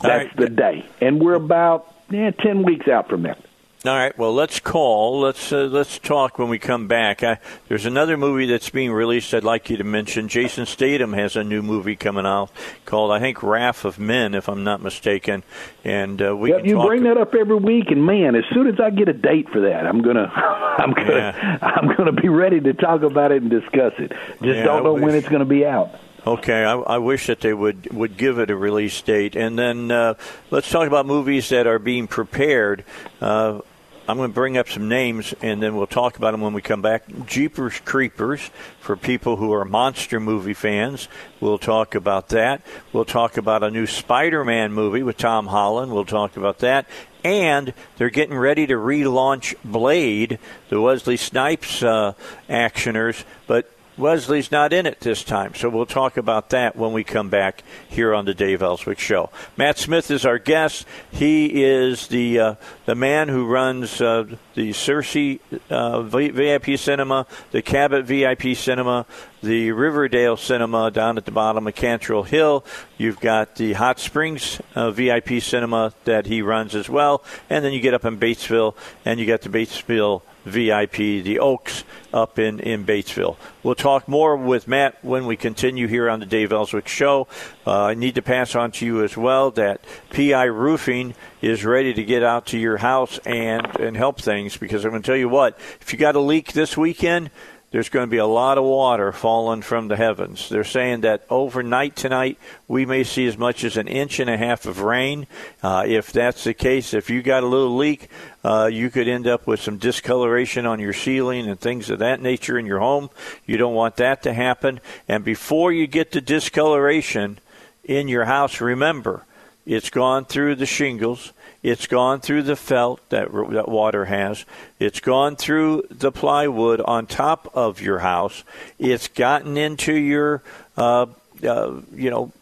That's 0.00 0.26
right. 0.26 0.36
the 0.36 0.48
day, 0.48 0.86
and 1.00 1.20
we're 1.20 1.34
about 1.34 1.92
yeah, 2.10 2.30
ten 2.30 2.62
weeks 2.62 2.88
out 2.88 3.08
from 3.08 3.22
that. 3.22 3.38
All 3.86 3.94
right. 3.94 4.16
Well, 4.16 4.32
let's 4.32 4.60
call. 4.60 5.20
Let's 5.20 5.52
uh, 5.52 5.64
let's 5.64 5.98
talk 5.98 6.38
when 6.38 6.48
we 6.48 6.58
come 6.58 6.88
back. 6.88 7.22
I, 7.22 7.38
there's 7.68 7.84
another 7.84 8.16
movie 8.16 8.46
that's 8.46 8.70
being 8.70 8.90
released. 8.90 9.34
I'd 9.34 9.44
like 9.44 9.68
you 9.68 9.76
to 9.76 9.84
mention. 9.84 10.28
Jason 10.28 10.64
Statham 10.64 11.12
has 11.12 11.36
a 11.36 11.44
new 11.44 11.60
movie 11.60 11.94
coming 11.94 12.24
out 12.24 12.50
called, 12.86 13.12
I 13.12 13.20
think, 13.20 13.42
Wrath 13.42 13.84
of 13.84 13.98
Man, 13.98 14.34
if 14.34 14.48
I'm 14.48 14.64
not 14.64 14.80
mistaken. 14.80 15.42
And 15.84 16.22
uh, 16.22 16.34
we 16.34 16.48
yep, 16.48 16.64
you 16.64 16.80
bring 16.80 17.02
that 17.02 17.18
up 17.18 17.34
every 17.34 17.56
week, 17.56 17.90
and 17.90 18.06
man, 18.06 18.36
as 18.36 18.44
soon 18.54 18.68
as 18.68 18.80
I 18.80 18.88
get 18.88 19.10
a 19.10 19.12
date 19.12 19.50
for 19.50 19.60
that, 19.60 19.86
I'm 19.86 20.00
gonna 20.00 20.32
I'm 20.78 20.94
gonna 20.94 21.12
yeah. 21.12 21.58
I'm 21.60 21.94
gonna 21.94 22.12
be 22.12 22.30
ready 22.30 22.60
to 22.60 22.72
talk 22.72 23.02
about 23.02 23.32
it 23.32 23.42
and 23.42 23.50
discuss 23.50 23.92
it. 23.98 24.12
Just 24.12 24.42
yeah, 24.42 24.64
don't 24.64 24.84
know 24.84 24.94
when 24.94 25.14
it's 25.14 25.28
going 25.28 25.40
to 25.40 25.44
be 25.44 25.66
out. 25.66 26.00
Okay, 26.26 26.64
I, 26.64 26.72
I, 26.76 26.98
wish 26.98 27.26
that 27.26 27.42
they 27.42 27.52
would, 27.52 27.92
would 27.92 28.16
give 28.16 28.38
it 28.38 28.50
a 28.50 28.56
release 28.56 28.98
date. 29.02 29.36
And 29.36 29.58
then 29.58 29.90
uh, 29.90 30.14
let's 30.50 30.70
talk 30.70 30.86
about 30.86 31.04
movies 31.04 31.50
that 31.50 31.66
are 31.66 31.78
being 31.78 32.06
prepared. 32.06 32.82
Uh, 33.20 33.60
I'm 34.06 34.18
going 34.18 34.28
to 34.28 34.34
bring 34.34 34.58
up 34.58 34.68
some 34.68 34.88
names 34.88 35.34
and 35.40 35.62
then 35.62 35.76
we'll 35.76 35.86
talk 35.86 36.18
about 36.18 36.32
them 36.32 36.42
when 36.42 36.52
we 36.52 36.60
come 36.60 36.82
back. 36.82 37.04
Jeepers 37.26 37.80
Creepers 37.80 38.50
for 38.80 38.96
people 38.96 39.36
who 39.36 39.52
are 39.54 39.64
monster 39.64 40.20
movie 40.20 40.52
fans. 40.52 41.08
We'll 41.40 41.58
talk 41.58 41.94
about 41.94 42.28
that. 42.28 42.60
We'll 42.92 43.06
talk 43.06 43.38
about 43.38 43.62
a 43.62 43.70
new 43.70 43.86
Spider 43.86 44.44
Man 44.44 44.74
movie 44.74 45.02
with 45.02 45.16
Tom 45.16 45.46
Holland. 45.46 45.90
We'll 45.90 46.04
talk 46.04 46.36
about 46.36 46.58
that. 46.58 46.86
And 47.24 47.72
they're 47.96 48.10
getting 48.10 48.36
ready 48.36 48.66
to 48.66 48.74
relaunch 48.74 49.54
Blade, 49.64 50.38
the 50.68 50.82
Wesley 50.82 51.16
Snipes 51.16 51.82
uh, 51.82 52.12
actioners, 52.50 53.24
but 53.46 53.73
Wesley's 53.96 54.50
not 54.50 54.72
in 54.72 54.86
it 54.86 55.00
this 55.00 55.22
time, 55.22 55.54
so 55.54 55.68
we'll 55.68 55.86
talk 55.86 56.16
about 56.16 56.50
that 56.50 56.74
when 56.74 56.92
we 56.92 57.04
come 57.04 57.30
back 57.30 57.62
here 57.88 58.12
on 58.12 58.24
the 58.24 58.34
Dave 58.34 58.60
Elswick 58.60 58.98
Show. 58.98 59.30
Matt 59.56 59.78
Smith 59.78 60.10
is 60.10 60.26
our 60.26 60.38
guest. 60.38 60.84
He 61.12 61.62
is 61.62 62.08
the 62.08 62.40
uh, 62.40 62.54
the 62.86 62.96
man 62.96 63.28
who 63.28 63.46
runs 63.46 64.00
uh, 64.00 64.24
the 64.54 64.70
Searcy 64.70 65.38
uh, 65.70 66.02
VIP 66.02 66.76
Cinema, 66.76 67.26
the 67.52 67.62
Cabot 67.62 68.04
VIP 68.04 68.56
Cinema, 68.56 69.06
the 69.44 69.70
Riverdale 69.70 70.36
Cinema 70.36 70.90
down 70.90 71.16
at 71.16 71.24
the 71.24 71.30
bottom 71.30 71.68
of 71.68 71.74
Cantrell 71.76 72.24
Hill. 72.24 72.64
You've 72.98 73.20
got 73.20 73.54
the 73.54 73.74
Hot 73.74 74.00
Springs 74.00 74.60
uh, 74.74 74.90
VIP 74.90 75.40
Cinema 75.40 75.94
that 76.04 76.26
he 76.26 76.42
runs 76.42 76.74
as 76.74 76.88
well, 76.88 77.22
and 77.48 77.64
then 77.64 77.72
you 77.72 77.80
get 77.80 77.94
up 77.94 78.04
in 78.04 78.18
Batesville, 78.18 78.74
and 79.04 79.20
you 79.20 79.26
got 79.26 79.42
the 79.42 79.48
Batesville 79.48 80.22
VIP, 80.44 81.22
the 81.22 81.38
Oaks 81.38 81.84
up 82.12 82.38
in, 82.38 82.60
in 82.60 82.84
Batesville. 82.84 83.36
We'll 83.62 83.74
talk 83.74 84.06
more 84.06 84.36
with 84.36 84.68
Matt 84.68 85.02
when 85.02 85.26
we 85.26 85.36
continue 85.36 85.88
here 85.88 86.08
on 86.08 86.20
the 86.20 86.26
Dave 86.26 86.52
Elswick 86.52 86.86
Show. 86.86 87.26
Uh, 87.66 87.84
I 87.84 87.94
need 87.94 88.14
to 88.14 88.22
pass 88.22 88.54
on 88.54 88.70
to 88.72 88.86
you 88.86 89.02
as 89.02 89.16
well 89.16 89.50
that 89.52 89.80
PI 90.10 90.44
Roofing 90.44 91.14
is 91.42 91.64
ready 91.64 91.92
to 91.94 92.04
get 92.04 92.22
out 92.22 92.46
to 92.46 92.58
your 92.58 92.76
house 92.76 93.18
and, 93.26 93.66
and 93.80 93.96
help 93.96 94.20
things 94.20 94.56
because 94.56 94.84
I'm 94.84 94.92
going 94.92 95.02
to 95.02 95.06
tell 95.06 95.16
you 95.16 95.28
what, 95.28 95.58
if 95.80 95.92
you 95.92 95.98
got 95.98 96.14
a 96.14 96.20
leak 96.20 96.52
this 96.52 96.76
weekend, 96.76 97.30
there's 97.74 97.88
going 97.88 98.06
to 98.06 98.10
be 98.10 98.18
a 98.18 98.24
lot 98.24 98.56
of 98.56 98.62
water 98.62 99.10
falling 99.10 99.60
from 99.60 99.88
the 99.88 99.96
heavens. 99.96 100.48
They're 100.48 100.62
saying 100.62 101.00
that 101.00 101.26
overnight 101.28 101.96
tonight 101.96 102.38
we 102.68 102.86
may 102.86 103.02
see 103.02 103.26
as 103.26 103.36
much 103.36 103.64
as 103.64 103.76
an 103.76 103.88
inch 103.88 104.20
and 104.20 104.30
a 104.30 104.36
half 104.36 104.66
of 104.66 104.80
rain. 104.80 105.26
Uh, 105.60 105.82
if 105.84 106.12
that's 106.12 106.44
the 106.44 106.54
case, 106.54 106.94
if 106.94 107.10
you 107.10 107.20
got 107.20 107.42
a 107.42 107.48
little 107.48 107.74
leak, 107.74 108.10
uh, 108.44 108.70
you 108.72 108.90
could 108.90 109.08
end 109.08 109.26
up 109.26 109.48
with 109.48 109.58
some 109.58 109.78
discoloration 109.78 110.66
on 110.66 110.78
your 110.78 110.92
ceiling 110.92 111.48
and 111.48 111.58
things 111.58 111.90
of 111.90 111.98
that 111.98 112.22
nature 112.22 112.56
in 112.56 112.64
your 112.64 112.78
home. 112.78 113.10
You 113.44 113.56
don't 113.56 113.74
want 113.74 113.96
that 113.96 114.22
to 114.22 114.32
happen. 114.32 114.78
And 115.08 115.24
before 115.24 115.72
you 115.72 115.88
get 115.88 116.12
the 116.12 116.20
discoloration 116.20 117.40
in 117.82 118.06
your 118.06 118.26
house, 118.26 118.60
remember 118.60 119.24
it's 119.66 119.90
gone 119.90 120.26
through 120.26 120.54
the 120.54 120.64
shingles 120.64 121.32
it's 121.64 121.86
gone 121.86 122.20
through 122.20 122.42
the 122.42 122.56
felt 122.56 123.00
that, 123.08 123.32
that 123.32 123.68
water 123.68 124.04
has. 124.04 124.44
It's 124.78 125.00
gone 125.00 125.34
through 125.34 125.84
the 125.90 126.12
plywood 126.12 126.82
on 126.82 127.06
top 127.06 127.50
of 127.54 127.80
your 127.80 128.00
house. 128.00 128.44
It's 128.78 129.08
gotten 129.08 129.56
into 129.56 129.94
your, 129.94 130.42
uh, 130.76 131.06
uh, 131.42 131.80
you 131.94 132.10
know, 132.10 132.32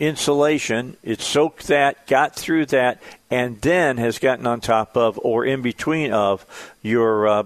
insulation. 0.00 0.96
It 1.02 1.20
soaked 1.20 1.66
that, 1.66 2.06
got 2.06 2.34
through 2.34 2.66
that, 2.66 3.02
and 3.30 3.60
then 3.60 3.98
has 3.98 4.18
gotten 4.18 4.46
on 4.46 4.62
top 4.62 4.96
of 4.96 5.20
or 5.22 5.44
in 5.44 5.60
between 5.60 6.10
of 6.10 6.46
your 6.80 7.28
uh, 7.28 7.42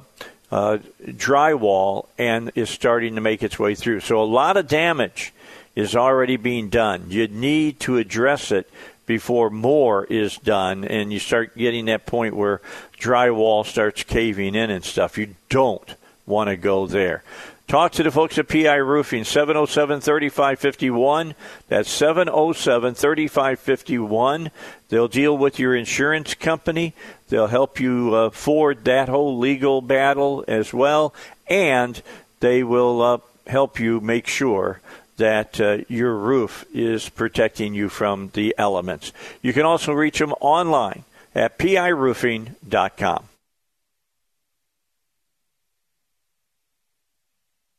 uh, 0.52 0.78
drywall 1.04 2.06
and 2.16 2.52
is 2.54 2.70
starting 2.70 3.16
to 3.16 3.20
make 3.20 3.42
its 3.42 3.58
way 3.58 3.74
through. 3.74 3.98
So 3.98 4.22
a 4.22 4.24
lot 4.24 4.56
of 4.56 4.68
damage 4.68 5.32
is 5.74 5.96
already 5.96 6.36
being 6.36 6.68
done. 6.68 7.06
You 7.08 7.26
need 7.26 7.80
to 7.80 7.96
address 7.96 8.52
it 8.52 8.70
before 9.06 9.50
more 9.50 10.04
is 10.04 10.36
done 10.36 10.84
and 10.84 11.12
you 11.12 11.18
start 11.18 11.56
getting 11.56 11.86
that 11.86 12.06
point 12.06 12.36
where 12.36 12.60
drywall 12.98 13.64
starts 13.64 14.02
caving 14.02 14.54
in 14.54 14.70
and 14.70 14.84
stuff. 14.84 15.16
You 15.16 15.34
don't 15.48 15.94
want 16.26 16.50
to 16.50 16.56
go 16.56 16.86
there. 16.86 17.22
Talk 17.68 17.90
to 17.92 18.04
the 18.04 18.12
folks 18.12 18.38
at 18.38 18.46
PI 18.48 18.76
Roofing, 18.76 19.24
707 19.24 20.00
3551. 20.00 21.34
That's 21.66 21.90
707 21.90 22.94
3551. 22.94 24.50
They'll 24.88 25.08
deal 25.08 25.36
with 25.36 25.58
your 25.58 25.74
insurance 25.74 26.34
company. 26.34 26.94
They'll 27.28 27.48
help 27.48 27.80
you 27.80 28.14
uh, 28.14 28.30
forward 28.30 28.84
that 28.84 29.08
whole 29.08 29.36
legal 29.38 29.82
battle 29.82 30.44
as 30.46 30.72
well. 30.72 31.12
And 31.48 32.00
they 32.38 32.62
will 32.62 33.02
uh, 33.02 33.18
help 33.48 33.80
you 33.80 34.00
make 34.00 34.28
sure 34.28 34.80
that 35.16 35.60
uh, 35.60 35.78
your 35.88 36.14
roof 36.14 36.64
is 36.72 37.08
protecting 37.08 37.74
you 37.74 37.88
from 37.88 38.30
the 38.34 38.54
elements. 38.58 39.12
You 39.42 39.52
can 39.52 39.64
also 39.64 39.92
reach 39.92 40.18
them 40.18 40.32
online 40.40 41.04
at 41.34 41.58
piroofing.com. 41.58 43.28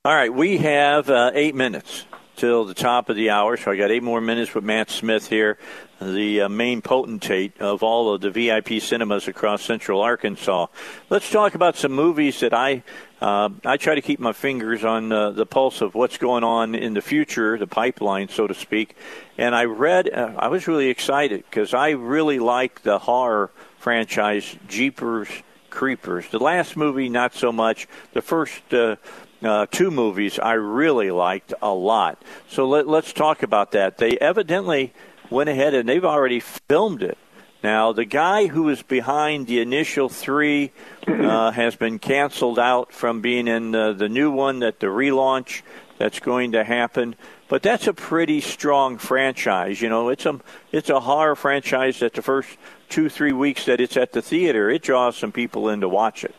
All 0.05 0.15
right, 0.15 0.33
we 0.33 0.57
have 0.59 1.09
uh, 1.09 1.31
eight 1.33 1.53
minutes 1.53 2.05
till 2.37 2.63
the 2.63 2.73
top 2.73 3.09
of 3.09 3.15
the 3.15 3.31
hour, 3.31 3.57
so 3.57 3.71
I 3.71 3.75
got 3.75 3.91
eight 3.91 4.03
more 4.03 4.21
minutes 4.21 4.55
with 4.55 4.63
Matt 4.63 4.89
Smith 4.89 5.27
here, 5.27 5.57
the 5.99 6.41
uh, 6.41 6.49
main 6.49 6.81
potentate 6.81 7.59
of 7.59 7.83
all 7.83 8.13
of 8.13 8.21
the 8.21 8.29
VIP 8.29 8.81
cinemas 8.81 9.27
across 9.27 9.63
Central 9.63 10.01
Arkansas. 10.01 10.67
Let's 11.09 11.29
talk 11.29 11.55
about 11.55 11.75
some 11.75 11.91
movies 11.91 12.39
that 12.39 12.53
I 12.53 12.83
uh, 13.21 13.49
I 13.65 13.77
try 13.77 13.95
to 13.95 14.01
keep 14.01 14.19
my 14.19 14.33
fingers 14.33 14.83
on 14.83 15.11
uh, 15.11 15.31
the 15.31 15.45
pulse 15.45 15.81
of 15.81 15.95
what's 15.95 16.17
going 16.17 16.43
on 16.43 16.75
in 16.75 16.93
the 16.93 17.01
future, 17.01 17.57
the 17.57 17.67
pipeline, 17.67 18.29
so 18.29 18.45
to 18.45 18.53
speak. 18.53 18.95
And 19.37 19.55
I 19.55 19.65
read, 19.65 20.11
uh, 20.13 20.33
I 20.37 20.49
was 20.49 20.67
really 20.67 20.89
excited 20.89 21.43
because 21.49 21.73
I 21.73 21.91
really 21.91 22.39
like 22.39 22.83
the 22.83 22.99
horror 22.99 23.51
franchise 23.79 24.55
Jeepers 24.67 25.29
Creepers. 25.69 26.29
The 26.29 26.39
last 26.39 26.77
movie, 26.77 27.09
not 27.09 27.33
so 27.33 27.51
much. 27.51 27.87
The 28.13 28.21
first 28.21 28.73
uh, 28.73 28.97
uh, 29.43 29.65
two 29.69 29.91
movies 29.91 30.39
I 30.39 30.53
really 30.53 31.11
liked 31.11 31.53
a 31.61 31.73
lot. 31.73 32.23
So 32.47 32.67
let, 32.67 32.87
let's 32.87 33.13
talk 33.13 33.43
about 33.43 33.71
that. 33.71 33.97
They 33.97 34.17
evidently 34.17 34.93
went 35.29 35.49
ahead 35.49 35.73
and 35.73 35.87
they've 35.87 36.05
already 36.05 36.39
filmed 36.39 37.03
it. 37.03 37.17
Now, 37.63 37.91
the 37.91 38.05
guy 38.05 38.47
who 38.47 38.63
was 38.63 38.83
behind 38.83 39.47
the 39.47 39.59
initial 39.61 40.09
three 40.09 40.71
uh, 41.07 41.51
has 41.61 41.75
been 41.75 41.97
canceled 41.99 42.59
out 42.59 42.93
from 42.93 43.21
being 43.21 43.47
in 43.47 43.73
uh, 43.73 43.93
the 43.93 44.09
new 44.09 44.31
one 44.31 44.59
that 44.59 44.79
the 44.79 44.87
relaunch 44.87 45.63
that's 45.97 46.19
going 46.19 46.51
to 46.51 46.63
happen. 46.63 47.15
But 47.47 47.63
that's 47.63 47.87
a 47.87 47.93
pretty 47.93 48.41
strong 48.41 48.97
franchise. 48.97 49.81
You 49.81 49.89
know, 49.89 50.09
it's 50.09 50.25
a 50.25 50.39
it's 50.71 50.89
a 50.89 50.99
horror 50.99 51.35
franchise 51.35 51.99
that 51.99 52.13
the 52.13 52.21
first 52.21 52.49
two 52.89 53.09
three 53.09 53.31
weeks 53.31 53.65
that 53.65 53.81
it's 53.81 53.97
at 53.97 54.11
the 54.11 54.21
theater, 54.21 54.69
it 54.69 54.83
draws 54.83 55.17
some 55.17 55.31
people 55.31 55.69
in 55.69 55.81
to 55.81 55.89
watch 55.89 56.23
it. 56.23 56.35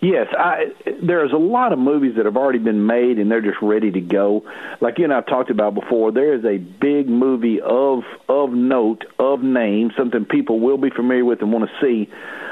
Yes, 0.00 0.28
I, 0.38 0.72
there's 1.02 1.32
a 1.32 1.38
lot 1.38 1.72
of 1.72 1.78
movies 1.78 2.16
that 2.16 2.26
have 2.26 2.36
already 2.36 2.58
been 2.58 2.86
made 2.86 3.18
and 3.18 3.30
they're 3.30 3.40
just 3.40 3.60
ready 3.62 3.90
to 3.90 4.00
go. 4.00 4.44
Like 4.80 4.98
you 4.98 5.04
and 5.04 5.12
I've 5.12 5.26
talked 5.26 5.50
about 5.50 5.74
before, 5.74 6.12
there 6.12 6.34
is 6.34 6.44
a 6.44 6.58
big 6.58 7.08
movie 7.08 7.60
of 7.60 8.04
of 8.28 8.52
note, 8.52 9.04
of 9.18 9.42
name, 9.42 9.92
something 9.96 10.24
people 10.24 10.60
will 10.60 10.78
be 10.78 10.90
familiar 10.90 11.24
with 11.24 11.40
and 11.40 11.52
want 11.52 11.68
to 11.68 11.80
see. 11.80 12.10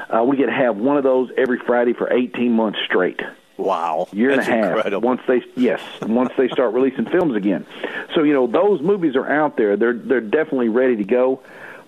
Uh, 0.08 0.24
we 0.24 0.36
get 0.36 0.46
to 0.46 0.52
have 0.52 0.76
one 0.76 0.96
of 0.96 1.04
those 1.04 1.30
every 1.36 1.58
Friday 1.58 1.92
for 1.92 2.12
18 2.12 2.52
months 2.52 2.78
straight. 2.84 3.20
Wow, 3.56 4.08
year 4.12 4.30
and 4.30 4.40
a 4.40 4.44
half. 4.44 4.76
Incredible. 4.76 5.06
Once 5.06 5.20
they 5.28 5.42
yes, 5.54 5.80
once 6.02 6.32
they 6.36 6.48
start 6.48 6.74
releasing 6.74 7.06
films 7.06 7.36
again. 7.36 7.66
So 8.14 8.24
you 8.24 8.32
know 8.32 8.46
those 8.48 8.80
movies 8.80 9.14
are 9.14 9.30
out 9.30 9.56
there. 9.56 9.76
They're 9.76 9.94
they're 9.94 10.20
definitely 10.20 10.70
ready 10.70 10.96
to 10.96 11.04
go. 11.04 11.40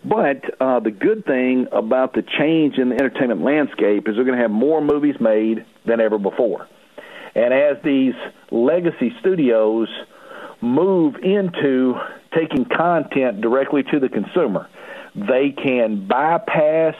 But 0.08 0.60
uh, 0.60 0.80
the 0.80 0.92
good 0.92 1.24
thing 1.24 1.66
about 1.72 2.12
the 2.12 2.22
change 2.22 2.78
in 2.78 2.90
the 2.90 2.94
entertainment 2.94 3.42
landscape 3.42 4.08
is 4.08 4.16
we're 4.16 4.24
going 4.24 4.36
to 4.36 4.42
have 4.42 4.52
more 4.52 4.80
movies 4.80 5.16
made 5.18 5.64
than 5.84 6.00
ever 6.00 6.18
before. 6.18 6.68
And 7.34 7.52
as 7.52 7.76
these 7.82 8.14
legacy 8.50 9.12
studios 9.20 9.88
move 10.60 11.16
into 11.16 11.94
taking 12.32 12.64
content 12.66 13.40
directly 13.40 13.82
to 13.82 13.98
the 13.98 14.08
consumer, 14.08 14.68
they 15.16 15.50
can 15.50 16.06
bypass 16.06 16.94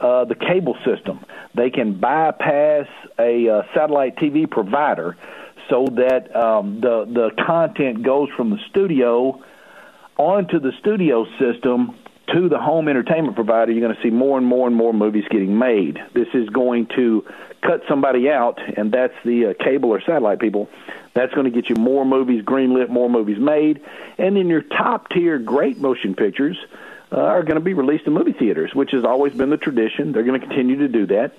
uh, 0.00 0.24
the 0.24 0.34
cable 0.34 0.76
system. 0.84 1.24
They 1.54 1.68
can 1.68 2.00
bypass 2.00 2.86
a 3.18 3.48
uh, 3.48 3.62
satellite 3.74 4.16
TV 4.16 4.50
provider 4.50 5.16
so 5.68 5.86
that 5.90 6.34
um, 6.34 6.80
the 6.80 7.04
the 7.04 7.30
content 7.44 8.02
goes 8.02 8.28
from 8.36 8.50
the 8.50 8.58
studio 8.70 9.42
onto 10.16 10.58
the 10.58 10.72
studio 10.80 11.26
system 11.38 11.96
to 12.28 12.48
the 12.48 12.58
home 12.58 12.88
entertainment 12.88 13.34
provider, 13.34 13.72
you're 13.72 13.80
going 13.80 13.96
to 13.96 14.02
see 14.02 14.10
more 14.10 14.38
and 14.38 14.46
more 14.46 14.66
and 14.66 14.76
more 14.76 14.92
movies 14.92 15.24
getting 15.30 15.58
made. 15.58 15.98
This 16.14 16.28
is 16.32 16.48
going 16.48 16.86
to 16.96 17.24
cut 17.62 17.82
somebody 17.88 18.30
out, 18.30 18.60
and 18.76 18.92
that's 18.92 19.14
the 19.24 19.46
uh, 19.46 19.54
cable 19.64 19.90
or 19.90 20.00
satellite 20.00 20.38
people. 20.38 20.68
That's 21.14 21.32
going 21.34 21.44
to 21.44 21.50
get 21.50 21.68
you 21.68 21.76
more 21.76 22.04
movies 22.04 22.44
greenlit, 22.44 22.88
more 22.88 23.10
movies 23.10 23.38
made, 23.38 23.82
and 24.18 24.36
then 24.36 24.48
your 24.48 24.62
top 24.62 25.10
tier 25.10 25.38
great 25.38 25.78
motion 25.78 26.14
pictures 26.14 26.56
uh, 27.12 27.16
are 27.16 27.42
going 27.42 27.56
to 27.56 27.60
be 27.60 27.74
released 27.74 28.06
in 28.06 28.12
movie 28.12 28.32
theaters, 28.32 28.74
which 28.74 28.92
has 28.92 29.04
always 29.04 29.34
been 29.34 29.50
the 29.50 29.56
tradition. 29.56 30.12
They're 30.12 30.22
going 30.22 30.40
to 30.40 30.46
continue 30.46 30.76
to 30.78 30.88
do 30.88 31.06
that, 31.06 31.34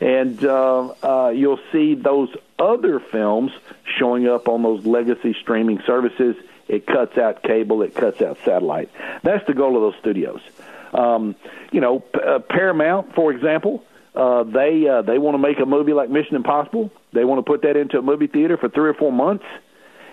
and 0.00 0.42
uh, 0.44 0.94
uh, 1.02 1.28
you'll 1.30 1.60
see 1.72 1.94
those 1.94 2.28
other 2.58 3.00
films 3.00 3.52
showing 3.98 4.28
up 4.28 4.48
on 4.48 4.62
those 4.62 4.86
legacy 4.86 5.34
streaming 5.40 5.80
services 5.86 6.36
it 6.68 6.86
cuts 6.86 7.16
out 7.16 7.42
cable. 7.42 7.82
It 7.82 7.94
cuts 7.94 8.20
out 8.20 8.38
satellite. 8.44 8.90
That's 9.22 9.46
the 9.46 9.54
goal 9.54 9.76
of 9.76 9.82
those 9.92 10.00
studios. 10.00 10.40
Um, 10.92 11.34
you 11.72 11.80
know, 11.80 12.04
uh, 12.14 12.38
Paramount, 12.40 13.14
for 13.14 13.32
example, 13.32 13.84
uh, 14.14 14.44
they 14.44 14.86
uh, 14.88 15.02
they 15.02 15.18
want 15.18 15.34
to 15.34 15.38
make 15.38 15.58
a 15.60 15.66
movie 15.66 15.92
like 15.92 16.10
Mission 16.10 16.36
Impossible. 16.36 16.90
They 17.12 17.24
want 17.24 17.44
to 17.44 17.50
put 17.50 17.62
that 17.62 17.76
into 17.76 17.98
a 17.98 18.02
movie 18.02 18.26
theater 18.26 18.56
for 18.56 18.68
three 18.68 18.88
or 18.88 18.94
four 18.94 19.12
months, 19.12 19.44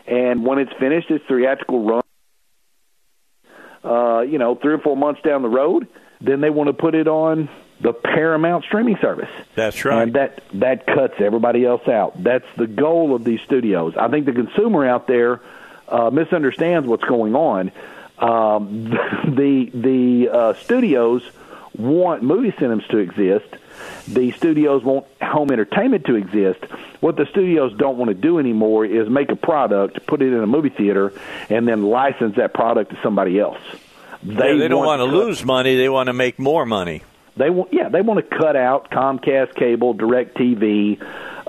and 0.07 0.45
when 0.45 0.59
it's 0.59 0.73
finished, 0.79 1.09
its 1.09 1.25
theatrical 1.27 1.85
run. 1.85 2.01
Uh, 3.83 4.21
you 4.21 4.39
know, 4.39 4.55
three 4.55 4.73
or 4.73 4.79
four 4.79 4.97
months 4.97 5.21
down 5.21 5.43
the 5.43 5.49
road, 5.49 5.87
then 6.19 6.41
they 6.41 6.49
want 6.49 6.67
to 6.67 6.73
put 6.73 6.95
it 6.95 7.07
on 7.07 7.49
the 7.81 7.93
Paramount 7.93 8.65
streaming 8.65 8.97
service. 9.01 9.29
That's 9.53 9.85
right. 9.85 10.03
And 10.03 10.13
that 10.13 10.41
that 10.55 10.87
cuts 10.87 11.15
everybody 11.19 11.65
else 11.65 11.87
out. 11.87 12.21
That's 12.21 12.45
the 12.57 12.67
goal 12.67 13.15
of 13.15 13.23
these 13.23 13.41
studios. 13.41 13.93
I 13.97 14.07
think 14.09 14.25
the 14.25 14.31
consumer 14.31 14.87
out 14.87 15.07
there 15.07 15.41
uh, 15.87 16.09
misunderstands 16.09 16.87
what's 16.87 17.03
going 17.03 17.35
on. 17.35 17.71
Um, 18.17 18.83
the 19.25 19.69
the 19.73 20.29
uh, 20.29 20.53
studios 20.55 21.23
want 21.77 22.23
movie 22.23 22.53
cinemas 22.57 22.85
to 22.87 22.97
exist. 22.97 23.45
The 24.07 24.31
studios 24.31 24.83
want 24.83 25.05
home 25.21 25.51
entertainment 25.51 26.05
to 26.05 26.15
exist. 26.15 26.63
What 27.01 27.17
the 27.17 27.25
studios 27.25 27.73
don't 27.77 27.97
want 27.97 28.09
to 28.09 28.15
do 28.15 28.39
anymore 28.39 28.85
is 28.85 29.09
make 29.09 29.29
a 29.29 29.35
product, 29.35 30.05
put 30.07 30.21
it 30.21 30.31
in 30.31 30.41
a 30.41 30.47
movie 30.47 30.69
theater, 30.69 31.11
and 31.49 31.67
then 31.67 31.83
license 31.83 32.37
that 32.37 32.53
product 32.53 32.91
to 32.91 32.99
somebody 33.03 33.39
else. 33.39 33.59
They, 34.23 34.53
yeah, 34.53 34.59
they 34.59 34.67
don't 34.67 34.85
want, 34.85 35.01
want 35.01 35.11
to 35.11 35.17
lose 35.17 35.43
money. 35.43 35.75
They 35.75 35.89
want 35.89 36.07
to 36.07 36.13
make 36.13 36.39
more 36.39 36.65
money. 36.65 37.03
They 37.37 37.49
want, 37.49 37.73
yeah, 37.73 37.89
they 37.89 38.01
want 38.01 38.27
to 38.27 38.37
cut 38.37 38.55
out 38.55 38.89
Comcast 38.89 39.55
cable, 39.55 39.93
DirecTV, 39.93 41.01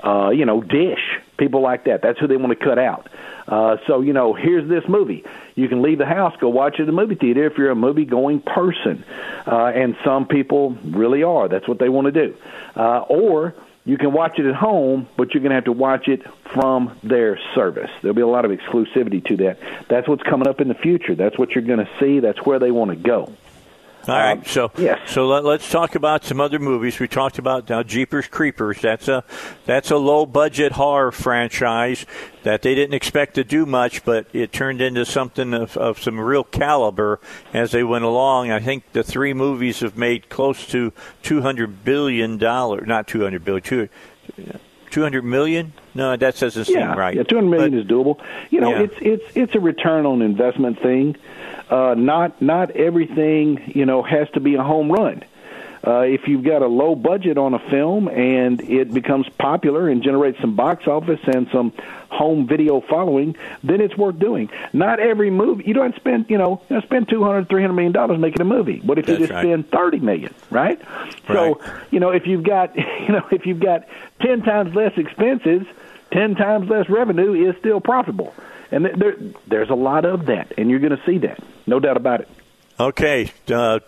uh, 0.03 0.29
you 0.29 0.45
know, 0.45 0.61
Dish, 0.61 1.19
people 1.37 1.61
like 1.61 1.85
that. 1.85 2.01
That's 2.01 2.19
who 2.19 2.27
they 2.27 2.37
want 2.37 2.57
to 2.57 2.65
cut 2.65 2.79
out. 2.79 3.07
Uh, 3.47 3.77
so, 3.87 4.01
you 4.01 4.13
know, 4.13 4.33
here's 4.33 4.67
this 4.67 4.83
movie. 4.89 5.23
You 5.55 5.69
can 5.69 5.81
leave 5.81 5.97
the 5.97 6.05
house, 6.05 6.35
go 6.39 6.49
watch 6.49 6.75
it 6.75 6.81
at 6.81 6.85
the 6.85 6.91
movie 6.91 7.15
theater 7.15 7.45
if 7.45 7.57
you're 7.57 7.71
a 7.71 7.75
movie 7.75 8.05
going 8.05 8.41
person. 8.41 9.03
Uh, 9.45 9.67
and 9.67 9.95
some 10.03 10.27
people 10.27 10.71
really 10.83 11.23
are. 11.23 11.47
That's 11.47 11.67
what 11.67 11.79
they 11.79 11.89
want 11.89 12.05
to 12.05 12.11
do. 12.11 12.35
Uh, 12.75 12.99
or 12.99 13.55
you 13.85 13.97
can 13.97 14.11
watch 14.11 14.37
it 14.37 14.45
at 14.45 14.55
home, 14.55 15.07
but 15.15 15.33
you're 15.33 15.41
going 15.41 15.51
to 15.51 15.55
have 15.55 15.65
to 15.65 15.71
watch 15.71 16.09
it 16.09 16.21
from 16.53 16.99
their 17.03 17.39
service. 17.55 17.89
There'll 18.01 18.15
be 18.15 18.21
a 18.21 18.27
lot 18.27 18.43
of 18.43 18.51
exclusivity 18.51 19.23
to 19.27 19.37
that. 19.37 19.59
That's 19.87 20.09
what's 20.09 20.23
coming 20.23 20.47
up 20.47 20.59
in 20.59 20.67
the 20.67 20.75
future. 20.75 21.15
That's 21.15 21.37
what 21.37 21.51
you're 21.51 21.63
going 21.63 21.79
to 21.79 21.89
see. 21.97 22.19
That's 22.19 22.45
where 22.45 22.59
they 22.59 22.71
want 22.71 22.91
to 22.91 22.97
go. 22.97 23.31
All 24.07 24.15
right, 24.15 24.37
um, 24.37 24.45
so 24.45 24.71
yes. 24.77 25.11
so 25.11 25.27
let, 25.27 25.45
us 25.45 25.69
talk 25.69 25.95
about 25.95 26.23
some 26.23 26.39
other 26.39 26.59
movies. 26.59 26.97
We 26.97 27.09
talked 27.09 27.39
about 27.39 27.69
now 27.69 27.83
Jeepers 27.83 28.27
Creepers. 28.27 28.79
That's 28.81 29.09
a 29.09 29.25
that's 29.65 29.91
a 29.91 29.97
low 29.97 30.25
budget 30.25 30.73
horror 30.73 31.11
franchise 31.11 32.05
that 32.43 32.61
they 32.61 32.73
didn't 32.73 32.93
expect 32.93 33.35
to 33.35 33.43
do 33.43 33.65
much, 33.65 34.05
but 34.05 34.27
it 34.31 34.53
turned 34.53 34.81
into 34.81 35.05
something 35.05 35.53
of, 35.53 35.75
of 35.75 36.01
some 36.01 36.17
real 36.17 36.45
caliber 36.45 37.19
as 37.53 37.71
they 37.71 37.83
went 37.83 38.05
along. 38.05 38.49
I 38.49 38.61
think 38.61 38.89
the 38.93 39.03
three 39.03 39.33
movies 39.33 39.81
have 39.81 39.97
made 39.97 40.29
close 40.29 40.65
to 40.67 40.93
two 41.21 41.41
hundred 41.41 41.83
billion 41.83 42.37
dollars, 42.37 42.87
not 42.87 43.07
two 43.07 43.23
hundred 43.23 43.43
billion, 43.43 43.63
two. 43.63 43.89
200 44.89 45.23
million? 45.23 45.73
No, 45.93 46.15
that 46.15 46.37
doesn't 46.37 46.69
yeah, 46.69 46.91
seem 46.91 46.97
right. 46.97 47.15
Yeah, 47.15 47.23
200 47.23 47.49
million 47.49 47.71
but, 47.71 47.79
is 47.79 47.85
doable. 47.85 48.21
You 48.49 48.61
know, 48.61 48.71
yeah. 48.71 48.83
it's 48.83 48.95
it's 49.01 49.23
it's 49.35 49.55
a 49.55 49.59
return 49.59 50.05
on 50.05 50.21
investment 50.21 50.81
thing. 50.81 51.17
Uh, 51.69 51.95
not 51.97 52.41
not 52.41 52.71
everything 52.71 53.71
you 53.75 53.85
know 53.85 54.01
has 54.01 54.29
to 54.31 54.39
be 54.39 54.55
a 54.55 54.63
home 54.63 54.91
run. 54.91 55.23
Uh, 55.85 56.01
if 56.01 56.27
you've 56.27 56.43
got 56.43 56.61
a 56.61 56.67
low 56.67 56.95
budget 56.95 57.37
on 57.37 57.53
a 57.53 57.59
film 57.69 58.07
and 58.09 58.59
it 58.61 58.93
becomes 58.93 59.27
popular 59.37 59.87
and 59.87 60.03
generates 60.03 60.39
some 60.41 60.55
box 60.55 60.87
office 60.87 61.19
and 61.23 61.47
some 61.51 61.71
home 62.09 62.47
video 62.47 62.81
following, 62.81 63.37
then 63.63 63.79
it's 63.79 63.95
worth 63.95 64.17
doing. 64.19 64.49
Not 64.73 64.99
every 64.99 65.29
movie 65.29 65.65
you 65.65 65.73
don't 65.73 65.95
spend 65.95 66.25
you 66.29 66.37
know 66.37 66.61
you 66.69 66.81
spend 66.81 67.07
two 67.09 67.23
hundred 67.23 67.47
three 67.47 67.61
hundred 67.61 67.75
million 67.75 67.93
dollars 67.93 68.19
making 68.19 68.41
a 68.41 68.45
movie. 68.45 68.79
What 68.79 68.97
if 68.97 69.05
That's 69.05 69.19
you 69.19 69.27
just 69.27 69.33
right. 69.33 69.43
spend 69.43 69.69
thirty 69.69 69.99
million, 69.99 70.33
right? 70.49 70.81
Right. 71.27 71.27
So 71.27 71.61
you 71.91 71.99
know 71.99 72.09
if 72.09 72.27
you've 72.27 72.43
got 72.43 72.75
you 72.77 73.09
know 73.09 73.25
if 73.31 73.45
you've 73.45 73.59
got 73.59 73.87
ten 74.21 74.41
times 74.41 74.73
less 74.75 74.97
expenses, 74.97 75.63
ten 76.11 76.35
times 76.35 76.69
less 76.69 76.89
revenue 76.89 77.49
is 77.49 77.55
still 77.59 77.79
profitable. 77.79 78.33
And 78.71 78.85
there, 78.85 79.15
there's 79.47 79.69
a 79.69 79.75
lot 79.75 80.05
of 80.05 80.25
that, 80.25 80.53
and 80.57 80.69
you're 80.69 80.79
going 80.79 80.95
to 80.95 81.01
see 81.05 81.19
that, 81.19 81.39
no 81.65 81.79
doubt 81.79 81.97
about 81.97 82.21
it. 82.21 82.29
Okay, 82.79 83.31
uh, 83.51 83.79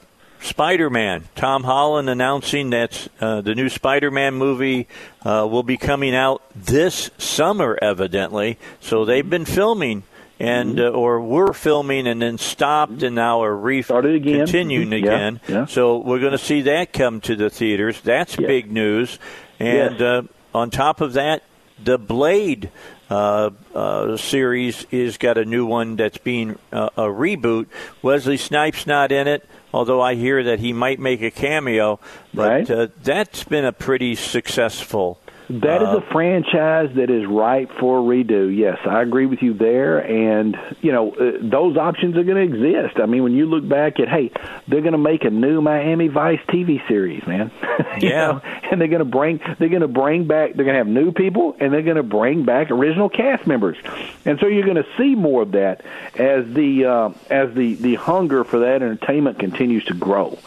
Spider 0.41 0.89
Man. 0.89 1.25
Tom 1.35 1.63
Holland 1.63 2.09
announcing 2.09 2.69
that 2.69 3.07
uh, 3.19 3.41
the 3.41 3.55
new 3.55 3.67
Spider 3.69 4.09
Man 4.09 4.35
movie 4.35 4.87
uh, 5.23 5.45
will 5.49 5.63
be 5.63 5.75
coming 5.77 6.15
out 6.15 6.41
this 6.55 7.11
summer, 7.17 7.77
evidently. 7.81 8.57
So 8.79 9.03
they've 9.05 9.29
been 9.29 9.45
filming. 9.45 10.03
And 10.41 10.79
uh, 10.79 10.87
or 10.87 11.19
were 11.19 11.51
filming 11.51 12.07
and 12.07 12.21
then 12.21 12.37
stopped 12.37 13.03
and 13.03 13.13
now 13.13 13.43
are 13.43 13.53
re- 13.53 13.81
Started 13.81 14.15
again. 14.15 14.37
continuing 14.37 14.87
Mhm. 14.87 15.03
Yeah, 15.03 15.13
again. 15.15 15.39
yeah. 15.49 15.65
So 15.65 15.97
we're 15.97 16.19
going 16.21 16.31
to 16.31 16.37
see 16.37 16.61
that 16.61 16.93
come 16.93 17.19
to 17.19 17.35
the 17.35 17.49
theaters. 17.49 17.99
That's 17.99 18.39
Yeah. 18.39 18.47
big 18.47 18.71
news. 18.71 19.19
And 19.59 19.99
Yes. 19.99 20.01
uh, 20.01 20.21
on 20.55 20.69
top 20.69 21.01
of 21.01 21.11
that, 21.11 21.43
the 21.83 21.97
Blade 21.97 22.69
uh, 23.09 23.49
uh, 23.73 24.17
series 24.17 24.85
is 24.91 25.17
got 25.17 25.37
a 25.37 25.45
new 25.45 25.65
one 25.65 25.95
that's 25.95 26.17
being 26.17 26.57
uh, 26.71 26.89
a 26.95 27.03
reboot. 27.03 27.67
Wesley 28.01 28.37
Snipes 28.37 28.85
not 28.85 29.11
in 29.11 29.27
it, 29.27 29.47
although 29.73 30.01
I 30.01 30.15
hear 30.15 30.43
that 30.43 30.59
he 30.59 30.73
might 30.73 30.99
make 30.99 31.21
a 31.21 31.31
cameo. 31.31 31.99
But 32.33 32.49
Right. 32.49 32.71
uh, 32.71 32.87
that's 33.03 33.43
been 33.43 33.65
a 33.65 33.71
pretty 33.73 34.15
successful. 34.15 35.19
That 35.49 35.81
is 35.81 35.87
uh, 35.87 35.97
a 35.97 36.01
franchise 36.01 36.91
that 36.95 37.09
is 37.09 37.25
ripe 37.25 37.71
for 37.79 37.99
redo. 38.01 38.55
Yes, 38.55 38.77
I 38.85 39.01
agree 39.01 39.25
with 39.25 39.41
you 39.41 39.55
there. 39.55 39.97
And, 39.97 40.55
you 40.81 40.91
know, 40.91 41.11
uh, 41.11 41.37
those 41.41 41.75
options 41.75 42.15
are 42.17 42.23
going 42.23 42.49
to 42.49 42.55
exist. 42.55 42.99
I 42.99 43.07
mean, 43.07 43.23
when 43.23 43.33
you 43.33 43.47
look 43.47 43.67
back 43.67 43.99
at, 43.99 44.07
hey, 44.07 44.31
they're 44.67 44.81
going 44.81 44.91
to 44.91 44.99
make 44.99 45.23
a 45.23 45.31
new 45.31 45.59
Miami 45.59 46.07
Vice 46.07 46.39
TV 46.49 46.87
series, 46.87 47.25
man. 47.25 47.51
Yeah. 47.99 48.09
know, 48.09 48.41
and 48.71 48.79
they're 48.79 48.87
going 48.87 48.99
to 48.99 49.05
bring 49.05 49.41
they're 49.57 49.69
going 49.69 49.81
to 49.81 49.87
bring 49.87 50.25
back 50.25 50.53
they're 50.53 50.65
going 50.65 50.75
to 50.75 50.79
have 50.79 50.87
new 50.87 51.11
people 51.11 51.55
and 51.59 51.73
they're 51.73 51.81
going 51.81 51.97
to 51.97 52.03
bring 52.03 52.45
back 52.45 52.71
original 52.71 53.09
cast 53.09 53.47
members. 53.47 53.77
And 54.25 54.39
so 54.39 54.47
you're 54.47 54.63
going 54.65 54.77
to 54.77 54.87
see 54.97 55.15
more 55.15 55.41
of 55.41 55.51
that 55.53 55.83
as 56.15 56.45
the 56.53 56.85
uh, 56.85 57.09
as 57.29 57.53
the 57.53 57.75
the 57.75 57.95
hunger 57.95 58.43
for 58.43 58.59
that 58.59 58.81
entertainment 58.81 59.39
continues 59.39 59.85
to 59.85 59.93
grow. 59.93 60.37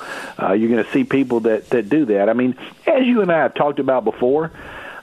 Uh, 0.40 0.52
you're 0.52 0.70
going 0.70 0.84
to 0.84 0.90
see 0.92 1.04
people 1.04 1.40
that 1.40 1.70
that 1.70 1.88
do 1.88 2.06
that. 2.06 2.28
I 2.28 2.32
mean, 2.32 2.56
as 2.86 3.04
you 3.04 3.22
and 3.22 3.30
I 3.32 3.38
have 3.38 3.54
talked 3.54 3.78
about 3.78 4.04
before, 4.04 4.52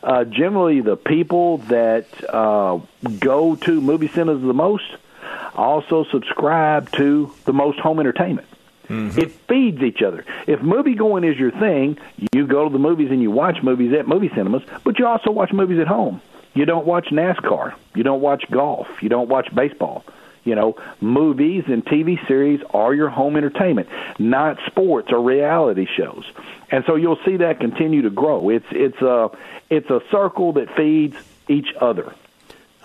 uh, 0.03 0.23
generally 0.25 0.81
the 0.81 0.95
people 0.95 1.59
that 1.69 2.05
uh, 2.29 2.79
go 3.19 3.55
to 3.55 3.81
movie 3.81 4.07
centers 4.07 4.41
the 4.41 4.53
most 4.53 4.85
also 5.55 6.05
subscribe 6.05 6.91
to 6.93 7.31
the 7.45 7.53
most 7.53 7.79
home 7.79 7.99
entertainment. 7.99 8.47
Mm-hmm. 8.87 9.19
It 9.19 9.31
feeds 9.47 9.81
each 9.83 10.01
other. 10.01 10.25
If 10.47 10.61
movie 10.61 10.95
going 10.95 11.23
is 11.23 11.37
your 11.37 11.51
thing, 11.51 11.97
you 12.31 12.47
go 12.47 12.63
to 12.63 12.73
the 12.73 12.79
movies 12.79 13.11
and 13.11 13.21
you 13.21 13.29
watch 13.29 13.61
movies 13.61 13.93
at 13.93 14.07
movie 14.07 14.29
cinemas, 14.29 14.63
but 14.83 14.97
you 14.97 15.05
also 15.05 15.31
watch 15.31 15.51
movies 15.53 15.79
at 15.79 15.87
home. 15.87 16.21
You 16.55 16.65
don't 16.65 16.87
watch 16.87 17.09
NASCAR. 17.11 17.75
You 17.93 18.03
don't 18.03 18.21
watch 18.21 18.45
golf. 18.49 18.87
You 19.01 19.09
don't 19.09 19.29
watch 19.29 19.53
baseball. 19.53 20.03
You 20.43 20.55
know, 20.55 20.77
movies 21.01 21.65
and 21.67 21.85
TV 21.85 22.25
series 22.27 22.61
are 22.73 22.93
your 22.93 23.09
home 23.09 23.35
entertainment, 23.35 23.87
not 24.17 24.57
sports 24.65 25.11
or 25.11 25.21
reality 25.21 25.85
shows. 25.85 26.25
And 26.71 26.83
so 26.85 26.95
you'll 26.95 27.19
see 27.25 27.37
that 27.37 27.59
continue 27.59 28.01
to 28.03 28.09
grow. 28.09 28.49
It's 28.49 28.65
it's 28.71 28.99
a 29.01 29.29
it's 29.69 29.89
a 29.89 30.01
circle 30.11 30.53
that 30.53 30.75
feeds 30.75 31.15
each 31.47 31.73
other. 31.79 32.13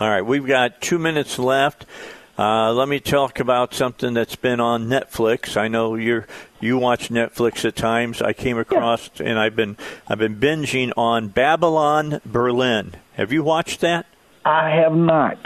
All 0.01 0.09
right, 0.09 0.23
we've 0.23 0.47
got 0.47 0.81
two 0.81 0.99
minutes 0.99 1.39
left. 1.39 1.87
Uh, 2.37 2.73
let 2.73 2.89
me 2.89 2.99
talk 2.99 3.39
about 3.39 3.73
something 3.75 4.13
that's 4.13 4.35
been 4.35 4.59
on 4.59 4.89
Netflix. 4.89 5.57
I 5.57 5.69
know 5.69 5.95
you 5.95 6.25
you 6.59 6.79
watch 6.79 7.09
Netflix 7.09 7.65
at 7.65 7.77
times. 7.77 8.21
I 8.21 8.33
came 8.33 8.59
across 8.59 9.09
yeah. 9.21 9.27
and 9.27 9.39
I've 9.39 9.55
been 9.55 9.77
I've 10.09 10.19
been 10.19 10.37
binging 10.37 10.91
on 10.97 11.29
Babylon 11.29 12.21
Berlin. 12.27 12.95
Have 13.13 13.33
you 13.33 13.45
watched 13.45 13.81
that? 13.83 14.07
I 14.45 14.71
have 14.71 14.97
not. 14.97 15.39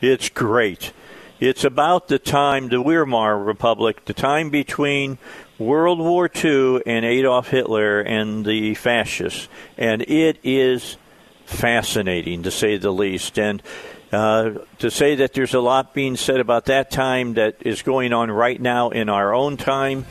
It's 0.00 0.28
great. 0.28 0.92
It's 1.40 1.64
about 1.64 2.06
the 2.06 2.18
time 2.20 2.68
the 2.68 2.80
Weimar 2.80 3.38
Republic, 3.38 4.04
the 4.04 4.14
time 4.14 4.50
between 4.50 5.18
World 5.60 5.98
War 5.98 6.30
II 6.34 6.80
and 6.86 7.04
Adolf 7.04 7.48
Hitler 7.48 8.00
and 8.00 8.46
the 8.46 8.74
fascists, 8.74 9.46
and 9.76 10.00
it 10.00 10.38
is 10.42 10.96
fascinating 11.44 12.44
to 12.44 12.50
say 12.50 12.78
the 12.78 12.90
least. 12.90 13.38
And 13.38 13.62
uh, 14.10 14.52
to 14.78 14.90
say 14.90 15.16
that 15.16 15.34
there's 15.34 15.52
a 15.52 15.60
lot 15.60 15.92
being 15.92 16.16
said 16.16 16.40
about 16.40 16.64
that 16.64 16.90
time 16.90 17.34
that 17.34 17.56
is 17.60 17.82
going 17.82 18.14
on 18.14 18.30
right 18.30 18.58
now 18.58 18.88
in 18.88 19.10
our 19.10 19.34
own 19.34 19.58
time 19.58 20.06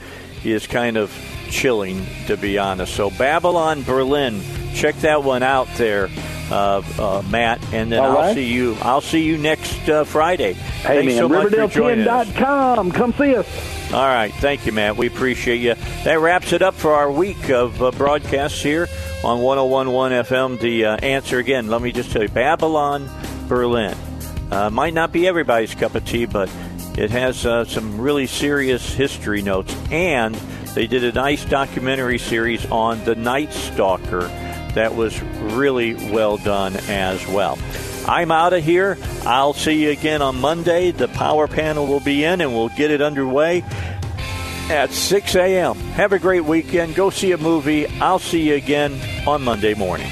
is 0.46 0.68
kind 0.68 0.98
of 0.98 1.12
chilling, 1.50 2.06
to 2.28 2.38
be 2.38 2.60
honest. 2.60 2.94
So, 2.94 3.10
Babylon 3.10 3.82
Berlin, 3.82 4.42
check 4.76 4.96
that 4.98 5.24
one 5.24 5.42
out 5.42 5.68
there, 5.78 6.10
Matt, 6.50 7.62
and 7.74 7.92
then 7.92 8.00
All 8.00 8.12
I'll 8.12 8.18
right. 8.18 8.36
see 8.36 8.52
you. 8.52 8.76
I'll 8.82 9.02
see 9.02 9.24
you 9.24 9.38
next 9.38 9.88
uh, 9.88 10.04
Friday. 10.04 10.54
Hey 10.54 11.06
Thanks 11.06 11.16
man, 11.16 11.18
so 11.18 11.30
Riverdale10.com. 11.30 12.92
Come 12.92 13.14
see 13.14 13.36
us. 13.36 13.92
All 13.92 14.06
right, 14.06 14.32
thank 14.36 14.68
you, 14.68 14.72
Matt. 14.72 14.98
We 14.98 15.08
appreciate 15.08 15.58
you. 15.58 15.74
That 16.04 16.20
wraps 16.20 16.54
it 16.54 16.62
up 16.62 16.76
for 16.76 16.94
our 16.94 17.12
week 17.12 17.50
of 17.50 17.82
uh, 17.82 17.90
broadcasts 17.90 18.62
here 18.62 18.88
on 19.24 19.40
101.1 19.40 20.24
FM. 20.26 20.60
The 20.60 20.86
uh, 20.86 20.98
answer 20.98 21.40
again. 21.40 21.70
Let 21.70 21.82
me 21.82 21.92
just 21.92 22.12
tell 22.12 22.22
you, 22.22 22.30
Babylon 22.30 23.10
Berlin. 23.48 23.98
Uh, 24.52 24.70
might 24.70 24.94
not 24.94 25.12
be 25.12 25.28
everybody's 25.28 25.74
cup 25.74 25.96
of 25.96 26.06
tea, 26.06 26.26
but 26.26 26.50
it 26.98 27.10
has 27.10 27.46
uh, 27.46 27.66
some 27.66 28.00
really 28.00 28.28
serious 28.28 28.94
history 28.94 29.42
notes. 29.42 29.76
And 29.90 30.36
they 30.76 30.86
did 30.86 31.04
a 31.04 31.12
nice 31.12 31.44
documentary 31.46 32.20
series 32.20 32.70
on 32.70 33.04
the 33.06 33.16
Night 33.16 33.52
Stalker 33.54 34.30
that 34.80 34.95
was 34.95 35.22
really 35.22 35.93
well 35.93 36.38
done 36.38 36.77
as 36.88 37.27
well. 37.27 37.60
I'm 38.07 38.31
out 38.31 38.53
of 38.53 38.64
here. 38.64 38.97
I'll 39.26 39.53
see 39.53 39.84
you 39.84 39.91
again 39.91 40.22
on 40.22 40.39
Monday. 40.39 40.91
The 40.91 41.10
power 41.10 41.49
panel 41.49 41.85
will 41.85 41.99
be 41.99 42.23
in 42.23 42.39
and 42.39 42.53
we'll 42.53 42.69
get 42.69 42.89
it 42.89 43.01
underway 43.01 43.61
at 44.69 44.91
6 44.91 45.35
a.m. 45.35 45.76
Have 45.76 46.14
a 46.14 46.19
great 46.19 46.45
weekend. 46.45 46.95
Go 46.95 47.10
see 47.10 47.34
a 47.34 47.38
movie. 47.38 47.88
I'll 47.99 48.19
see 48.19 48.47
you 48.47 48.56
again 48.56 48.97
on 49.27 49.43
Monday 49.43 49.73
morning. 49.73 50.10